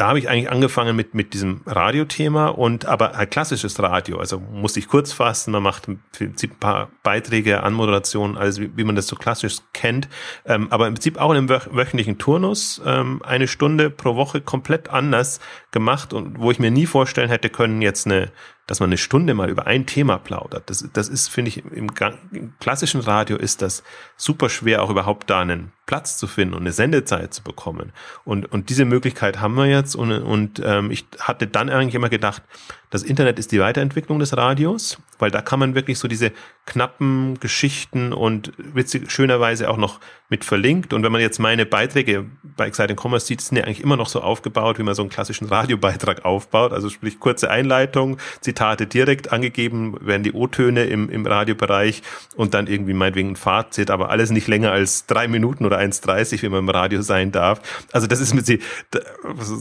da 0.00 0.08
habe 0.08 0.18
ich 0.18 0.30
eigentlich 0.30 0.50
angefangen 0.50 0.96
mit, 0.96 1.12
mit 1.14 1.34
diesem 1.34 1.60
Radiothema 1.66 2.46
und 2.46 2.86
aber 2.86 3.16
ein 3.16 3.28
klassisches 3.28 3.78
Radio. 3.82 4.16
Also 4.16 4.40
musste 4.40 4.78
ich 4.78 4.88
kurz 4.88 5.12
fassen, 5.12 5.50
man 5.50 5.62
macht 5.62 5.88
im 5.88 6.00
Prinzip 6.10 6.52
ein 6.52 6.58
paar 6.58 6.90
Beiträge, 7.02 7.62
Anmoderationen, 7.62 8.38
alles 8.38 8.58
wie, 8.58 8.74
wie 8.78 8.84
man 8.84 8.96
das 8.96 9.08
so 9.08 9.16
klassisch 9.16 9.58
kennt. 9.74 10.08
Ähm, 10.46 10.68
aber 10.70 10.86
im 10.86 10.94
Prinzip 10.94 11.18
auch 11.18 11.32
in 11.32 11.36
einem 11.36 11.50
wöchentlichen 11.50 12.16
Turnus, 12.16 12.80
ähm, 12.86 13.20
eine 13.22 13.46
Stunde 13.46 13.90
pro 13.90 14.16
Woche 14.16 14.40
komplett 14.40 14.88
anders 14.88 15.38
gemacht 15.70 16.14
und 16.14 16.38
wo 16.40 16.50
ich 16.50 16.58
mir 16.58 16.70
nie 16.70 16.86
vorstellen 16.86 17.28
hätte 17.28 17.50
können, 17.50 17.82
jetzt 17.82 18.06
eine 18.06 18.32
dass 18.70 18.78
man 18.78 18.88
eine 18.88 18.98
Stunde 18.98 19.34
mal 19.34 19.50
über 19.50 19.66
ein 19.66 19.84
Thema 19.84 20.16
plaudert. 20.18 20.70
Das, 20.70 20.88
das 20.92 21.08
ist, 21.08 21.28
finde 21.28 21.48
ich, 21.48 21.64
im, 21.64 21.90
im, 22.30 22.52
klassischen 22.60 23.00
Radio 23.00 23.36
ist 23.36 23.62
das 23.62 23.82
super 24.16 24.48
schwer, 24.48 24.84
auch 24.84 24.90
überhaupt 24.90 25.28
da 25.28 25.40
einen 25.40 25.72
Platz 25.86 26.18
zu 26.18 26.28
finden 26.28 26.54
und 26.54 26.60
eine 26.60 26.70
Sendezeit 26.70 27.34
zu 27.34 27.42
bekommen. 27.42 27.90
Und, 28.24 28.46
und 28.52 28.70
diese 28.70 28.84
Möglichkeit 28.84 29.40
haben 29.40 29.56
wir 29.56 29.66
jetzt. 29.66 29.96
Und, 29.96 30.12
und 30.12 30.62
ähm, 30.64 30.92
ich 30.92 31.04
hatte 31.18 31.48
dann 31.48 31.68
eigentlich 31.68 31.96
immer 31.96 32.10
gedacht, 32.10 32.44
das 32.90 33.02
Internet 33.02 33.40
ist 33.40 33.50
die 33.50 33.58
Weiterentwicklung 33.58 34.20
des 34.20 34.36
Radios, 34.36 34.98
weil 35.18 35.32
da 35.32 35.42
kann 35.42 35.58
man 35.58 35.74
wirklich 35.74 35.98
so 35.98 36.06
diese 36.06 36.30
knappen 36.64 37.40
Geschichten 37.40 38.12
und 38.12 38.52
witzig, 38.56 39.10
schönerweise 39.10 39.68
auch 39.68 39.78
noch 39.78 39.98
mit 40.28 40.44
verlinkt. 40.44 40.92
Und 40.92 41.02
wenn 41.02 41.10
man 41.10 41.20
jetzt 41.20 41.40
meine 41.40 41.66
Beiträge 41.66 42.26
bei 42.60 42.66
Exciting 42.66 42.98
Commerce 43.02 43.24
sieht, 43.24 43.40
sind 43.40 43.56
ja 43.56 43.64
eigentlich 43.64 43.80
immer 43.80 43.96
noch 43.96 44.10
so 44.10 44.20
aufgebaut, 44.20 44.78
wie 44.78 44.82
man 44.82 44.94
so 44.94 45.00
einen 45.00 45.08
klassischen 45.08 45.48
Radiobeitrag 45.48 46.26
aufbaut. 46.26 46.74
Also 46.74 46.90
sprich 46.90 47.18
kurze 47.18 47.50
Einleitung, 47.50 48.18
Zitate 48.42 48.86
direkt 48.86 49.32
angegeben, 49.32 49.96
werden 50.02 50.24
die 50.24 50.34
O-Töne 50.34 50.84
im, 50.84 51.08
im 51.08 51.24
Radiobereich 51.24 52.02
und 52.36 52.52
dann 52.52 52.66
irgendwie 52.66 52.92
meinetwegen 52.92 53.30
ein 53.30 53.36
Fazit, 53.36 53.90
aber 53.90 54.10
alles 54.10 54.30
nicht 54.30 54.46
länger 54.46 54.72
als 54.72 55.06
drei 55.06 55.26
Minuten 55.26 55.64
oder 55.64 55.78
1,30, 55.78 56.42
wie 56.42 56.50
man 56.50 56.58
im 56.58 56.68
Radio 56.68 57.00
sein 57.00 57.32
darf. 57.32 57.62
Also 57.92 58.06
das 58.06 58.20
ist 58.20 58.34
mit 58.34 58.44
sie, 58.44 58.60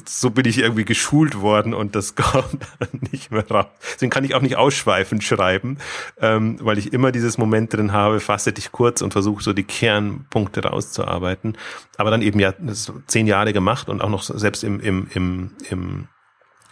so 0.05 0.31
bin 0.31 0.45
ich 0.45 0.57
irgendwie 0.57 0.83
geschult 0.83 1.39
worden 1.39 1.73
und 1.73 1.95
das 1.95 2.15
kommt 2.15 2.67
nicht 3.13 3.31
mehr 3.31 3.49
raus. 3.49 3.67
Deswegen 3.93 4.09
kann 4.09 4.25
ich 4.25 4.35
auch 4.35 4.41
nicht 4.41 4.57
ausschweifend 4.57 5.23
schreiben, 5.23 5.77
ähm, 6.19 6.57
weil 6.59 6.77
ich 6.77 6.91
immer 6.91 7.13
dieses 7.13 7.37
Moment 7.37 7.73
drin 7.73 7.93
habe, 7.93 8.19
fasse 8.19 8.51
dich 8.51 8.73
kurz 8.73 9.01
und 9.01 9.13
versuche 9.13 9.41
so 9.41 9.53
die 9.53 9.63
Kernpunkte 9.63 10.63
rauszuarbeiten. 10.63 11.57
Aber 11.95 12.11
dann 12.11 12.21
eben 12.21 12.41
ja 12.41 12.51
das 12.51 12.88
zehn 13.07 13.27
Jahre 13.27 13.53
gemacht 13.53 13.89
und 13.89 14.01
auch 14.01 14.09
noch 14.09 14.23
selbst 14.23 14.63
im, 14.63 14.79
im, 14.79 15.07
im, 15.13 15.51
im 15.69 16.07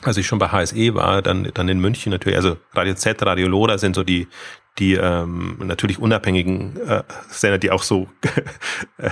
als 0.04 0.18
ich 0.18 0.28
schon 0.28 0.40
bei 0.40 0.50
HSE 0.50 0.94
war, 0.94 1.22
dann, 1.22 1.50
dann 1.54 1.70
in 1.70 1.80
München 1.80 2.12
natürlich, 2.12 2.38
also 2.38 2.58
Radio 2.74 2.94
Z, 2.94 3.22
Radio 3.24 3.48
Loda 3.48 3.78
sind 3.78 3.96
so 3.96 4.04
die, 4.04 4.28
die 4.78 4.94
ähm, 4.94 5.58
natürlich 5.64 5.98
unabhängigen 5.98 6.78
äh, 6.88 7.04
Sender, 7.30 7.58
die 7.58 7.72
auch 7.72 7.82
so 7.82 8.08
äh, 8.98 9.10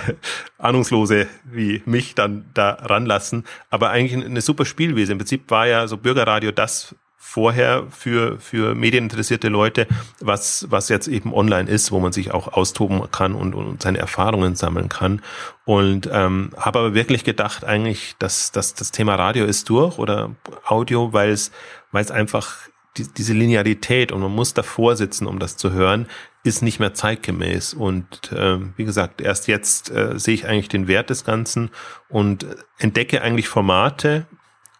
Ahnungslose 0.58 1.26
wie 1.44 1.82
mich 1.86 2.14
dann 2.14 2.50
da 2.54 2.70
ranlassen, 2.70 3.44
aber 3.68 3.90
eigentlich 3.90 4.24
eine 4.24 4.40
super 4.40 4.64
Spielwiese. 4.64 5.12
Im 5.12 5.18
Prinzip 5.18 5.50
war 5.50 5.66
ja 5.66 5.88
so 5.88 5.96
Bürgerradio 5.96 6.52
das 6.52 6.94
vorher 7.28 7.88
für, 7.90 8.38
für 8.38 8.76
medieninteressierte 8.76 9.48
Leute, 9.48 9.88
was, 10.20 10.68
was 10.70 10.88
jetzt 10.88 11.08
eben 11.08 11.34
online 11.34 11.68
ist, 11.68 11.90
wo 11.90 11.98
man 11.98 12.12
sich 12.12 12.30
auch 12.30 12.52
austoben 12.52 13.10
kann 13.10 13.34
und, 13.34 13.52
und 13.52 13.82
seine 13.82 13.98
Erfahrungen 13.98 14.54
sammeln 14.54 14.88
kann. 14.88 15.20
Und 15.64 16.08
ähm, 16.10 16.52
habe 16.56 16.78
aber 16.78 16.94
wirklich 16.94 17.24
gedacht 17.24 17.64
eigentlich, 17.64 18.14
dass, 18.20 18.52
dass 18.52 18.74
das 18.74 18.92
Thema 18.92 19.16
Radio 19.16 19.44
ist 19.44 19.68
durch 19.68 19.98
oder 19.98 20.36
Audio, 20.64 21.12
weil 21.12 21.30
es, 21.30 21.50
weil 21.90 22.04
es 22.04 22.12
einfach 22.12 22.56
die, 22.96 23.12
diese 23.12 23.34
Linearität 23.34 24.12
und 24.12 24.20
man 24.20 24.32
muss 24.32 24.54
davor 24.54 24.96
sitzen, 24.96 25.26
um 25.26 25.40
das 25.40 25.56
zu 25.56 25.72
hören, 25.72 26.06
ist 26.44 26.62
nicht 26.62 26.78
mehr 26.78 26.94
zeitgemäß. 26.94 27.74
Und 27.74 28.32
äh, 28.32 28.60
wie 28.76 28.84
gesagt, 28.84 29.20
erst 29.20 29.48
jetzt 29.48 29.90
äh, 29.90 30.16
sehe 30.16 30.34
ich 30.34 30.46
eigentlich 30.46 30.68
den 30.68 30.86
Wert 30.86 31.10
des 31.10 31.24
Ganzen 31.24 31.70
und 32.08 32.46
entdecke 32.78 33.20
eigentlich 33.20 33.48
Formate, 33.48 34.26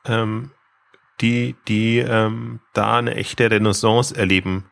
ähm, 0.07 0.53
die, 1.21 1.57
die 1.69 1.99
ähm, 1.99 2.61
da 2.73 2.99
eine 2.99 3.15
echte 3.15 3.51
Renaissance 3.51 4.15
erleben 4.15 4.65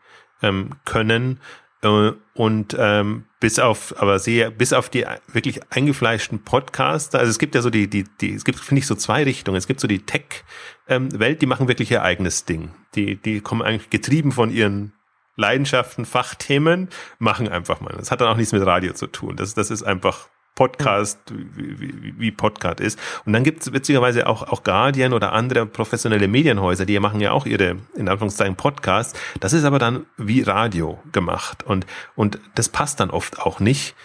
ähm, 0.42 0.70
können 0.84 1.40
äh, 1.82 2.12
und 2.34 2.76
ähm, 2.78 3.24
bis 3.40 3.58
auf, 3.58 3.94
aber 3.98 4.18
sehr, 4.18 4.50
bis 4.50 4.72
auf 4.72 4.88
die 4.88 5.04
wirklich 5.32 5.60
eingefleischten 5.70 6.42
Podcaster. 6.42 7.18
Also 7.18 7.30
es 7.30 7.38
gibt 7.38 7.54
ja 7.54 7.62
so 7.62 7.70
die, 7.70 7.88
die, 7.88 8.04
die, 8.20 8.34
es 8.34 8.44
gibt, 8.44 8.58
finde 8.58 8.80
ich, 8.80 8.86
so 8.86 8.94
zwei 8.94 9.22
Richtungen. 9.22 9.56
Es 9.56 9.66
gibt 9.66 9.80
so 9.80 9.86
die 9.86 10.04
Tech-Welt, 10.04 11.42
die 11.42 11.46
machen 11.46 11.68
wirklich 11.68 11.90
ihr 11.90 12.02
eigenes 12.02 12.44
Ding. 12.44 12.74
Die, 12.94 13.16
die 13.16 13.40
kommen 13.40 13.62
eigentlich 13.62 13.90
getrieben 13.90 14.32
von 14.32 14.50
ihren 14.50 14.94
Leidenschaften, 15.36 16.04
Fachthemen, 16.04 16.88
machen 17.18 17.48
einfach 17.48 17.80
mal. 17.80 17.94
Das 17.96 18.10
hat 18.10 18.20
dann 18.20 18.28
auch 18.28 18.36
nichts 18.36 18.52
mit 18.52 18.64
Radio 18.64 18.92
zu 18.92 19.06
tun. 19.06 19.36
Das, 19.36 19.54
das 19.54 19.70
ist 19.70 19.82
einfach 19.82 20.28
Podcast, 20.54 21.18
wie, 21.30 22.18
wie, 22.18 22.30
Podcast 22.30 22.80
ist. 22.80 22.98
Und 23.24 23.32
dann 23.32 23.42
gibt 23.42 23.62
es 23.62 23.72
witzigerweise 23.72 24.28
auch, 24.28 24.42
auch 24.44 24.62
Guardian 24.62 25.12
oder 25.12 25.32
andere 25.32 25.66
professionelle 25.66 26.28
Medienhäuser, 26.28 26.86
die 26.86 26.98
machen 27.00 27.20
ja 27.20 27.32
auch 27.32 27.44
ihre, 27.44 27.76
in 27.96 28.08
Anführungszeichen, 28.08 28.54
Podcasts. 28.54 29.18
Das 29.40 29.52
ist 29.52 29.64
aber 29.64 29.80
dann 29.80 30.06
wie 30.16 30.42
Radio 30.42 31.00
gemacht. 31.12 31.64
Und, 31.64 31.86
und 32.14 32.38
das 32.54 32.68
passt 32.68 33.00
dann 33.00 33.10
oft 33.10 33.40
auch 33.40 33.58
nicht, 33.58 33.96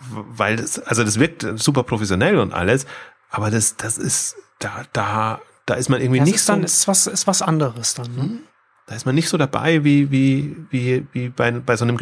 weil 0.00 0.56
das, 0.56 0.78
also 0.80 1.04
das 1.04 1.20
wirkt 1.20 1.46
super 1.56 1.84
professionell 1.84 2.38
und 2.38 2.52
alles, 2.52 2.86
aber 3.30 3.50
das, 3.50 3.76
das 3.76 3.96
ist, 3.96 4.36
da, 4.58 4.82
da, 4.92 5.40
da 5.66 5.74
ist 5.74 5.88
man 5.88 6.00
irgendwie 6.00 6.18
das 6.18 6.26
nicht 6.26 6.34
ist 6.36 6.46
so. 6.46 6.52
dann 6.52 6.64
ist 6.64 6.88
was 6.88 7.06
ist 7.06 7.26
was 7.26 7.42
anderes 7.42 7.94
dann. 7.94 8.14
Ne? 8.16 8.38
Da 8.86 8.96
ist 8.96 9.06
man 9.06 9.14
nicht 9.14 9.28
so 9.28 9.38
dabei 9.38 9.84
wie, 9.84 10.10
wie, 10.10 10.56
wie, 10.70 11.06
wie 11.12 11.28
bei, 11.28 11.52
bei 11.52 11.76
so 11.76 11.84
einem 11.84 11.96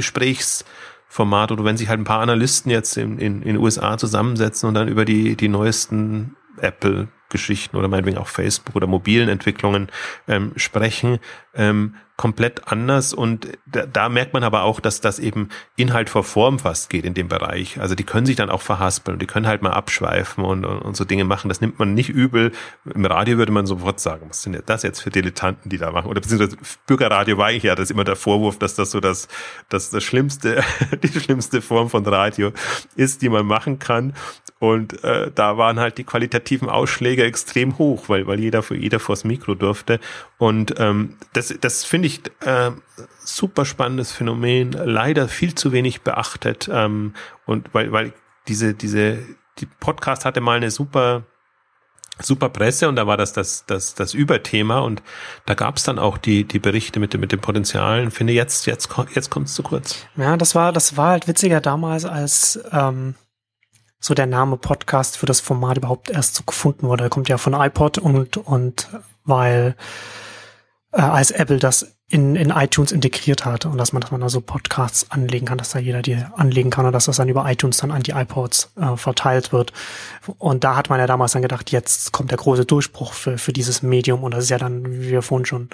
Gesprächsformat 1.08 1.52
oder 1.52 1.64
wenn 1.64 1.76
sich 1.76 1.88
halt 1.88 2.00
ein 2.00 2.04
paar 2.04 2.20
Analysten 2.20 2.70
jetzt 2.70 2.96
in, 2.96 3.18
in, 3.18 3.42
in 3.42 3.56
USA 3.56 3.98
zusammensetzen 3.98 4.68
und 4.68 4.74
dann 4.74 4.88
über 4.88 5.04
die, 5.04 5.36
die 5.36 5.48
neuesten 5.48 6.36
Apple 6.60 7.08
Geschichten 7.30 7.76
oder 7.76 7.88
meinetwegen 7.88 8.18
auch 8.18 8.28
Facebook 8.28 8.74
oder 8.74 8.86
mobilen 8.86 9.28
Entwicklungen 9.28 9.88
ähm, 10.26 10.52
sprechen, 10.56 11.18
ähm, 11.54 11.94
komplett 12.18 12.66
anders 12.66 13.14
und 13.14 13.46
da, 13.64 13.86
da 13.86 14.08
merkt 14.08 14.34
man 14.34 14.42
aber 14.42 14.64
auch, 14.64 14.80
dass 14.80 15.00
das 15.00 15.20
eben 15.20 15.50
Inhalt 15.76 16.10
vor 16.10 16.24
Form 16.24 16.58
fast 16.58 16.90
geht 16.90 17.04
in 17.04 17.14
dem 17.14 17.28
Bereich. 17.28 17.80
Also 17.80 17.94
die 17.94 18.02
können 18.02 18.26
sich 18.26 18.34
dann 18.34 18.50
auch 18.50 18.60
verhaspeln 18.60 19.14
und 19.14 19.22
die 19.22 19.26
können 19.26 19.46
halt 19.46 19.62
mal 19.62 19.70
abschweifen 19.70 20.44
und, 20.44 20.64
und, 20.64 20.80
und 20.80 20.96
so 20.96 21.04
Dinge 21.04 21.22
machen. 21.22 21.48
Das 21.48 21.60
nimmt 21.60 21.78
man 21.78 21.94
nicht 21.94 22.08
übel. 22.08 22.50
Im 22.92 23.04
Radio 23.04 23.38
würde 23.38 23.52
man 23.52 23.66
sofort 23.66 24.00
sagen, 24.00 24.26
was 24.28 24.42
sind 24.42 24.60
das 24.66 24.82
jetzt 24.82 25.00
für 25.00 25.10
Dilettanten, 25.10 25.70
die 25.70 25.78
da 25.78 25.92
machen? 25.92 26.10
Oder 26.10 26.20
beziehungsweise 26.20 26.56
Bürgerradio 26.88 27.38
war 27.38 27.46
eigentlich 27.46 27.62
ja 27.62 27.76
das 27.76 27.88
immer 27.92 28.02
der 28.02 28.16
Vorwurf, 28.16 28.58
dass 28.58 28.74
das 28.74 28.90
so 28.90 28.98
das, 28.98 29.28
das, 29.68 29.90
das 29.90 30.02
schlimmste, 30.02 30.64
die 31.04 31.20
schlimmste 31.20 31.62
Form 31.62 31.88
von 31.88 32.04
Radio 32.04 32.50
ist, 32.96 33.22
die 33.22 33.28
man 33.28 33.46
machen 33.46 33.78
kann. 33.78 34.12
Und 34.58 35.04
äh, 35.04 35.30
da 35.32 35.56
waren 35.56 35.78
halt 35.78 35.98
die 35.98 36.04
qualitativen 36.04 36.68
Ausschläge 36.68 37.22
extrem 37.22 37.78
hoch, 37.78 38.08
weil, 38.08 38.26
weil 38.26 38.40
jeder, 38.40 38.64
jeder 38.74 38.98
vors 38.98 39.22
Mikro 39.22 39.54
durfte. 39.54 40.00
Und 40.36 40.74
ähm, 40.78 41.14
das, 41.32 41.54
das 41.60 41.84
finde 41.84 42.07
ich 42.07 42.07
äh, 42.44 42.70
super 43.18 43.64
spannendes 43.64 44.12
Phänomen, 44.12 44.72
leider 44.72 45.28
viel 45.28 45.54
zu 45.54 45.72
wenig 45.72 46.02
beachtet. 46.02 46.68
Ähm, 46.72 47.14
und 47.46 47.72
weil, 47.74 47.92
weil 47.92 48.12
diese, 48.48 48.74
diese, 48.74 49.18
die 49.58 49.66
Podcast 49.66 50.24
hatte 50.24 50.40
mal 50.40 50.56
eine 50.56 50.70
super 50.70 51.24
super 52.20 52.48
Presse 52.48 52.88
und 52.88 52.96
da 52.96 53.06
war 53.06 53.16
das 53.16 53.32
das, 53.32 53.64
das, 53.66 53.94
das 53.94 54.14
Überthema 54.14 54.80
und 54.80 55.02
da 55.46 55.54
gab 55.54 55.76
es 55.76 55.84
dann 55.84 55.98
auch 55.98 56.18
die, 56.18 56.44
die 56.44 56.58
Berichte 56.58 57.00
mit, 57.00 57.14
dem 57.14 57.20
mit 57.20 57.32
den 57.32 57.40
Potenzialen. 57.40 58.10
Finde 58.10 58.32
jetzt, 58.32 58.66
jetzt, 58.66 58.88
jetzt 59.14 59.30
kommt 59.30 59.46
es 59.46 59.54
zu 59.54 59.62
kurz. 59.62 60.04
Ja, 60.16 60.36
das 60.36 60.54
war, 60.54 60.72
das 60.72 60.96
war 60.96 61.10
halt 61.10 61.28
witziger 61.28 61.60
damals, 61.60 62.04
als 62.04 62.58
ähm, 62.72 63.14
so 64.00 64.14
der 64.14 64.26
Name 64.26 64.56
Podcast 64.56 65.16
für 65.16 65.26
das 65.26 65.40
Format 65.40 65.78
überhaupt 65.78 66.10
erst 66.10 66.34
so 66.34 66.44
gefunden 66.44 66.86
wurde. 66.86 67.04
Der 67.04 67.10
kommt 67.10 67.28
ja 67.28 67.38
von 67.38 67.54
iPod 67.54 67.98
und, 67.98 68.36
und 68.36 68.88
weil 69.24 69.76
äh, 70.92 71.00
als 71.00 71.30
Apple 71.30 71.58
das 71.58 71.94
in, 72.10 72.36
in 72.36 72.48
iTunes 72.48 72.92
integriert 72.92 73.44
hat 73.44 73.66
und 73.66 73.76
dass 73.76 73.92
man, 73.92 74.00
dass 74.00 74.10
man 74.10 74.22
da 74.22 74.30
so 74.30 74.40
Podcasts 74.40 75.10
anlegen 75.10 75.44
kann, 75.44 75.58
dass 75.58 75.72
da 75.72 75.78
jeder 75.78 76.00
die 76.00 76.14
anlegen 76.14 76.70
kann 76.70 76.86
und 76.86 76.92
dass 76.92 77.04
das 77.04 77.18
dann 77.18 77.28
über 77.28 77.50
iTunes 77.50 77.76
dann 77.76 77.90
an 77.90 78.02
die 78.02 78.12
iPods 78.12 78.72
äh, 78.76 78.96
verteilt 78.96 79.52
wird. 79.52 79.74
Und 80.38 80.64
da 80.64 80.74
hat 80.74 80.88
man 80.88 80.98
ja 80.98 81.06
damals 81.06 81.32
dann 81.32 81.42
gedacht, 81.42 81.70
jetzt 81.70 82.12
kommt 82.12 82.30
der 82.30 82.38
große 82.38 82.64
Durchbruch 82.64 83.12
für, 83.12 83.36
für 83.36 83.52
dieses 83.52 83.82
Medium 83.82 84.24
und 84.24 84.32
das 84.32 84.44
ist 84.44 84.50
ja 84.50 84.56
dann, 84.56 84.90
wie 84.90 85.10
wir 85.10 85.20
vorhin 85.20 85.44
schon 85.44 85.68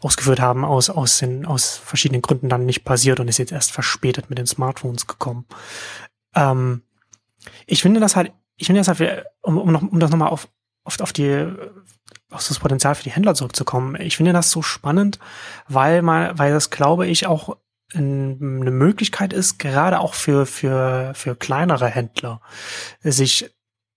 ausgeführt 0.00 0.38
haben, 0.38 0.64
aus, 0.64 0.88
aus, 0.88 1.18
den, 1.18 1.44
aus 1.44 1.76
verschiedenen 1.76 2.22
Gründen 2.22 2.48
dann 2.48 2.64
nicht 2.64 2.84
passiert 2.84 3.18
und 3.18 3.26
ist 3.26 3.38
jetzt 3.38 3.52
erst 3.52 3.72
verspätet 3.72 4.30
mit 4.30 4.38
den 4.38 4.46
Smartphones 4.46 5.08
gekommen. 5.08 5.46
Ähm, 6.36 6.82
ich 7.66 7.82
finde 7.82 7.98
das 7.98 8.14
halt, 8.14 8.32
ich 8.56 8.66
finde 8.66 8.80
das 8.80 8.86
halt, 8.86 9.24
um, 9.40 9.58
um, 9.58 9.72
noch, 9.72 9.82
um 9.82 9.98
das 9.98 10.12
nochmal 10.12 10.28
auf, 10.28 10.46
auf, 10.84 11.00
auf 11.00 11.12
die 11.12 11.52
auf 12.32 12.46
das 12.46 12.58
Potenzial 12.58 12.94
für 12.94 13.02
die 13.02 13.10
Händler 13.10 13.34
zurückzukommen. 13.34 14.00
Ich 14.00 14.16
finde 14.16 14.32
das 14.32 14.50
so 14.50 14.62
spannend, 14.62 15.18
weil 15.68 16.02
man, 16.02 16.38
weil 16.38 16.52
das 16.52 16.70
glaube 16.70 17.06
ich 17.06 17.26
auch 17.26 17.56
eine 17.94 18.36
Möglichkeit 18.70 19.32
ist, 19.32 19.58
gerade 19.58 20.00
auch 20.00 20.14
für, 20.14 20.46
für, 20.46 21.12
für 21.14 21.36
kleinere 21.36 21.88
Händler, 21.88 22.40
sich 23.02 23.50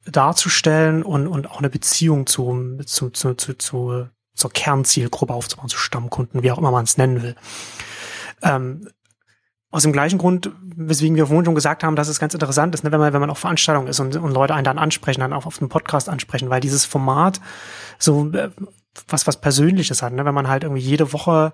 darzustellen 0.05 1.01
und, 1.01 1.27
und 1.27 1.49
auch 1.49 1.59
eine 1.59 1.69
Beziehung 1.69 2.27
zu, 2.27 2.77
zu, 2.85 3.09
zu, 3.09 3.35
zu, 3.35 3.53
zu 3.53 4.09
zur 4.35 4.51
Kernzielgruppe 4.51 5.33
aufzubauen, 5.33 5.69
zu 5.69 5.77
Stammkunden, 5.77 6.43
wie 6.43 6.51
auch 6.51 6.57
immer 6.57 6.71
man 6.71 6.83
es 6.83 6.97
nennen 6.97 7.23
will. 7.23 7.35
Ähm, 8.41 8.89
aus 9.75 9.83
dem 9.83 9.91
gleichen 9.91 10.17
Grund, 10.17 10.51
weswegen 10.61 11.17
wir 11.17 11.27
vorhin 11.27 11.43
schon 11.43 11.53
gesagt 11.53 11.83
haben, 11.83 11.97
dass 11.97 12.07
es 12.07 12.17
ganz 12.17 12.33
interessant 12.33 12.73
ist, 12.73 12.85
ne, 12.85 12.93
wenn 12.93 12.99
man, 13.01 13.11
wenn 13.11 13.19
man 13.19 13.29
auf 13.29 13.39
Veranstaltungen 13.39 13.89
ist 13.89 13.99
und, 13.99 14.15
und 14.15 14.31
Leute 14.31 14.55
einen 14.55 14.63
dann 14.63 14.77
ansprechen, 14.77 15.19
dann 15.19 15.33
auch 15.33 15.45
auf 15.45 15.57
dem 15.57 15.67
Podcast 15.67 16.07
ansprechen, 16.07 16.49
weil 16.49 16.61
dieses 16.61 16.85
Format 16.85 17.41
so 17.99 18.31
äh, 18.31 18.51
was, 19.09 19.27
was 19.27 19.41
Persönliches 19.41 20.01
hat, 20.01 20.13
ne? 20.13 20.23
wenn 20.23 20.33
man 20.33 20.47
halt 20.47 20.63
irgendwie 20.63 20.81
jede 20.81 21.11
Woche 21.11 21.51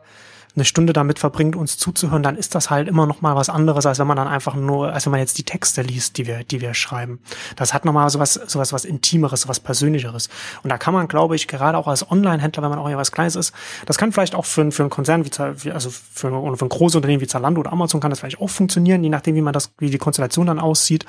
eine 0.55 0.65
Stunde 0.65 0.93
damit 0.93 1.19
verbringt, 1.19 1.55
uns 1.55 1.77
zuzuhören, 1.77 2.23
dann 2.23 2.35
ist 2.35 2.55
das 2.55 2.69
halt 2.69 2.87
immer 2.87 3.05
noch 3.05 3.21
mal 3.21 3.35
was 3.35 3.49
anderes, 3.49 3.85
als 3.85 3.99
wenn 3.99 4.07
man 4.07 4.17
dann 4.17 4.27
einfach 4.27 4.55
nur, 4.55 4.91
als 4.91 5.05
wenn 5.05 5.11
man 5.11 5.19
jetzt 5.19 5.37
die 5.37 5.43
Texte 5.43 5.81
liest, 5.81 6.17
die 6.17 6.27
wir, 6.27 6.43
die 6.43 6.61
wir 6.61 6.73
schreiben. 6.73 7.19
Das 7.55 7.73
hat 7.73 7.85
noch 7.85 7.93
mal 7.93 8.09
sowas, 8.09 8.33
sowas, 8.33 8.73
was 8.73 8.85
Intimeres, 8.85 9.47
was 9.47 9.59
Persönlicheres. 9.59 10.29
Und 10.63 10.69
da 10.69 10.77
kann 10.77 10.93
man, 10.93 11.07
glaube 11.07 11.35
ich, 11.35 11.47
gerade 11.47 11.77
auch 11.77 11.87
als 11.87 12.09
Online-Händler, 12.09 12.63
wenn 12.63 12.69
man 12.69 12.79
auch 12.79 12.89
ja 12.89 12.97
was 12.97 13.11
Kleines 13.11 13.35
ist, 13.35 13.53
das 13.85 13.97
kann 13.97 14.11
vielleicht 14.11 14.35
auch 14.35 14.45
für, 14.45 14.71
für 14.71 14.83
einen 14.83 14.89
Konzern 14.89 15.25
wie, 15.25 15.71
also 15.71 15.89
für, 15.89 16.29
für 16.57 16.65
ein 16.65 16.69
großes 16.69 16.97
Unternehmen 16.97 17.21
wie 17.21 17.27
Zalando 17.27 17.61
oder 17.61 17.71
Amazon 17.71 18.01
kann 18.01 18.09
das 18.09 18.19
vielleicht 18.19 18.41
auch 18.41 18.49
funktionieren, 18.49 19.03
je 19.03 19.09
nachdem, 19.09 19.35
wie 19.35 19.41
man 19.41 19.53
das, 19.53 19.71
wie 19.77 19.89
die 19.89 19.97
Konstellation 19.97 20.47
dann 20.47 20.59
aussieht. 20.59 21.05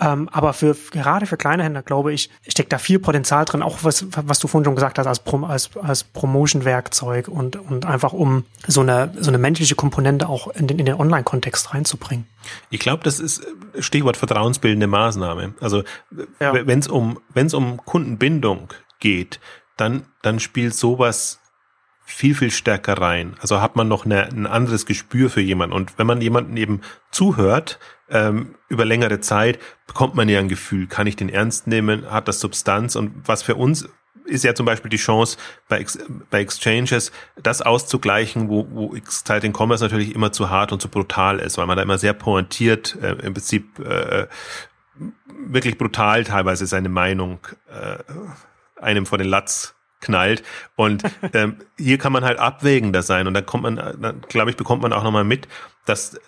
Ähm, 0.00 0.30
aber 0.32 0.54
für 0.54 0.74
gerade 0.92 1.26
für 1.26 1.36
kleine 1.36 1.62
Händler, 1.62 1.82
glaube 1.82 2.12
ich, 2.12 2.30
steckt 2.48 2.72
da 2.72 2.78
viel 2.78 2.98
Potenzial 2.98 3.44
drin, 3.44 3.62
auch 3.62 3.78
was, 3.82 4.06
was 4.10 4.38
du 4.38 4.48
vorhin 4.48 4.64
schon 4.64 4.74
gesagt 4.74 4.98
hast, 4.98 5.06
als, 5.06 5.18
Prom 5.18 5.44
als, 5.44 5.70
als 5.76 6.04
Promotion-Werkzeug 6.04 7.28
und, 7.28 7.56
und 7.56 7.84
einfach 7.84 8.14
um 8.14 8.44
so 8.66 8.80
eine, 8.80 9.12
so 9.18 9.28
eine 9.28 9.36
menschliche 9.38 9.74
Komponente 9.74 10.28
auch 10.28 10.48
in 10.48 10.66
den, 10.66 10.78
in 10.78 10.86
den 10.86 10.94
Online-Kontext 10.94 11.74
reinzubringen. 11.74 12.26
Ich 12.70 12.80
glaube, 12.80 13.04
das 13.04 13.20
ist 13.20 13.46
Stichwort 13.78 14.16
vertrauensbildende 14.16 14.86
Maßnahme. 14.86 15.54
Also 15.60 15.84
ja. 16.40 16.54
wenn 16.66 16.78
es 16.78 16.88
um, 16.88 17.20
wenn 17.34 17.46
es 17.46 17.54
um 17.54 17.84
Kundenbindung 17.84 18.68
geht, 19.00 19.38
dann, 19.76 20.04
dann 20.22 20.40
spielt 20.40 20.74
sowas 20.74 21.40
viel, 22.10 22.34
viel 22.34 22.50
stärker 22.50 22.94
rein. 22.94 23.36
Also 23.40 23.60
hat 23.60 23.76
man 23.76 23.88
noch 23.88 24.04
eine, 24.04 24.24
ein 24.24 24.46
anderes 24.46 24.84
Gespür 24.84 25.30
für 25.30 25.40
jemanden. 25.40 25.74
Und 25.74 25.98
wenn 25.98 26.06
man 26.06 26.20
jemanden 26.20 26.56
eben 26.56 26.80
zuhört, 27.10 27.78
ähm, 28.10 28.54
über 28.68 28.84
längere 28.84 29.20
Zeit, 29.20 29.58
bekommt 29.86 30.14
man 30.14 30.28
ja 30.28 30.38
ein 30.38 30.48
Gefühl, 30.48 30.86
kann 30.86 31.06
ich 31.06 31.16
den 31.16 31.28
ernst 31.28 31.66
nehmen, 31.66 32.10
hat 32.10 32.28
das 32.28 32.40
Substanz 32.40 32.96
und 32.96 33.12
was 33.26 33.42
für 33.42 33.54
uns 33.54 33.88
ist 34.24 34.44
ja 34.44 34.54
zum 34.54 34.66
Beispiel 34.66 34.90
die 34.90 34.96
Chance 34.96 35.36
bei, 35.68 35.78
Ex 35.78 35.98
bei 36.30 36.40
Exchanges, 36.40 37.10
das 37.42 37.62
auszugleichen, 37.62 38.48
wo, 38.48 38.66
wo 38.70 38.94
Exciting 38.94 39.52
Commerce 39.56 39.82
natürlich 39.82 40.14
immer 40.14 40.30
zu 40.30 40.50
hart 40.50 40.72
und 40.72 40.80
zu 40.80 40.88
brutal 40.88 41.40
ist, 41.40 41.58
weil 41.58 41.66
man 41.66 41.76
da 41.76 41.82
immer 41.82 41.98
sehr 41.98 42.12
pointiert, 42.12 42.96
äh, 43.02 43.12
im 43.12 43.34
Prinzip 43.34 43.78
äh, 43.80 44.28
wirklich 45.28 45.78
brutal 45.78 46.24
teilweise 46.24 46.66
seine 46.66 46.88
Meinung 46.88 47.40
äh, 47.68 47.98
einem 48.80 49.06
vor 49.06 49.18
den 49.18 49.28
Latz 49.28 49.74
knallt. 50.00 50.42
Und 50.76 51.02
ähm, 51.32 51.56
hier 51.76 51.98
kann 51.98 52.12
man 52.12 52.24
halt 52.24 52.38
abwägender 52.38 53.02
sein. 53.02 53.26
Und 53.26 53.34
dann 53.34 53.46
kommt 53.46 53.64
man, 53.64 53.76
dann, 53.76 54.22
glaube 54.28 54.50
ich, 54.50 54.56
bekommt 54.56 54.82
man 54.82 54.92
auch 54.92 55.02
nochmal 55.02 55.24
mit, 55.24 55.48
dass 55.86 56.20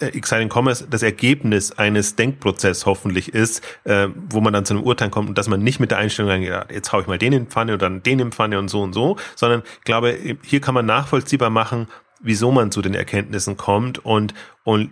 Exciting 0.00 0.50
Commerce 0.50 0.86
das 0.88 1.02
Ergebnis 1.02 1.72
eines 1.72 2.16
Denkprozesses 2.16 2.86
hoffentlich 2.86 3.34
ist, 3.34 3.62
äh, 3.84 4.08
wo 4.30 4.40
man 4.40 4.52
dann 4.52 4.64
zu 4.64 4.74
einem 4.74 4.82
Urteil 4.82 5.10
kommt 5.10 5.28
und 5.28 5.38
dass 5.38 5.48
man 5.48 5.62
nicht 5.62 5.80
mit 5.80 5.90
der 5.90 5.98
Einstellung 5.98 6.30
reingeht, 6.30 6.52
jetzt 6.70 6.92
hau 6.92 7.00
ich 7.00 7.06
mal 7.06 7.18
den 7.18 7.32
in 7.32 7.46
Pfanne 7.46 7.76
dann 7.76 8.02
den 8.02 8.20
in 8.20 8.32
Pfanne 8.32 8.58
und 8.58 8.68
so 8.68 8.82
und 8.82 8.92
so, 8.92 9.16
sondern 9.36 9.62
ich 9.78 9.84
glaube, 9.84 10.16
hier 10.42 10.60
kann 10.60 10.74
man 10.74 10.86
nachvollziehbar 10.86 11.50
machen, 11.50 11.88
wieso 12.20 12.50
man 12.50 12.72
zu 12.72 12.82
den 12.82 12.94
Erkenntnissen 12.94 13.56
kommt 13.56 14.04
und, 14.04 14.34
und 14.62 14.90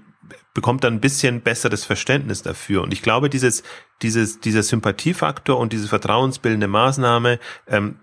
bekommt 0.55 0.85
dann 0.85 0.95
ein 0.95 1.01
bisschen 1.01 1.41
besseres 1.41 1.85
Verständnis 1.85 2.43
dafür. 2.43 2.83
Und 2.83 2.93
ich 2.93 3.03
glaube, 3.03 3.31
dieses, 3.31 3.63
dieses, 4.03 4.41
dieser 4.41 4.63
Sympathiefaktor 4.63 5.59
und 5.59 5.73
diese 5.73 5.89
vertrauensbildende 5.89 6.69
Maßnahme, 6.69 7.39
ähm, 7.67 7.97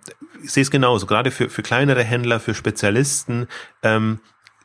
ich 0.43 0.51
sehe 0.51 0.63
es 0.63 0.71
genauso, 0.71 1.05
gerade 1.05 1.31
für, 1.31 1.49
für 1.49 1.61
kleinere 1.61 2.03
Händler, 2.03 2.39
für 2.39 2.55
Spezialisten, 2.55 3.47
ähm, 3.83 4.19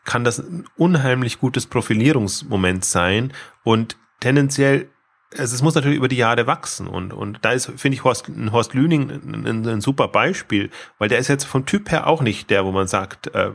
kann 0.04 0.24
das 0.24 0.38
ein 0.38 0.66
unheimlich 0.76 1.38
gutes 1.38 1.66
Profilierungsmoment 1.66 2.84
sein 2.84 3.32
und 3.62 3.96
tendenziell 4.20 4.88
also 5.36 5.56
es 5.56 5.62
muss 5.62 5.74
natürlich 5.74 5.96
über 5.96 6.06
die 6.06 6.16
Jahre 6.16 6.46
wachsen 6.46 6.86
und, 6.86 7.12
und 7.12 7.40
da 7.42 7.50
ist, 7.50 7.66
finde 7.76 7.96
ich, 7.96 8.04
Horst, 8.04 8.30
Horst 8.52 8.72
Lüning 8.72 9.10
ein, 9.10 9.46
ein, 9.46 9.66
ein, 9.66 9.80
super 9.80 10.06
Beispiel, 10.06 10.70
weil 10.98 11.08
der 11.08 11.18
ist 11.18 11.26
jetzt 11.26 11.44
vom 11.44 11.66
Typ 11.66 11.90
her 11.90 12.06
auch 12.06 12.22
nicht 12.22 12.50
der, 12.50 12.64
wo 12.64 12.70
man 12.70 12.86
sagt, 12.86 13.34
äh, 13.34 13.50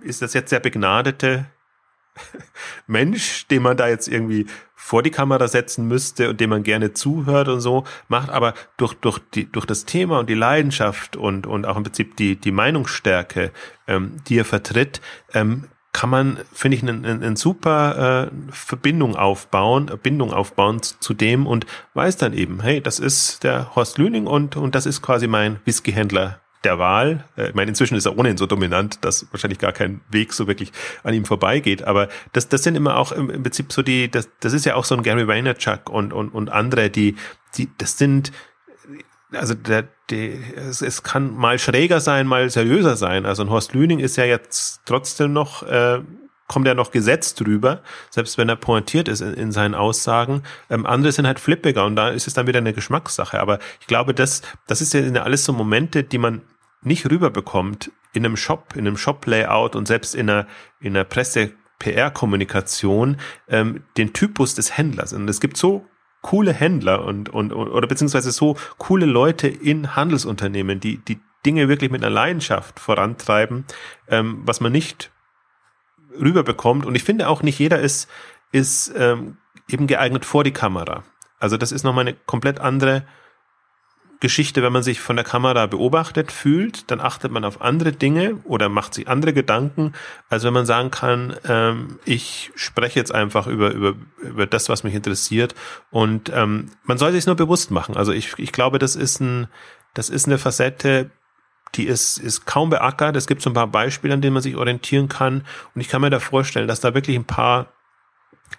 ist 0.00 0.22
das 0.22 0.32
jetzt 0.32 0.50
der 0.50 0.60
begnadete 0.60 1.46
Mensch, 2.86 3.46
den 3.48 3.62
man 3.62 3.76
da 3.76 3.88
jetzt 3.88 4.08
irgendwie 4.08 4.46
vor 4.74 5.02
die 5.02 5.10
Kamera 5.10 5.48
setzen 5.48 5.88
müsste 5.88 6.30
und 6.30 6.40
dem 6.40 6.50
man 6.50 6.62
gerne 6.62 6.92
zuhört 6.92 7.48
und 7.48 7.60
so 7.60 7.84
macht, 8.08 8.28
aber 8.28 8.54
durch 8.76 8.94
durch 8.94 9.18
die 9.32 9.50
durch 9.50 9.64
das 9.64 9.86
Thema 9.86 10.18
und 10.18 10.28
die 10.28 10.34
Leidenschaft 10.34 11.16
und 11.16 11.46
und 11.46 11.64
auch 11.66 11.76
im 11.76 11.84
Prinzip 11.84 12.16
die 12.16 12.36
die 12.36 12.52
Meinungsstärke, 12.52 13.50
ähm, 13.86 14.16
die 14.28 14.38
er 14.38 14.44
vertritt, 14.44 15.00
ähm, 15.32 15.64
kann 15.94 16.10
man, 16.10 16.38
finde 16.52 16.76
ich, 16.76 16.82
eine, 16.82 17.08
eine 17.08 17.36
super 17.36 18.26
äh, 18.26 18.52
Verbindung 18.52 19.14
aufbauen, 19.14 19.90
Bindung 20.02 20.32
aufbauen 20.32 20.82
zu, 20.82 20.98
zu, 20.98 21.14
dem 21.14 21.46
und 21.46 21.66
weiß 21.94 22.16
dann 22.16 22.34
eben, 22.34 22.60
hey, 22.60 22.80
das 22.80 22.98
ist 22.98 23.44
der 23.44 23.76
Horst 23.76 23.96
Lüning 23.96 24.26
und, 24.26 24.56
und 24.56 24.74
das 24.74 24.86
ist 24.86 25.02
quasi 25.02 25.28
mein 25.28 25.60
Whiskyhändler 25.64 26.40
der 26.64 26.78
Wahl. 26.78 27.24
Äh, 27.36 27.48
ich 27.48 27.54
meine, 27.54 27.70
inzwischen 27.70 27.96
ist 27.96 28.06
er 28.06 28.16
ohnehin 28.18 28.36
so 28.36 28.46
dominant, 28.46 29.04
dass 29.04 29.26
wahrscheinlich 29.30 29.58
gar 29.58 29.72
kein 29.72 30.00
Weg 30.10 30.32
so 30.32 30.46
wirklich 30.46 30.72
an 31.02 31.14
ihm 31.14 31.24
vorbeigeht. 31.24 31.84
Aber 31.84 32.08
das, 32.32 32.48
das 32.48 32.62
sind 32.62 32.76
immer 32.76 32.96
auch 32.96 33.12
im, 33.12 33.30
im 33.30 33.42
Prinzip 33.42 33.72
so 33.72 33.82
die, 33.82 34.10
das, 34.10 34.28
das 34.40 34.52
ist 34.52 34.64
ja 34.64 34.74
auch 34.74 34.84
so 34.84 34.94
ein 34.94 35.02
Gary 35.02 35.26
Vaynerchuk 35.26 35.90
und, 35.90 36.12
und, 36.12 36.30
und 36.30 36.50
andere, 36.50 36.90
die, 36.90 37.16
die, 37.56 37.68
das 37.78 37.98
sind, 37.98 38.32
also 39.32 39.54
der, 39.54 39.88
der, 40.10 40.56
es, 40.56 40.82
es 40.82 41.02
kann 41.02 41.34
mal 41.34 41.58
schräger 41.58 42.00
sein, 42.00 42.26
mal 42.26 42.48
seriöser 42.50 42.96
sein. 42.96 43.26
Also 43.26 43.42
ein 43.42 43.50
Horst 43.50 43.74
Lüning 43.74 43.98
ist 43.98 44.16
ja 44.16 44.24
jetzt 44.24 44.82
trotzdem 44.84 45.32
noch, 45.32 45.62
äh, 45.62 46.00
kommt 46.46 46.66
ja 46.66 46.74
noch 46.74 46.90
gesetzt 46.90 47.40
drüber, 47.40 47.80
selbst 48.10 48.36
wenn 48.36 48.48
er 48.48 48.56
pointiert 48.56 49.08
ist 49.08 49.20
in, 49.20 49.34
in 49.34 49.52
seinen 49.52 49.74
Aussagen. 49.74 50.42
Ähm, 50.68 50.86
andere 50.86 51.12
sind 51.12 51.26
halt 51.26 51.40
flippiger 51.40 51.84
und 51.84 51.96
da 51.96 52.10
ist 52.10 52.26
es 52.26 52.34
dann 52.34 52.46
wieder 52.46 52.58
eine 52.58 52.74
Geschmackssache. 52.74 53.40
Aber 53.40 53.58
ich 53.80 53.86
glaube, 53.86 54.14
das, 54.14 54.42
das 54.66 54.80
ist 54.80 54.92
ja 54.92 55.02
alles 55.22 55.44
so 55.44 55.52
Momente, 55.52 56.04
die 56.04 56.18
man 56.18 56.42
nicht 56.86 57.10
rüberbekommt 57.10 57.90
in 58.12 58.24
einem 58.24 58.36
Shop, 58.36 58.74
in 58.74 58.86
einem 58.86 58.96
Shop-Layout 58.96 59.76
und 59.76 59.86
selbst 59.86 60.14
in 60.14 60.30
einer, 60.30 60.46
in 60.80 60.96
einer 60.96 61.04
Presse- 61.04 61.52
PR-Kommunikation 61.78 63.18
ähm, 63.48 63.84
den 63.96 64.12
Typus 64.12 64.54
des 64.54 64.76
Händlers. 64.76 65.12
Und 65.12 65.28
es 65.28 65.40
gibt 65.40 65.56
so 65.56 65.86
coole 66.22 66.52
Händler 66.52 67.04
und, 67.04 67.28
und, 67.28 67.52
oder 67.52 67.86
beziehungsweise 67.86 68.32
so 68.32 68.56
coole 68.78 69.04
Leute 69.04 69.48
in 69.48 69.94
Handelsunternehmen, 69.94 70.80
die, 70.80 70.98
die 70.98 71.20
Dinge 71.44 71.68
wirklich 71.68 71.90
mit 71.90 72.02
einer 72.02 72.14
Leidenschaft 72.14 72.80
vorantreiben, 72.80 73.66
ähm, 74.08 74.42
was 74.46 74.60
man 74.60 74.72
nicht 74.72 75.10
rüberbekommt. 76.18 76.86
Und 76.86 76.94
ich 76.94 77.04
finde 77.04 77.28
auch 77.28 77.42
nicht 77.42 77.58
jeder 77.58 77.80
ist, 77.80 78.08
ist 78.52 78.94
ähm, 78.96 79.36
eben 79.68 79.86
geeignet 79.86 80.24
vor 80.24 80.44
die 80.44 80.52
Kamera. 80.52 81.04
Also 81.38 81.58
das 81.58 81.72
ist 81.72 81.84
nochmal 81.84 82.06
eine 82.06 82.16
komplett 82.24 82.60
andere 82.60 83.04
Geschichte, 84.24 84.62
wenn 84.62 84.72
man 84.72 84.82
sich 84.82 85.00
von 85.00 85.16
der 85.16 85.24
Kamera 85.24 85.66
beobachtet 85.66 86.32
fühlt, 86.32 86.90
dann 86.90 86.98
achtet 86.98 87.30
man 87.30 87.44
auf 87.44 87.60
andere 87.60 87.92
Dinge 87.92 88.36
oder 88.44 88.70
macht 88.70 88.94
sich 88.94 89.06
andere 89.06 89.34
Gedanken, 89.34 89.92
als 90.30 90.44
wenn 90.44 90.54
man 90.54 90.64
sagen 90.64 90.90
kann, 90.90 91.36
ähm, 91.46 91.98
ich 92.06 92.50
spreche 92.54 92.98
jetzt 92.98 93.14
einfach 93.14 93.46
über, 93.46 93.72
über, 93.72 93.96
über 94.22 94.46
das, 94.46 94.70
was 94.70 94.82
mich 94.82 94.94
interessiert. 94.94 95.54
Und 95.90 96.32
ähm, 96.34 96.70
man 96.84 96.96
soll 96.96 97.12
sich 97.12 97.26
nur 97.26 97.36
bewusst 97.36 97.70
machen. 97.70 97.98
Also 97.98 98.12
ich, 98.12 98.32
ich 98.38 98.50
glaube, 98.50 98.78
das 98.78 98.96
ist 98.96 99.20
ein, 99.20 99.46
das 99.92 100.08
ist 100.08 100.26
eine 100.26 100.38
Facette, 100.38 101.10
die 101.74 101.84
ist, 101.84 102.16
ist 102.16 102.46
kaum 102.46 102.70
beackert. 102.70 103.16
Es 103.16 103.26
gibt 103.26 103.42
so 103.42 103.50
ein 103.50 103.54
paar 103.54 103.66
Beispiele, 103.66 104.14
an 104.14 104.22
denen 104.22 104.32
man 104.32 104.42
sich 104.42 104.56
orientieren 104.56 105.10
kann. 105.10 105.44
Und 105.74 105.82
ich 105.82 105.88
kann 105.88 106.00
mir 106.00 106.08
da 106.08 106.18
vorstellen, 106.18 106.66
dass 106.66 106.80
da 106.80 106.94
wirklich 106.94 107.16
ein 107.16 107.26
paar 107.26 107.74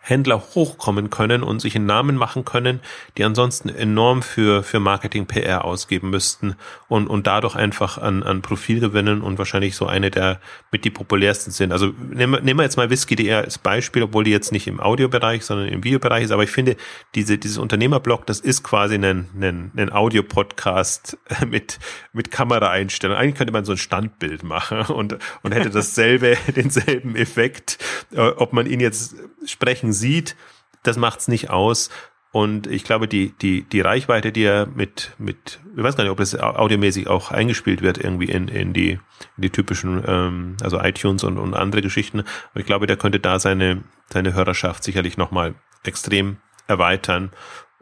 Händler 0.08 0.40
hochkommen 0.54 1.10
können 1.10 1.42
und 1.42 1.62
sich 1.62 1.76
einen 1.76 1.88
Namen 1.88 2.16
machen 2.16 2.46
können, 2.46 2.80
die 3.18 3.24
ansonsten 3.24 3.70
enorm 3.70 4.22
für, 4.22 4.62
für 4.62 4.80
Marketing 4.80 5.26
PR 5.26 5.66
ausgeben 5.66 6.12
müssten 6.12 6.56
und, 6.88 7.08
und 7.08 7.26
dadurch 7.26 7.56
einfach 7.56 7.98
an, 7.98 8.22
an 8.22 8.44
Profil 8.44 8.80
gewinnen 8.80 9.22
und 9.22 9.40
wahrscheinlich 9.40 9.76
so 9.76 9.88
eine 9.88 10.12
der 10.12 10.40
mit 10.72 10.86
die 10.86 10.92
populärsten 10.92 11.52
sind. 11.52 11.72
Also 11.72 11.94
nehmen, 12.12 12.44
nehmen 12.44 12.60
wir 12.60 12.64
jetzt 12.64 12.78
mal 12.78 12.92
Whisky.de 12.92 13.34
als 13.34 13.58
Beispiel, 13.58 14.04
obwohl 14.04 14.24
die 14.24 14.32
jetzt 14.32 14.52
nicht 14.52 14.68
im 14.68 14.80
Audiobereich, 14.80 15.44
sondern 15.44 15.70
im 15.70 15.84
Videobereich 15.84 16.26
ist, 16.26 16.32
aber 16.32 16.44
ich 16.44 16.52
finde, 16.52 16.76
diese, 17.16 17.40
dieses 17.40 17.58
Unternehmerblog, 17.58 18.28
das 18.28 18.40
ist 18.40 18.64
quasi 18.64 18.96
ein, 18.96 19.28
ein, 19.40 19.72
ein 19.76 19.92
Audio-Podcast 19.92 21.18
mit, 21.48 21.80
mit 22.14 22.30
Kameraeinstellungen. 22.30 23.20
Eigentlich 23.20 23.36
könnte 23.36 23.54
man 23.54 23.66
so 23.66 23.72
ein 23.72 23.78
Standbild 23.80 24.44
machen 24.44 24.82
und, 24.82 25.18
und 25.42 25.52
hätte 25.52 25.72
dasselbe, 25.72 26.38
denselben 26.56 27.16
Effekt, 27.16 27.80
äh, 28.12 28.20
ob 28.20 28.54
man 28.54 28.68
ihn 28.68 28.80
jetzt 28.80 29.16
sprechen 29.46 29.75
sieht, 29.94 30.36
das 30.84 30.98
macht's 30.98 31.28
nicht 31.28 31.50
aus. 31.50 31.90
Und 32.32 32.68
ich 32.68 32.84
glaube, 32.84 33.08
die, 33.08 33.32
die, 33.42 33.64
die 33.64 33.80
Reichweite, 33.80 34.34
die 34.34 34.44
er 34.44 34.66
mit, 34.66 35.14
mit, 35.18 35.62
ich 35.76 35.82
weiß 35.82 35.96
gar 35.96 36.04
nicht, 36.04 36.12
ob 36.12 36.18
das 36.18 36.36
audiomäßig 36.38 37.08
auch 37.08 37.32
eingespielt 37.32 37.82
wird, 37.82 37.98
irgendwie 37.98 38.26
in, 38.26 38.50
in 38.50 38.74
die, 38.74 38.92
in 38.92 39.42
die 39.42 39.50
typischen, 39.52 40.04
ähm, 40.06 40.58
also 40.62 40.78
iTunes 40.82 41.24
und, 41.24 41.38
und 41.38 41.54
andere 41.54 41.82
Geschichten. 41.82 42.20
Aber 42.20 42.60
ich 42.60 42.66
glaube, 42.66 42.88
der 42.88 42.98
könnte 42.98 43.22
da 43.22 43.40
seine, 43.40 43.86
seine 44.12 44.34
Hörerschaft 44.34 44.84
sicherlich 44.84 45.16
nochmal 45.16 45.56
extrem 45.86 46.38
erweitern. 46.68 47.32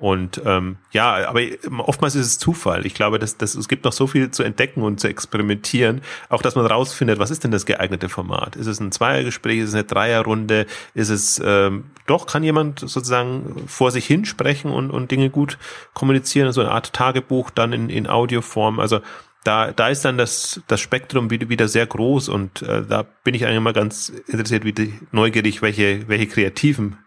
Und 0.04 0.42
ähm, 0.44 0.76
ja, 0.92 1.30
aber 1.30 1.40
oftmals 1.78 2.16
ist 2.16 2.26
es 2.26 2.38
Zufall. 2.38 2.86
Ich 2.86 2.94
glaube, 2.94 3.20
dass, 3.20 3.38
dass 3.38 3.56
es 3.56 3.70
gibt 3.70 3.86
noch 3.86 3.94
so 3.94 4.06
viel 4.06 4.32
zu 4.32 4.44
entdecken 4.44 4.84
und 4.84 5.00
zu 5.00 5.08
experimentieren, 5.08 6.02
auch 6.28 6.42
dass 6.42 6.56
man 6.56 6.66
rausfindet, 6.66 7.20
was 7.20 7.32
ist 7.32 7.46
denn 7.46 7.52
das 7.52 7.66
geeignete 7.66 8.10
Format? 8.10 8.58
Ist 8.58 8.68
es 8.68 8.82
ein 8.82 8.92
Zweiergespräch, 8.92 9.60
ist 9.60 9.70
es 9.70 9.76
eine 9.76 9.86
Dreierrunde, 9.86 10.66
ist 10.94 11.08
es 11.08 11.42
ähm, 11.42 11.86
doch, 12.06 12.28
kann 12.28 12.44
jemand 12.44 12.82
sozusagen 12.82 13.64
vor 13.68 13.92
sich 13.92 14.06
hinsprechen 14.06 14.72
und, 14.72 14.92
und 14.92 15.10
Dinge 15.10 15.30
gut 15.30 15.58
kommunizieren, 15.94 16.52
so 16.52 16.60
eine 16.60 16.72
Art 16.72 16.92
Tagebuch 16.92 17.50
dann 17.50 17.72
in, 17.72 17.90
in 17.90 18.06
Audioform. 18.06 18.82
Also 18.82 19.00
da, 19.46 19.72
da 19.72 19.88
ist 19.88 20.04
dann 20.04 20.18
das, 20.18 20.60
das 20.68 20.82
Spektrum 20.82 21.30
wieder, 21.30 21.70
sehr 21.70 21.88
groß 21.88 22.28
und 22.28 22.62
äh, 22.62 22.84
da 22.86 23.06
bin 23.24 23.36
ich 23.36 23.46
eigentlich 23.46 23.62
mal 23.62 23.72
ganz 23.72 24.12
interessiert, 24.28 24.66
wie 24.66 24.96
neugierig, 25.14 25.62
welche, 25.62 26.10
welche 26.10 26.28
kreativen 26.28 26.98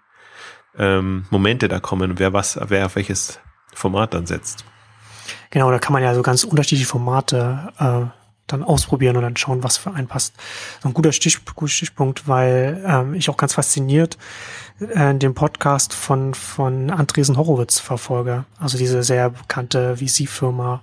ähm, 0.79 1.27
Momente 1.31 1.69
da 1.69 1.81
kommen, 1.81 2.19
wer 2.19 2.33
was, 2.33 2.59
wer 2.69 2.87
auf 2.87 2.97
welches 2.97 3.39
Format 3.75 4.15
dann 4.15 4.27
setzt. 4.27 4.65
Genau, 5.51 5.71
da 5.71 5.79
kann 5.79 5.93
man 5.93 6.03
ja 6.03 6.15
so 6.15 6.23
ganz 6.23 6.45
unterschiedliche 6.45 6.89
Formate 6.89 7.73
äh, 7.79 8.11
dann 8.47 8.63
ausprobieren 8.63 9.17
und 9.17 9.23
dann 9.23 9.37
schauen, 9.37 9.63
was 9.63 9.77
für 9.77 9.93
einen 9.93 10.07
passt. 10.07 10.35
So 10.83 10.89
ein 10.89 10.95
guter, 10.95 11.13
Stich, 11.13 11.45
guter 11.45 11.71
Stichpunkt, 11.71 12.29
weil 12.29 12.83
ähm, 12.87 13.15
ich 13.15 13.29
auch 13.29 13.37
ganz 13.37 13.55
fasziniert 13.55 14.17
äh, 14.81 15.15
den 15.15 15.35
Podcast 15.35 15.95
von 15.95 16.35
von 16.35 16.91
Andresen 16.91 17.37
Horowitz 17.37 17.79
verfolge. 17.79 18.45
Also 18.59 18.79
diese 18.79 19.03
sehr 19.03 19.31
bekannte 19.31 19.97
VC-Firma. 19.97 20.83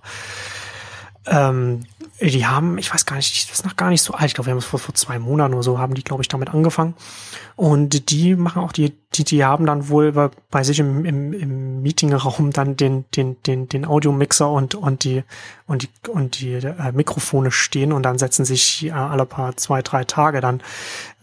Ähm, 1.25 1.85
die 2.19 2.45
haben, 2.45 2.77
ich 2.77 2.93
weiß 2.93 3.05
gar 3.05 3.15
nicht, 3.15 3.49
das 3.49 3.59
ist 3.59 3.65
noch 3.65 3.75
gar 3.75 3.89
nicht 3.89 4.01
so 4.01 4.13
alt, 4.13 4.27
ich 4.27 4.33
glaube, 4.33 4.47
wir 4.47 4.51
haben 4.51 4.59
es 4.59 4.65
vor, 4.65 4.79
vor 4.79 4.95
zwei 4.95 5.19
Monaten 5.19 5.53
oder 5.53 5.63
so, 5.63 5.79
haben 5.79 5.93
die, 5.93 6.03
glaube 6.03 6.21
ich, 6.21 6.27
damit 6.27 6.49
angefangen. 6.49 6.93
Und 7.55 8.09
die 8.09 8.35
machen 8.35 8.61
auch, 8.61 8.71
die, 8.71 8.93
die, 9.13 9.23
die 9.23 9.43
haben 9.43 9.65
dann 9.65 9.89
wohl 9.89 10.11
bei, 10.49 10.63
sich 10.63 10.79
im, 10.79 11.05
im, 11.05 11.33
im 11.33 11.81
Meetingraum 11.81 12.51
dann 12.51 12.75
den, 12.77 13.05
den, 13.15 13.41
den, 13.43 13.69
den 13.69 13.85
Audiomixer 13.85 14.49
und, 14.49 14.73
und 14.73 15.03
die, 15.03 15.23
und 15.67 15.83
die, 15.83 15.89
und 16.09 16.39
die 16.39 16.53
äh, 16.53 16.91
Mikrofone 16.93 17.51
stehen 17.51 17.91
und 17.93 18.03
dann 18.03 18.17
setzen 18.17 18.43
sich 18.43 18.85
äh, 18.85 18.91
alle 18.91 19.25
paar 19.25 19.55
zwei, 19.57 19.81
drei 19.81 20.03
Tage 20.03 20.41
dann 20.41 20.61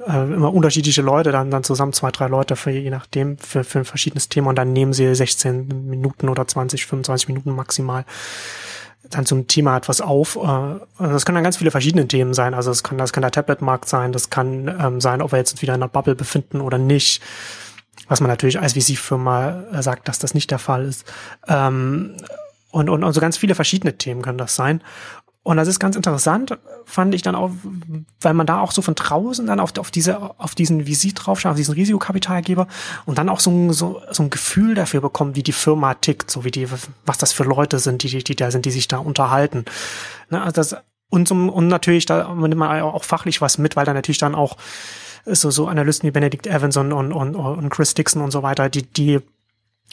äh, 0.06 0.32
immer 0.32 0.52
unterschiedliche 0.52 1.02
Leute 1.02 1.32
dann, 1.32 1.50
dann 1.50 1.64
zusammen, 1.64 1.92
zwei, 1.92 2.10
drei 2.10 2.28
Leute 2.28 2.54
für 2.56 2.70
je 2.70 2.90
nachdem, 2.90 3.38
für, 3.38 3.64
für 3.64 3.80
ein 3.80 3.84
verschiedenes 3.84 4.28
Thema 4.28 4.50
und 4.50 4.56
dann 4.56 4.72
nehmen 4.72 4.92
sie 4.92 5.12
16 5.12 5.88
Minuten 5.88 6.28
oder 6.28 6.46
20, 6.46 6.86
25 6.86 7.28
Minuten 7.28 7.50
maximal 7.50 8.04
dann 9.08 9.26
zum 9.26 9.46
Thema 9.46 9.76
etwas 9.76 10.00
auf. 10.00 10.36
Äh, 10.36 10.40
also 10.40 10.82
das 10.98 11.24
können 11.24 11.36
dann 11.36 11.44
ganz 11.44 11.56
viele 11.56 11.70
verschiedene 11.70 12.06
Themen 12.06 12.34
sein. 12.34 12.54
Also 12.54 12.70
das 12.70 12.82
kann, 12.82 12.98
das 12.98 13.12
kann 13.12 13.22
der 13.22 13.30
Tablet-Markt 13.30 13.88
sein, 13.88 14.12
das 14.12 14.30
kann 14.30 14.68
ähm, 14.68 15.00
sein, 15.00 15.22
ob 15.22 15.32
wir 15.32 15.38
jetzt 15.38 15.60
wieder 15.62 15.74
in 15.74 15.82
einer 15.82 15.88
Bubble 15.88 16.14
befinden 16.14 16.60
oder 16.60 16.78
nicht. 16.78 17.22
Was 18.08 18.20
man 18.20 18.28
natürlich 18.28 18.58
als 18.58 18.72
VC-Firma 18.72 19.64
äh, 19.72 19.82
sagt, 19.82 20.08
dass 20.08 20.18
das 20.18 20.34
nicht 20.34 20.50
der 20.50 20.58
Fall 20.58 20.84
ist. 20.84 21.04
Ähm, 21.48 22.16
und, 22.72 22.88
und, 22.88 23.02
und 23.02 23.12
so 23.12 23.20
ganz 23.20 23.36
viele 23.36 23.54
verschiedene 23.54 23.96
Themen 23.98 24.22
können 24.22 24.38
das 24.38 24.54
sein. 24.54 24.82
Und 25.50 25.56
das 25.56 25.66
ist 25.66 25.80
ganz 25.80 25.96
interessant, 25.96 26.56
fand 26.84 27.12
ich 27.12 27.22
dann 27.22 27.34
auch, 27.34 27.50
weil 28.20 28.34
man 28.34 28.46
da 28.46 28.60
auch 28.60 28.70
so 28.70 28.82
von 28.82 28.94
draußen 28.94 29.44
dann 29.48 29.58
auf, 29.58 29.76
auf 29.78 29.90
diese, 29.90 30.30
auf 30.38 30.54
diesen 30.54 30.86
Visit 30.86 31.26
draufschaut, 31.26 31.50
auf 31.50 31.56
diesen 31.56 31.74
Risikokapitalgeber 31.74 32.68
und 33.04 33.18
dann 33.18 33.28
auch 33.28 33.40
so 33.40 33.50
ein, 33.50 33.72
so, 33.72 34.00
so 34.12 34.22
ein 34.22 34.30
Gefühl 34.30 34.76
dafür 34.76 35.00
bekommt, 35.00 35.34
wie 35.34 35.42
die 35.42 35.50
Firma 35.50 35.94
tickt, 35.94 36.30
so 36.30 36.44
wie 36.44 36.52
die, 36.52 36.68
was 37.04 37.18
das 37.18 37.32
für 37.32 37.42
Leute 37.42 37.80
sind, 37.80 38.04
die, 38.04 38.22
die 38.22 38.36
da 38.36 38.52
sind, 38.52 38.64
die 38.64 38.70
sich 38.70 38.86
da 38.86 38.98
unterhalten. 38.98 39.64
Ne, 40.30 40.40
also 40.40 40.52
das, 40.52 40.76
und, 41.08 41.26
zum, 41.26 41.48
und 41.48 41.66
natürlich, 41.66 42.06
da 42.06 42.32
nimmt 42.32 42.54
man 42.54 42.82
auch 42.82 43.02
fachlich 43.02 43.40
was 43.40 43.58
mit, 43.58 43.74
weil 43.74 43.84
da 43.84 43.92
natürlich 43.92 44.18
dann 44.18 44.36
auch 44.36 44.56
so, 45.26 45.50
so 45.50 45.66
Analysten 45.66 46.06
wie 46.06 46.12
Benedict 46.12 46.46
Evans 46.46 46.76
und, 46.76 46.92
und, 46.92 47.12
und, 47.12 47.34
und 47.34 47.70
Chris 47.70 47.94
Dixon 47.94 48.22
und 48.22 48.30
so 48.30 48.44
weiter, 48.44 48.68
die, 48.68 48.84
die 48.84 49.18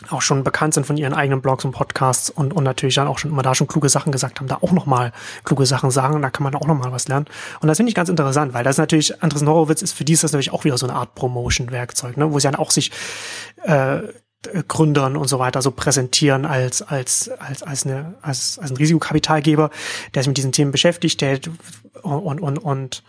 auch 0.10 0.22
schon 0.22 0.44
bekannt 0.44 0.76
sind 0.76 0.86
von 0.86 0.96
ihren 0.96 1.14
eigenen 1.14 1.42
Blogs 1.42 1.66
und 1.66 1.72
Podcasts 1.72 2.30
und, 2.30 2.54
und 2.54 2.64
natürlich 2.64 2.96
dann 2.96 3.08
auch 3.08 3.18
schon 3.18 3.32
immer 3.32 3.42
da 3.42 3.56
schon 3.56 3.68
kluge 3.68 3.90
Sachen 3.90 4.12
gesagt 4.12 4.40
haben, 4.40 4.48
da 4.48 4.60
auch 4.62 4.72
nochmal 4.72 5.12
kluge 5.44 5.66
Sachen 5.66 5.90
sagen, 5.90 6.22
da 6.22 6.30
kann 6.30 6.44
man 6.44 6.54
auch 6.54 6.68
nochmal 6.68 6.92
was 6.92 7.08
lernen. 7.08 7.26
Und 7.62 7.68
das 7.68 7.78
finde 7.78 7.90
ich 7.90 7.96
ganz 7.96 8.08
interessant, 8.08 8.54
weil 8.54 8.64
das 8.64 8.78
natürlich, 8.78 9.24
Andres 9.24 9.44
Horowitz 9.44 9.82
ist, 9.82 9.94
für 9.94 10.06
die 10.06 10.14
ist 10.14 10.24
das 10.24 10.34
natürlich 10.34 10.54
auch 10.54 10.66
wieder 10.66 10.78
so 10.78 10.88
eine 10.88 10.96
Art 10.96 11.16
Promotion-Werkzeug, 11.16 12.16
ne, 12.16 12.32
wo 12.32 12.38
sie 12.38 12.48
dann 12.48 12.56
auch 12.56 12.70
sich 12.70 12.92
äh, 13.64 14.02
Gründern 14.68 15.18
und 15.18 15.28
so 15.28 15.40
weiter 15.40 15.64
so 15.64 15.72
präsentieren 15.72 16.46
als 16.46 16.84
als 16.84 17.30
als 17.40 17.64
als 17.64 17.86
eine 17.86 18.14
als, 18.22 18.60
als 18.60 18.70
ein 18.70 18.78
Risikokapitalgeber, 18.78 19.72
der 20.14 20.22
sich 20.22 20.28
mit 20.28 20.38
diesen 20.38 20.52
Themen 20.52 20.72
beschäftigt, 20.72 21.22
der 21.22 21.40
und 22.04 22.40
und 22.40 22.60
und 22.60 23.04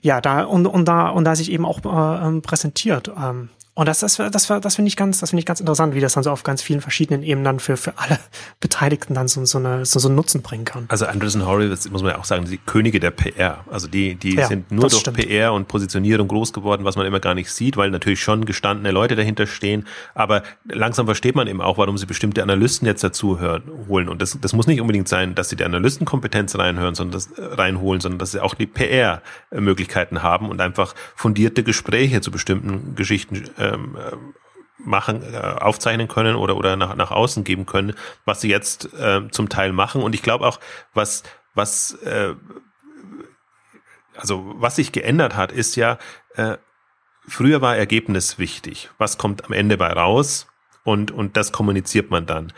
ja, 0.00 0.20
da 0.20 0.42
und, 0.44 0.66
und 0.66 0.86
da 0.86 1.08
und 1.08 1.24
da 1.24 1.36
sich 1.36 1.50
eben 1.50 1.64
auch 1.64 1.84
äh, 1.84 2.26
ähm, 2.26 2.42
präsentiert. 2.42 3.10
Ähm, 3.16 3.50
und 3.76 3.86
das, 3.86 4.00
das, 4.00 4.16
das, 4.16 4.46
das 4.46 4.74
finde 4.74 4.88
ich 4.88 4.96
ganz, 4.96 5.20
das 5.20 5.30
finde 5.30 5.40
ich 5.40 5.44
ganz 5.44 5.60
interessant, 5.60 5.94
wie 5.94 6.00
das 6.00 6.14
dann 6.14 6.22
so 6.22 6.30
auf 6.30 6.44
ganz 6.44 6.62
vielen 6.62 6.80
verschiedenen 6.80 7.22
Ebenen 7.22 7.44
dann 7.44 7.60
für, 7.60 7.76
für 7.76 7.92
alle 7.98 8.18
Beteiligten 8.60 9.12
dann 9.12 9.28
so, 9.28 9.44
so, 9.44 9.58
eine, 9.58 9.84
so, 9.84 9.98
so 9.98 10.08
einen 10.08 10.16
Nutzen 10.16 10.40
bringen 10.40 10.64
kann. 10.64 10.86
Also 10.88 11.04
Anderson 11.04 11.44
Horowitz, 11.44 11.86
muss 11.90 12.02
man 12.02 12.12
ja 12.12 12.18
auch 12.18 12.24
sagen, 12.24 12.46
die 12.46 12.56
Könige 12.56 13.00
der 13.00 13.10
PR. 13.10 13.64
Also 13.70 13.86
die, 13.86 14.14
die 14.14 14.36
ja, 14.36 14.46
sind 14.46 14.72
nur 14.72 14.88
durch 14.88 15.00
stimmt. 15.00 15.18
PR 15.18 15.52
und 15.52 15.68
Positionierung 15.68 16.26
groß 16.26 16.54
geworden, 16.54 16.86
was 16.86 16.96
man 16.96 17.04
immer 17.04 17.20
gar 17.20 17.34
nicht 17.34 17.50
sieht, 17.50 17.76
weil 17.76 17.90
natürlich 17.90 18.22
schon 18.22 18.46
gestandene 18.46 18.92
Leute 18.92 19.14
dahinter 19.14 19.46
stehen. 19.46 19.86
Aber 20.14 20.42
langsam 20.64 21.04
versteht 21.04 21.34
man 21.34 21.46
eben 21.46 21.60
auch, 21.60 21.76
warum 21.76 21.98
sie 21.98 22.06
bestimmte 22.06 22.42
Analysten 22.42 22.86
jetzt 22.86 23.04
dazu 23.04 23.40
hören, 23.40 23.62
holen. 23.88 24.08
Und 24.08 24.22
das, 24.22 24.38
das 24.40 24.54
muss 24.54 24.66
nicht 24.66 24.80
unbedingt 24.80 25.08
sein, 25.08 25.34
dass 25.34 25.50
sie 25.50 25.56
die 25.56 25.64
Analystenkompetenz 25.64 26.56
reinhören, 26.56 26.94
sondern 26.94 27.12
das, 27.12 27.26
äh, 27.32 27.44
reinholen, 27.54 28.00
sondern 28.00 28.20
dass 28.20 28.32
sie 28.32 28.40
auch 28.40 28.54
die 28.54 28.66
PR-Möglichkeiten 28.66 30.22
haben 30.22 30.48
und 30.48 30.62
einfach 30.62 30.94
fundierte 31.14 31.62
Gespräche 31.62 32.22
zu 32.22 32.30
bestimmten 32.30 32.94
Geschichten 32.94 33.44
ähm, 33.72 34.34
machen, 34.78 35.22
äh, 35.22 35.36
aufzeichnen 35.36 36.08
können 36.08 36.36
oder, 36.36 36.56
oder 36.56 36.76
nach, 36.76 36.94
nach 36.96 37.10
außen 37.10 37.44
geben 37.44 37.66
können, 37.66 37.94
was 38.24 38.40
sie 38.40 38.50
jetzt 38.50 38.92
äh, 38.94 39.28
zum 39.30 39.48
Teil 39.48 39.72
machen. 39.72 40.02
Und 40.02 40.14
ich 40.14 40.22
glaube 40.22 40.46
auch, 40.46 40.60
was, 40.94 41.22
was, 41.54 41.94
äh, 42.02 42.34
also 44.16 44.54
was 44.56 44.76
sich 44.76 44.92
geändert 44.92 45.36
hat, 45.36 45.52
ist 45.52 45.76
ja, 45.76 45.98
äh, 46.34 46.56
früher 47.26 47.60
war 47.60 47.76
Ergebnis 47.76 48.38
wichtig. 48.38 48.90
Was 48.98 49.18
kommt 49.18 49.44
am 49.44 49.52
Ende 49.52 49.76
bei 49.76 49.92
raus? 49.92 50.46
Und, 50.84 51.10
und 51.10 51.36
das 51.36 51.50
kommuniziert 51.50 52.10
man 52.10 52.26
dann 52.26 52.52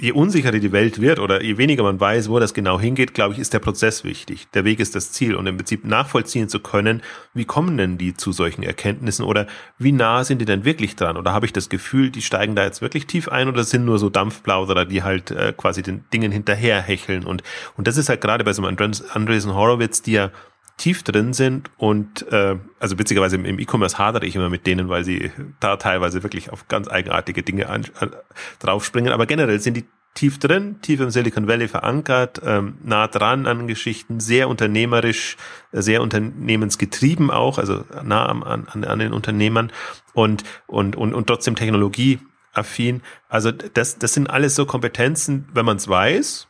je 0.00 0.12
unsicherer 0.12 0.58
die 0.58 0.72
Welt 0.72 1.00
wird 1.00 1.18
oder 1.18 1.42
je 1.42 1.58
weniger 1.58 1.82
man 1.82 2.00
weiß, 2.00 2.30
wo 2.30 2.38
das 2.38 2.54
genau 2.54 2.80
hingeht, 2.80 3.12
glaube 3.12 3.34
ich, 3.34 3.38
ist 3.38 3.52
der 3.52 3.58
Prozess 3.58 4.02
wichtig. 4.02 4.48
Der 4.54 4.64
Weg 4.64 4.80
ist 4.80 4.94
das 4.94 5.12
Ziel 5.12 5.34
und 5.34 5.46
im 5.46 5.58
Prinzip 5.58 5.84
nachvollziehen 5.84 6.48
zu 6.48 6.58
können, 6.60 7.02
wie 7.34 7.44
kommen 7.44 7.76
denn 7.76 7.98
die 7.98 8.14
zu 8.14 8.32
solchen 8.32 8.62
Erkenntnissen 8.62 9.24
oder 9.24 9.46
wie 9.78 9.92
nah 9.92 10.24
sind 10.24 10.40
die 10.40 10.46
denn 10.46 10.64
wirklich 10.64 10.96
dran? 10.96 11.18
Oder 11.18 11.32
habe 11.32 11.44
ich 11.44 11.52
das 11.52 11.68
Gefühl, 11.68 12.10
die 12.10 12.22
steigen 12.22 12.56
da 12.56 12.64
jetzt 12.64 12.80
wirklich 12.80 13.06
tief 13.06 13.28
ein 13.28 13.48
oder 13.48 13.62
sind 13.62 13.84
nur 13.84 13.98
so 13.98 14.08
Dampfplauderer, 14.08 14.86
die 14.86 15.02
halt 15.02 15.30
äh, 15.32 15.52
quasi 15.54 15.82
den 15.82 16.04
Dingen 16.14 16.32
hinterherhecheln? 16.32 17.24
Und, 17.24 17.42
und 17.76 17.86
das 17.86 17.98
ist 17.98 18.08
halt 18.08 18.22
gerade 18.22 18.42
bei 18.42 18.54
so 18.54 18.64
einem 18.64 18.78
Andresen 19.12 19.54
Horowitz, 19.54 20.00
die 20.00 20.12
ja 20.12 20.30
tief 20.80 21.02
drin 21.02 21.34
sind 21.34 21.70
und 21.76 22.26
äh, 22.32 22.56
also 22.78 22.98
witzigerweise 22.98 23.36
im, 23.36 23.58
E-Commerce 23.58 23.98
hadere 23.98 24.24
ich 24.24 24.34
immer 24.34 24.48
mit 24.48 24.66
denen, 24.66 24.88
weil 24.88 25.04
sie 25.04 25.30
da 25.60 25.76
teilweise 25.76 26.22
wirklich 26.22 26.50
auf 26.50 26.68
ganz 26.68 26.88
eigenartige 26.88 27.42
Dinge 27.42 27.68
an, 27.68 27.84
an, 27.98 28.12
draufspringen. 28.60 29.12
Aber 29.12 29.26
generell 29.26 29.60
sind 29.60 29.76
die 29.76 29.84
tief 30.14 30.38
drin, 30.38 30.80
tief 30.80 31.00
im 31.00 31.10
Silicon 31.10 31.46
Valley 31.46 31.68
verankert, 31.68 32.40
ähm, 32.44 32.78
nah 32.82 33.08
dran 33.08 33.46
an 33.46 33.66
Geschichten, 33.66 34.20
sehr 34.20 34.48
unternehmerisch, 34.48 35.36
sehr 35.70 36.00
unternehmensgetrieben 36.00 37.30
auch, 37.30 37.58
also 37.58 37.84
nah 38.02 38.24
an, 38.24 38.66
an, 38.66 38.84
an 38.84 38.98
den 38.98 39.12
Unternehmern 39.12 39.70
und, 40.14 40.44
und, 40.66 40.96
und, 40.96 41.12
und 41.12 41.26
trotzdem 41.26 41.56
technologieaffin. 41.56 43.02
Also 43.28 43.52
das, 43.52 43.98
das 43.98 44.14
sind 44.14 44.30
alles 44.30 44.54
so 44.54 44.64
Kompetenzen, 44.64 45.46
wenn 45.52 45.66
man 45.66 45.76
es 45.76 45.86
weiß, 45.86 46.48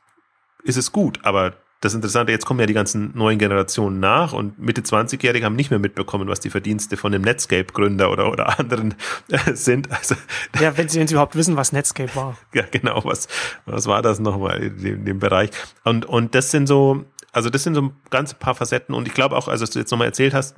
ist 0.63 0.77
es 0.77 0.93
gut, 0.93 1.19
aber 1.25 1.55
das 1.81 1.95
Interessante, 1.95 2.31
jetzt 2.31 2.45
kommen 2.45 2.61
ja 2.61 2.67
die 2.67 2.75
ganzen 2.75 3.17
neuen 3.17 3.39
Generationen 3.39 4.01
nach 4.01 4.35
und 4.35 4.59
Mitte 4.59 4.83
20-Jährige 4.83 5.47
haben 5.47 5.57
nicht 5.57 5.71
mehr 5.71 5.79
mitbekommen, 5.79 6.29
was 6.29 6.39
die 6.39 6.51
Verdienste 6.51 6.99
von 6.99 7.11
dem 7.11 7.23
Netscape-Gründer 7.23 8.11
oder, 8.11 8.31
oder 8.31 8.59
anderen 8.59 8.95
äh, 9.29 9.55
sind. 9.55 9.91
Also, 9.91 10.15
ja, 10.61 10.77
wenn 10.77 10.91
sie, 10.91 11.01
wenn 11.01 11.09
sie 11.09 11.15
überhaupt 11.15 11.37
wissen, 11.37 11.57
was 11.57 11.73
Netscape 11.73 12.15
war. 12.15 12.37
Ja, 12.53 12.65
genau, 12.71 13.03
was, 13.05 13.29
was 13.65 13.87
war 13.87 14.03
das 14.03 14.19
nochmal 14.19 14.63
in 14.63 14.77
dem, 14.77 14.95
in 14.97 15.05
dem 15.05 15.19
Bereich? 15.21 15.51
Und, 15.85 16.05
und 16.05 16.35
das 16.35 16.51
sind 16.51 16.67
so, 16.67 17.05
also 17.33 17.49
das 17.49 17.63
sind 17.63 17.75
so 17.75 17.83
ein 17.83 17.93
ganz 18.11 18.35
paar 18.35 18.55
Facetten 18.55 18.95
und 18.95 19.07
ich 19.07 19.15
glaube 19.15 19.37
auch, 19.37 19.49
also 19.49 19.63
was 19.63 19.71
du 19.71 19.79
jetzt 19.79 19.91
nochmal 19.91 20.09
erzählt 20.09 20.35
hast, 20.35 20.57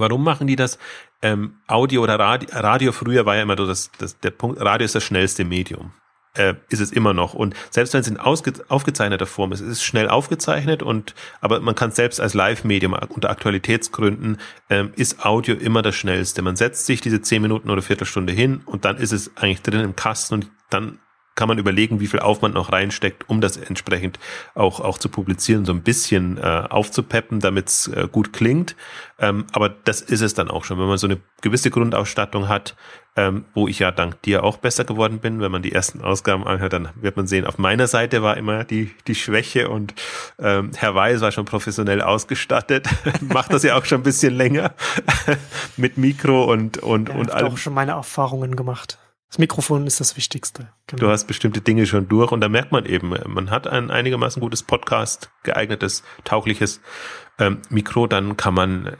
Warum 0.00 0.22
machen 0.22 0.46
die 0.46 0.54
das? 0.54 0.78
Ähm, 1.22 1.56
Audio 1.66 2.04
oder 2.04 2.20
Radio, 2.20 2.48
Radio 2.52 2.92
früher 2.92 3.26
war 3.26 3.34
ja 3.34 3.42
immer 3.42 3.56
so 3.56 3.66
das, 3.66 3.90
das, 3.98 4.16
der 4.20 4.30
Punkt, 4.30 4.60
Radio 4.60 4.84
ist 4.84 4.94
das 4.94 5.02
schnellste 5.02 5.44
Medium 5.44 5.90
äh, 6.34 6.54
ist 6.68 6.80
es 6.80 6.92
immer 6.92 7.14
noch. 7.14 7.34
Und 7.34 7.54
selbst 7.70 7.94
wenn 7.94 8.00
es 8.00 8.08
in 8.08 8.18
aufgezeichneter 8.18 9.26
Form 9.26 9.52
ist, 9.52 9.60
ist 9.60 9.68
es 9.68 9.82
schnell 9.82 10.08
aufgezeichnet 10.08 10.82
und 10.82 11.14
aber 11.40 11.60
man 11.60 11.74
kann 11.74 11.90
selbst 11.90 12.20
als 12.20 12.34
Live-Medium 12.34 12.96
unter 13.08 13.30
Aktualitätsgründen 13.30 14.38
ähm, 14.70 14.92
ist 14.96 15.24
Audio 15.24 15.54
immer 15.54 15.82
das 15.82 15.94
schnellste. 15.94 16.42
Man 16.42 16.56
setzt 16.56 16.86
sich 16.86 17.00
diese 17.00 17.22
zehn 17.22 17.42
Minuten 17.42 17.70
oder 17.70 17.82
Viertelstunde 17.82 18.32
hin 18.32 18.62
und 18.64 18.84
dann 18.84 18.96
ist 18.96 19.12
es 19.12 19.36
eigentlich 19.36 19.62
drin 19.62 19.80
im 19.80 19.96
Kasten 19.96 20.34
und 20.34 20.50
dann 20.70 20.98
kann 21.38 21.46
man 21.46 21.58
überlegen, 21.58 22.00
wie 22.00 22.08
viel 22.08 22.18
Aufwand 22.18 22.54
noch 22.54 22.72
reinsteckt, 22.72 23.28
um 23.28 23.40
das 23.40 23.56
entsprechend 23.56 24.18
auch, 24.56 24.80
auch 24.80 24.98
zu 24.98 25.08
publizieren, 25.08 25.64
so 25.64 25.72
ein 25.72 25.82
bisschen 25.82 26.36
äh, 26.36 26.40
aufzupeppen, 26.68 27.38
damit 27.38 27.68
es 27.68 27.86
äh, 27.86 28.08
gut 28.10 28.32
klingt. 28.32 28.74
Ähm, 29.20 29.46
aber 29.52 29.68
das 29.68 30.00
ist 30.00 30.20
es 30.20 30.34
dann 30.34 30.50
auch 30.50 30.64
schon, 30.64 30.80
wenn 30.80 30.88
man 30.88 30.98
so 30.98 31.06
eine 31.06 31.20
gewisse 31.40 31.70
Grundausstattung 31.70 32.48
hat, 32.48 32.74
ähm, 33.18 33.44
wo 33.52 33.66
ich 33.66 33.80
ja 33.80 33.90
dank 33.90 34.22
dir 34.22 34.44
auch 34.44 34.58
besser 34.58 34.84
geworden 34.84 35.18
bin. 35.18 35.40
Wenn 35.40 35.50
man 35.50 35.60
die 35.60 35.72
ersten 35.72 36.02
Ausgaben 36.02 36.46
anhört, 36.46 36.72
dann 36.72 36.90
wird 36.94 37.16
man 37.16 37.26
sehen, 37.26 37.46
auf 37.46 37.58
meiner 37.58 37.88
Seite 37.88 38.22
war 38.22 38.36
immer 38.36 38.62
die, 38.62 38.94
die 39.08 39.16
Schwäche 39.16 39.68
und 39.68 39.92
ähm, 40.38 40.70
Herr 40.76 40.94
Weiß 40.94 41.20
war 41.20 41.32
schon 41.32 41.44
professionell 41.44 42.00
ausgestattet, 42.00 42.86
macht 43.20 43.52
das 43.52 43.64
ja 43.64 43.76
auch 43.76 43.84
schon 43.84 44.00
ein 44.00 44.04
bisschen 44.04 44.34
länger 44.34 44.72
mit 45.76 45.98
Mikro 45.98 46.44
und, 46.44 46.78
und, 46.78 47.08
ja, 47.08 47.14
und 47.16 47.32
allem. 47.32 47.46
Ich 47.46 47.50
habe 47.50 47.58
schon 47.58 47.74
meine 47.74 47.92
Erfahrungen 47.92 48.54
gemacht. 48.54 48.98
Das 49.30 49.38
Mikrofon 49.38 49.86
ist 49.88 49.98
das 49.98 50.16
Wichtigste. 50.16 50.68
Genau. 50.86 51.00
Du 51.00 51.10
hast 51.10 51.26
bestimmte 51.26 51.60
Dinge 51.60 51.86
schon 51.86 52.08
durch 52.08 52.30
und 52.30 52.40
da 52.40 52.48
merkt 52.48 52.70
man 52.70 52.86
eben, 52.86 53.14
man 53.26 53.50
hat 53.50 53.66
ein 53.66 53.90
einigermaßen 53.90 54.40
gutes 54.40 54.62
Podcast, 54.62 55.28
geeignetes, 55.42 56.04
taugliches 56.22 56.80
ähm, 57.40 57.58
Mikro, 57.68 58.06
dann 58.06 58.36
kann 58.36 58.54
man 58.54 58.96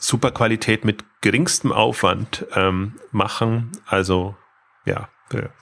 super 0.00 0.30
Qualität 0.30 0.84
mit 0.84 1.04
geringstem 1.20 1.72
Aufwand 1.72 2.46
ähm, 2.54 2.94
machen. 3.10 3.72
Also 3.86 4.36
ja, 4.84 5.08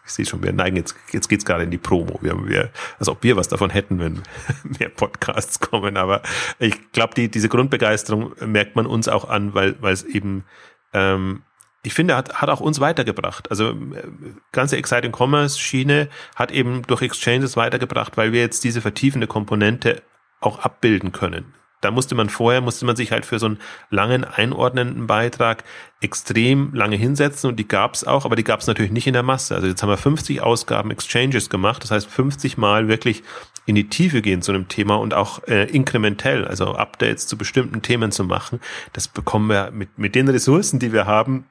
ich 0.04 0.12
sehe 0.12 0.24
schon, 0.24 0.42
wir 0.42 0.52
neigen 0.52 0.76
jetzt, 0.76 0.94
jetzt 1.10 1.28
geht's 1.28 1.44
gerade 1.44 1.64
in 1.64 1.70
die 1.70 1.78
Promo. 1.78 2.18
Wir, 2.22 2.46
wir, 2.46 2.70
als 2.98 3.08
ob 3.08 3.22
wir 3.22 3.36
was 3.36 3.48
davon 3.48 3.70
hätten, 3.70 3.98
wenn 3.98 4.22
mehr 4.78 4.88
Podcasts 4.88 5.60
kommen. 5.60 5.96
Aber 5.96 6.22
ich 6.58 6.92
glaube, 6.92 7.14
die, 7.14 7.30
diese 7.30 7.48
Grundbegeisterung 7.48 8.34
merkt 8.44 8.76
man 8.76 8.86
uns 8.86 9.08
auch 9.08 9.28
an, 9.28 9.54
weil, 9.54 9.80
weil 9.82 9.92
es 9.92 10.04
eben 10.04 10.44
ähm, 10.92 11.42
ich 11.86 11.94
finde, 11.94 12.16
hat, 12.16 12.34
hat 12.34 12.48
auch 12.48 12.60
uns 12.60 12.80
weitergebracht. 12.80 13.48
Also 13.50 13.70
äh, 13.70 14.02
ganze 14.50 14.76
Exciting 14.76 15.12
Commerce 15.16 15.58
Schiene 15.58 16.08
hat 16.34 16.50
eben 16.50 16.82
durch 16.82 17.00
Exchanges 17.00 17.56
weitergebracht, 17.56 18.16
weil 18.16 18.32
wir 18.32 18.40
jetzt 18.40 18.64
diese 18.64 18.80
vertiefende 18.80 19.28
Komponente 19.28 20.02
auch 20.40 20.58
abbilden 20.58 21.12
können. 21.12 21.54
Da 21.86 21.92
musste 21.92 22.16
man 22.16 22.28
vorher, 22.28 22.60
musste 22.60 22.84
man 22.84 22.96
sich 22.96 23.12
halt 23.12 23.24
für 23.24 23.38
so 23.38 23.46
einen 23.46 23.58
langen 23.90 24.24
einordnenden 24.24 25.06
Beitrag 25.06 25.62
extrem 26.00 26.74
lange 26.74 26.96
hinsetzen 26.96 27.48
und 27.48 27.56
die 27.60 27.68
gab 27.68 27.94
es 27.94 28.02
auch, 28.02 28.24
aber 28.24 28.34
die 28.34 28.42
gab 28.42 28.58
es 28.58 28.66
natürlich 28.66 28.90
nicht 28.90 29.06
in 29.06 29.12
der 29.12 29.22
Masse. 29.22 29.54
Also 29.54 29.68
jetzt 29.68 29.84
haben 29.84 29.88
wir 29.88 29.96
50 29.96 30.42
Ausgaben 30.42 30.90
Exchanges 30.90 31.48
gemacht, 31.48 31.84
das 31.84 31.92
heißt 31.92 32.08
50 32.08 32.58
Mal 32.58 32.88
wirklich 32.88 33.22
in 33.66 33.76
die 33.76 33.88
Tiefe 33.88 34.20
gehen 34.20 34.42
zu 34.42 34.50
einem 34.50 34.66
Thema 34.66 34.96
und 34.96 35.14
auch 35.14 35.46
äh, 35.46 35.70
inkrementell, 35.70 36.44
also 36.44 36.74
Updates 36.74 37.28
zu 37.28 37.38
bestimmten 37.38 37.82
Themen 37.82 38.10
zu 38.10 38.24
machen. 38.24 38.60
Das 38.92 39.06
bekommen 39.06 39.48
wir 39.48 39.70
mit, 39.70 39.96
mit 39.96 40.16
den 40.16 40.26
Ressourcen, 40.28 40.80
die 40.80 40.92
wir 40.92 41.06
haben, 41.06 41.46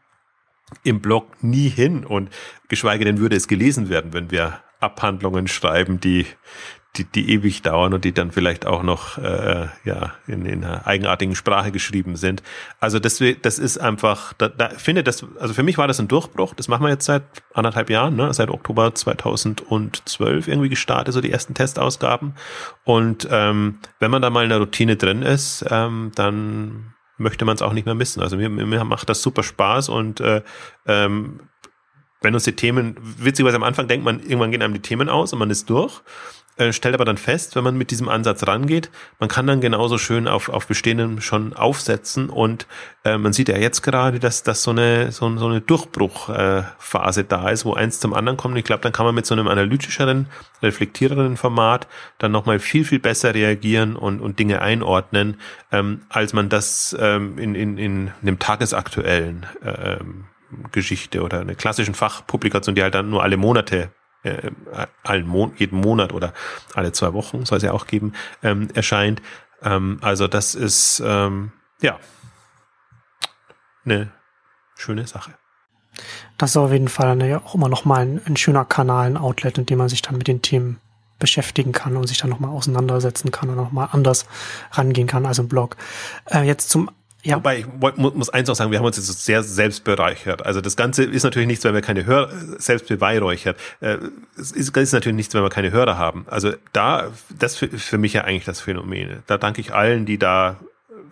im 0.83 0.99
Blog 0.99 1.41
nie 1.41 1.69
hin 1.69 2.05
und 2.05 2.29
geschweige 2.67 3.05
denn 3.05 3.19
würde 3.19 3.37
es 3.37 3.47
gelesen 3.47 3.87
werden, 3.87 4.11
wenn 4.11 4.31
wir 4.31 4.59
Abhandlungen 4.79 5.47
schreiben, 5.47 5.99
die, 5.99 6.25
die, 6.97 7.03
die 7.03 7.31
ewig 7.31 7.61
dauern 7.61 7.93
und 7.93 8.05
die 8.05 8.13
dann 8.13 8.31
vielleicht 8.31 8.65
auch 8.65 8.83
noch 8.83 9.17
äh, 9.17 9.67
ja 9.83 10.13
in, 10.27 10.45
in 10.45 10.63
einer 10.63 10.87
eigenartigen 10.87 11.35
Sprache 11.35 11.71
geschrieben 11.71 12.15
sind. 12.15 12.43
Also 12.79 12.99
das, 12.99 13.21
das 13.41 13.59
ist 13.59 13.77
einfach, 13.77 14.33
da, 14.33 14.49
da 14.49 14.69
finde 14.69 15.03
das, 15.03 15.25
also 15.39 15.53
für 15.53 15.63
mich 15.63 15.77
war 15.77 15.87
das 15.87 15.99
ein 15.99 16.07
Durchbruch. 16.07 16.53
Das 16.55 16.67
machen 16.67 16.83
wir 16.83 16.89
jetzt 16.89 17.05
seit 17.05 17.23
anderthalb 17.53 17.89
Jahren, 17.89 18.15
ne? 18.15 18.33
seit 18.33 18.49
Oktober 18.49 18.93
2012 18.93 20.47
irgendwie 20.47 20.69
gestartet, 20.69 21.13
so 21.13 21.21
die 21.21 21.31
ersten 21.31 21.53
Testausgaben. 21.53 22.35
Und 22.83 23.27
ähm, 23.31 23.79
wenn 23.99 24.11
man 24.11 24.21
da 24.21 24.29
mal 24.29 24.43
in 24.43 24.49
der 24.49 24.59
Routine 24.59 24.95
drin 24.95 25.21
ist, 25.21 25.65
ähm, 25.69 26.11
dann 26.15 26.93
möchte 27.17 27.45
man 27.45 27.55
es 27.55 27.61
auch 27.61 27.73
nicht 27.73 27.85
mehr 27.85 27.95
missen. 27.95 28.21
Also 28.21 28.37
mir, 28.37 28.49
mir 28.49 28.83
macht 28.83 29.09
das 29.09 29.21
super 29.21 29.43
Spaß 29.43 29.89
und 29.89 30.19
äh, 30.19 30.41
ähm, 30.85 31.39
wenn 32.21 32.33
uns 32.33 32.43
die 32.43 32.55
Themen, 32.55 32.95
witzigerweise 32.99 33.57
am 33.57 33.63
Anfang 33.63 33.87
denkt 33.87 34.03
man, 34.03 34.19
irgendwann 34.19 34.51
gehen 34.51 34.61
einem 34.61 34.73
die 34.73 34.81
Themen 34.81 35.09
aus 35.09 35.31
und 35.31 35.39
man 35.39 35.49
ist 35.49 35.69
durch, 35.69 36.01
äh, 36.57 36.71
stellt 36.71 36.95
aber 36.95 37.05
dann 37.05 37.17
fest, 37.17 37.55
wenn 37.55 37.63
man 37.63 37.77
mit 37.77 37.91
diesem 37.91 38.07
Ansatz 38.07 38.47
rangeht, 38.47 38.89
man 39.19 39.27
kann 39.27 39.45
dann 39.47 39.59
genauso 39.59 39.97
schön 39.97 40.27
auf, 40.27 40.49
auf 40.49 40.67
Bestehendem 40.67 41.19
schon 41.19 41.53
aufsetzen 41.53 42.29
und 42.29 42.65
äh, 43.03 43.17
man 43.17 43.33
sieht 43.33 43.49
ja 43.49 43.57
jetzt 43.57 43.81
gerade, 43.81 44.19
dass 44.19 44.43
das 44.43 44.63
so 44.63 44.71
eine, 44.71 45.11
so, 45.11 45.37
so 45.37 45.47
eine 45.47 45.61
Durchbruchphase 45.61 47.21
äh, 47.21 47.25
da 47.27 47.49
ist, 47.49 47.65
wo 47.65 47.73
eins 47.73 47.99
zum 47.99 48.13
anderen 48.13 48.37
kommt. 48.37 48.57
Ich 48.57 48.63
glaube, 48.63 48.81
dann 48.81 48.93
kann 48.93 49.05
man 49.05 49.15
mit 49.15 49.25
so 49.25 49.35
einem 49.35 49.47
analytischeren, 49.47 50.27
reflektierenden 50.63 51.37
Format 51.37 51.87
dann 52.19 52.31
nochmal 52.31 52.59
viel, 52.59 52.85
viel 52.85 52.99
besser 52.99 53.33
reagieren 53.33 53.95
und, 53.95 54.21
und 54.21 54.39
Dinge 54.39 54.61
einordnen, 54.61 55.41
ähm, 55.71 56.01
als 56.09 56.33
man 56.33 56.49
das 56.49 56.95
ähm, 56.99 57.37
in, 57.37 57.55
in, 57.55 57.77
in 57.77 58.11
einem 58.21 58.39
tagesaktuellen 58.39 59.45
ähm, 59.63 60.25
Geschichte 60.71 61.21
oder 61.21 61.41
eine 61.41 61.55
klassischen 61.55 61.95
Fachpublikation, 61.95 62.75
die 62.75 62.83
halt 62.83 62.95
dann 62.95 63.09
nur 63.09 63.23
alle 63.23 63.37
Monate 63.37 63.89
äh, 64.25 64.51
allen 65.03 65.27
Mon 65.27 65.53
jeden 65.57 65.79
Monat 65.79 66.13
oder 66.13 66.33
alle 66.73 66.91
zwei 66.91 67.13
Wochen, 67.13 67.45
soll 67.45 67.57
es 67.57 67.63
ja 67.63 67.71
auch 67.71 67.87
geben, 67.87 68.13
ähm, 68.43 68.69
erscheint. 68.73 69.21
Ähm, 69.61 69.99
also 70.01 70.27
das 70.27 70.55
ist 70.55 71.01
ähm, 71.05 71.51
ja 71.81 71.99
eine 73.85 74.11
schöne 74.75 75.07
Sache. 75.07 75.31
Das 76.37 76.51
ist 76.51 76.57
auf 76.57 76.71
jeden 76.71 76.89
Fall 76.89 77.07
eine, 77.07 77.41
auch 77.45 77.55
immer 77.55 77.69
noch 77.69 77.85
mal 77.85 78.01
ein, 78.01 78.21
ein, 78.25 78.35
schöner 78.35 78.65
Kanal, 78.65 79.07
ein 79.07 79.17
Outlet, 79.17 79.57
in 79.57 79.65
dem 79.65 79.77
man 79.77 79.89
sich 79.89 80.01
dann 80.01 80.17
mit 80.17 80.27
den 80.27 80.41
Themen 80.41 80.79
beschäftigen 81.19 81.71
kann 81.71 81.95
und 81.95 82.07
sich 82.07 82.17
dann 82.17 82.29
noch 82.29 82.39
mal 82.39 82.49
auseinandersetzen 82.49 83.31
kann 83.31 83.49
und 83.49 83.55
noch 83.55 83.71
mal 83.71 83.85
anders 83.85 84.25
rangehen 84.71 85.07
kann 85.07 85.25
als 85.25 85.39
im 85.39 85.47
Blog. 85.47 85.77
Äh, 86.25 86.41
jetzt 86.41 86.69
zum 86.69 86.91
ja. 87.25 87.37
Wobei 87.37 87.59
ich 87.59 87.65
muss 87.97 88.29
eins 88.29 88.49
auch 88.49 88.55
sagen, 88.55 88.71
wir 88.71 88.77
haben 88.77 88.85
uns 88.85 88.97
jetzt 88.97 89.25
sehr 89.25 89.41
selbst 89.41 89.83
bereichert. 89.83 90.45
Also 90.45 90.61
das 90.61 90.75
Ganze 90.75 91.03
ist 91.03 91.23
natürlich 91.23 91.47
nichts, 91.47 91.63
wenn 91.65 91.73
wir 91.73 91.81
keine 91.81 92.05
Hörer, 92.05 92.31
selbst 92.59 92.87
beweihräuchert. 92.87 93.57
Äh, 93.81 93.97
es 94.37 94.51
ist, 94.51 94.77
ist 94.77 94.93
natürlich 94.93 95.15
nichts, 95.15 95.33
wenn 95.33 95.41
wir 95.41 95.49
keine 95.49 95.71
Hörer 95.71 95.97
haben. 95.97 96.25
Also 96.29 96.53
da, 96.71 97.11
das 97.37 97.57
für, 97.57 97.67
für 97.67 97.97
mich 97.97 98.13
ja 98.13 98.23
eigentlich 98.23 98.45
das 98.45 98.61
Phänomen. 98.61 99.23
Da 99.25 99.39
danke 99.39 99.59
ich 99.59 99.73
allen, 99.73 100.05
die 100.05 100.19
da 100.19 100.59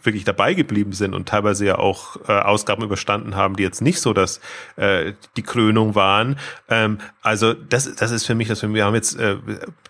wirklich 0.05 0.23
dabei 0.23 0.53
geblieben 0.53 0.93
sind 0.93 1.13
und 1.13 1.27
teilweise 1.27 1.65
ja 1.65 1.77
auch 1.77 2.17
äh, 2.27 2.31
Ausgaben 2.31 2.83
überstanden 2.83 3.35
haben, 3.35 3.55
die 3.55 3.63
jetzt 3.63 3.81
nicht 3.81 3.99
so 3.99 4.13
dass 4.13 4.39
äh, 4.75 5.13
die 5.35 5.43
Krönung 5.43 5.95
waren. 5.95 6.37
Ähm, 6.69 6.99
also 7.21 7.53
das, 7.53 7.95
das 7.95 8.11
ist 8.11 8.25
für 8.25 8.35
mich 8.35 8.47
das. 8.47 8.63
Wir 8.63 8.85
haben 8.85 8.95
jetzt 8.95 9.17
äh, 9.19 9.37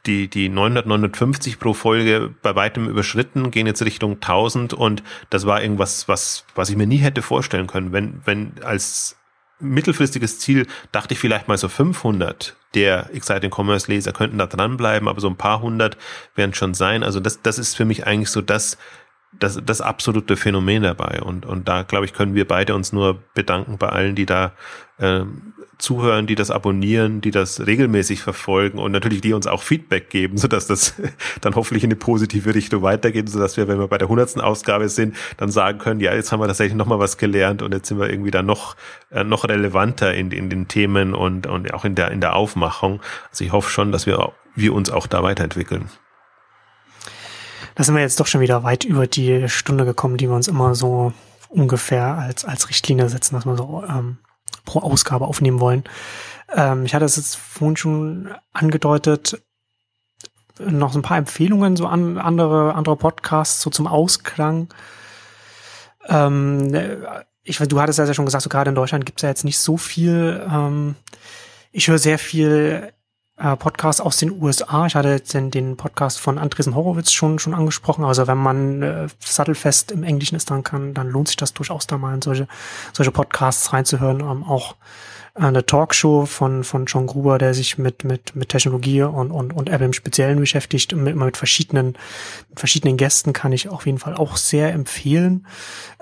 die 0.05 0.27
die 0.27 0.49
959 0.49 1.59
pro 1.59 1.73
Folge 1.73 2.33
bei 2.41 2.55
weitem 2.55 2.87
überschritten, 2.87 3.51
gehen 3.51 3.67
jetzt 3.67 3.83
Richtung 3.83 4.13
1000 4.15 4.73
und 4.73 5.03
das 5.29 5.45
war 5.45 5.61
irgendwas, 5.61 6.07
was 6.07 6.45
was 6.55 6.69
ich 6.69 6.75
mir 6.75 6.87
nie 6.87 6.97
hätte 6.97 7.21
vorstellen 7.21 7.67
können, 7.67 7.91
wenn 7.91 8.21
wenn 8.25 8.53
als 8.63 9.17
mittelfristiges 9.59 10.39
Ziel 10.39 10.67
dachte 10.91 11.13
ich 11.13 11.19
vielleicht 11.19 11.47
mal 11.47 11.57
so 11.57 11.69
500 11.69 12.55
der 12.75 13.13
Exciting 13.13 13.51
Commerce 13.51 13.89
Leser 13.89 14.11
könnten 14.13 14.37
da 14.37 14.47
dranbleiben, 14.47 15.07
aber 15.07 15.21
so 15.21 15.29
ein 15.29 15.37
paar 15.37 15.61
hundert 15.61 15.97
werden 16.35 16.53
schon 16.53 16.73
sein. 16.73 17.03
Also 17.03 17.19
das, 17.19 17.41
das 17.41 17.59
ist 17.59 17.75
für 17.75 17.85
mich 17.85 18.07
eigentlich 18.07 18.29
so 18.29 18.41
das, 18.41 18.77
das, 19.39 19.59
das 19.65 19.81
absolute 19.81 20.37
Phänomen 20.37 20.83
dabei. 20.83 21.21
Und, 21.21 21.45
und 21.45 21.67
da, 21.67 21.83
glaube 21.83 22.05
ich, 22.05 22.13
können 22.13 22.35
wir 22.35 22.47
beide 22.47 22.75
uns 22.75 22.93
nur 22.93 23.23
bedanken 23.33 23.77
bei 23.77 23.89
allen, 23.89 24.15
die 24.15 24.25
da 24.25 24.53
äh, 24.97 25.25
zuhören, 25.77 26.27
die 26.27 26.35
das 26.35 26.51
abonnieren, 26.51 27.19
die 27.19 27.31
das 27.31 27.65
regelmäßig 27.65 28.21
verfolgen 28.21 28.79
und 28.79 28.91
natürlich 28.91 29.21
die 29.21 29.33
uns 29.33 29.47
auch 29.47 29.61
Feedback 29.61 30.09
geben, 30.09 30.37
sodass 30.37 30.67
das 30.67 30.95
dann 31.41 31.55
hoffentlich 31.55 31.83
in 31.83 31.89
eine 31.89 31.97
positive 31.97 32.55
Richtung 32.55 32.83
weitergeht, 32.83 33.27
sodass 33.29 33.57
wir, 33.57 33.67
wenn 33.67 33.79
wir 33.79 33.87
bei 33.87 33.97
der 33.97 34.07
hundertsten 34.07 34.41
Ausgabe 34.41 34.87
sind, 34.87 35.15
dann 35.37 35.51
sagen 35.51 35.79
können, 35.79 35.99
ja, 35.99 36.13
jetzt 36.13 36.31
haben 36.31 36.39
wir 36.39 36.47
tatsächlich 36.47 36.77
nochmal 36.77 36.99
was 36.99 37.17
gelernt 37.17 37.61
und 37.61 37.73
jetzt 37.73 37.87
sind 37.87 37.99
wir 37.99 38.09
irgendwie 38.09 38.31
da 38.31 38.43
noch, 38.43 38.75
äh, 39.11 39.23
noch 39.23 39.47
relevanter 39.47 40.13
in, 40.13 40.31
in 40.31 40.49
den 40.49 40.67
Themen 40.67 41.13
und, 41.13 41.47
und 41.47 41.73
auch 41.73 41.85
in 41.85 41.95
der, 41.95 42.11
in 42.11 42.21
der 42.21 42.35
Aufmachung. 42.35 43.01
Also 43.29 43.43
ich 43.43 43.51
hoffe 43.51 43.69
schon, 43.69 43.91
dass 43.91 44.05
wir, 44.05 44.31
wir 44.55 44.73
uns 44.73 44.89
auch 44.89 45.07
da 45.07 45.23
weiterentwickeln. 45.23 45.89
Da 47.75 47.83
sind 47.83 47.95
wir 47.95 48.01
jetzt 48.01 48.19
doch 48.19 48.27
schon 48.27 48.41
wieder 48.41 48.63
weit 48.63 48.83
über 48.83 49.07
die 49.07 49.49
Stunde 49.49 49.85
gekommen, 49.85 50.17
die 50.17 50.27
wir 50.27 50.35
uns 50.35 50.47
immer 50.47 50.75
so 50.75 51.13
ungefähr 51.49 52.17
als, 52.17 52.45
als 52.45 52.69
Richtlinie 52.69 53.09
setzen, 53.09 53.35
dass 53.35 53.45
wir 53.45 53.55
so 53.57 53.83
ähm, 53.87 54.17
pro 54.65 54.79
Ausgabe 54.79 55.25
aufnehmen 55.25 55.59
wollen. 55.59 55.83
Ähm, 56.55 56.85
ich 56.85 56.93
hatte 56.93 57.05
es 57.05 57.15
jetzt 57.15 57.35
vorhin 57.35 57.77
schon 57.77 58.29
angedeutet, 58.51 59.41
noch 60.59 60.93
so 60.93 60.99
ein 60.99 61.03
paar 61.03 61.17
Empfehlungen, 61.17 61.75
so 61.75 61.87
an 61.87 62.17
andere, 62.17 62.75
andere 62.75 62.95
Podcasts, 62.95 63.61
so 63.61 63.69
zum 63.69 63.87
Ausklang. 63.87 64.73
Ähm, 66.07 66.75
ich, 67.43 67.57
du 67.57 67.81
hattest 67.81 67.99
ja 67.99 68.13
schon 68.13 68.25
gesagt, 68.25 68.43
so 68.43 68.49
gerade 68.49 68.69
in 68.69 68.75
Deutschland 68.75 69.05
gibt 69.05 69.19
es 69.19 69.23
ja 69.23 69.29
jetzt 69.29 69.45
nicht 69.45 69.57
so 69.57 69.77
viel. 69.77 70.45
Ähm, 70.49 70.95
ich 71.71 71.87
höre 71.87 71.97
sehr 71.97 72.19
viel 72.19 72.93
äh, 73.37 73.55
Podcast 73.55 74.01
aus 74.01 74.17
den 74.17 74.41
USA. 74.41 74.85
Ich 74.85 74.95
hatte 74.95 75.19
den, 75.19 75.51
den 75.51 75.77
Podcast 75.77 76.19
von 76.19 76.37
Andresen 76.37 76.75
Horowitz 76.75 77.11
schon 77.11 77.39
schon 77.39 77.53
angesprochen. 77.53 78.05
Also 78.05 78.27
wenn 78.27 78.37
man 78.37 78.81
äh, 78.81 79.07
sattelfest 79.19 79.91
im 79.91 80.03
Englischen 80.03 80.35
ist, 80.35 80.51
dann 80.51 80.63
kann, 80.63 80.93
dann 80.93 81.09
lohnt 81.09 81.27
sich 81.27 81.37
das 81.37 81.53
durchaus 81.53 81.87
da 81.87 81.97
mal 81.97 82.13
in 82.13 82.21
solche 82.21 82.47
solche 82.93 83.11
Podcasts 83.11 83.73
reinzuhören. 83.73 84.19
Ähm, 84.19 84.43
auch 84.43 84.75
eine 85.35 85.65
Talkshow 85.65 86.27
von, 86.27 86.63
von 86.63 86.85
John 86.85 87.07
Gruber, 87.07 87.39
der 87.39 87.55
sich 87.55 87.79
mit, 87.79 88.03
mit, 88.03 88.35
mit 88.35 88.49
Technologie 88.49 89.01
und, 89.01 89.31
und, 89.31 89.51
und 89.51 89.67
Apple 89.67 89.87
im 89.87 89.93
Speziellen 89.93 90.39
beschäftigt, 90.39 90.95
mit, 90.95 91.15
mit 91.15 91.37
verschiedenen, 91.37 91.97
mit 92.49 92.59
verschiedenen 92.59 92.97
Gästen 92.97 93.33
kann 93.33 93.51
ich 93.51 93.67
auf 93.67 93.87
jeden 93.87 93.97
Fall 93.97 94.13
auch 94.13 94.37
sehr 94.37 94.71
empfehlen. 94.73 95.47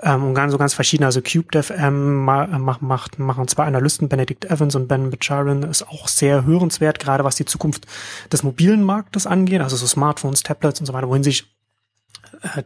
Ähm, 0.02 0.24
und 0.24 0.34
ganz, 0.34 0.52
so 0.52 0.58
ganz 0.58 0.74
verschiedene, 0.74 1.06
also 1.06 1.22
CubeDFM 1.22 2.24
macht, 2.24 2.82
macht, 2.82 3.18
machen 3.18 3.48
zwei 3.48 3.64
Analysten, 3.64 4.10
Benedict 4.10 4.44
Evans 4.44 4.74
und 4.74 4.86
Ben 4.86 5.08
Bajarin, 5.08 5.62
ist 5.62 5.88
auch 5.88 6.08
sehr 6.08 6.44
hörenswert, 6.44 6.98
gerade 6.98 7.24
was 7.24 7.36
die 7.36 7.46
Zukunft 7.46 7.86
des 8.30 8.42
mobilen 8.42 8.84
Marktes 8.84 9.26
angeht, 9.26 9.62
also 9.62 9.76
so 9.76 9.86
Smartphones, 9.86 10.42
Tablets 10.42 10.80
und 10.80 10.86
so 10.86 10.92
weiter, 10.92 11.08
wohin 11.08 11.22
sich 11.22 11.46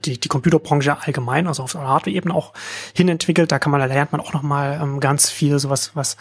die, 0.04 0.18
die 0.18 0.28
Computerbranche 0.28 0.96
allgemein, 1.00 1.46
also 1.46 1.62
auf 1.62 1.72
der 1.72 1.82
Hardware-Ebene 1.82 2.34
auch 2.34 2.52
hinentwickelt. 2.94 3.52
Da 3.52 3.58
kann 3.58 3.70
man, 3.70 3.80
da 3.80 3.86
lernt 3.86 4.12
man 4.12 4.20
auch 4.20 4.32
nochmal 4.32 4.78
ähm, 4.82 5.00
ganz 5.00 5.30
viel, 5.30 5.58
so 5.58 5.70
was, 5.70 5.94
was, 5.94 6.16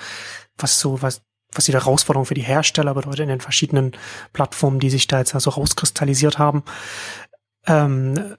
was 0.58 0.80
so, 0.80 1.02
was, 1.02 1.22
was 1.54 1.66
die 1.66 1.74
Herausforderung 1.74 2.26
für 2.26 2.34
die 2.34 2.42
Hersteller 2.42 2.94
bedeutet 2.94 3.22
in 3.22 3.30
den 3.30 3.42
verschiedenen 3.42 3.94
Plattformen, 4.34 4.80
die 4.80 4.90
sich 4.90 5.08
da 5.08 5.20
jetzt 5.20 5.36
also 5.36 5.52
rauskristallisiert 5.52 6.38
haben. 6.38 6.64
Ähm, 7.66 8.36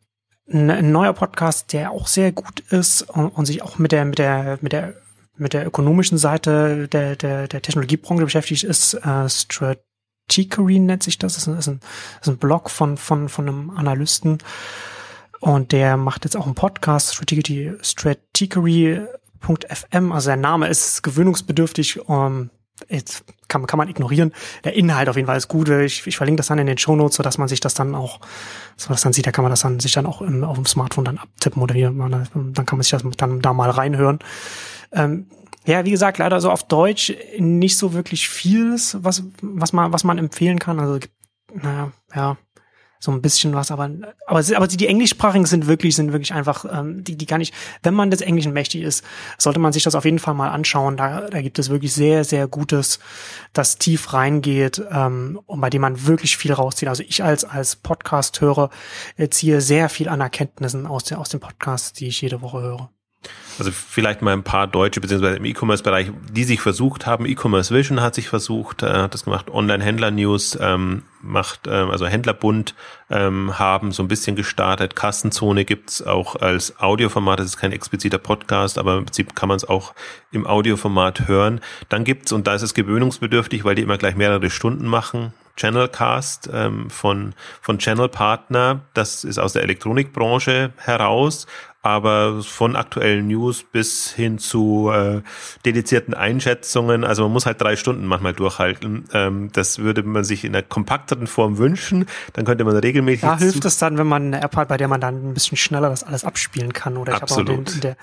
ein, 0.48 0.93
neuer 0.93 1.12
Podcast, 1.12 1.72
der 1.72 1.90
auch 1.90 2.06
sehr 2.06 2.30
gut 2.32 2.60
ist 2.70 3.02
und, 3.02 3.28
und 3.28 3.47
sich 3.47 3.62
auch 3.62 3.78
mit 3.78 3.93
der, 3.93 4.05
mit 4.05 4.18
der, 4.18 4.59
mit 4.60 4.72
der 4.72 4.94
mit 5.38 5.52
der 5.52 5.66
ökonomischen 5.66 6.18
Seite 6.18 6.88
der, 6.88 7.16
der, 7.16 7.48
der 7.48 7.62
Technologiebranche 7.62 8.24
beschäftigt 8.24 8.64
ist, 8.64 8.94
äh, 8.94 9.28
Strategery 9.28 10.78
nennt 10.78 11.02
sich 11.02 11.18
das. 11.18 11.34
Das 11.34 11.47
ist 11.47 11.68
ein, 11.68 11.74
ein, 11.74 11.80
ist 12.20 12.28
ein 12.28 12.38
Blog 12.38 12.70
von, 12.70 12.97
von, 12.97 13.28
von 13.28 13.48
einem 13.48 13.70
Analysten, 13.70 14.38
und 15.40 15.72
der 15.72 15.96
macht 15.96 16.24
jetzt 16.24 16.36
auch 16.36 16.46
einen 16.46 16.54
Podcast, 16.54 17.14
Strategy, 17.14 17.72
Strategery.fm. 17.82 20.12
Also 20.12 20.28
der 20.28 20.36
Name 20.36 20.68
ist 20.68 21.02
gewöhnungsbedürftig. 21.02 22.08
Um, 22.08 22.26
ähm, 22.26 22.50
jetzt 22.88 23.24
kann, 23.48 23.66
kann 23.66 23.78
man 23.78 23.88
ignorieren. 23.88 24.32
Der 24.64 24.74
Inhalt 24.74 25.08
auf 25.08 25.16
jeden 25.16 25.26
Fall 25.26 25.36
ist 25.36 25.48
gut. 25.48 25.68
Ich, 25.68 26.06
ich 26.06 26.16
verlinke 26.16 26.38
das 26.38 26.48
dann 26.48 26.58
in 26.58 26.66
den 26.66 26.78
Shownotes, 26.78 27.16
so 27.16 27.22
dass 27.22 27.38
man 27.38 27.48
sich 27.48 27.60
das 27.60 27.74
dann 27.74 27.94
auch, 27.94 28.20
so 28.76 28.88
dass 28.88 29.02
dann 29.02 29.12
sieht, 29.12 29.26
da 29.26 29.32
kann 29.32 29.44
man 29.44 29.50
das 29.50 29.60
dann 29.60 29.80
sich 29.80 29.92
dann 29.92 30.06
auch 30.06 30.22
im, 30.22 30.44
auf 30.44 30.56
dem 30.56 30.66
Smartphone 30.66 31.04
dann 31.04 31.18
abtippen 31.18 31.62
oder 31.62 31.74
hier, 31.74 31.90
dann 31.90 32.54
kann 32.54 32.78
man 32.78 32.82
sich 32.82 32.90
das 32.90 33.02
dann 33.16 33.40
da 33.40 33.52
mal 33.52 33.70
reinhören. 33.70 34.18
Ähm, 34.92 35.26
ja, 35.66 35.84
wie 35.84 35.90
gesagt, 35.90 36.18
leider 36.18 36.40
so 36.40 36.50
auf 36.50 36.62
Deutsch 36.62 37.12
nicht 37.38 37.76
so 37.76 37.92
wirklich 37.92 38.28
vieles, 38.28 38.98
was, 39.00 39.24
was 39.40 39.72
man, 39.72 39.92
was 39.92 40.04
man 40.04 40.18
empfehlen 40.18 40.58
kann. 40.58 40.78
Also, 40.78 41.00
naja, 41.52 41.92
ja, 42.14 42.36
so 42.98 43.12
ein 43.12 43.23
bisschen 43.23 43.55
was, 43.55 43.70
aber 43.70 43.90
aber 44.27 44.43
aber 44.56 44.66
die 44.66 44.86
englischsprachigen 44.86 45.47
sind 45.47 45.66
wirklich 45.66 45.97
sind 45.97 46.12
wirklich 46.12 46.32
einfach 46.32 46.64
ähm, 46.70 47.05
die 47.05 47.16
die 47.16 47.27
kann 47.27 47.40
ich, 47.40 47.52
wenn 47.82 47.94
man 47.94 48.10
des 48.10 48.20
Englischen 48.20 48.52
mächtig 48.52 48.82
ist, 48.82 49.05
sollte 49.39 49.60
man 49.60 49.73
sich 49.73 49.82
das 49.82 49.94
auf 49.94 50.05
jeden 50.05 50.18
Fall 50.18 50.35
mal 50.35 50.51
anschauen. 50.51 50.97
Da 50.97 51.28
da 51.28 51.43
gibt 51.43 51.59
es 51.59 51.68
wirklich 51.68 51.93
sehr 51.93 52.24
sehr 52.24 52.48
gutes, 52.48 52.98
das 53.52 53.78
tief 53.78 54.12
reingeht 54.12 54.82
ähm, 54.90 55.40
und 55.47 55.60
bei 55.60 55.70
dem 55.70 55.82
man 55.82 56.06
wirklich 56.06 56.36
viel 56.36 56.52
rauszieht. 56.52 56.89
Also 56.89 57.02
ich 57.06 57.23
als 57.23 57.44
als 57.44 57.77
Podcast-Hörer 57.77 58.70
äh, 59.16 59.28
ziehe 59.28 59.60
sehr 59.60 59.89
viel 59.89 60.09
an 60.09 60.20
Erkenntnissen 60.20 60.86
aus 60.86 61.05
der 61.05 61.18
aus 61.18 61.28
dem 61.28 61.40
Podcast, 61.40 62.01
die 62.01 62.09
ich 62.09 62.20
jede 62.20 62.43
Woche 62.43 62.60
höre. 62.60 62.95
Also 63.58 63.70
vielleicht 63.70 64.20
mal 64.20 64.32
ein 64.32 64.42
paar 64.42 64.66
Deutsche, 64.66 65.00
beziehungsweise 65.00 65.36
im 65.36 65.44
E-Commerce-Bereich, 65.44 66.10
die 66.30 66.44
sich 66.44 66.60
versucht 66.60 67.06
haben. 67.06 67.24
E-Commerce 67.24 67.74
Vision 67.74 68.02
hat 68.02 68.14
sich 68.14 68.28
versucht, 68.28 68.82
äh, 68.82 68.90
hat 68.90 69.14
das 69.14 69.24
gemacht. 69.24 69.50
Online-Händler-News 69.50 70.58
ähm, 70.60 71.04
macht, 71.22 71.66
ähm, 71.66 71.90
also 71.90 72.06
Händlerbund 72.06 72.74
ähm, 73.08 73.58
haben 73.58 73.92
so 73.92 74.02
ein 74.02 74.08
bisschen 74.08 74.36
gestartet. 74.36 74.94
Kassenzone 74.94 75.64
gibt's 75.64 76.02
auch 76.02 76.36
als 76.36 76.78
Audioformat. 76.80 77.38
Das 77.38 77.46
ist 77.46 77.56
kein 77.56 77.72
expliziter 77.72 78.18
Podcast, 78.18 78.76
aber 78.76 78.98
im 78.98 79.04
Prinzip 79.06 79.34
kann 79.34 79.48
man 79.48 79.56
es 79.56 79.66
auch 79.66 79.94
im 80.32 80.46
Audioformat 80.46 81.26
hören. 81.26 81.60
Dann 81.88 82.04
gibt's, 82.04 82.32
und 82.32 82.46
da 82.46 82.54
ist 82.54 82.62
es 82.62 82.74
gewöhnungsbedürftig, 82.74 83.64
weil 83.64 83.74
die 83.74 83.82
immer 83.82 83.96
gleich 83.96 84.16
mehrere 84.16 84.50
Stunden 84.50 84.86
machen, 84.86 85.32
Channelcast 85.56 86.50
ähm, 86.52 86.90
von, 86.90 87.34
von 87.62 87.78
Channel 87.78 88.08
Partner. 88.08 88.80
Das 88.92 89.24
ist 89.24 89.38
aus 89.38 89.54
der 89.54 89.62
Elektronikbranche 89.62 90.72
heraus, 90.76 91.46
aber 91.86 92.42
von 92.42 92.74
aktuellen 92.74 93.28
News 93.28 93.62
bis 93.62 94.10
hin 94.10 94.38
zu 94.38 94.90
äh, 94.92 95.22
dedizierten 95.64 96.14
Einschätzungen, 96.14 97.04
also 97.04 97.22
man 97.22 97.32
muss 97.32 97.46
halt 97.46 97.60
drei 97.60 97.76
Stunden 97.76 98.06
manchmal 98.06 98.32
durchhalten. 98.32 99.04
Ähm, 99.12 99.50
das 99.52 99.78
würde 99.78 100.02
man 100.02 100.24
sich 100.24 100.44
in 100.44 100.54
einer 100.54 100.64
kompakteren 100.64 101.28
Form 101.28 101.58
wünschen. 101.58 102.06
Dann 102.32 102.44
könnte 102.44 102.64
man 102.64 102.76
regelmäßig. 102.76 103.20
Da 103.20 103.38
hilft 103.38 103.64
es 103.64 103.78
dann, 103.78 103.98
wenn 103.98 104.06
man 104.06 104.26
eine 104.26 104.42
App 104.42 104.56
hat, 104.56 104.66
bei 104.66 104.76
der 104.76 104.88
man 104.88 105.00
dann 105.00 105.30
ein 105.30 105.34
bisschen 105.34 105.56
schneller 105.56 105.88
das 105.88 106.02
alles 106.02 106.24
abspielen 106.24 106.72
kann. 106.72 106.96
Oder 106.96 107.14
ich 107.14 107.22
habe 107.22 107.32
auch 107.32 107.44
den, 107.44 107.64
der, 107.80 107.96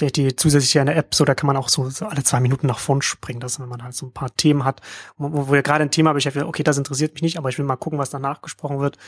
der, 0.00 0.10
die 0.10 0.34
zusätzliche 0.34 0.80
eine 0.80 0.94
App, 0.94 1.14
so 1.14 1.24
da 1.24 1.34
kann 1.34 1.46
man 1.46 1.56
auch 1.56 1.68
so, 1.68 1.88
so 1.90 2.06
alle 2.06 2.24
zwei 2.24 2.40
Minuten 2.40 2.66
nach 2.66 2.78
vorn 2.78 3.02
springen. 3.02 3.40
Das, 3.40 3.60
wenn 3.60 3.68
man 3.68 3.84
halt 3.84 3.94
so 3.94 4.06
ein 4.06 4.12
paar 4.12 4.34
Themen 4.34 4.64
hat, 4.64 4.80
wo, 5.16 5.32
wo 5.32 5.52
wir 5.52 5.62
gerade 5.62 5.82
ein 5.82 5.90
Thema 5.90 6.12
beschäftigt, 6.12 6.44
okay, 6.44 6.62
das 6.62 6.76
interessiert 6.76 7.14
mich 7.14 7.22
nicht, 7.22 7.38
aber 7.38 7.48
ich 7.48 7.58
will 7.58 7.64
mal 7.64 7.76
gucken, 7.76 7.98
was 7.98 8.10
danach 8.10 8.42
gesprochen 8.42 8.80
wird. 8.80 8.98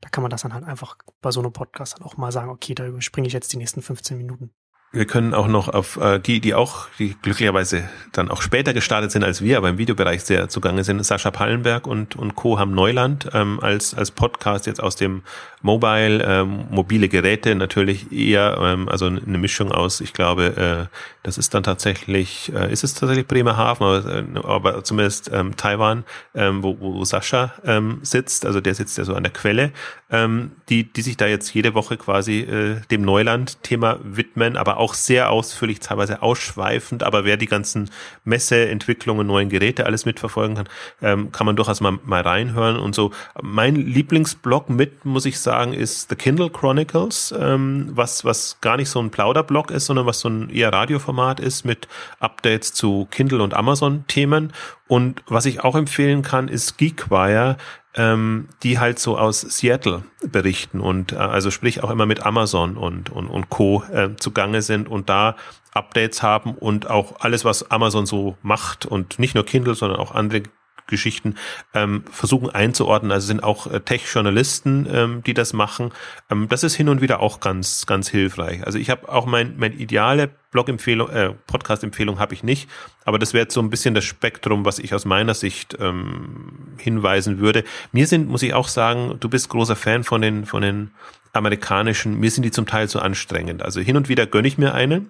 Da 0.00 0.08
kann 0.08 0.22
man 0.22 0.30
das 0.30 0.42
dann 0.42 0.54
halt 0.54 0.64
einfach 0.64 0.96
bei 1.20 1.30
so 1.30 1.40
einem 1.40 1.52
Podcast 1.52 1.98
dann 1.98 2.06
auch 2.06 2.16
mal 2.16 2.32
sagen, 2.32 2.50
okay, 2.50 2.74
da 2.74 2.86
überspringe 2.86 3.26
ich 3.26 3.32
jetzt 3.32 3.52
die 3.52 3.56
nächsten 3.56 3.79
15 3.82 4.16
Minuten. 4.16 4.50
wir 4.92 5.06
können 5.06 5.34
auch 5.34 5.46
noch 5.46 5.68
auf 5.68 5.98
äh, 5.98 6.18
die, 6.18 6.40
die 6.40 6.54
auch, 6.54 6.88
die 6.98 7.14
glücklicherweise 7.22 7.88
dann 8.10 8.28
auch 8.28 8.42
später 8.42 8.74
gestartet 8.74 9.12
sind 9.12 9.22
als 9.22 9.40
wir, 9.40 9.56
aber 9.56 9.68
im 9.68 9.78
Videobereich 9.78 10.24
sehr 10.24 10.48
zugange 10.48 10.82
sind. 10.82 11.04
Sascha 11.06 11.30
Pallenberg 11.30 11.86
und, 11.86 12.16
und 12.16 12.34
Co. 12.34 12.58
haben 12.58 12.74
Neuland 12.74 13.28
ähm, 13.32 13.60
als, 13.60 13.94
als 13.94 14.10
Podcast 14.10 14.66
jetzt 14.66 14.82
aus 14.82 14.96
dem 14.96 15.22
Mobile, 15.62 16.24
ähm, 16.24 16.64
mobile 16.70 17.08
Geräte 17.08 17.54
natürlich 17.54 18.10
eher, 18.10 18.58
ähm, 18.60 18.88
also 18.88 19.06
eine 19.06 19.38
Mischung 19.38 19.70
aus, 19.70 20.00
ich 20.00 20.12
glaube, 20.12 20.88
äh, 21.19 21.19
das 21.22 21.36
ist 21.36 21.52
dann 21.52 21.62
tatsächlich, 21.62 22.50
äh, 22.54 22.72
ist 22.72 22.82
es 22.82 22.94
tatsächlich 22.94 23.26
Bremerhaven, 23.26 23.86
aber, 23.86 24.06
äh, 24.06 24.24
aber 24.42 24.84
zumindest 24.84 25.30
ähm, 25.32 25.56
Taiwan, 25.56 26.04
ähm, 26.34 26.62
wo, 26.62 26.78
wo 26.80 27.04
Sascha 27.04 27.52
ähm, 27.64 27.98
sitzt, 28.02 28.46
also 28.46 28.60
der 28.60 28.74
sitzt 28.74 28.96
ja 28.96 29.04
so 29.04 29.14
an 29.14 29.22
der 29.22 29.32
Quelle, 29.32 29.72
ähm, 30.10 30.52
die, 30.70 30.90
die 30.90 31.02
sich 31.02 31.18
da 31.18 31.26
jetzt 31.26 31.52
jede 31.52 31.74
Woche 31.74 31.98
quasi 31.98 32.40
äh, 32.40 32.80
dem 32.90 33.02
Neuland-Thema 33.02 33.98
widmen, 34.02 34.56
aber 34.56 34.78
auch 34.78 34.94
sehr 34.94 35.30
ausführlich, 35.30 35.80
teilweise 35.80 36.22
ausschweifend, 36.22 37.02
aber 37.02 37.24
wer 37.24 37.36
die 37.36 37.46
ganzen 37.46 37.90
Messeentwicklungen, 38.24 39.26
neuen 39.26 39.50
Geräte 39.50 39.84
alles 39.84 40.06
mitverfolgen 40.06 40.56
kann, 40.56 40.68
ähm, 41.02 41.32
kann 41.32 41.44
man 41.44 41.54
durchaus 41.54 41.82
mal, 41.82 41.98
mal 42.04 42.22
reinhören 42.22 42.76
und 42.76 42.94
so. 42.94 43.10
Mein 43.42 43.76
Lieblingsblog 43.76 44.70
mit, 44.70 45.04
muss 45.04 45.26
ich 45.26 45.38
sagen, 45.38 45.74
ist 45.74 46.08
The 46.08 46.16
Kindle 46.16 46.48
Chronicles, 46.48 47.34
ähm, 47.38 47.90
was, 47.92 48.24
was 48.24 48.56
gar 48.62 48.78
nicht 48.78 48.88
so 48.88 49.00
ein 49.00 49.10
Plauderblog 49.10 49.70
ist, 49.70 49.84
sondern 49.84 50.06
was 50.06 50.20
so 50.20 50.30
ein 50.30 50.48
eher 50.48 50.72
Radioformat 50.72 51.09
ist 51.40 51.64
mit 51.64 51.88
Updates 52.18 52.72
zu 52.72 53.06
Kindle 53.10 53.42
und 53.42 53.54
Amazon-Themen. 53.54 54.52
Und 54.88 55.22
was 55.26 55.46
ich 55.46 55.62
auch 55.62 55.76
empfehlen 55.76 56.22
kann, 56.22 56.48
ist 56.48 56.78
Geekwire, 56.78 57.56
ähm, 57.94 58.48
die 58.62 58.78
halt 58.78 58.98
so 58.98 59.18
aus 59.18 59.40
Seattle 59.40 60.04
berichten 60.24 60.80
und 60.80 61.12
äh, 61.12 61.16
also 61.16 61.50
sprich 61.50 61.82
auch 61.82 61.90
immer 61.90 62.06
mit 62.06 62.24
Amazon 62.24 62.76
und, 62.76 63.10
und, 63.10 63.26
und 63.26 63.48
Co. 63.50 63.82
Äh, 63.92 64.16
zugange 64.16 64.62
sind 64.62 64.88
und 64.88 65.08
da 65.08 65.36
Updates 65.72 66.22
haben 66.22 66.54
und 66.54 66.88
auch 66.88 67.20
alles, 67.20 67.44
was 67.44 67.70
Amazon 67.70 68.06
so 68.06 68.36
macht 68.42 68.86
und 68.86 69.18
nicht 69.18 69.34
nur 69.34 69.44
Kindle, 69.44 69.74
sondern 69.74 69.98
auch 69.98 70.14
andere 70.14 70.42
Geschichten 70.90 71.36
ähm, 71.74 72.04
versuchen 72.10 72.50
einzuordnen. 72.50 73.12
Also 73.12 73.26
sind 73.26 73.42
auch 73.42 73.66
äh, 73.66 73.80
Tech-Journalisten, 73.80 74.86
ähm, 74.92 75.22
die 75.24 75.34
das 75.34 75.52
machen. 75.52 75.92
Ähm, 76.30 76.48
das 76.48 76.62
ist 76.62 76.74
hin 76.74 76.88
und 76.88 77.00
wieder 77.00 77.20
auch 77.20 77.40
ganz, 77.40 77.86
ganz 77.86 78.08
hilfreich. 78.08 78.64
Also 78.66 78.78
ich 78.78 78.90
habe 78.90 79.08
auch 79.08 79.26
mein, 79.26 79.54
mein 79.56 79.72
ideale 79.72 80.30
Blog-Empfehlung, 80.50 81.08
äh, 81.10 81.32
Podcast-Empfehlung 81.46 82.18
habe 82.18 82.34
ich 82.34 82.42
nicht, 82.42 82.68
aber 83.04 83.18
das 83.18 83.34
wäre 83.34 83.46
so 83.50 83.60
ein 83.60 83.70
bisschen 83.70 83.94
das 83.94 84.04
Spektrum, 84.04 84.64
was 84.64 84.78
ich 84.78 84.92
aus 84.94 85.04
meiner 85.04 85.34
Sicht 85.34 85.76
ähm, 85.80 86.74
hinweisen 86.76 87.38
würde. 87.38 87.64
Mir 87.92 88.06
sind, 88.06 88.28
muss 88.28 88.42
ich 88.42 88.52
auch 88.52 88.68
sagen, 88.68 89.16
du 89.20 89.28
bist 89.28 89.48
großer 89.48 89.76
Fan 89.76 90.02
von 90.02 90.20
den, 90.20 90.46
von 90.46 90.62
den 90.62 90.90
amerikanischen, 91.32 92.18
mir 92.18 92.30
sind 92.30 92.42
die 92.42 92.50
zum 92.50 92.66
Teil 92.66 92.88
zu 92.88 93.00
anstrengend. 93.00 93.62
Also 93.62 93.80
hin 93.80 93.96
und 93.96 94.08
wieder 94.08 94.26
gönne 94.26 94.48
ich 94.48 94.58
mir 94.58 94.74
eine, 94.74 95.06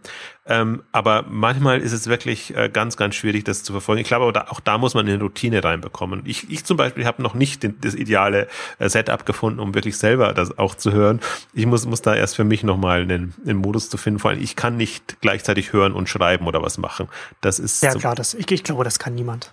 ähm, 0.46 0.82
aber 0.90 1.24
manchmal 1.28 1.80
ist 1.80 1.92
es 1.92 2.08
wirklich 2.08 2.56
äh, 2.56 2.68
ganz, 2.68 2.96
ganz 2.96 3.14
schwierig, 3.14 3.44
das 3.44 3.62
zu 3.62 3.72
verfolgen. 3.72 4.00
Ich 4.00 4.08
glaube, 4.08 4.24
auch 4.24 4.32
da, 4.32 4.46
auch 4.48 4.58
da 4.58 4.78
muss 4.78 4.94
man 4.94 5.06
eine 5.06 5.20
Routine 5.20 5.62
reinbekommen. 5.62 6.22
Ich, 6.24 6.50
ich 6.50 6.64
zum 6.64 6.76
Beispiel 6.76 7.06
habe 7.06 7.22
noch 7.22 7.34
nicht 7.34 7.62
den, 7.62 7.80
das 7.80 7.94
ideale 7.94 8.48
äh, 8.78 8.88
Setup 8.88 9.24
gefunden, 9.24 9.60
um 9.60 9.74
wirklich 9.74 9.96
selber 9.96 10.32
das 10.32 10.58
auch 10.58 10.74
zu 10.74 10.92
hören. 10.92 11.20
Ich 11.52 11.66
muss, 11.66 11.86
muss 11.86 12.02
da 12.02 12.14
erst 12.14 12.36
für 12.36 12.44
mich 12.44 12.64
nochmal 12.64 13.02
einen, 13.02 13.32
einen 13.46 13.58
Modus 13.58 13.90
zu 13.90 13.96
finden. 13.96 14.18
Vor 14.18 14.32
allem, 14.32 14.42
ich 14.42 14.56
kann 14.56 14.76
nicht 14.76 15.20
gleichzeitig 15.20 15.72
hören 15.72 15.92
und 15.92 16.08
schreiben 16.08 16.46
oder 16.46 16.62
was 16.62 16.78
machen. 16.78 17.08
Das 17.40 17.58
ist 17.58 17.82
ja 17.82 17.94
klar, 17.94 18.14
das, 18.14 18.34
ich, 18.34 18.50
ich 18.50 18.64
glaube, 18.64 18.82
das 18.82 18.98
kann 18.98 19.14
niemand. 19.14 19.50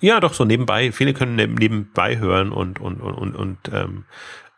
ja, 0.00 0.20
doch 0.20 0.32
so 0.32 0.44
nebenbei. 0.44 0.92
Viele 0.92 1.12
können 1.12 1.34
nebenbei 1.34 2.18
hören 2.18 2.52
und 2.52 2.80
und 2.80 3.00
und 3.00 3.14
und, 3.14 3.34
und 3.34 3.58
ähm, 3.72 4.04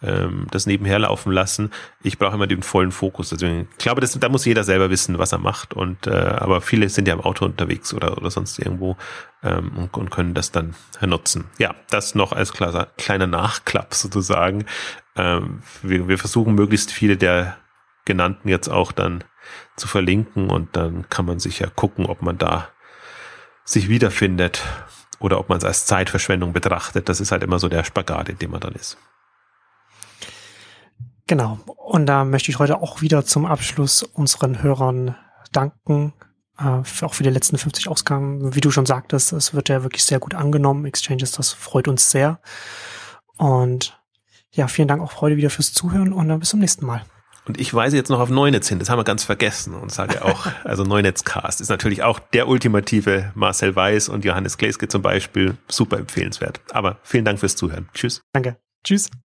ähm, 0.02 0.46
das 0.50 0.66
nebenher 0.66 0.98
laufen 0.98 1.32
lassen. 1.32 1.70
Ich 2.02 2.18
brauche 2.18 2.34
immer 2.34 2.46
den 2.46 2.62
vollen 2.62 2.92
Fokus. 2.92 3.30
Deswegen, 3.30 3.68
ich 3.72 3.78
glaube, 3.78 4.00
das, 4.00 4.18
da 4.18 4.28
muss 4.28 4.44
jeder 4.44 4.64
selber 4.64 4.90
wissen, 4.90 5.18
was 5.18 5.32
er 5.32 5.38
macht. 5.38 5.74
Und 5.74 6.06
äh, 6.06 6.10
aber 6.10 6.60
viele 6.60 6.88
sind 6.88 7.08
ja 7.08 7.14
im 7.14 7.20
Auto 7.20 7.44
unterwegs 7.44 7.92
oder 7.92 8.16
oder 8.18 8.30
sonst 8.30 8.58
irgendwo 8.58 8.96
ähm, 9.42 9.72
und, 9.76 9.96
und 9.96 10.10
können 10.10 10.34
das 10.34 10.52
dann 10.52 10.74
nutzen. 11.04 11.44
Ja, 11.58 11.74
das 11.90 12.14
noch 12.14 12.32
als 12.32 12.52
kleiner, 12.52 13.26
Nachklapp 13.26 13.94
sozusagen. 13.94 14.66
Ähm, 15.16 15.62
wir, 15.82 16.08
wir 16.08 16.18
versuchen 16.18 16.54
möglichst 16.54 16.92
viele 16.92 17.16
der 17.16 17.56
genannten 18.04 18.48
jetzt 18.48 18.68
auch 18.68 18.92
dann 18.92 19.24
zu 19.76 19.86
verlinken 19.86 20.50
und 20.50 20.76
dann 20.76 21.08
kann 21.10 21.26
man 21.26 21.38
sich 21.38 21.58
ja 21.58 21.68
gucken, 21.68 22.06
ob 22.06 22.22
man 22.22 22.38
da 22.38 22.68
sich 23.64 23.88
wiederfindet 23.88 24.62
oder 25.18 25.38
ob 25.38 25.48
man 25.48 25.58
es 25.58 25.64
als 25.64 25.86
Zeitverschwendung 25.86 26.52
betrachtet. 26.52 27.08
Das 27.08 27.20
ist 27.20 27.32
halt 27.32 27.42
immer 27.42 27.58
so 27.58 27.68
der 27.68 27.84
Spagat, 27.84 28.28
in 28.28 28.38
dem 28.38 28.52
man 28.52 28.60
dann 28.60 28.74
ist. 28.74 28.96
Genau. 31.28 31.58
Und 31.76 32.06
da 32.06 32.24
möchte 32.24 32.50
ich 32.50 32.58
heute 32.58 32.82
auch 32.82 33.00
wieder 33.00 33.24
zum 33.24 33.46
Abschluss 33.46 34.02
unseren 34.02 34.62
Hörern 34.62 35.14
danken. 35.52 36.14
Äh, 36.58 36.82
für, 36.82 37.06
auch 37.06 37.14
für 37.14 37.22
die 37.22 37.30
letzten 37.30 37.56
50 37.56 37.88
Ausgaben. 37.88 38.54
Wie 38.54 38.60
du 38.60 38.70
schon 38.70 38.86
sagtest, 38.86 39.32
es 39.32 39.54
wird 39.54 39.68
ja 39.68 39.84
wirklich 39.84 40.04
sehr 40.04 40.18
gut 40.18 40.34
angenommen. 40.34 40.86
Exchanges, 40.86 41.30
das 41.32 41.52
freut 41.52 41.86
uns 41.86 42.10
sehr. 42.10 42.40
Und 43.36 43.96
ja, 44.50 44.66
vielen 44.66 44.88
Dank 44.88 45.02
auch 45.02 45.20
heute 45.20 45.36
wieder 45.36 45.50
fürs 45.50 45.72
Zuhören 45.72 46.12
und 46.12 46.28
dann 46.28 46.40
bis 46.40 46.48
zum 46.48 46.60
nächsten 46.60 46.84
Mal. 46.84 47.04
Und 47.46 47.60
ich 47.60 47.72
weise 47.72 47.96
jetzt 47.96 48.10
noch 48.10 48.20
auf 48.20 48.28
Neunetz 48.28 48.68
hin, 48.68 48.78
das 48.78 48.90
haben 48.90 48.98
wir 48.98 49.04
ganz 49.04 49.24
vergessen 49.24 49.74
und 49.74 49.90
sage 49.90 50.22
auch, 50.22 50.46
also 50.64 50.82
Neunetzcast 50.82 51.60
ist 51.60 51.70
natürlich 51.70 52.02
auch 52.02 52.18
der 52.18 52.48
ultimative 52.48 53.32
Marcel 53.34 53.74
Weiß 53.74 54.08
und 54.08 54.24
Johannes 54.24 54.58
Gleske 54.58 54.88
zum 54.88 55.00
Beispiel, 55.00 55.56
super 55.68 55.98
empfehlenswert. 55.98 56.60
Aber 56.72 56.98
vielen 57.02 57.24
Dank 57.24 57.38
fürs 57.38 57.56
Zuhören. 57.56 57.88
Tschüss. 57.94 58.22
Danke. 58.32 58.56
Tschüss. 58.82 59.10